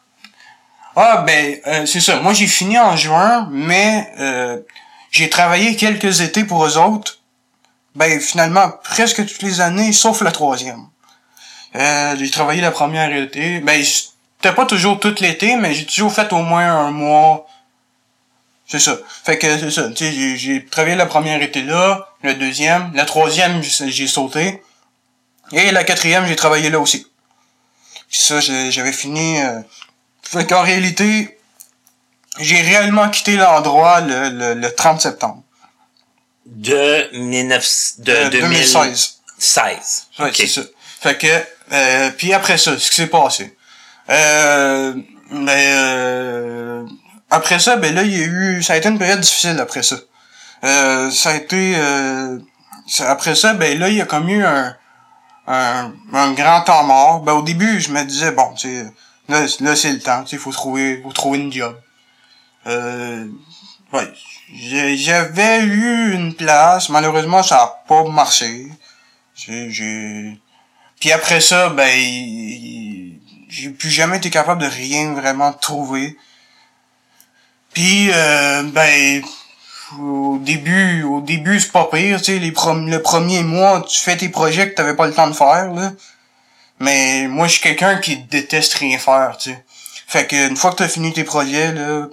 ah 0.95 1.23
ben 1.25 1.57
euh, 1.67 1.85
c'est 1.85 2.01
ça. 2.01 2.17
Moi 2.17 2.33
j'ai 2.33 2.47
fini 2.47 2.77
en 2.77 2.95
juin, 2.95 3.47
mais 3.51 4.11
euh, 4.19 4.59
j'ai 5.11 5.29
travaillé 5.29 5.75
quelques 5.75 6.21
étés 6.21 6.43
pour 6.43 6.65
eux 6.65 6.77
autres. 6.77 7.19
Ben 7.95 8.19
finalement 8.19 8.71
presque 8.83 9.25
toutes 9.25 9.41
les 9.41 9.61
années, 9.61 9.91
sauf 9.93 10.21
la 10.21 10.31
troisième. 10.31 10.87
Euh, 11.75 12.15
j'ai 12.17 12.29
travaillé 12.31 12.61
la 12.61 12.71
première 12.71 13.13
été. 13.15 13.59
Ben 13.59 13.83
c'était 13.83 14.55
pas 14.55 14.65
toujours 14.65 14.99
tout 14.99 15.15
l'été, 15.19 15.55
mais 15.55 15.73
j'ai 15.73 15.85
toujours 15.85 16.13
fait 16.13 16.31
au 16.33 16.41
moins 16.41 16.65
un 16.65 16.91
mois 16.91 17.45
C'est 18.67 18.79
ça. 18.79 18.97
Fait 19.25 19.37
que 19.37 19.57
c'est 19.57 19.71
ça. 19.71 19.89
Tu 19.89 20.05
sais, 20.05 20.37
j'ai- 20.37 20.65
travaillé 20.65 20.95
la 20.95 21.07
première 21.07 21.41
été 21.41 21.61
là, 21.63 22.07
la 22.23 22.33
deuxième, 22.35 22.91
la 22.93 23.05
troisième, 23.05 23.61
j'ai 23.63 24.07
sauté. 24.07 24.61
Et 25.51 25.71
la 25.71 25.83
quatrième, 25.83 26.25
j'ai 26.27 26.35
travaillé 26.35 26.69
là 26.69 26.79
aussi. 26.79 27.07
Puis 28.09 28.19
ça, 28.19 28.39
j'avais 28.39 28.91
fini. 28.91 29.41
Euh... 29.41 29.59
Fait 30.23 30.45
qu'en 30.47 30.61
réalité, 30.61 31.39
j'ai 32.39 32.61
réellement 32.61 33.09
quitté 33.09 33.35
l'endroit 33.37 34.01
le, 34.01 34.29
le, 34.29 34.53
le 34.53 34.75
30 34.75 35.01
septembre 35.01 35.43
De, 36.45 37.09
19, 37.13 37.93
de 37.99 38.11
euh, 38.11 38.29
2016. 38.29 38.73
2016. 38.73 39.15
16. 39.37 40.07
Ouais, 40.19 40.27
Ok. 40.27 40.33
c'est 40.35 40.47
ça. 40.47 40.61
Fait 41.01 41.17
que, 41.17 41.27
euh, 41.71 42.11
puis 42.11 42.33
après 42.33 42.57
ça, 42.57 42.77
ce 42.77 42.89
qui 42.89 42.95
s'est 42.97 43.07
passé. 43.07 43.55
Euh, 44.09 44.93
ben, 45.31 45.49
euh, 45.49 46.85
après 47.29 47.59
ça, 47.59 47.75
ben 47.77 47.93
là, 47.95 48.03
il 48.03 48.11
y 48.17 48.21
a 48.21 48.25
eu, 48.25 48.63
ça 48.63 48.73
a 48.73 48.77
été 48.77 48.89
une 48.89 48.99
période 48.99 49.19
difficile 49.21 49.57
après 49.59 49.83
ça. 49.83 49.95
Euh, 50.63 51.09
ça 51.11 51.29
a 51.31 51.35
été, 51.35 51.73
euh, 51.77 52.37
ça- 52.87 53.09
après 53.11 53.35
ça, 53.35 53.53
ben 53.53 53.77
là, 53.79 53.87
il 53.89 53.95
y 53.95 54.01
a 54.01 54.05
comme 54.05 54.27
eu 54.29 54.43
un, 54.43 54.75
un, 55.49 55.93
un 56.13 56.31
grand 56.33 56.61
temps 56.61 56.83
mort. 56.83 57.21
Ben 57.21 57.33
au 57.33 57.41
début, 57.41 57.81
je 57.81 57.91
me 57.91 58.03
disais, 58.03 58.31
bon, 58.31 58.53
tu 58.53 58.83
là, 59.27 59.45
là 59.59 59.75
c'est 59.75 59.91
le 59.91 59.99
temps, 59.99 60.23
tu 60.23 60.37
faut 60.37 60.51
trouver, 60.51 61.01
faut 61.01 61.11
trouver 61.11 61.39
une 61.39 61.51
job. 61.51 61.75
Euh, 62.67 63.27
ouais, 63.91 64.13
j'avais 64.95 65.61
eu 65.63 66.13
une 66.13 66.33
place, 66.35 66.89
malheureusement, 66.89 67.43
ça 67.43 67.57
a 67.57 67.83
pas 67.87 68.03
marché. 68.05 68.67
J'ai. 69.35 70.39
Puis 70.99 71.11
après 71.11 71.41
ça, 71.41 71.69
ben, 71.69 71.89
j'ai 73.49 73.69
plus 73.69 73.89
jamais 73.89 74.17
été 74.17 74.29
capable 74.29 74.61
de 74.61 74.67
rien 74.67 75.13
vraiment 75.13 75.53
trouver. 75.53 76.17
Puis, 77.73 78.09
euh, 78.11 78.63
ben, 78.63 79.23
au 79.97 80.37
début, 80.39 81.03
au 81.03 81.21
début, 81.21 81.59
c'est 81.59 81.71
pas 81.71 81.89
pire, 81.91 82.19
tu 82.19 82.33
sais, 82.33 82.39
les 82.39 82.51
prom- 82.51 82.89
le 82.89 83.01
premier 83.01 83.43
mois, 83.43 83.81
tu 83.81 83.97
fais 83.97 84.17
tes 84.17 84.29
projets 84.29 84.69
que 84.69 84.75
t'avais 84.75 84.95
pas 84.95 85.07
le 85.07 85.13
temps 85.13 85.27
de 85.27 85.33
faire, 85.33 85.71
là. 85.73 85.91
Mais 86.79 87.27
moi, 87.27 87.47
je 87.47 87.53
suis 87.53 87.61
quelqu'un 87.61 87.97
qui 87.97 88.17
déteste 88.17 88.75
rien 88.75 88.97
faire, 88.97 89.37
tu 89.37 89.51
sais. 89.51 89.63
Fait 90.07 90.25
que 90.27 90.49
une 90.49 90.55
fois 90.55 90.71
que 90.71 90.77
t'as 90.77 90.87
fini 90.87 91.11
tes 91.13 91.23
projets, 91.23 91.71
là, 91.71 92.07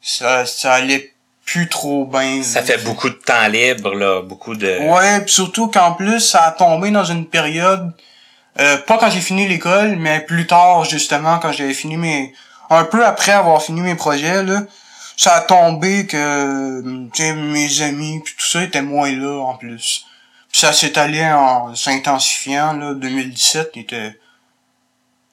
ça, 0.00 0.46
ça 0.46 0.74
allait 0.74 1.12
plus 1.44 1.68
trop 1.68 2.06
bien. 2.06 2.42
Ça 2.42 2.62
fait 2.62 2.82
beaucoup 2.84 3.08
de 3.08 3.14
temps 3.14 3.48
libre, 3.48 3.94
là. 3.94 4.22
Beaucoup 4.22 4.54
de... 4.54 4.88
Ouais, 4.88 5.20
pis 5.22 5.32
surtout 5.32 5.68
qu'en 5.68 5.92
plus, 5.92 6.20
ça 6.20 6.44
a 6.44 6.52
tombé 6.52 6.90
dans 6.90 7.04
une 7.04 7.26
période, 7.26 7.92
euh, 8.60 8.76
pas 8.78 8.98
quand 8.98 9.10
j'ai 9.10 9.20
fini 9.20 9.48
l'école, 9.48 9.96
mais 9.96 10.20
plus 10.20 10.46
tard, 10.46 10.84
justement, 10.84 11.38
quand 11.38 11.52
j'avais 11.52 11.74
fini 11.74 11.96
mes... 11.96 12.32
Un 12.70 12.84
peu 12.84 13.04
après 13.04 13.32
avoir 13.32 13.60
fini 13.62 13.80
mes 13.80 13.96
projets, 13.96 14.42
là, 14.42 14.62
ça 15.22 15.36
a 15.36 15.40
tombé 15.42 16.06
que, 16.06 16.82
sais, 17.14 17.32
mes 17.34 17.82
amis, 17.82 18.20
puis 18.24 18.34
tout 18.36 18.44
ça 18.46 18.64
était 18.64 18.82
moins 18.82 19.12
là, 19.12 19.38
en 19.40 19.56
plus. 19.56 20.04
Puis 20.50 20.60
ça 20.60 20.72
s'est 20.72 20.98
allé 20.98 21.24
en 21.24 21.74
s'intensifiant, 21.76 22.72
là, 22.72 22.94
2017, 22.94 23.70
il 23.76 23.82
était... 23.82 24.18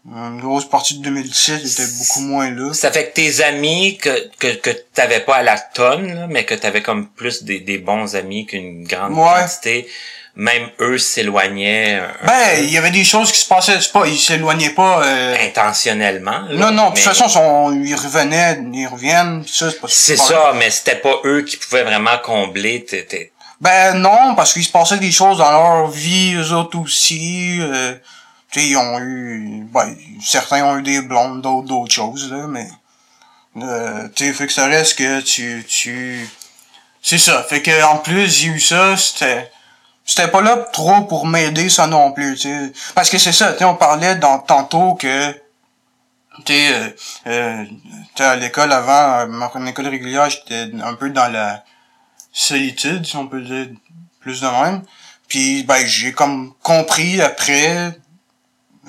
Une 0.06 0.40
grosse 0.40 0.68
partie 0.70 0.98
de 1.00 1.04
2017, 1.04 1.62
il 1.64 1.72
était 1.72 1.88
beaucoup 1.98 2.22
moins 2.22 2.50
là. 2.52 2.74
Ça 2.74 2.92
fait 2.92 3.10
que 3.10 3.14
tes 3.16 3.44
amis 3.44 3.98
que, 3.98 4.30
que, 4.40 4.56
que 4.56 4.70
t'avais 4.94 5.20
pas 5.20 5.38
à 5.38 5.44
la 5.44 5.58
tonne, 5.60 6.14
là, 6.14 6.28
mais 6.28 6.46
que 6.46 6.56
t'avais 6.56 6.82
comme 6.82 7.10
plus 7.10 7.44
des, 7.44 7.60
des 7.60 7.80
bons 7.80 8.16
amis 8.16 8.46
qu'une 8.46 8.84
grande 8.86 9.14
Ouais. 9.14 9.42
quantité, 9.42 9.88
même 10.40 10.70
eux 10.80 10.98
s'éloignaient 10.98 11.96
un 11.96 12.26
Ben, 12.26 12.60
il 12.64 12.72
y 12.72 12.78
avait 12.78 12.92
des 12.92 13.04
choses 13.04 13.30
qui 13.30 13.40
se 13.40 13.48
passaient, 13.48 13.80
c'est 13.82 13.92
pas, 13.92 14.08
ils 14.08 14.18
s'éloignaient 14.18 14.70
pas, 14.70 15.04
euh, 15.04 15.36
intentionnellement. 15.46 16.44
là, 16.48 16.56
Non, 16.56 16.72
non, 16.72 16.90
de 16.92 16.96
toute 16.96 17.04
façon, 17.04 17.28
sont- 17.28 17.74
ils 17.84 17.94
revenaient, 17.94 18.58
ils 18.74 18.88
reviennent, 18.88 19.44
pis 19.44 19.52
ça, 19.54 19.70
c'est 19.70 19.82
pas 19.82 19.88
C'est 19.90 20.16
ça, 20.16 20.54
mais 20.56 20.70
c'était 20.70 20.96
pas 20.96 21.16
eux 21.26 21.42
qui 21.42 21.58
pouvaient 21.58 21.84
vraiment 21.84 22.18
combler 22.24 22.86
tes- 22.86 23.34
Ben 23.60 23.96
non, 23.96 24.34
parce 24.36 24.54
qu'il 24.54 24.64
se 24.64 24.72
passait 24.72 24.98
des 24.98 25.12
choses 25.12 25.40
dans 25.40 25.52
leur 25.52 25.88
vie, 25.88 26.34
eux 26.36 26.54
autres 26.54 26.80
aussi. 26.80 27.58
Euh, 27.60 27.96
tu 28.50 28.62
sais, 28.62 28.68
ils 28.68 28.78
ont 28.78 28.98
eu... 29.02 29.66
Ben, 29.74 29.94
certains 30.26 30.64
ont 30.64 30.78
eu 30.78 30.84
des 30.84 31.02
blondes, 31.02 31.42
d'autres 31.42 31.68
d'autres 31.68 31.94
choses, 31.94 32.32
là, 32.32 32.48
mais... 32.48 32.68
Euh, 33.62 34.08
tu 34.16 34.26
sais, 34.26 34.32
fait 34.34 34.48
que 34.48 34.54
ça 34.54 34.68
reste 34.68 34.98
que 34.98 35.20
tu... 35.20 35.66
tu 35.68 36.30
C'est 37.02 37.18
ça, 37.18 37.44
fait 37.44 37.62
que 37.62 37.84
en 37.84 37.98
plus, 37.98 38.30
j'ai 38.34 38.48
eu 38.48 38.60
ça, 38.62 38.96
c'était... 38.96 39.52
C'était 40.10 40.28
pas 40.28 40.42
là 40.42 40.58
trop 40.74 41.02
pour 41.02 41.28
m'aider, 41.28 41.70
ça 41.70 41.86
non 41.86 42.12
plus, 42.12 42.34
tu 42.34 42.50
sais. 42.50 42.74
Parce 42.96 43.12
que 43.12 43.20
c'est 43.20 43.32
ça, 43.32 43.56
on 43.62 43.76
parlait 43.76 44.16
dans, 44.16 44.40
tantôt 44.40 44.96
que... 44.96 45.32
Tu 46.46 46.54
euh, 46.54 46.90
euh, 47.28 47.66
à 48.18 48.36
l'école 48.36 48.72
avant, 48.72 49.20
euh, 49.20 49.26
ma 49.28 49.70
école 49.70 49.88
régulière, 49.88 50.28
j'étais 50.32 50.72
un 50.82 50.96
peu 50.96 51.12
dans 51.12 51.32
la 51.32 51.64
solitude, 52.34 53.06
si 53.06 53.18
on 53.18 53.28
peut 53.28 53.42
dire 53.42 53.68
plus 54.20 54.42
de 54.42 54.48
même. 54.48 54.82
Puis 55.28 55.64
ben 55.64 55.86
j'ai 55.86 56.12
comme 56.12 56.54
compris 56.64 57.22
après 57.22 57.92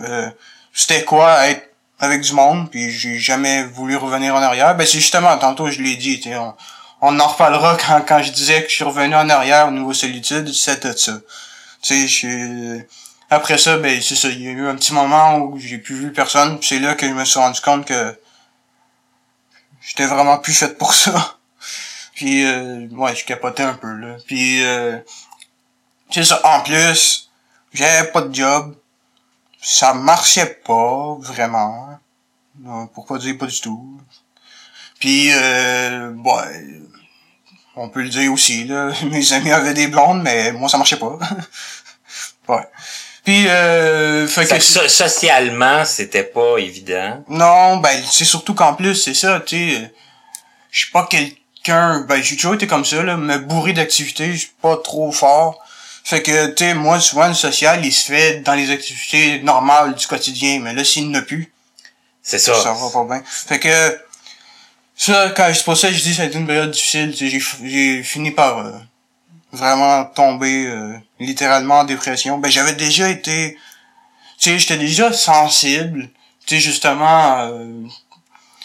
euh, 0.01 0.31
c'était 0.73 1.05
quoi 1.05 1.49
être 1.49 1.69
avec 1.99 2.23
du 2.23 2.33
monde, 2.33 2.71
puis 2.71 2.91
j'ai 2.91 3.19
jamais 3.19 3.65
voulu 3.65 3.97
revenir 3.97 4.35
en 4.35 4.41
arrière. 4.41 4.75
Ben 4.75 4.87
c'est 4.87 5.01
justement, 5.01 5.37
tantôt 5.37 5.69
je 5.69 5.83
l'ai 5.83 5.97
dit, 5.97 6.19
tu 6.19 6.31
on 7.01 7.19
en 7.19 7.27
reparlera 7.27 7.77
quand, 7.77 8.03
quand 8.07 8.23
je 8.23 8.33
disais 8.33 8.63
que 8.63 8.69
je 8.69 8.75
suis 8.77 8.85
revenu 8.85 9.15
en 9.15 9.29
arrière 9.29 9.69
au 9.69 9.71
niveau 9.71 9.93
solitude, 9.93 10.53
c'était 10.53 10.97
ça. 10.97 11.19
Tu 11.83 12.09
sais, 12.09 12.09
je- 12.09 12.81
après 13.31 13.59
ça, 13.59 13.79
ben 13.79 14.01
c'est 14.03 14.17
ça, 14.17 14.29
il 14.29 14.43
y 14.43 14.49
a 14.49 14.51
eu 14.51 14.67
un 14.69 14.75
petit 14.77 14.93
moment 14.93 15.39
où 15.39 15.59
j'ai 15.59 15.79
plus 15.79 15.95
vu 15.97 16.13
personne, 16.13 16.59
puis 16.59 16.69
c'est 16.69 16.79
là 16.81 16.95
que 16.95 17.07
je 17.09 17.13
me 17.13 17.25
suis 17.25 17.39
rendu 17.39 17.61
compte 17.61 17.87
que 17.87 18.19
j'étais 19.81 20.07
vraiment 20.07 20.39
plus 20.39 20.53
fait 20.55 20.77
pour 20.77 20.93
ça. 20.95 21.37
Puis, 22.15 22.45
euh, 22.45 22.87
ouais, 22.91 23.15
je 23.17 23.25
capotais 23.25 23.63
un 23.63 23.75
peu, 23.75 23.93
là. 23.95 24.17
Puis, 24.27 24.63
euh, 24.63 24.99
c'est 26.11 26.25
ça. 26.25 26.39
En 26.45 26.61
plus, 26.63 27.31
j'avais 27.73 28.11
pas 28.11 28.21
de 28.23 28.35
job. 28.35 28.77
Ça 29.63 29.95
marchait 29.95 30.61
pas, 30.67 31.17
vraiment. 31.21 31.99
Non, 32.59 32.89
pour 32.89 33.07
pas 33.07 33.17
dire 33.19 33.39
pas 33.39 33.47
du 33.47 33.59
tout. 33.61 33.99
Puis, 34.99 35.31
euh, 35.33 36.13
ouais, 36.13 36.80
on 37.77 37.89
peut 37.89 38.03
le 38.03 38.09
dire 38.09 38.33
aussi, 38.33 38.65
là. 38.65 38.91
Mes 39.11 39.33
amis 39.33 39.53
avaient 39.53 39.75
des 39.75 39.87
blondes, 39.87 40.23
mais 40.23 40.53
moi, 40.53 40.69
ça 40.69 40.79
marchait 40.79 40.97
pas. 40.97 41.19
ouais. 42.49 42.67
Puis, 43.25 43.47
euh, 43.49 44.27
fait 44.27 44.47
que... 44.47 44.55
que 44.55 44.61
so- 44.61 44.89
socialement, 44.89 45.85
c'était 45.85 46.25
pas 46.25 46.57
évident. 46.59 47.23
Non, 47.29 47.77
ben, 47.77 48.03
c'est 48.11 48.25
surtout 48.25 48.55
qu'en 48.55 48.75
plus, 48.75 48.95
c'est 48.95 49.15
ça, 49.15 49.41
tu 49.41 49.57
sais, 49.57 49.93
je 50.71 50.79
suis 50.81 50.91
pas 50.91 51.07
quelqu'un, 51.07 52.01
ben, 52.09 52.23
j'ai 52.23 52.37
toujours 52.37 52.55
été 52.55 52.67
comme 52.67 52.85
ça, 52.85 53.03
là, 53.03 53.17
me 53.17 53.39
bourrer 53.39 53.73
d'activités, 53.73 54.33
je 54.33 54.39
suis 54.39 54.53
pas 54.63 54.77
trop 54.79 55.13
fort. 55.13 55.59
Fait 56.03 56.23
que, 56.23 56.47
tu 56.55 56.65
sais, 56.65 56.75
moi, 56.75 56.99
souvent, 56.99 57.29
le 57.29 57.35
social, 57.35 57.85
il 57.85 57.93
se 57.93 58.07
fait 58.11 58.41
dans 58.41 58.55
les 58.55 58.71
activités 58.71 59.41
normales 59.43 59.95
du 59.95 60.07
quotidien, 60.07 60.59
mais 60.61 60.73
là, 60.73 60.83
s'il 60.83 61.11
n'a 61.11 61.21
plus, 61.23 61.53
C'est 62.23 62.39
ça. 62.39 62.55
ça 62.55 62.73
va 62.73 62.89
pas 62.91 63.05
bien. 63.05 63.23
Fait 63.27 63.61
que, 63.61 64.01
ça, 65.01 65.31
quand 65.31 65.51
ça 65.55 65.89
que 65.89 65.95
je 65.95 66.03
dis 66.03 66.11
que 66.11 66.17
ça 66.17 66.23
a 66.23 66.27
été 66.27 66.37
une 66.37 66.47
période 66.47 66.71
difficile, 66.71 67.15
j'ai, 67.17 67.41
j'ai 67.65 68.03
fini 68.03 68.33
par, 68.33 68.59
euh, 68.59 68.73
vraiment 69.51 70.05
tomber, 70.05 70.67
euh, 70.67 70.95
littéralement 71.19 71.81
en 71.81 71.85
dépression. 71.85 72.37
Ben, 72.37 72.51
j'avais 72.51 72.75
déjà 72.75 73.09
été, 73.09 73.57
tu 74.39 74.51
sais, 74.51 74.59
j'étais 74.59 74.77
déjà 74.77 75.11
sensible, 75.11 76.11
tu 76.45 76.57
sais, 76.57 76.61
justement, 76.61 77.41
euh, 77.41 77.87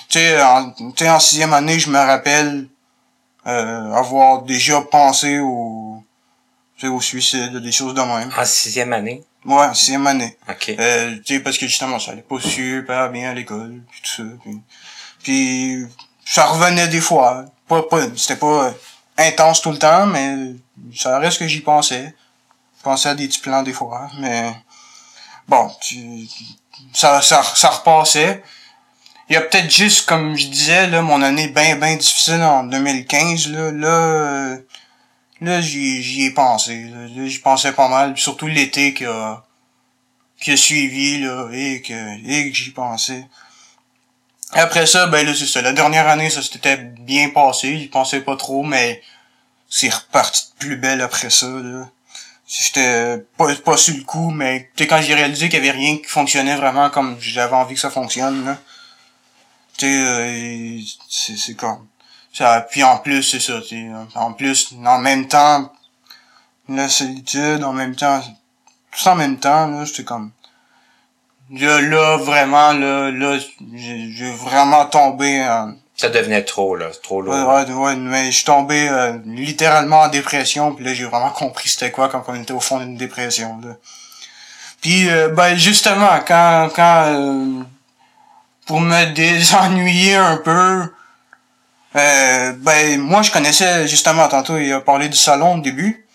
tu 0.10 0.20
sais, 0.20 0.44
en, 0.44 0.72
tu 0.72 0.84
sais, 0.98 1.10
en 1.10 1.22
sixième 1.22 1.53
année, 1.53 1.80
je 1.80 1.90
me 1.90 1.98
rappelle, 1.98 2.68
euh, 3.48 3.94
avoir 3.94 4.41
déjà 4.41 4.82
pensé 4.82 5.40
au, 5.40 6.03
tu 6.76 6.82
sais, 6.82 6.91
au 6.91 6.99
suicide, 6.99 7.56
des 7.56 7.72
choses 7.72 7.94
de 7.94 8.02
même. 8.02 8.30
En 8.38 8.44
sixième 8.44 8.91
année? 8.91 9.24
Ouais, 9.45 9.68
en 9.68 9.74
sixième 9.74 10.06
année. 10.06 10.36
OK. 10.49 10.76
Euh, 10.78 11.16
tu 11.24 11.36
sais, 11.36 11.40
parce 11.40 11.57
que 11.57 11.66
justement, 11.66 11.98
ça 11.98 12.12
allait 12.12 12.24
pas 12.24 12.41
super 12.41 13.10
bien 13.10 13.30
à 13.30 13.34
l'école, 13.34 13.82
puis 13.90 14.02
tout 14.03 14.24
ça. 14.24 14.24
Puis, 14.44 14.62
puis 15.24 15.86
ça 16.26 16.45
revenait 16.47 16.88
des 16.88 17.02
fois. 17.02 17.45
Pas, 17.68 17.84
pas, 17.84 18.02
c'était 18.18 18.35
pas 18.35 18.65
euh, 18.65 18.72
intense 19.18 19.61
tout 19.61 19.72
le 19.72 19.80
temps, 19.80 20.07
mais 20.07 20.56
ça 20.93 21.19
reste 21.19 21.39
que 21.39 21.47
j'y 21.47 21.61
pensais. 21.61 22.14
Je 22.80 22.84
pensais 22.84 23.10
à 23.10 23.15
des 23.15 23.27
petits 23.27 23.39
plans 23.39 23.64
des 23.64 23.73
fois, 23.73 24.10
mais 24.19 24.53
bon, 25.47 25.72
tu, 25.81 26.27
ça, 26.93 27.22
ça, 27.22 27.41
ça 27.43 27.69
repassait. 27.69 28.43
Il 29.30 29.34
y 29.34 29.38
a 29.38 29.41
peut-être 29.41 29.72
juste, 29.72 30.07
comme 30.07 30.35
je 30.35 30.47
disais, 30.47 30.88
là, 30.88 31.02
mon 31.02 31.22
année 31.23 31.47
bien, 31.47 31.77
bien 31.77 31.95
difficile 31.95 32.41
en 32.43 32.64
2015, 32.64 33.47
là, 33.47 33.72
là, 33.72 34.57
là, 35.41 35.61
j'y, 35.61 36.03
j'y 36.03 36.26
ai 36.26 36.31
pensé, 36.31 36.84
là, 36.84 37.07
Là, 37.07 37.27
j'y 37.27 37.39
pensais 37.39 37.72
pas 37.72 37.88
mal, 37.88 38.15
surtout 38.18 38.45
l'été 38.45 38.93
qui 38.93 39.06
a, 39.06 39.43
qui 40.39 40.52
a 40.52 40.57
suivi, 40.57 41.19
là, 41.22 41.49
et 41.52 41.81
que, 41.81 42.27
et 42.27 42.52
que 42.52 42.56
j'y 42.56 42.69
pensais. 42.69 43.26
Après 44.52 44.86
ça, 44.86 45.08
ben 45.08 45.26
là, 45.26 45.34
c'est 45.34 45.48
ça. 45.48 45.62
La 45.62 45.74
dernière 45.74 46.08
année, 46.08 46.30
ça 46.30 46.42
s'était 46.42 46.78
bien 46.78 47.30
passé. 47.30 47.78
J'y 47.78 47.88
pensais 47.88 48.22
pas 48.22 48.38
trop, 48.38 48.64
mais 48.64 49.02
c'est 49.70 49.94
reparti 49.94 50.52
de 50.52 50.60
plus 50.60 50.78
belle 50.78 51.02
après 51.02 51.30
ça, 51.30 51.48
là. 51.48 51.90
J'étais 52.48 53.26
pas, 53.38 53.54
pas 53.56 53.76
sur 53.76 53.96
le 53.96 54.04
coup, 54.04 54.30
mais 54.30 54.70
tu 54.76 54.86
quand 54.86 55.02
j'ai 55.02 55.16
réalisé 55.16 55.50
qu'il 55.50 55.58
y 55.58 55.68
avait 55.68 55.78
rien 55.78 55.98
qui 55.98 56.06
fonctionnait 56.06 56.56
vraiment 56.56 56.92
comme 56.92 57.18
j'avais 57.20 57.56
envie 57.56 57.74
que 57.74 57.82
ça 57.82 57.90
fonctionne, 57.90 58.46
là. 58.46 58.58
Tu 59.78 59.88
sais, 59.88 60.00
euh, 60.00 60.80
c'est, 61.10 61.38
c'est 61.38 61.56
comme... 61.56 61.88
Ça, 62.32 62.62
puis 62.70 62.84
en 62.84 62.98
plus, 62.98 63.24
c'est 63.24 63.40
ça, 63.40 63.62
tu 63.62 63.90
en 64.14 64.34
plus, 64.34 64.74
en 64.86 65.00
même 65.00 65.28
temps, 65.28 65.74
la 66.70 66.90
solitude, 66.90 67.64
en 67.64 67.74
même 67.74 67.96
temps, 67.96 68.22
tout 68.92 69.08
en 69.08 69.16
même 69.16 69.38
temps, 69.40 69.68
là, 69.68 69.86
j'étais 69.86 70.04
comme, 70.04 70.32
là, 71.52 71.82
là, 71.82 72.18
vraiment, 72.18 72.74
là, 72.74 73.12
là, 73.12 73.38
j'ai 73.76 74.32
vraiment 74.32 74.86
tombé 74.86 75.42
en, 75.44 75.74
Ça 75.96 76.10
devenait 76.10 76.44
trop, 76.44 76.76
là. 76.76 76.88
Trop 77.04 77.22
lourd. 77.22 77.34
Ouais, 77.34 77.66
ouais, 77.66 77.74
ouais, 77.74 77.96
mais 77.96 78.32
je 78.32 78.38
suis 78.38 78.46
tombé 78.46 78.88
euh, 78.90 79.18
littéralement 79.26 80.02
en 80.02 80.08
dépression, 80.10 80.74
puis 80.74 80.86
là 80.86 80.94
j'ai 80.94 81.06
vraiment 81.06 81.30
compris 81.44 81.70
c'était 81.70 81.92
quoi 81.92 82.10
quand 82.10 82.24
on 82.28 82.36
était 82.36 82.54
au 82.54 82.60
fond 82.60 82.80
d'une 82.80 82.98
dépression. 82.98 83.60
Là. 83.64 83.76
Puis 84.82 85.10
euh, 85.10 85.30
ben 85.30 85.56
justement 85.56 86.20
quand 86.28 86.70
quand 86.76 87.06
euh, 87.08 87.64
pour 88.68 88.80
me 88.82 89.14
désennuyer 89.14 90.16
un 90.16 90.38
peu, 90.38 90.94
euh, 91.96 92.54
ben 92.58 93.00
moi 93.00 93.24
je 93.24 93.32
connaissais 93.32 93.88
justement 93.88 94.28
tantôt 94.28 94.60
il 94.60 94.72
a 94.74 94.82
parlé 94.82 95.10
du 95.10 95.18
salon 95.18 95.56
au 95.56 95.60
début. 95.60 96.06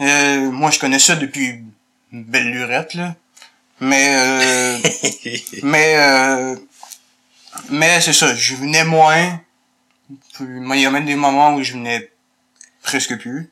Euh, 0.00 0.50
moi 0.52 0.70
je 0.70 0.78
connaissais 0.78 1.16
depuis 1.16 1.64
une 2.12 2.22
belle 2.22 2.50
lurette 2.50 2.94
là, 2.94 3.14
mais 3.82 4.14
euh, 4.16 4.78
mais 5.64 5.94
euh, 5.96 6.56
mais 7.68 8.00
c'est 8.00 8.12
ça, 8.12 8.32
je 8.34 8.54
venais 8.54 8.84
moins. 8.84 9.40
Il 10.40 10.80
y 10.80 10.86
a 10.86 10.90
même 10.90 11.04
des 11.04 11.16
moments 11.16 11.54
où 11.54 11.62
je 11.62 11.72
venais 11.72 12.10
presque 12.82 13.18
plus. 13.18 13.50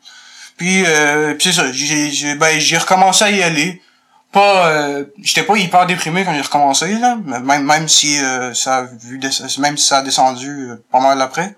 Puis, 0.57 0.85
euh, 0.87 1.35
puis 1.35 1.49
c'est 1.49 1.61
ça, 1.61 1.73
j'ai, 1.73 2.11
j'ai, 2.11 2.35
ben, 2.37 2.59
j'ai 2.61 2.79
recommencé 2.79 3.25
à 3.25 3.31
y 3.31 3.43
aller. 3.43 3.83
Pas, 4.31 4.69
euh, 4.69 5.05
j'étais 5.21 5.43
pas 5.43 5.57
hyper 5.57 5.87
déprimé 5.87 6.25
quand 6.25 6.35
j'ai 6.35 6.43
recommencé, 6.43 6.95
là. 6.95 7.17
Même, 7.17 7.65
même 7.65 7.89
si, 7.89 8.19
euh, 8.21 8.55
ça 8.55 8.77
a 8.77 8.83
vu, 8.85 9.19
même 9.59 9.77
si 9.77 9.87
ça 9.87 9.99
a 9.99 10.03
descendu 10.03 10.71
euh, 10.71 10.85
pas 10.93 11.01
mal 11.01 11.21
après. 11.21 11.57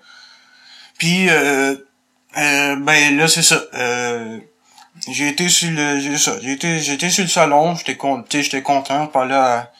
Puis, 0.97 1.29
euh, 1.29 1.75
euh, 2.37 2.75
ben, 2.77 3.17
là, 3.17 3.27
c'est 3.27 3.43
ça. 3.43 3.61
J'ai 5.09 5.27
été 5.27 5.49
sur 5.49 5.69
le, 5.71 5.99
j'ai 5.99 6.93
été 6.93 7.09
sur 7.09 7.23
le 7.23 7.29
salon, 7.29 7.75
j'étais 7.75 7.97
j'étais 8.43 8.61
content 8.61 9.05
de 9.05 9.09
parler 9.09 9.35
à, 9.35 9.71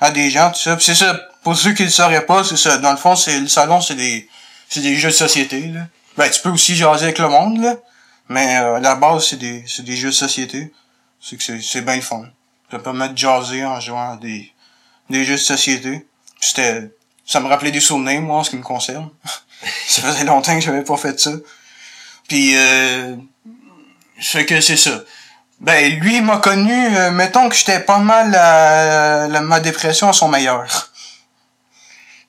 à 0.00 0.10
des 0.10 0.30
gens, 0.30 0.50
tout 0.50 0.58
ça. 0.58 0.76
C'est 0.80 0.94
ça, 0.94 1.18
pour 1.42 1.56
ceux 1.56 1.72
qui 1.72 1.84
le 1.84 1.90
sauraient 1.90 2.26
pas, 2.26 2.44
c'est 2.44 2.56
ça. 2.56 2.78
Dans 2.78 2.92
le 2.92 2.96
fond, 2.96 3.16
c'est 3.16 3.40
le 3.40 3.48
salon, 3.48 3.80
c'est 3.80 3.94
des 3.96 4.28
c'est 4.68 4.80
des 4.80 4.96
jeux 4.96 5.08
de 5.08 5.14
société, 5.14 5.60
là. 5.68 5.86
Ben, 6.16 6.30
tu 6.30 6.40
peux 6.42 6.50
aussi 6.50 6.76
jaser 6.76 7.04
avec 7.04 7.18
le 7.18 7.28
monde, 7.28 7.60
là. 7.60 7.76
Mais 8.28 8.56
euh, 8.58 8.76
à 8.76 8.80
la 8.80 8.94
base, 8.94 9.26
c'est 9.28 9.36
des 9.36 9.64
c'est 9.66 9.84
des 9.84 9.96
jeux 9.96 10.10
de 10.10 10.14
société. 10.14 10.72
C'est 11.20 11.36
que 11.36 11.42
c'est 11.42 11.60
c'est 11.60 11.82
bien 11.82 11.96
le 11.96 12.02
fun. 12.02 12.24
Ça 12.70 12.78
permet 12.78 13.08
de 13.08 13.18
jaser 13.18 13.64
en 13.64 13.80
jouant 13.80 14.12
à 14.12 14.16
des 14.16 14.52
des 15.10 15.24
jeux 15.24 15.34
de 15.34 15.38
société. 15.38 16.06
C'était 16.40 16.90
ça 17.26 17.40
me 17.40 17.48
rappelait 17.48 17.70
des 17.70 17.80
souvenirs, 17.80 18.20
moi, 18.20 18.38
en 18.38 18.44
ce 18.44 18.50
qui 18.50 18.56
me 18.56 18.62
concerne. 18.62 19.08
ça 19.88 20.02
faisait 20.02 20.24
longtemps 20.24 20.54
que 20.54 20.64
j'avais 20.64 20.84
pas 20.84 20.96
fait 20.96 21.18
ça. 21.18 21.32
Puis 22.28 22.56
euh, 22.56 23.16
fait 24.22 24.46
que 24.46 24.60
c'est 24.60 24.76
ça. 24.76 25.02
Ben, 25.60 25.92
lui, 26.00 26.16
il 26.16 26.22
m'a 26.24 26.38
connu, 26.38 26.96
euh, 26.96 27.10
mettons 27.10 27.48
que 27.48 27.54
j'étais 27.54 27.80
pas 27.80 27.98
mal 27.98 28.34
à, 28.34 29.28
la- 29.28 29.40
ma 29.40 29.60
dépression 29.60 30.08
à 30.08 30.12
son 30.12 30.28
meilleur. 30.28 30.90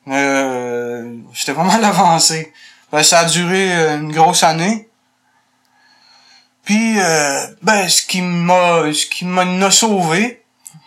Euh, 0.07 1.15
j'étais 1.33 1.53
pas 1.53 1.63
mal 1.73 1.83
avancé. 1.83 2.53
Ben, 2.91 3.03
ça 3.03 3.19
a 3.19 3.25
duré 3.25 3.73
euh, 3.73 3.97
une 3.97 4.11
grosse 4.11 4.43
année. 4.43 4.87
Puis, 6.63 6.99
euh, 6.99 7.47
ben, 7.61 7.89
ce 7.89 8.03
qui 8.03 8.21
m'a, 8.21 8.93
ce 8.93 9.05
qui 9.05 9.25
m'a 9.25 9.71
sauvé, 9.71 10.43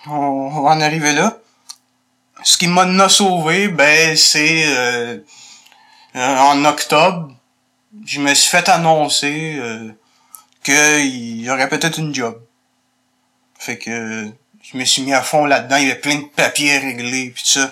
on, 0.07 0.49
va 0.62 0.70
en 0.70 0.81
arriver 0.81 1.12
là. 1.12 1.39
Ce 2.45 2.57
qui 2.57 2.69
m'a 2.69 3.09
sauvé, 3.09 3.69
ben, 3.69 4.16
c'est 4.16 4.65
euh, 4.66 5.19
euh, 6.15 6.37
en 6.39 6.65
octobre, 6.65 7.33
je 8.07 8.20
me 8.20 8.33
suis 8.35 8.49
fait 8.51 8.69
annoncer 8.69 9.57
euh, 9.59 9.93
qu'il 10.67 11.43
y 11.43 11.51
aurait 11.51 11.69
peut-être 11.69 11.99
une 11.99 12.15
job. 12.15 12.41
Fait 13.59 13.79
que 13.79 14.29
je 14.63 14.77
me 14.77 14.85
suis 14.85 15.03
mis 15.03 15.15
à 15.15 15.23
fond 15.23 15.47
là-dedans, 15.47 15.77
il 15.77 15.89
y 15.89 15.91
avait 15.91 16.01
plein 16.01 16.17
de 16.17 16.25
papiers 16.35 16.77
à 16.77 16.81
régler 16.81 17.31
pis 17.31 17.43
tout 17.43 17.61
ça. 17.61 17.71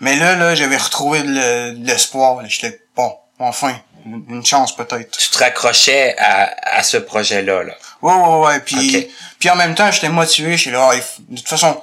Mais 0.00 0.16
là, 0.16 0.36
là, 0.36 0.54
j'avais 0.54 0.76
retrouvé 0.76 1.22
de 1.22 1.28
le- 1.28 1.72
de 1.78 1.86
l'espoir. 1.86 2.40
J'étais 2.46 2.80
bon, 2.94 3.14
enfin, 3.38 3.74
une, 4.04 4.44
chance 4.44 4.74
peut-être. 4.76 5.16
tu 5.16 5.30
te 5.30 5.38
raccrochais 5.38 6.16
à, 6.18 6.54
à 6.78 6.82
ce 6.82 6.96
projet-là, 6.98 7.64
là. 7.64 7.74
Ouais, 8.02 8.12
ouais, 8.14 8.46
ouais. 8.46 8.60
Puis, 8.60 9.08
puis 9.38 9.50
en 9.50 9.56
même 9.56 9.74
temps, 9.74 9.90
j'étais 9.90 10.08
motivé. 10.08 10.56
J'étais 10.56 10.70
là, 10.76 10.90
Ah, 10.92 10.96
de 11.28 11.36
toute 11.36 11.48
façon, 11.48 11.82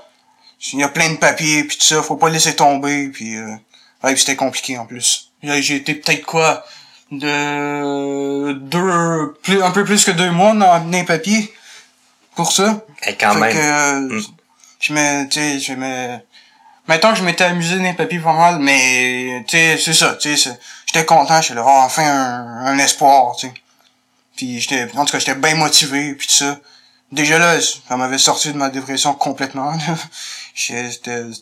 il 0.74 0.80
y 0.80 0.84
a 0.84 0.90
plein 0.90 1.10
de 1.10 1.18
papiers 1.18 1.64
puis 1.66 1.78
tout 1.78 1.86
ça, 1.86 2.02
faut 2.04 2.16
pas 2.16 2.30
laisser 2.30 2.56
tomber. 2.56 3.10
Puis, 3.10 3.36
euh, 3.36 3.48
ouais, 4.04 4.14
puis 4.14 4.20
c'était 4.20 4.36
compliqué 4.36 4.78
en 4.78 4.86
plus. 4.86 5.32
J'ai 5.42 5.76
été 5.76 5.96
peut-être 5.96 6.24
quoi 6.26 6.64
de 7.20 8.54
deux, 8.54 9.34
plus, 9.44 9.62
un 9.64 9.72
peu 9.72 9.84
plus 9.84 10.04
que 10.06 10.12
deux 10.12 10.32
mois 10.32 10.54
papiers 11.06 11.54
pour 12.36 12.52
ça. 12.52 12.82
Et 13.08 13.16
quand 13.16 13.34
Fait 13.34 13.40
même. 13.40 13.54
que, 13.54 13.60
euh, 13.60 14.00
Mm. 14.20 14.24
je 14.80 14.94
me, 14.94 15.24
tu 15.30 15.40
sais, 15.40 15.60
je 15.60 15.74
me, 15.74 16.18
mettons 16.88 17.12
que 17.12 17.18
je 17.18 17.24
m'étais 17.24 17.44
amusé 17.46 17.78
dans 17.78 17.84
les 17.84 17.94
papiers 17.94 18.20
pas 18.20 18.34
mal, 18.34 18.60
mais, 18.60 19.44
tu 19.48 19.58
sais, 19.58 19.78
c'est 19.78 19.94
ça, 19.94 20.16
tu 20.16 20.36
sais, 20.38 20.52
j'étais 20.86 21.06
content, 21.06 21.42
j'étais 21.42 21.56
là, 21.56 21.64
Ah, 21.68 21.84
enfin 21.86 22.04
un, 22.06 22.66
un 22.68 22.78
espoir, 22.80 23.36
tu 23.36 23.48
sais. 23.48 23.54
Puis 24.36 24.60
j'étais, 24.60 24.88
en 24.96 25.06
tout 25.06 25.12
cas, 25.12 25.20
j'étais 25.20 25.36
bien 25.36 25.56
motivé, 25.56 26.14
puis 26.16 26.28
tout 26.28 26.34
ça. 26.36 26.58
Déjà 27.12 27.38
là, 27.38 27.58
ça 27.62 27.96
m'avait 27.96 28.18
sorti 28.18 28.52
de 28.52 28.58
ma 28.58 28.70
dépression 28.70 29.14
complètement. 29.14 29.72
J'étais, 30.56 30.90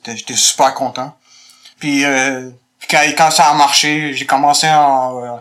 j'étais- 0.05 0.35
super 0.35 0.73
content. 0.73 1.15
Puis, 1.79 2.03
euh, 2.05 2.49
quand, 2.89 3.01
quand 3.17 3.31
ça 3.31 3.49
a 3.49 3.53
marché, 3.53 4.13
j'ai 4.13 4.25
commencé 4.25 4.67
en, 4.69 5.23
euh, 5.23 5.37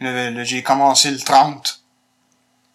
le, 0.00 0.30
le- 0.30 0.44
j'ai 0.44 0.62
commencé 0.62 1.10
le 1.10 1.18
30 1.20 1.80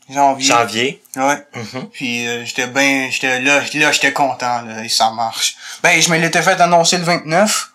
janvier. 0.09 0.47
Janvier. 0.47 1.03
Ouais. 1.15 1.45
Mhm. 1.55 1.89
Puis 1.91 2.27
euh, 2.27 2.45
j'étais 2.45 2.67
bien, 2.67 3.09
j'étais 3.09 3.39
là, 3.41 3.61
là 3.73 3.91
j'étais 3.91 4.11
content 4.13 4.61
là, 4.63 4.83
et 4.83 4.89
ça 4.89 5.11
marche. 5.11 5.55
Ben 5.83 6.01
je 6.01 6.09
me 6.11 6.17
l'étais 6.17 6.41
fait 6.41 6.59
annoncer 6.59 6.97
le 6.97 7.03
29. 7.03 7.69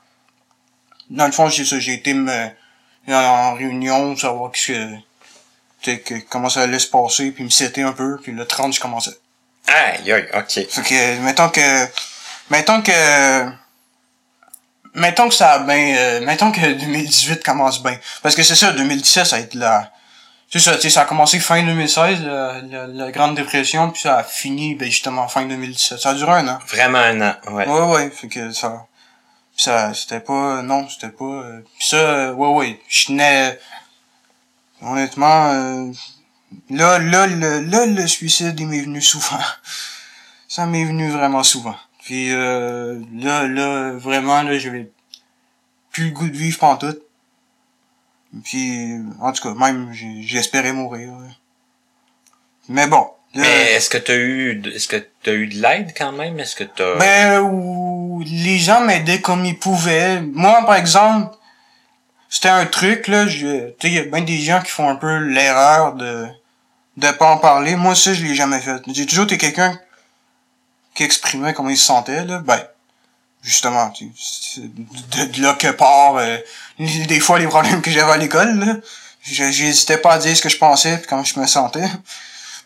Dans 1.11 1.27
le 1.27 1.33
fond, 1.33 1.49
j'ai 1.49 1.65
ça, 1.65 1.79
j'ai 1.79 1.95
été 1.95 2.13
me 2.15 2.49
en 3.09 3.55
réunion, 3.55 4.17
savoir 4.17 4.51
qu'est-ce 4.51 4.67
que, 4.73 4.95
tu 5.81 5.93
sais, 5.93 6.01
que 6.01 6.15
comment 6.29 6.49
ça 6.49 6.63
allait 6.63 6.81
se 6.81 6.89
passer, 6.89 7.31
puis 7.31 7.45
me 7.45 7.51
setter 7.51 7.83
un 7.83 7.93
peu, 7.93 8.19
puis 8.21 8.33
le 8.33 8.45
30 8.45 8.75
je 8.75 8.81
commençais. 8.81 9.17
Aïe, 9.69 10.11
aïe, 10.13 10.29
ok. 10.35 10.51
Fait 10.69 10.83
que 10.83 11.21
mettons 11.21 11.49
que 11.49 11.87
mettons 12.51 12.83
que 12.83 13.49
mettons 14.97 15.29
que 15.29 15.35
ça 15.35 15.53
a 15.53 15.59
bien 15.61 15.95
euh, 15.97 16.21
mettons 16.25 16.51
que 16.51 16.73
2018 16.73 17.45
commence 17.45 17.83
bien. 17.83 17.97
Parce 18.23 18.35
que 18.35 18.43
c'est 18.43 18.57
ça 18.57 18.73
2017 18.73 19.27
ça 19.27 19.37
va 19.37 19.43
être 19.43 19.55
la 19.55 19.93
c'est 20.51 20.59
ça 20.59 20.75
tu 20.77 20.83
sais 20.83 20.91
ça 20.91 21.03
a 21.03 21.05
commencé 21.05 21.39
fin 21.39 21.63
2016 21.63 22.23
la, 22.23 22.61
la, 22.63 22.87
la 22.87 23.11
grande 23.13 23.37
dépression 23.37 23.91
puis 23.91 24.01
ça 24.03 24.19
a 24.19 24.25
fini 24.25 24.75
ben 24.75 24.91
justement 24.91 25.29
fin 25.29 25.45
2017 25.45 25.99
ça 25.99 26.11
a 26.11 26.15
duré 26.15 26.33
un 26.33 26.49
an. 26.49 26.59
Vraiment 26.69 26.99
un 26.99 27.21
an, 27.21 27.35
ouais. 27.51 27.67
ouais 27.69 27.81
ouais 27.81 28.11
fait 28.11 28.29
que 28.29 28.51
ça 28.53 28.87
ça 29.57 29.93
c'était 29.95 30.21
pas 30.21 30.63
non 30.63 30.89
c'était 30.89 31.13
pas 31.13 31.25
euh, 31.25 31.61
pis 31.79 31.89
ça 31.89 31.97
euh, 31.97 32.33
ouais 32.33 32.49
ouais 32.49 32.81
je 32.89 33.07
tenais 33.07 33.59
honnêtement 34.83 35.53
euh, 35.53 35.93
là 36.71 36.99
là 36.99 37.27
le 37.27 37.61
là 37.61 37.87
le 37.87 38.07
suicide 38.07 38.59
il 38.59 38.67
m'est 38.67 38.81
venu 38.81 39.03
souvent. 39.03 39.39
Ça 40.49 40.65
m'est 40.65 40.85
venu 40.85 41.11
vraiment 41.11 41.43
souvent 41.43 41.75
puis 42.07 42.33
euh, 42.33 43.01
là 43.15 43.49
là 43.49 43.91
vraiment 43.93 44.43
là 44.43 44.57
j'avais 44.59 44.89
plus 45.91 46.05
le 46.07 46.11
goût 46.13 46.29
de 46.29 46.37
vivre 46.37 46.59
pantoute 46.59 47.03
puis 48.45 48.93
en 49.21 49.33
tout 49.33 49.43
cas 49.43 49.55
même 49.55 49.93
j'espérais 49.93 50.73
mourir 50.73 51.11
là. 51.11 51.29
mais 52.69 52.87
bon 52.87 53.09
là, 53.35 53.43
Mais 53.43 53.73
est-ce 53.73 53.91
que 53.91 53.99
t'as 53.99 54.15
eu, 54.15 54.63
est-ce 54.73 54.89
que 54.89 55.05
t'as 55.23 55.33
eu 55.33 55.49
de 55.49 55.61
l'aide 55.61 55.93
quand 55.97 56.13
même? 56.13 56.39
Est-ce 56.41 56.57
que 56.57 56.65
t'as... 56.65 56.97
Ben, 56.97 58.25
les 58.25 58.59
gens 58.59 58.81
m'aidaient 58.81 59.21
comme 59.21 59.45
ils 59.45 59.59
pouvaient. 59.59 60.21
Moi, 60.21 60.65
par 60.65 60.77
exemple, 60.77 61.37
c'était 62.31 62.49
un 62.49 62.67
truc, 62.67 63.09
là, 63.09 63.27
je, 63.27 63.71
tu 63.71 63.75
sais, 63.81 63.89
il 63.89 63.95
y 63.95 63.99
a 63.99 64.05
bien 64.05 64.23
des 64.23 64.39
gens 64.39 64.63
qui 64.63 64.71
font 64.71 64.89
un 64.89 64.97
peu 64.97 65.19
l'erreur 65.19 65.95
de, 65.95 66.27
de 66.97 67.11
pas 67.13 67.31
en 67.31 67.39
parler. 67.39 67.77
Moi, 67.77 67.95
ça, 67.95 68.15
je 68.15 68.25
l'ai 68.25 68.35
jamais 68.35 68.61
fait. 68.61 68.83
J'ai 68.89 69.07
toujours 69.07 69.25
été 69.25 69.39
quelqu'un 69.39 69.79
qui 70.97 71.05
exprimait 71.05 71.53
comment 71.55 71.69
il 71.71 71.77
se 71.77 71.87
sentait, 71.87 72.25
là. 72.25 72.41
Ben, 72.45 72.61
justement, 73.43 73.91
tu 73.91 74.07
de, 74.57 75.25
de 75.27 75.43
là 75.43 75.55
que 75.55 75.69
part, 75.69 76.17
euh, 76.17 76.39
des 76.79 77.21
fois, 77.21 77.39
les 77.39 77.47
problèmes 77.47 77.83
que 77.83 77.91
j'avais 77.91 78.13
à 78.13 78.17
l'école, 78.17 78.59
là. 78.59 78.77
Je- 79.23 79.51
J'hésitais 79.51 79.99
pas 79.99 80.15
à 80.15 80.19
dire 80.19 80.37
ce 80.37 80.43
que 80.43 80.49
je 80.49 80.57
pensais 80.59 80.99
puis 80.99 81.07
comment 81.09 81.25
je 81.25 81.39
me 81.41 81.47
sentais. 81.47 81.85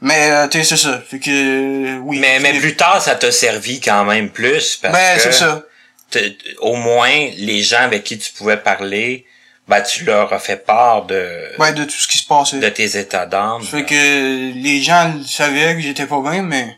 Mais, 0.02 0.30
euh, 0.30 0.48
tu 0.48 0.58
sais, 0.58 0.64
c'est 0.64 0.76
ça. 0.88 1.00
Fait 1.10 1.18
que, 1.18 1.30
euh, 1.30 1.98
oui. 2.02 2.18
mais, 2.18 2.38
mais 2.40 2.52
plus 2.58 2.76
tard, 2.76 3.02
ça 3.02 3.14
t'a 3.16 3.32
servi 3.32 3.80
quand 3.80 4.04
même 4.04 4.30
plus 4.30 4.76
parce 4.76 4.94
Ben, 4.94 5.16
que 5.16 5.22
c'est 5.22 5.32
ça. 5.32 5.62
t- 6.10 6.36
au 6.60 6.76
moins 6.76 7.28
les 7.36 7.62
gens 7.62 7.80
avec 7.82 8.04
qui 8.04 8.18
tu 8.18 8.30
pouvais 8.32 8.56
parler, 8.58 9.26
ben 9.68 9.80
tu 9.82 10.04
leur 10.04 10.32
as 10.32 10.38
fait 10.38 10.56
part 10.64 11.04
de 11.06 11.52
Ouais, 11.58 11.72
de 11.72 11.84
tout 11.84 11.90
ce 11.96 12.08
qui 12.08 12.18
se 12.18 12.26
passait. 12.26 12.58
de 12.58 12.68
tes 12.70 12.98
états 12.98 13.26
d'âme. 13.26 13.62
Fait 13.62 13.84
que 13.84 14.52
les 14.54 14.82
gens 14.82 15.14
savaient 15.26 15.74
que 15.76 15.80
j'étais 15.80 16.06
pas 16.06 16.20
bien, 16.22 16.42
mais 16.42 16.76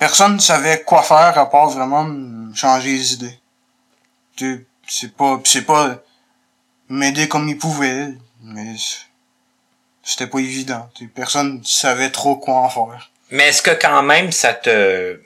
personne 0.00 0.34
ne 0.36 0.40
savait 0.40 0.82
quoi 0.82 1.02
faire 1.04 1.38
à 1.38 1.48
part 1.48 1.68
vraiment 1.68 2.02
me 2.04 2.52
changer 2.54 2.90
les 2.90 3.12
idées. 3.14 3.38
Tu 4.34 4.66
C'est 4.88 5.14
pas, 5.14 5.38
c'est 5.44 5.62
pas 5.62 5.98
m'aider 6.88 7.28
comme 7.28 7.48
ils 7.48 7.58
pouvaient. 7.58 8.08
mais 8.42 8.74
c'était 10.02 10.26
pas 10.26 10.38
évident. 10.40 10.88
tu. 10.94 11.06
Personne 11.06 11.60
savait 11.64 12.10
trop 12.10 12.36
quoi 12.36 12.54
en 12.56 12.68
faire. 12.70 13.10
Mais 13.30 13.48
est-ce 13.48 13.62
que 13.62 13.70
quand 13.70 14.02
même 14.02 14.32
ça 14.32 14.54
te 14.54 15.20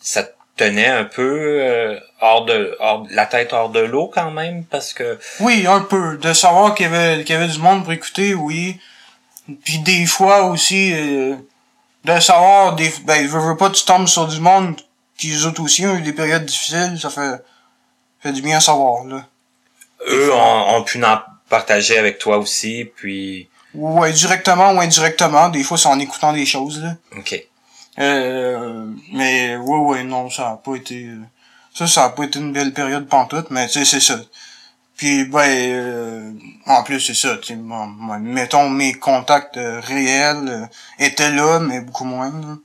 ça 0.00 0.22
te 0.22 0.32
tenait 0.56 0.86
un 0.86 1.04
peu 1.04 1.60
euh, 1.60 1.98
hors 2.20 2.44
de 2.44 2.76
hors 2.78 3.04
la 3.10 3.26
tête 3.26 3.52
hors 3.52 3.70
de 3.70 3.80
l'eau 3.80 4.08
quand 4.14 4.30
même? 4.30 4.64
Parce 4.64 4.94
que 4.94 5.18
Oui, 5.40 5.66
un 5.66 5.80
peu. 5.80 6.16
De 6.18 6.32
savoir 6.32 6.74
qu'il 6.74 6.86
y 6.86 6.94
avait, 6.94 7.24
qu'il 7.24 7.34
y 7.34 7.38
avait 7.38 7.52
du 7.52 7.58
monde 7.58 7.82
pour 7.82 7.92
écouter, 7.92 8.32
oui. 8.34 8.78
Puis 9.64 9.80
des 9.80 10.06
fois 10.06 10.44
aussi, 10.44 10.92
euh, 10.94 11.34
de 12.04 12.20
savoir, 12.20 12.74
des, 12.74 12.92
ben, 13.04 13.22
je 13.26 13.36
veux 13.36 13.56
pas, 13.56 13.70
tu 13.70 13.84
tombes 13.84 14.08
sur 14.08 14.26
du 14.26 14.40
monde 14.40 14.80
qui, 15.16 15.32
eux 15.32 15.46
autres 15.46 15.62
aussi, 15.62 15.86
ont 15.86 15.96
eu 15.96 16.02
des 16.02 16.12
périodes 16.12 16.44
difficiles, 16.44 16.98
ça 17.00 17.10
fait, 17.10 17.42
fait 18.20 18.32
du 18.32 18.42
bien 18.42 18.56
à 18.58 18.60
savoir, 18.60 19.04
là. 19.04 19.24
eux 20.08 20.32
ont, 20.32 20.76
ont 20.76 20.82
pu 20.82 21.02
en 21.04 21.20
partager 21.48 21.98
avec 21.98 22.18
toi 22.18 22.38
aussi 22.38 22.90
puis 22.96 23.48
Ouais, 23.74 24.12
directement 24.12 24.72
ou 24.72 24.80
indirectement, 24.80 25.48
des 25.48 25.62
fois 25.62 25.78
c'est 25.78 25.88
en 25.88 25.98
écoutant 25.98 26.32
des 26.32 26.44
choses, 26.44 26.82
là. 26.82 26.94
OK. 27.16 27.42
Euh, 27.98 28.86
mais, 29.12 29.56
ouais, 29.56 29.78
ouais, 29.78 30.02
non, 30.02 30.28
ça 30.30 30.50
a 30.50 30.56
pas 30.56 30.74
été, 30.74 31.04
euh, 31.04 31.20
ça, 31.74 31.86
ça 31.86 32.04
a 32.04 32.08
pas 32.10 32.24
été 32.24 32.38
une 32.38 32.52
belle 32.52 32.72
période 32.72 33.06
pantoute, 33.06 33.50
mais 33.50 33.66
tu 33.68 33.74
sais, 33.74 33.84
c'est 33.84 34.00
ça. 34.00 34.18
Puis, 35.02 35.24
ben, 35.24 35.40
euh, 35.50 36.30
en 36.64 36.84
plus, 36.84 37.00
c'est 37.00 37.14
ça, 37.14 37.36
tu 37.38 37.56
mettons, 38.20 38.68
mes 38.70 38.92
contacts 38.94 39.56
euh, 39.56 39.80
réels 39.80 40.46
euh, 40.46 40.66
étaient 41.04 41.32
là, 41.32 41.58
mais 41.58 41.80
beaucoup 41.80 42.04
moins, 42.04 42.28
là. 42.30 42.56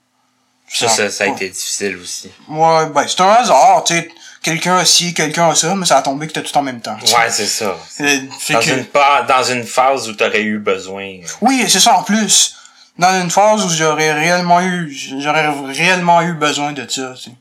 Ça, 0.68 0.88
ça, 0.88 1.10
ça 1.10 1.24
a 1.24 1.28
été 1.30 1.50
difficile 1.50 1.98
aussi. 1.98 2.30
Ouais, 2.48 2.86
ben, 2.94 3.08
c'est 3.08 3.22
un 3.22 3.30
hasard, 3.32 3.84
tu 3.86 3.96
sais, 3.96 4.08
quelqu'un 4.44 4.78
a 4.78 4.86
ci, 4.86 5.16
quelqu'un 5.16 5.50
a 5.50 5.56
ça, 5.56 5.74
mais 5.74 5.88
ça 5.88 5.98
a 5.98 6.04
tombé 6.04 6.28
que 6.28 6.34
t'as 6.34 6.42
tout 6.44 6.56
en 6.56 6.62
même 6.62 6.80
temps. 6.80 6.98
Ouais, 7.02 7.32
c'est 7.32 7.48
ça. 7.48 7.76
Euh, 8.02 8.20
Dans 8.52 8.60
que- 8.60 8.70
une 8.70 8.86
dans 9.28 9.44
une 9.44 9.64
phase 9.64 10.08
où 10.08 10.14
t'aurais 10.14 10.44
eu 10.44 10.60
besoin. 10.60 11.22
Oui, 11.42 11.66
c'est 11.68 11.80
ça 11.80 11.98
en 11.98 12.04
plus. 12.04 12.56
Dans 13.00 13.20
une 13.20 13.32
phase 13.32 13.66
où 13.66 13.70
j'aurais 13.70 14.14
réellement 14.14 14.62
eu, 14.62 14.96
j'aurais 15.20 15.50
réellement 15.74 16.22
eu 16.22 16.34
besoin 16.34 16.72
de 16.74 16.88
ça, 16.88 17.16
tu 17.16 17.32
sais. 17.32 17.36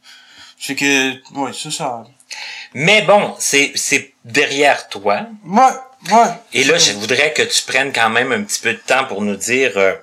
C'est 0.58 0.74
que, 0.74 1.10
ouais, 1.38 1.50
c'est 1.52 1.70
ça. 1.70 2.02
Mais 2.78 3.00
bon, 3.02 3.34
c'est 3.38 3.72
c'est 3.74 4.12
derrière 4.22 4.88
toi. 4.88 5.20
Ouais, 5.46 5.62
ouais. 6.12 6.28
Et 6.52 6.64
là, 6.64 6.76
je 6.76 6.92
voudrais 6.92 7.32
que 7.32 7.40
tu 7.40 7.62
prennes 7.62 7.90
quand 7.90 8.10
même 8.10 8.32
un 8.32 8.42
petit 8.42 8.60
peu 8.60 8.74
de 8.74 8.78
temps 8.78 9.06
pour 9.06 9.22
nous 9.22 9.36
dire 9.36 9.72
euh, 9.76 9.94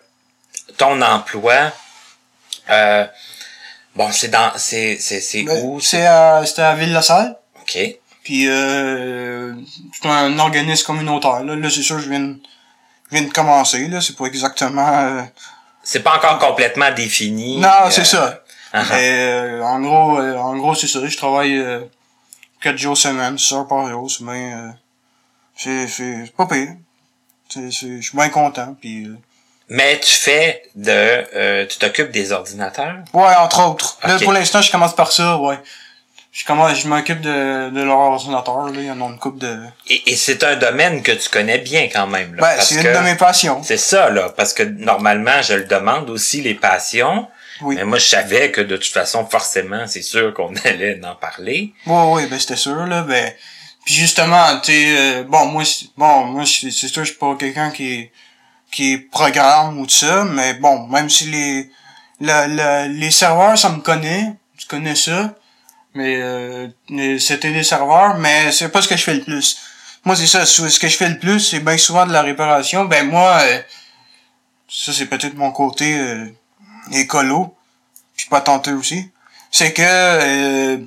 ton 0.77 0.99
emploi. 1.03 1.71
Euh, 2.71 3.05
bon, 3.95 4.11
c'est 4.11 4.29
dans 4.29 4.53
c'est 4.57 4.97
c'est 4.99 5.21
c'est 5.21 5.43
Ben, 5.43 5.63
où? 5.63 5.79
C'est 5.81 6.07
à, 6.07 6.43
c'était 6.47 6.63
à 6.63 6.73
Ville-la-Salle. 6.73 7.37
OK. 7.61 7.77
Puis, 8.23 8.47
euh, 8.47 9.53
c'est 9.91 10.09
un 10.09 10.39
organisme 10.39 10.85
communautaire, 10.85 11.43
là. 11.43 11.55
Là, 11.55 11.69
c'est 11.69 11.83
sûr, 11.83 11.99
je 11.99 12.09
viens 12.09 12.21
de, 12.21 12.37
je 13.11 13.17
viens 13.17 13.27
de 13.27 13.33
commencer, 13.33 13.87
là. 13.87 14.01
C'est 14.01 14.15
pas 14.15 14.25
exactement, 14.25 14.87
euh, 14.87 15.21
C'est 15.83 16.01
pas 16.01 16.15
encore 16.15 16.39
complètement 16.39 16.89
défini. 16.91 17.57
Non, 17.57 17.67
euh, 17.85 17.89
c'est 17.91 18.05
ça. 18.05 18.41
ah, 18.73 18.81
ah. 18.81 18.85
Mais, 18.95 19.11
euh, 19.11 19.63
en 19.63 19.79
gros, 19.81 20.19
euh, 20.19 20.37
en 20.37 20.55
gros, 20.55 20.73
c'est 20.73 20.87
ça. 20.87 21.05
Je 21.05 21.17
travaille, 21.17 21.61
euh, 22.65 22.69
quatre 22.71 22.77
jours 22.77 22.97
semaine, 22.97 23.37
six 23.37 23.53
heures 23.53 23.67
par 23.67 23.87
jour, 23.89 24.09
c'est 24.09 24.23
bien, 24.23 24.33
euh, 24.33 24.69
c'est, 25.55 25.87
c'est, 25.87 26.25
c'est 26.25 26.35
pas 26.35 26.45
pire. 26.47 26.69
C'est, 27.49 27.71
c'est, 27.71 27.97
je 27.97 28.01
suis 28.09 28.17
bien 28.17 28.29
content, 28.29 28.75
puis, 28.79 29.05
euh, 29.05 29.15
Mais 29.69 29.99
tu 29.99 30.11
fais 30.13 30.63
de 30.75 30.91
euh, 30.91 31.65
tu 31.67 31.77
t'occupes 31.77 32.11
des 32.11 32.31
ordinateurs? 32.31 32.97
Ouais, 33.13 33.35
entre 33.39 33.67
autres. 33.67 33.97
Là, 34.03 34.17
pour 34.19 34.33
l'instant, 34.33 34.61
je 34.61 34.71
commence 34.71 34.95
par 34.95 35.11
ça, 35.11 35.37
ouais. 35.37 35.59
Je 36.31 36.45
commence, 36.45 36.79
je 36.79 36.87
m'occupe 36.87 37.21
de, 37.21 37.69
de 37.69 37.83
leur 37.83 37.97
ordinateur, 37.99 38.65
là. 38.65 38.71
Il 38.73 38.85
y 38.85 38.89
en 38.91 38.99
a 39.01 39.05
une 39.05 39.19
coupe 39.19 39.37
de... 39.37 39.55
Et, 39.87 40.11
et 40.11 40.15
c'est 40.15 40.43
un 40.43 40.55
domaine 40.55 41.03
que 41.03 41.11
tu 41.11 41.29
connais 41.29 41.59
bien 41.59 41.89
quand 41.93 42.07
même. 42.07 42.33
Là, 42.33 42.41
Ben, 42.41 42.55
parce 42.55 42.69
c'est 42.69 42.75
une 42.77 42.83
que- 42.83 42.97
de 42.97 43.03
mes 43.03 43.13
passions. 43.15 43.61
C'est 43.61 43.77
ça, 43.77 44.09
là, 44.09 44.29
parce 44.35 44.51
que 44.53 44.63
normalement, 44.63 45.43
je 45.43 45.53
le 45.53 45.65
demande 45.65 46.09
aussi, 46.09 46.41
les 46.41 46.55
passions. 46.55 47.27
Oui. 47.61 47.75
Mais 47.75 47.85
moi, 47.85 47.97
je 47.99 48.05
savais 48.07 48.51
que 48.51 48.61
de 48.61 48.77
toute 48.77 48.91
façon, 48.93 49.25
forcément, 49.25 49.85
c'est 49.87 50.01
sûr 50.01 50.33
qu'on 50.33 50.53
allait 50.65 50.99
en 51.05 51.15
parler. 51.15 51.73
Ouais, 51.85 52.03
ouais, 52.13 52.27
ben, 52.27 52.39
c'était 52.39 52.55
sûr, 52.55 52.85
là, 52.85 53.03
ben... 53.03 53.31
Puis 53.85 53.95
justement, 53.95 54.59
tu 54.61 54.71
sais, 54.71 54.97
euh, 54.97 55.23
bon, 55.23 55.45
moi, 55.47 55.63
bon, 55.97 56.25
moi, 56.25 56.43
c'est 56.45 56.71
sûr, 56.71 57.03
je 57.03 57.09
suis 57.11 57.19
pas 57.19 57.35
quelqu'un 57.35 57.69
qui 57.71 58.09
qui 58.71 58.97
programme 58.97 59.77
ou 59.79 59.85
tout 59.85 59.93
ça, 59.93 60.23
mais 60.23 60.53
bon, 60.55 60.87
même 60.87 61.07
si 61.09 61.25
les, 61.25 61.69
la, 62.19 62.47
la- 62.47 62.87
les 62.87 63.11
serveurs, 63.11 63.55
ça 63.57 63.69
me 63.69 63.81
connaît, 63.81 64.33
je 64.57 64.65
connais 64.65 64.95
ça, 64.95 65.35
mais 65.93 66.15
euh, 66.15 66.67
les- 66.89 67.19
c'était 67.19 67.51
des 67.51 67.63
serveurs, 67.63 68.17
mais 68.17 68.51
c'est 68.51 68.69
pas 68.69 68.81
ce 68.81 68.87
que 68.87 68.95
je 68.97 69.03
fais 69.03 69.13
le 69.15 69.21
plus. 69.23 69.57
Moi, 70.05 70.15
c'est 70.15 70.25
ça, 70.27 70.45
ce 70.45 70.67
ce 70.69 70.79
que 70.79 70.87
je 70.87 70.95
fais 70.97 71.09
le 71.09 71.19
plus, 71.19 71.39
c'est 71.41 71.59
bien 71.59 71.77
souvent 71.77 72.05
de 72.07 72.13
la 72.13 72.21
réparation. 72.23 72.85
Ben, 72.85 73.05
moi, 73.07 73.37
euh, 73.43 73.61
ça, 74.69 74.91
c'est 74.93 75.05
peut-être 75.07 75.35
mon 75.35 75.51
côté 75.51 75.95
euh, 75.99 76.25
écolo, 76.91 77.55
puis 78.15 78.27
pas 78.29 78.41
tenté 78.41 78.71
aussi. 78.71 79.09
C'est 79.51 79.73
que 79.73 79.81
euh, 79.83 80.77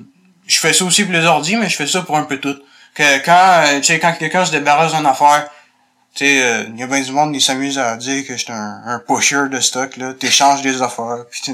je 0.45 0.59
fais 0.59 0.73
ça 0.73 0.85
aussi 0.85 1.03
pour 1.03 1.13
les 1.13 1.25
ordi, 1.25 1.55
mais 1.55 1.69
je 1.69 1.75
fais 1.75 1.87
ça 1.87 2.01
pour 2.01 2.17
un 2.17 2.23
peu 2.23 2.37
tout. 2.39 2.55
Que 2.93 3.23
quand, 3.23 3.63
euh, 3.65 3.77
tu 3.79 3.85
sais, 3.85 3.99
quand 3.99 4.13
quelqu'un 4.13 4.45
se 4.45 4.51
débarrasse 4.51 4.93
d'une 4.93 5.05
affaire, 5.05 5.49
tu 6.17 6.25
sais, 6.25 6.41
euh, 6.41 6.63
il 6.73 6.79
y 6.79 6.83
a 6.83 6.87
bien 6.87 6.99
du 6.99 7.11
monde 7.11 7.31
qui 7.31 7.39
s'amuse 7.39 7.77
à 7.77 7.95
dire 7.95 8.25
que 8.25 8.35
j'étais 8.35 8.51
un, 8.51 8.81
un 8.85 8.97
pusher 8.99 9.49
de 9.51 9.59
stock, 9.59 9.95
là. 9.97 10.15
T'échanges 10.15 10.63
des 10.63 10.81
affaires. 10.81 11.25
Puis 11.29 11.53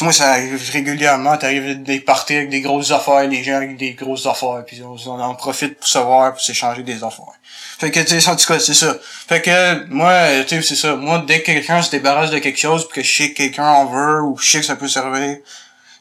moi, 0.00 0.12
ça 0.12 0.32
arrive 0.32 0.60
régulièrement. 0.72 1.36
T'arrives 1.36 1.80
des 1.82 2.00
parties 2.00 2.34
avec 2.34 2.50
des 2.50 2.60
grosses 2.60 2.90
affaires, 2.90 3.28
les 3.28 3.44
gens 3.44 3.54
avec 3.56 3.76
des 3.76 3.92
grosses 3.92 4.26
affaires, 4.26 4.64
puis 4.66 4.82
on, 4.82 4.96
en 5.08 5.34
profite 5.36 5.78
pour 5.78 5.86
savoir, 5.86 6.32
pour 6.32 6.40
s'échanger 6.40 6.82
des 6.82 7.04
affaires. 7.04 7.38
Fait 7.78 7.92
que, 7.92 8.00
tu 8.00 8.20
sais, 8.20 8.28
en 8.28 8.34
tout 8.34 8.58
c'est 8.58 8.74
ça. 8.74 8.96
Fait 9.28 9.40
que, 9.40 9.86
moi, 9.88 10.10
euh, 10.10 10.42
tu 10.44 10.56
sais, 10.56 10.62
c'est 10.62 10.76
ça. 10.76 10.96
Moi, 10.96 11.22
dès 11.26 11.40
que 11.40 11.46
quelqu'un 11.46 11.80
se 11.80 11.92
débarrasse 11.92 12.30
de 12.32 12.38
quelque 12.38 12.58
chose, 12.58 12.88
puis 12.88 13.02
que 13.02 13.06
je 13.06 13.16
sais 13.16 13.30
que 13.30 13.36
quelqu'un 13.36 13.68
en 13.68 13.86
veut, 13.86 14.20
ou 14.22 14.36
je 14.36 14.50
sais 14.50 14.60
que 14.60 14.66
ça 14.66 14.74
peut 14.74 14.88
servir, 14.88 15.36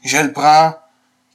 je 0.03 0.17
le 0.17 0.31
prends, 0.33 0.73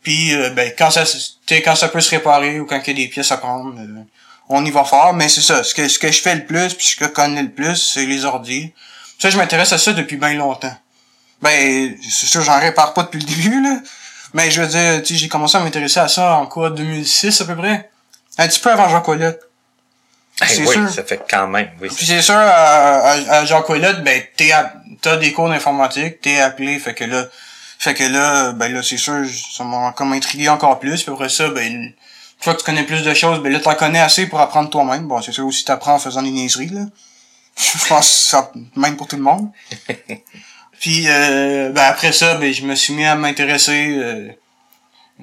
puis 0.02 0.34
euh, 0.34 0.50
ben 0.50 0.72
quand 0.76 0.90
ça 0.90 1.04
se- 1.04 1.32
quand 1.64 1.74
ça 1.76 1.88
peut 1.88 2.00
se 2.00 2.10
réparer 2.10 2.60
ou 2.60 2.66
quand 2.66 2.80
il 2.86 2.88
y 2.88 2.90
a 2.90 3.04
des 3.04 3.08
pièces 3.08 3.30
à 3.32 3.36
prendre, 3.36 3.74
euh, 3.78 4.02
on 4.48 4.64
y 4.64 4.70
va 4.70 4.84
fort, 4.84 5.12
mais 5.14 5.28
c'est 5.28 5.40
ça, 5.42 5.62
ce 5.62 5.74
que 5.74 5.88
ce 5.88 5.98
que 5.98 6.10
je 6.10 6.20
fais 6.20 6.34
le 6.34 6.44
plus 6.44 6.74
puis 6.74 6.86
ce 6.86 6.96
que 6.96 7.04
je 7.04 7.10
connais 7.10 7.42
le 7.42 7.50
plus, 7.50 7.76
c'est 7.76 8.06
les 8.06 8.24
ordi. 8.24 8.72
Ça 9.18 9.30
je 9.30 9.36
m'intéresse 9.36 9.72
à 9.72 9.78
ça 9.78 9.92
depuis 9.92 10.16
bien 10.16 10.34
longtemps. 10.34 10.74
Ben 11.42 11.94
c'est 12.02 12.26
sûr 12.26 12.42
j'en 12.42 12.58
répare 12.58 12.94
pas 12.94 13.02
depuis 13.04 13.20
le 13.20 13.26
début 13.26 13.62
là, 13.62 13.78
mais 14.34 14.50
je 14.50 14.60
veux 14.62 14.66
dire, 14.68 15.02
tu 15.02 15.14
sais, 15.14 15.20
j'ai 15.20 15.28
commencé 15.28 15.56
à 15.56 15.60
m'intéresser 15.60 16.00
à 16.00 16.08
ça 16.08 16.34
en 16.36 16.46
quoi 16.46 16.70
2006 16.70 17.40
à 17.40 17.44
peu 17.44 17.56
près? 17.56 17.90
Un 18.38 18.46
petit 18.48 18.60
peu 18.60 18.70
avant 18.70 18.88
Jean 18.88 19.00
Colette. 19.00 19.40
Eh 20.40 20.46
C'est 20.46 20.60
oui, 20.66 20.72
sûr. 20.72 20.88
ça 20.90 21.02
fait 21.02 21.20
quand 21.28 21.48
même. 21.48 21.68
Oui, 21.80 21.88
Puis 21.94 22.06
c'est 22.06 22.22
sûr, 22.22 22.36
à, 22.36 22.42
à, 23.10 23.12
à 23.38 23.44
Jean 23.44 23.62
Colette, 23.62 24.04
ben, 24.04 24.22
t'es 24.36 24.52
à- 24.52 24.72
t'as 25.00 25.16
des 25.16 25.32
cours 25.32 25.48
d'informatique, 25.48 26.20
t'es 26.20 26.38
appelé, 26.38 26.78
fait 26.78 26.94
que 26.94 27.02
là, 27.04 27.24
fait 27.80 27.94
que 27.94 28.04
là, 28.04 28.52
ben 28.52 28.72
là, 28.72 28.82
c'est 28.84 28.98
sûr, 28.98 29.24
ça 29.56 29.64
m'a 29.64 29.92
comme 29.96 30.12
intrigué 30.12 30.48
encore 30.48 30.78
plus, 30.78 31.02
puis 31.02 31.12
après 31.12 31.28
ça, 31.28 31.48
ben, 31.48 31.92
que 32.44 32.58
tu 32.58 32.64
connais 32.64 32.84
plus 32.84 33.02
de 33.02 33.14
choses, 33.14 33.42
ben 33.42 33.52
là, 33.52 33.60
t'en 33.60 33.74
connais 33.74 33.98
assez 33.98 34.26
pour 34.26 34.40
apprendre 34.40 34.70
toi-même. 34.70 35.06
Bon, 35.08 35.20
c'est 35.20 35.32
sûr 35.32 35.46
aussi 35.46 35.64
t'apprends 35.64 35.94
en 35.94 35.98
faisant 35.98 36.22
des 36.22 36.30
niaiseries, 36.30 36.68
là. 36.68 36.82
Je 37.56 37.88
pense 37.88 38.08
que 38.08 38.14
ça, 38.30 38.52
même 38.76 38.96
pour 38.96 39.08
tout 39.08 39.16
le 39.16 39.22
monde. 39.22 39.50
Puis, 40.80 41.08
euh, 41.08 41.70
ben 41.70 41.82
après 41.82 42.12
ça, 42.12 42.36
ben, 42.36 42.52
je 42.52 42.62
me 42.62 42.76
suis 42.76 42.94
mis 42.94 43.04
à 43.04 43.16
m'intéresser, 43.16 43.96
euh, 43.98 44.30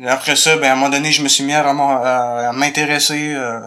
après 0.06 0.36
ça, 0.36 0.58
ben, 0.58 0.70
à 0.70 0.74
un 0.74 0.76
moment 0.76 0.90
donné, 0.90 1.14
je 1.14 1.22
me 1.22 1.30
suis 1.30 1.46
mis 1.46 1.54
à, 1.54 1.66
à, 1.66 2.50
à 2.50 2.52
m'intéresser, 2.52 3.34
euh, 3.34 3.62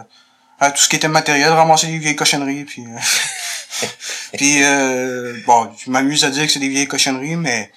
à 0.59 0.71
tout 0.71 0.83
ce 0.83 0.89
qui 0.89 0.97
était 0.97 1.07
matériel, 1.07 1.49
ramasser 1.49 1.87
des 1.87 1.97
vieilles 1.97 2.15
cochonneries, 2.15 2.65
puis... 2.65 2.83
euh, 2.85 3.87
puis, 4.37 4.63
euh, 4.63 5.35
bon, 5.47 5.71
je 5.83 5.89
m'amuse 5.89 6.23
à 6.23 6.29
dire 6.29 6.45
que 6.45 6.51
c'est 6.51 6.59
des 6.59 6.69
vieilles 6.69 6.87
cochonneries, 6.87 7.37
mais 7.37 7.71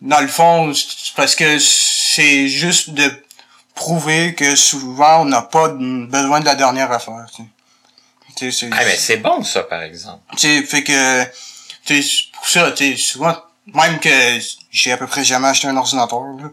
dans 0.00 0.20
le 0.20 0.28
fond, 0.28 0.72
c'est 0.74 1.14
parce 1.14 1.36
que 1.36 1.58
c'est 1.60 2.48
juste 2.48 2.90
de 2.90 3.23
prouver 3.74 4.34
que 4.34 4.54
souvent, 4.56 5.22
on 5.22 5.24
n'a 5.26 5.42
pas 5.42 5.68
besoin 5.68 6.40
de 6.40 6.44
la 6.44 6.54
dernière 6.54 6.90
affaire, 6.92 7.26
tu 7.34 7.42
sais. 7.42 7.48
Tu 8.36 8.50
sais, 8.50 8.66
c'est- 8.66 8.70
Ah, 8.72 8.84
mais 8.84 8.96
c'est 8.96 9.18
bon, 9.18 9.42
ça, 9.44 9.62
par 9.62 9.82
exemple. 9.82 10.20
tu 10.36 10.38
sais, 10.38 10.62
fait 10.64 10.82
que, 10.82 11.24
tu 11.84 12.02
sais, 12.02 12.24
pour 12.32 12.48
ça, 12.48 12.72
tu 12.72 12.92
sais, 12.92 12.96
souvent, 12.96 13.36
même 13.72 13.98
que 14.00 14.10
j'ai 14.70 14.92
à 14.92 14.96
peu 14.96 15.06
près 15.06 15.22
jamais 15.24 15.48
acheté 15.48 15.68
un 15.68 15.76
ordinateur, 15.76 16.20
là. 16.40 16.48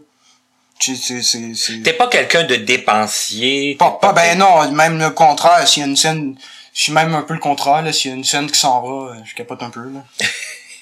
Tu 0.78 0.96
sais, 0.96 1.22
c'est, 1.22 1.54
c'est. 1.54 1.82
T'es 1.82 1.92
pas 1.92 2.08
quelqu'un 2.08 2.42
de 2.44 2.56
dépensier. 2.56 3.76
Pas, 3.76 3.92
pas, 4.00 4.12
ben 4.12 4.36
non, 4.38 4.70
même 4.72 4.98
le 4.98 5.10
contraire, 5.10 5.66
s'il 5.68 5.82
y 5.82 5.84
a 5.84 5.88
une 5.88 5.96
scène, 5.96 6.36
je 6.74 6.82
suis 6.82 6.92
même 6.92 7.14
un 7.14 7.22
peu 7.22 7.34
le 7.34 7.40
contraire, 7.40 7.82
là, 7.82 7.92
s'il 7.92 8.10
y 8.10 8.14
a 8.14 8.16
une 8.16 8.24
scène 8.24 8.50
qui 8.50 8.58
s'en 8.58 8.80
va, 8.82 9.14
je 9.24 9.34
capote 9.34 9.62
un 9.62 9.70
peu, 9.70 9.80
là. 9.90 10.04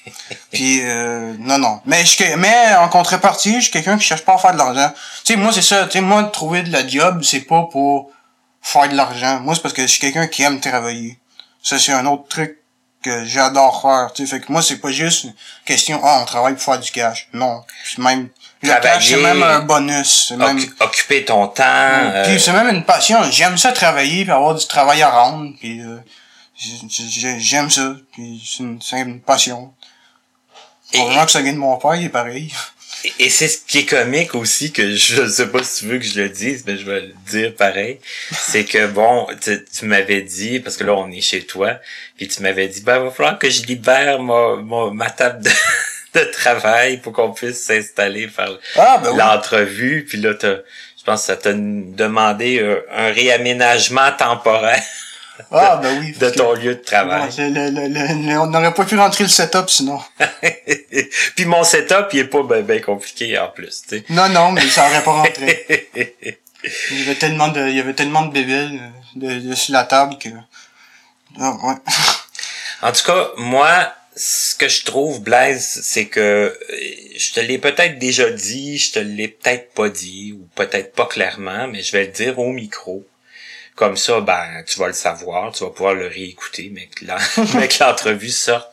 Puis, 0.53 0.81
euh, 0.83 1.35
non, 1.39 1.59
non. 1.59 1.81
Mais, 1.87 2.05
je, 2.05 2.35
mais 2.37 2.75
en 2.77 2.89
contrepartie, 2.89 3.57
je 3.57 3.61
suis 3.63 3.71
quelqu'un 3.71 3.97
qui 3.99 4.05
cherche 4.05 4.25
pas 4.25 4.35
à 4.35 4.39
faire 4.39 4.53
de 4.53 4.59
l'argent. 4.59 4.93
Tu 5.25 5.35
sais, 5.35 5.37
moi, 5.37 5.53
c'est 5.53 5.63
ça, 5.63 5.85
tu 5.87 5.93
sais, 5.93 6.01
moi, 6.01 6.25
trouver 6.25 6.63
de 6.63 6.73
la 6.73 6.87
job, 6.87 7.23
c'est 7.23 7.41
pas 7.43 7.63
pour 7.71 8.11
faire 8.63 8.89
de 8.89 8.95
l'argent. 8.97 9.41
Moi, 9.41 9.55
c'est 9.55 9.63
parce 9.63 9.75
que 9.75 9.83
je 9.83 9.87
suis 9.89 10.01
quelqu'un 10.01 10.27
qui 10.27 10.43
aime 10.43 10.61
travailler. 10.61 11.19
Ça, 11.63 11.79
c'est 11.79 11.93
un 11.93 12.07
autre 12.07 12.25
truc 12.29 12.57
que 13.03 13.25
j'adore 13.25 13.81
faire, 13.83 14.13
tu 14.15 14.27
sais. 14.27 14.31
Fait 14.37 14.41
que 14.45 14.51
moi, 14.53 14.63
c'est 14.63 14.77
pas 14.79 14.91
juste 14.91 15.25
une 15.25 15.35
question, 15.65 16.01
ah, 16.05 16.19
on 16.23 16.25
travaille 16.27 16.55
pour 16.55 16.63
faire 16.63 16.79
du 16.81 16.91
cash. 16.91 17.29
Non. 17.33 17.63
C'est 17.85 17.99
même, 17.99 18.29
le 18.63 18.69
cash, 18.81 19.09
c'est 19.09 19.17
même 19.23 19.43
un 19.43 19.61
bonus. 19.61 20.27
C'est 20.29 20.37
même, 20.37 20.59
Occu- 20.59 20.73
occuper 20.81 21.25
ton 21.25 21.47
temps. 21.47 21.63
euh, 21.67 22.25
puis 22.27 22.39
c'est 22.41 22.53
même 22.53 22.69
une 22.75 22.85
passion. 22.85 23.23
J'aime 23.31 23.57
ça 23.57 23.73
travailler 23.73 24.25
puis 24.25 24.33
avoir 24.33 24.55
du 24.55 24.67
travail 24.67 25.01
à 25.03 25.11
rendre. 25.11 25.53
Puis 25.61 25.81
euh, 25.81 25.97
J'ai- 26.59 27.09
j'ai- 27.09 27.41
J'aime 27.41 27.71
ça, 27.71 27.95
puis 28.13 28.43
c'est 28.47 28.63
une, 28.63 28.83
c'est 28.83 29.01
une 29.01 29.21
passion. 29.21 29.73
Et- 30.93 30.99
Probablement 30.99 31.27
que 31.27 31.33
ça 31.33 31.41
vient 31.43 31.53
de 31.53 31.59
mon 31.59 31.77
père, 31.77 31.95
il 31.97 32.07
est 32.07 32.09
pareil. 32.11 32.53
Et 33.19 33.31
c'est 33.31 33.49
ce 33.49 33.59
qui 33.67 33.79
est 33.79 33.87
comique 33.87 34.35
aussi, 34.35 34.73
que 34.73 34.95
je 34.95 35.27
sais 35.29 35.47
pas 35.49 35.63
si 35.65 35.81
tu 35.81 35.87
veux 35.91 35.99
que 35.99 36.05
je 36.05 36.21
le 36.21 36.29
dise, 36.29 36.65
mais 36.67 36.77
je 36.77 36.85
vais 36.85 37.01
le 37.01 37.15
dire 37.31 37.55
pareil. 37.55 37.99
C'est 38.31 38.65
que 38.65 38.87
bon, 38.89 39.27
tu, 39.41 39.65
tu 39.65 39.87
m'avais 39.87 40.21
dit, 40.21 40.61
parce 40.61 40.77
que 40.77 40.85
là 40.85 40.95
on 40.95 41.11
est 41.11 41.21
chez 41.23 41.43
toi, 41.47 41.77
puis 42.19 42.29
tu 42.29 42.43
m'avais 42.43 42.69
dit, 42.69 42.83
ben 42.83 42.99
il 42.99 43.05
va 43.05 43.11
falloir 43.11 43.39
que 43.39 43.49
je 43.49 43.63
libère 43.63 44.21
ma, 44.21 44.57
ma, 44.57 44.91
ma 44.91 45.09
table 45.11 45.43
de, 45.43 45.51
de 46.21 46.25
travail 46.33 46.99
pour 46.99 47.15
qu'on 47.15 47.33
puisse 47.33 47.63
s'installer, 47.65 48.29
faire 48.29 48.59
Ah, 48.77 48.99
ben 49.03 49.13
oui. 49.13 49.17
l'entrevue, 49.19 50.05
puis 50.07 50.19
là 50.19 50.33
je 50.43 51.05
pense 51.07 51.21
que 51.23 51.27
ça 51.29 51.37
t'a 51.37 51.53
demandé 51.55 52.61
un 52.93 53.11
réaménagement 53.13 54.13
temporaire 54.13 54.83
Ah, 55.51 55.79
ben 55.83 55.99
oui. 56.01 56.13
de 56.13 56.31
que- 56.31 56.37
ton 56.37 56.53
lieu 56.55 56.75
de 56.75 56.81
travail. 56.83 57.31
Le- 57.39 57.71
le- 57.71 57.89
le- 57.89 58.39
on 58.39 58.47
n'aurait 58.47 58.75
pas 58.75 58.85
pu 58.85 58.97
rentrer 58.97 59.25
le 59.25 59.31
setup 59.31 59.69
sinon. 59.69 60.01
puis 61.37 61.45
mon 61.47 61.65
setup, 61.65 62.09
il 62.13 62.21
est 62.21 62.25
pas 62.25 62.43
ben, 62.43 62.63
ben 62.63 62.81
compliqué 62.81 63.39
en 63.39 63.49
plus, 63.49 63.83
tu 63.89 63.99
sais. 63.99 64.05
Non, 64.11 64.29
non, 64.29 64.53
mais 64.53 64.63
ça 64.63 64.87
aurait 64.87 65.03
pas 65.03 65.13
rentré. 65.13 65.89
Il 66.91 66.99
y 66.99 67.03
avait 67.05 67.15
tellement 67.15 67.49
de, 67.49 67.69
il 67.69 67.75
y 67.75 67.81
avait 67.81 67.95
tellement 67.95 68.27
de 68.27 68.33
bébés 68.35 68.69
de, 69.17 69.49
de, 69.49 69.55
sur 69.55 69.73
la 69.73 69.85
table 69.85 70.19
que. 70.19 70.29
Ah, 71.39 71.55
ouais. 71.65 71.75
En 72.83 72.93
tout 72.93 73.05
cas, 73.05 73.29
moi, 73.39 73.93
ce 74.17 74.55
que 74.55 74.69
je 74.69 74.85
trouve, 74.85 75.21
Blaise, 75.23 75.81
c'est 75.83 76.07
que 76.07 76.21
euh, 76.21 76.51
je 77.17 77.33
te 77.33 77.41
l'ai 77.41 77.57
peut-être 77.59 77.99
déjà 77.99 78.29
dit, 78.31 78.77
je 78.79 78.93
te 78.93 78.99
l'ai 78.99 79.29
peut-être 79.29 79.73
pas 79.73 79.89
dit, 79.89 80.33
ou 80.39 80.47
peut-être 80.55 80.95
pas 80.95 81.07
clairement, 81.07 81.67
mais 81.67 81.83
je 81.83 81.93
vais 81.93 82.05
le 82.05 82.13
dire 82.13 82.39
au 82.39 82.53
micro. 82.53 83.07
Comme 83.81 83.97
ça, 83.97 84.21
ben, 84.21 84.63
tu 84.67 84.79
vas 84.79 84.89
le 84.89 84.93
savoir, 84.93 85.53
tu 85.53 85.65
vas 85.65 85.71
pouvoir 85.71 85.95
le 85.95 86.07
réécouter, 86.07 86.71
mais 86.75 86.87
que 86.87 87.83
l'entrevue 87.83 88.29
sorte. 88.29 88.69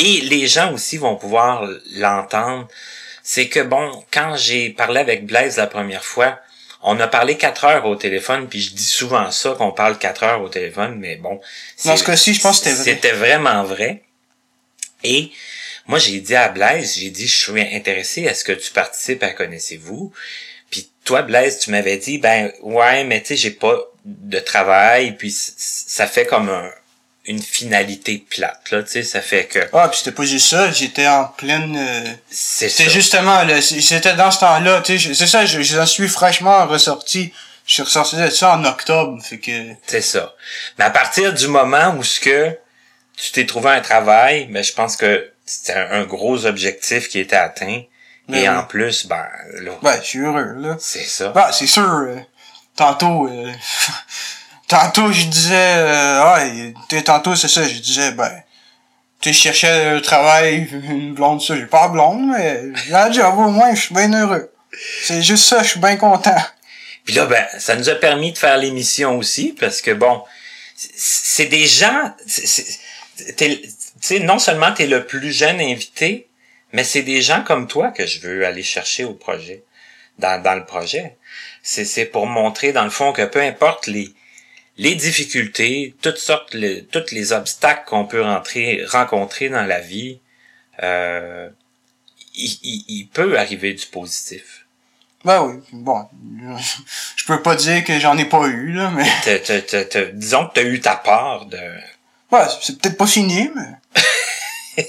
Et 0.00 0.20
les 0.22 0.48
gens 0.48 0.72
aussi 0.72 0.98
vont 0.98 1.14
pouvoir 1.14 1.64
l'entendre. 1.92 2.66
C'est 3.22 3.46
que 3.48 3.60
bon, 3.60 4.04
quand 4.10 4.36
j'ai 4.36 4.70
parlé 4.70 4.98
avec 4.98 5.26
Blaise 5.26 5.58
la 5.58 5.68
première 5.68 6.04
fois, 6.04 6.40
on 6.82 6.98
a 6.98 7.06
parlé 7.06 7.36
quatre 7.36 7.66
heures 7.66 7.86
au 7.86 7.94
téléphone, 7.94 8.48
puis 8.48 8.60
je 8.60 8.74
dis 8.74 8.82
souvent 8.82 9.30
ça, 9.30 9.54
qu'on 9.56 9.70
parle 9.70 9.96
quatre 9.96 10.24
heures 10.24 10.42
au 10.42 10.48
téléphone, 10.48 10.96
mais 10.98 11.14
bon. 11.14 11.40
Dans 11.84 11.96
ce 11.96 12.02
cas-ci, 12.02 12.34
je 12.34 12.40
pense 12.40 12.58
que 12.58 12.68
c'était 12.68 12.82
vrai. 12.82 12.94
C'était 12.94 13.12
vraiment 13.12 13.62
vrai. 13.62 14.02
Et 15.04 15.30
moi, 15.86 16.00
j'ai 16.00 16.18
dit 16.18 16.34
à 16.34 16.48
Blaise, 16.48 16.96
j'ai 16.98 17.10
dit, 17.10 17.28
je 17.28 17.36
suis 17.36 17.60
intéressé, 17.60 18.22
est-ce 18.22 18.42
que 18.42 18.50
tu 18.50 18.72
participes 18.72 19.22
à 19.22 19.30
Connaissez-vous? 19.30 20.12
Puis 20.68 20.90
toi, 21.04 21.22
Blaise, 21.22 21.60
tu 21.60 21.70
m'avais 21.70 21.96
dit, 21.96 22.18
ben 22.18 22.50
ouais, 22.62 23.04
mais 23.04 23.20
tu 23.20 23.28
sais, 23.28 23.36
j'ai 23.36 23.52
pas 23.52 23.78
de 24.06 24.38
travail, 24.38 25.16
puis 25.16 25.34
ça 25.56 26.06
fait 26.06 26.26
comme 26.26 26.48
un- 26.48 26.70
une 27.28 27.42
finalité 27.42 28.24
plate, 28.30 28.70
là, 28.70 28.84
tu 28.84 28.90
sais, 28.92 29.02
ça 29.02 29.20
fait 29.20 29.46
que 29.46 29.58
Ah, 29.72 29.88
puis 29.88 29.98
c'était 29.98 30.12
pas 30.12 30.22
juste 30.22 30.46
ça, 30.48 30.70
j'étais 30.70 31.08
en 31.08 31.24
pleine. 31.24 31.76
euh, 31.76 32.04
c'est 32.30 32.68
ça. 32.68 32.76
C'était 32.76 32.90
justement, 32.90 33.42
là, 33.42 33.60
c'était 33.60 34.14
dans 34.14 34.30
ce 34.30 34.38
temps-là, 34.38 34.80
tu 34.82 34.92
sais, 34.92 34.98
je- 35.08 35.12
c'est 35.12 35.26
ça, 35.26 35.44
je- 35.44 35.60
j'en 35.62 35.86
suis 35.86 36.06
fraîchement 36.08 36.66
ressorti. 36.66 37.32
Je 37.66 37.74
suis 37.74 37.82
ressorti 37.82 38.14
de 38.14 38.30
ça 38.30 38.54
en 38.56 38.64
octobre, 38.64 39.20
fait 39.24 39.38
que. 39.40 39.50
C'est 39.88 40.00
ça. 40.00 40.36
Mais 40.78 40.84
à 40.84 40.90
partir 40.90 41.34
du 41.34 41.48
moment 41.48 41.96
où 41.98 42.04
ce 42.04 42.20
que 42.20 42.56
tu 43.16 43.32
t'es 43.32 43.44
trouvé 43.44 43.70
un 43.70 43.80
travail, 43.80 44.46
ben 44.46 44.62
je 44.62 44.72
pense 44.72 44.94
que 44.96 45.28
c'était 45.44 45.72
un, 45.72 45.90
un 46.02 46.04
gros 46.04 46.46
objectif 46.46 47.08
qui 47.08 47.18
était 47.18 47.34
atteint. 47.34 47.82
Ben 48.28 48.36
Et 48.38 48.42
oui. 48.42 48.48
en 48.48 48.62
plus, 48.62 49.06
ben 49.06 49.26
là, 49.62 49.72
Ben, 49.82 49.98
je 50.00 50.06
suis 50.06 50.18
heureux, 50.20 50.54
là. 50.58 50.76
c'est 50.78 51.02
ça. 51.04 51.30
Bah, 51.30 51.50
c'est 51.52 51.66
sûr, 51.66 51.82
euh, 51.82 52.16
tantôt, 52.76 53.28
euh, 53.28 53.52
tantôt, 54.68 55.10
je 55.12 55.24
disais, 55.24 55.54
euh, 55.76 56.72
sais, 56.90 57.02
tantôt, 57.02 57.34
c'est 57.34 57.48
ça, 57.48 57.66
je 57.66 57.74
disais, 57.78 58.12
ben, 58.12 58.30
tu 59.20 59.32
cherchais 59.32 59.96
un 59.96 60.00
travail, 60.00 60.68
une 60.72 61.14
blonde, 61.14 61.42
ça, 61.42 61.56
j'ai 61.56 61.66
pas 61.66 61.88
de 61.88 61.92
blonde, 61.92 62.28
mais 62.30 62.62
un 62.92 63.10
job, 63.10 63.34
au 63.38 63.48
moins, 63.50 63.74
je 63.74 63.80
suis 63.80 63.94
bien 63.94 64.12
heureux. 64.12 64.52
C'est 65.02 65.22
juste 65.22 65.44
ça, 65.46 65.62
je 65.62 65.70
suis 65.70 65.80
bien 65.80 65.96
content. 65.96 66.36
Puis 67.04 67.14
là, 67.14 67.26
ben, 67.26 67.46
ça 67.58 67.76
nous 67.76 67.88
a 67.88 67.94
permis 67.94 68.32
de 68.32 68.38
faire 68.38 68.58
l'émission 68.58 69.16
aussi, 69.16 69.54
parce 69.58 69.80
que 69.80 69.92
bon, 69.92 70.22
c'est- 70.76 71.46
des 71.46 71.66
gens, 71.66 72.12
tu 72.26 73.56
sais, 74.00 74.18
non 74.20 74.38
seulement 74.38 74.72
t'es 74.72 74.86
le 74.86 75.06
plus 75.06 75.32
jeune 75.32 75.60
invité, 75.60 76.28
mais 76.72 76.84
c'est 76.84 77.02
des 77.02 77.22
gens 77.22 77.42
comme 77.42 77.68
toi 77.68 77.90
que 77.90 78.06
je 78.06 78.20
veux 78.20 78.44
aller 78.44 78.62
chercher 78.62 79.04
au 79.04 79.14
projet, 79.14 79.62
dans, 80.18 80.42
dans 80.42 80.54
le 80.54 80.66
projet. 80.66 81.16
C'est, 81.68 81.84
c'est 81.84 82.04
pour 82.06 82.26
montrer, 82.28 82.72
dans 82.72 82.84
le 82.84 82.90
fond, 82.90 83.12
que 83.12 83.24
peu 83.24 83.40
importe 83.42 83.88
les, 83.88 84.12
les 84.76 84.94
difficultés, 84.94 85.96
toutes 86.00 86.16
sortes, 86.18 86.54
les, 86.54 86.84
tous 86.84 87.10
les 87.10 87.32
obstacles 87.32 87.82
qu'on 87.88 88.04
peut 88.04 88.22
rentrer, 88.22 88.84
rencontrer 88.86 89.48
dans 89.48 89.64
la 89.64 89.80
vie, 89.80 90.20
euh, 90.84 91.48
il, 92.36 92.56
il, 92.62 92.84
il 92.86 93.08
peut 93.08 93.36
arriver 93.36 93.74
du 93.74 93.84
positif. 93.86 94.64
Ben 95.24 95.42
oui, 95.42 95.60
bon, 95.72 96.06
je 97.16 97.24
peux 97.26 97.42
pas 97.42 97.56
dire 97.56 97.82
que 97.82 97.98
j'en 97.98 98.16
ai 98.16 98.26
pas 98.26 98.46
eu, 98.46 98.70
là, 98.72 98.92
mais, 98.92 99.10
T'as- 99.24 99.40
t'as- 99.40 99.60
t'as- 99.62 99.84
t'as- 99.86 100.04
disons 100.12 100.46
que 100.46 100.54
tu 100.54 100.60
as 100.60 100.64
eu 100.64 100.80
ta 100.80 100.94
part 100.94 101.46
de... 101.46 101.58
ouais, 102.30 102.44
c'est 102.62 102.78
peut-être 102.80 102.96
pas 102.96 103.08
fini, 103.08 103.50
mais, 103.56 104.84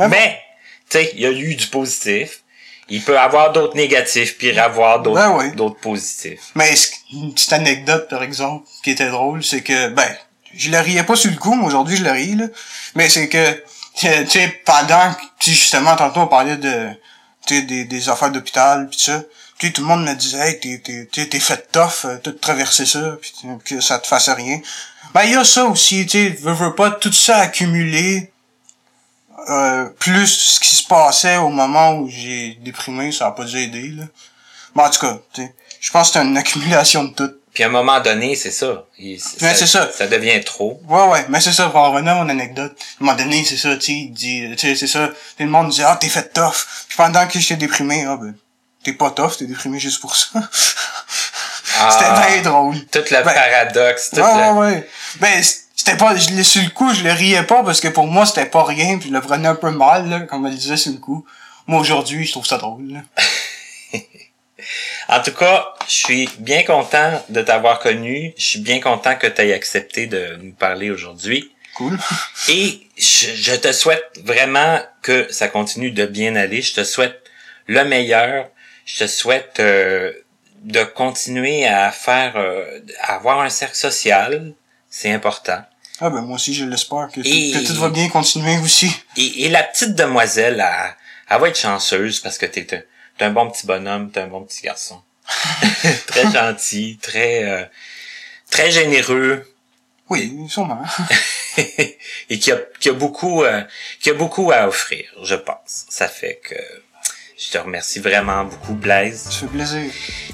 Ouais, 0.00 0.08
Mais, 0.08 0.40
tu 0.90 0.98
sais, 0.98 1.10
il 1.14 1.20
y 1.20 1.26
a 1.26 1.30
eu 1.30 1.54
du 1.54 1.68
positif. 1.68 2.42
Il 2.90 3.02
peut 3.02 3.18
avoir 3.18 3.52
d'autres 3.52 3.76
négatifs, 3.76 4.38
puis 4.38 4.58
avoir 4.58 5.00
d'autres 5.00 5.16
Ben 5.20 5.36
oui. 5.36 5.52
d'autres 5.52 5.78
positifs. 5.78 6.50
mais 6.54 6.74
une 7.12 7.34
petite 7.34 7.52
anecdote, 7.52 8.08
par 8.08 8.22
exemple, 8.22 8.66
qui 8.82 8.90
était 8.90 9.10
drôle, 9.10 9.44
c'est 9.44 9.62
que, 9.62 9.88
ben, 9.88 10.08
je 10.54 10.70
le 10.70 10.78
riais 10.78 11.02
pas 11.02 11.16
sur 11.16 11.30
le 11.30 11.36
coup, 11.36 11.54
mais 11.54 11.66
aujourd'hui, 11.66 11.96
je 11.96 12.04
le 12.04 12.10
ris, 12.10 12.34
là. 12.34 12.46
Mais 12.94 13.08
c'est 13.08 13.28
que, 13.28 13.52
tu 13.96 14.06
sais, 14.28 14.60
pendant 14.64 15.12
que, 15.12 15.22
tu 15.40 15.50
justement, 15.50 15.96
tantôt, 15.96 16.20
on 16.20 16.26
parlait 16.26 16.56
de, 16.56 16.88
tu 17.46 17.62
des, 17.62 17.84
des 17.84 18.08
affaires 18.08 18.30
d'hôpital, 18.30 18.88
pis 18.88 19.00
ça, 19.00 19.22
tu 19.58 19.66
sais, 19.66 19.72
tout 19.72 19.82
le 19.82 19.88
monde 19.88 20.04
me 20.04 20.14
disait, 20.14 20.50
hey, 20.50 20.60
t'es, 20.60 21.06
t'es, 21.10 21.26
t'es, 21.26 21.40
fait 21.40 21.70
tough, 21.72 22.04
euh, 22.04 22.16
t'as 22.22 22.32
traversé 22.32 22.86
ça, 22.86 23.16
pis 23.20 23.32
que 23.64 23.80
ça 23.80 23.98
te 23.98 24.06
fasse 24.06 24.28
rien. 24.28 24.60
Ben, 25.14 25.24
il 25.24 25.32
y 25.32 25.36
a 25.36 25.44
ça 25.44 25.64
aussi, 25.64 26.06
tu 26.06 26.10
sais, 26.10 26.28
veux, 26.40 26.52
veux 26.52 26.74
pas, 26.74 26.90
tout 26.90 27.12
ça 27.12 27.38
accumulé, 27.38 28.32
euh, 29.48 29.86
plus 29.98 30.26
ce 30.26 30.60
qui 30.60 30.74
se 30.76 30.84
passait 30.86 31.36
au 31.36 31.48
moment 31.48 31.94
où 31.96 32.08
j'ai 32.08 32.58
déprimé, 32.62 33.12
ça 33.12 33.26
a 33.28 33.30
pas 33.32 33.44
dû 33.44 33.58
aider, 33.58 33.88
là. 33.96 34.04
Mais 34.74 34.82
en 34.82 34.90
tout 34.90 35.00
cas, 35.00 35.18
tu 35.32 35.42
sais, 35.42 35.54
je 35.80 35.90
pense 35.90 36.08
que 36.10 36.18
c'est 36.18 36.24
une 36.24 36.36
accumulation 36.36 37.04
de 37.04 37.14
tout. 37.14 37.32
Puis 37.54 37.64
à 37.64 37.66
un 37.66 37.70
moment 37.70 37.98
donné, 38.00 38.36
c'est 38.36 38.50
ça. 38.50 38.84
Il- 38.98 39.18
Ouais, 39.40 39.54
c'est 39.54 39.66
ça. 39.66 39.90
Ça 39.92 40.06
devient 40.06 40.40
trop. 40.44 40.80
Ouais, 40.86 41.04
ouais, 41.08 41.24
mais 41.28 41.40
c'est 41.40 41.52
ça, 41.52 41.66
pour 41.70 41.80
en 41.80 41.90
revenir 41.92 42.12
à 42.12 42.22
mon 42.22 42.28
anecdote. 42.28 42.72
À 42.78 43.02
un 43.02 43.06
moment 43.06 43.16
donné, 43.16 43.42
c'est 43.44 43.56
ça, 43.56 43.74
tu 43.76 43.86
sais, 43.86 43.92
il 43.92 44.10
dit, 44.12 44.44
tu 44.56 44.58
sais, 44.58 44.76
c'est 44.76 44.86
ça, 44.86 45.08
tout 45.08 45.14
le 45.40 45.46
monde 45.46 45.70
disait, 45.70 45.84
ah, 45.84 45.96
t'es 46.00 46.08
fait 46.08 46.32
tough. 46.32 46.66
Puis 46.88 46.96
pendant 46.96 47.26
que 47.26 47.38
j'étais 47.38 47.56
déprimé, 47.56 48.04
ah, 48.06 48.16
ben, 48.20 48.34
t'es 48.84 48.92
pas 48.92 49.10
tough, 49.10 49.36
t'es 49.38 49.46
déprimé 49.46 49.78
juste 49.80 50.00
pour 50.00 50.14
ça. 50.16 50.28
Ah, 51.80 51.90
C'était 51.92 52.10
bien 52.40 52.50
drôle. 52.50 52.74
Tout 52.86 52.98
le 53.08 53.22
Ben, 53.22 53.34
paradoxe. 53.34 54.10
Tout 54.10 54.16
Ouais, 54.20 54.34
le... 54.34 54.52
ouais, 54.54 54.66
ouais. 54.72 54.88
Ben, 55.20 55.44
c'était 55.78 55.96
pas, 55.96 56.16
je 56.16 56.30
l'ai 56.30 56.42
sur 56.42 56.62
le 56.62 56.70
coup, 56.70 56.92
je 56.92 57.04
le 57.04 57.12
riais 57.12 57.44
pas 57.44 57.62
parce 57.62 57.80
que 57.80 57.86
pour 57.88 58.06
moi, 58.08 58.26
c'était 58.26 58.46
pas 58.46 58.64
rien, 58.64 58.98
puis 58.98 59.08
je 59.08 59.14
le 59.14 59.20
prenais 59.20 59.46
un 59.46 59.54
peu 59.54 59.70
mal, 59.70 60.08
là, 60.08 60.20
comme 60.20 60.44
elle 60.44 60.56
disait 60.56 60.76
sur 60.76 60.92
le 60.92 60.98
coup. 60.98 61.24
Moi, 61.68 61.80
aujourd'hui, 61.80 62.26
je 62.26 62.32
trouve 62.32 62.44
ça 62.46 62.58
drôle. 62.58 63.02
En 65.08 65.22
tout 65.22 65.32
cas, 65.32 65.68
je 65.86 65.94
suis 65.94 66.28
bien 66.40 66.64
content 66.64 67.24
de 67.30 67.40
t'avoir 67.40 67.78
connu. 67.78 68.34
Je 68.36 68.44
suis 68.44 68.60
bien 68.60 68.80
content 68.80 69.14
que 69.16 69.26
tu 69.26 69.40
aies 69.40 69.54
accepté 69.54 70.06
de 70.06 70.36
nous 70.42 70.52
parler 70.52 70.90
aujourd'hui. 70.90 71.50
Cool. 71.76 71.98
Et 72.48 72.86
je, 72.98 73.28
je 73.34 73.54
te 73.54 73.72
souhaite 73.72 74.20
vraiment 74.22 74.80
que 75.00 75.32
ça 75.32 75.48
continue 75.48 75.92
de 75.92 76.04
bien 76.04 76.36
aller. 76.36 76.60
Je 76.60 76.74
te 76.74 76.84
souhaite 76.84 77.22
le 77.66 77.84
meilleur. 77.84 78.50
Je 78.84 78.98
te 78.98 79.06
souhaite 79.06 79.60
euh, 79.60 80.12
de 80.64 80.82
continuer 80.82 81.66
à 81.66 81.90
faire, 81.90 82.36
euh, 82.36 82.80
à 83.00 83.14
avoir 83.14 83.40
un 83.40 83.48
cercle 83.48 83.76
social. 83.76 84.52
C'est 84.90 85.12
important. 85.12 85.62
Ah, 86.00 86.10
ben, 86.10 86.22
moi 86.22 86.36
aussi, 86.36 86.54
je 86.54 86.64
l'espère 86.64 87.08
que, 87.12 87.20
Et- 87.24 87.52
que 87.52 87.66
tout 87.66 87.74
va 87.80 87.88
bien 87.90 88.08
continuer 88.08 88.56
aussi. 88.58 88.90
Et, 89.16 89.44
et 89.44 89.48
la 89.48 89.62
petite 89.64 89.94
demoiselle, 89.94 90.64
elle, 90.64 90.94
elle 91.28 91.40
va 91.40 91.48
être 91.48 91.58
chanceuse 91.58 92.20
parce 92.20 92.38
que 92.38 92.46
t'es 92.46 92.72
un, 92.74 92.80
t'es 93.18 93.24
un 93.24 93.30
bon 93.30 93.50
petit 93.50 93.66
bonhomme, 93.66 94.10
t'es 94.10 94.20
un 94.20 94.28
bon 94.28 94.42
petit 94.44 94.62
garçon. 94.62 95.02
très 96.06 96.30
gentil, 96.30 96.98
très, 97.02 97.44
euh, 97.44 97.64
très 98.50 98.70
généreux. 98.70 99.44
Oui, 100.08 100.34
sûrement. 100.48 100.82
et 102.30 102.38
qui 102.38 102.50
a, 102.52 102.58
qui 102.80 102.88
a 102.88 102.92
beaucoup 102.94 103.42
euh, 103.44 103.62
qui 104.00 104.08
a 104.10 104.14
beaucoup 104.14 104.50
à 104.52 104.66
offrir, 104.68 105.04
je 105.22 105.34
pense. 105.34 105.84
Ça 105.90 106.08
fait 106.08 106.40
que 106.42 106.54
je 107.38 107.52
te 107.52 107.58
remercie 107.58 108.00
vraiment 108.00 108.44
beaucoup, 108.44 108.74
Blaise. 108.74 109.22
Ça 109.22 109.30
fait 109.30 109.46
plaisir. 109.46 109.92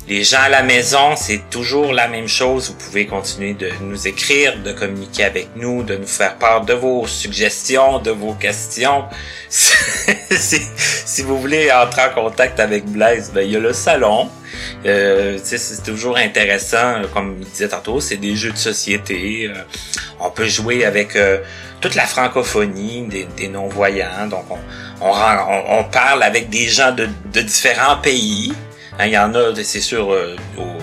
Les 0.08 0.24
gens 0.24 0.40
à 0.40 0.48
la 0.48 0.62
maison, 0.62 1.16
c'est 1.16 1.50
toujours 1.50 1.92
la 1.92 2.08
même 2.08 2.28
chose. 2.28 2.70
Vous 2.70 2.86
pouvez 2.86 3.06
continuer 3.06 3.52
de 3.52 3.70
nous 3.82 4.08
écrire, 4.08 4.58
de 4.62 4.72
communiquer 4.72 5.24
avec 5.24 5.48
nous, 5.54 5.82
de 5.82 5.96
nous 5.96 6.06
faire 6.06 6.36
part 6.36 6.64
de 6.64 6.72
vos 6.72 7.06
suggestions, 7.06 7.98
de 7.98 8.10
vos 8.10 8.32
questions. 8.32 9.04
si, 9.50 10.62
si 10.78 11.22
vous 11.22 11.38
voulez 11.38 11.70
entrer 11.70 12.04
en 12.04 12.14
contact 12.14 12.58
avec 12.58 12.86
Blaise, 12.86 13.32
ben, 13.34 13.42
il 13.42 13.52
y 13.52 13.56
a 13.56 13.60
le 13.60 13.74
salon. 13.74 14.30
Euh, 14.86 15.38
c'est 15.42 15.82
toujours 15.82 16.16
intéressant, 16.16 17.02
comme 17.12 17.36
il 17.38 17.46
disait 17.46 17.68
tantôt, 17.68 18.00
c'est 18.00 18.16
des 18.16 18.34
jeux 18.34 18.52
de 18.52 18.56
société. 18.56 19.50
Euh, 19.50 19.60
on 20.20 20.30
peut 20.30 20.46
jouer 20.46 20.86
avec 20.86 21.16
euh, 21.16 21.38
toute 21.80 21.94
la 21.96 22.06
francophonie 22.06 23.06
des, 23.08 23.24
des 23.36 23.48
non-voyants. 23.48 24.26
Donc, 24.30 24.44
on, 24.50 24.58
on, 25.00 25.78
on, 25.78 25.84
parle 25.84 26.22
avec 26.22 26.48
des 26.50 26.68
gens 26.68 26.92
de, 26.92 27.08
de 27.32 27.40
différents 27.40 27.96
pays. 27.96 28.52
Hein, 28.98 29.06
il 29.06 29.12
y 29.12 29.18
en 29.18 29.34
a, 29.34 29.54
c'est 29.62 29.80
sûr, 29.80 30.12
euh, 30.12 30.36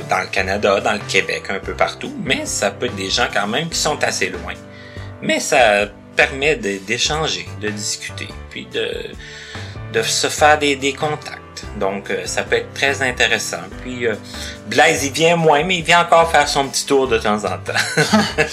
dans 0.09 0.19
le 0.19 0.27
Canada, 0.27 0.81
dans 0.81 0.93
le 0.93 0.99
Québec, 0.99 1.43
un 1.49 1.59
peu 1.59 1.73
partout, 1.73 2.13
mais 2.23 2.45
ça 2.45 2.71
peut 2.71 2.87
être 2.87 2.95
des 2.95 3.09
gens 3.09 3.27
quand 3.33 3.47
même 3.47 3.69
qui 3.69 3.79
sont 3.79 4.03
assez 4.03 4.29
loin. 4.29 4.53
Mais 5.21 5.39
ça 5.39 5.87
permet 6.15 6.55
d'échanger, 6.55 7.47
de, 7.61 7.69
discuter, 7.69 8.27
puis 8.49 8.67
de, 8.73 8.91
de 9.93 10.01
se 10.01 10.27
faire 10.27 10.59
des, 10.59 10.75
des 10.75 10.93
contacts. 10.93 11.39
Donc, 11.79 12.09
euh, 12.09 12.25
ça 12.25 12.43
peut 12.43 12.57
être 12.57 12.73
très 12.73 13.01
intéressant. 13.01 13.61
Puis, 13.81 14.07
euh, 14.07 14.15
Blaise, 14.67 15.05
il 15.05 15.11
vient 15.11 15.35
moins, 15.35 15.63
mais 15.63 15.77
il 15.77 15.83
vient 15.83 16.01
encore 16.01 16.29
faire 16.31 16.47
son 16.47 16.67
petit 16.67 16.85
tour 16.85 17.07
de 17.07 17.17
temps 17.17 17.45
en 17.45 17.57
temps. 17.57 17.73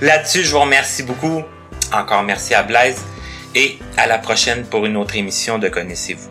Là-dessus, 0.00 0.44
je 0.44 0.50
vous 0.50 0.60
remercie 0.60 1.02
beaucoup. 1.02 1.42
Encore 1.92 2.22
merci 2.22 2.54
à 2.54 2.62
Blaise. 2.62 3.02
Et 3.54 3.78
à 3.96 4.06
la 4.06 4.18
prochaine 4.18 4.64
pour 4.64 4.86
une 4.86 4.96
autre 4.96 5.16
émission 5.16 5.58
de 5.58 5.68
Connaissez-vous. 5.68 6.28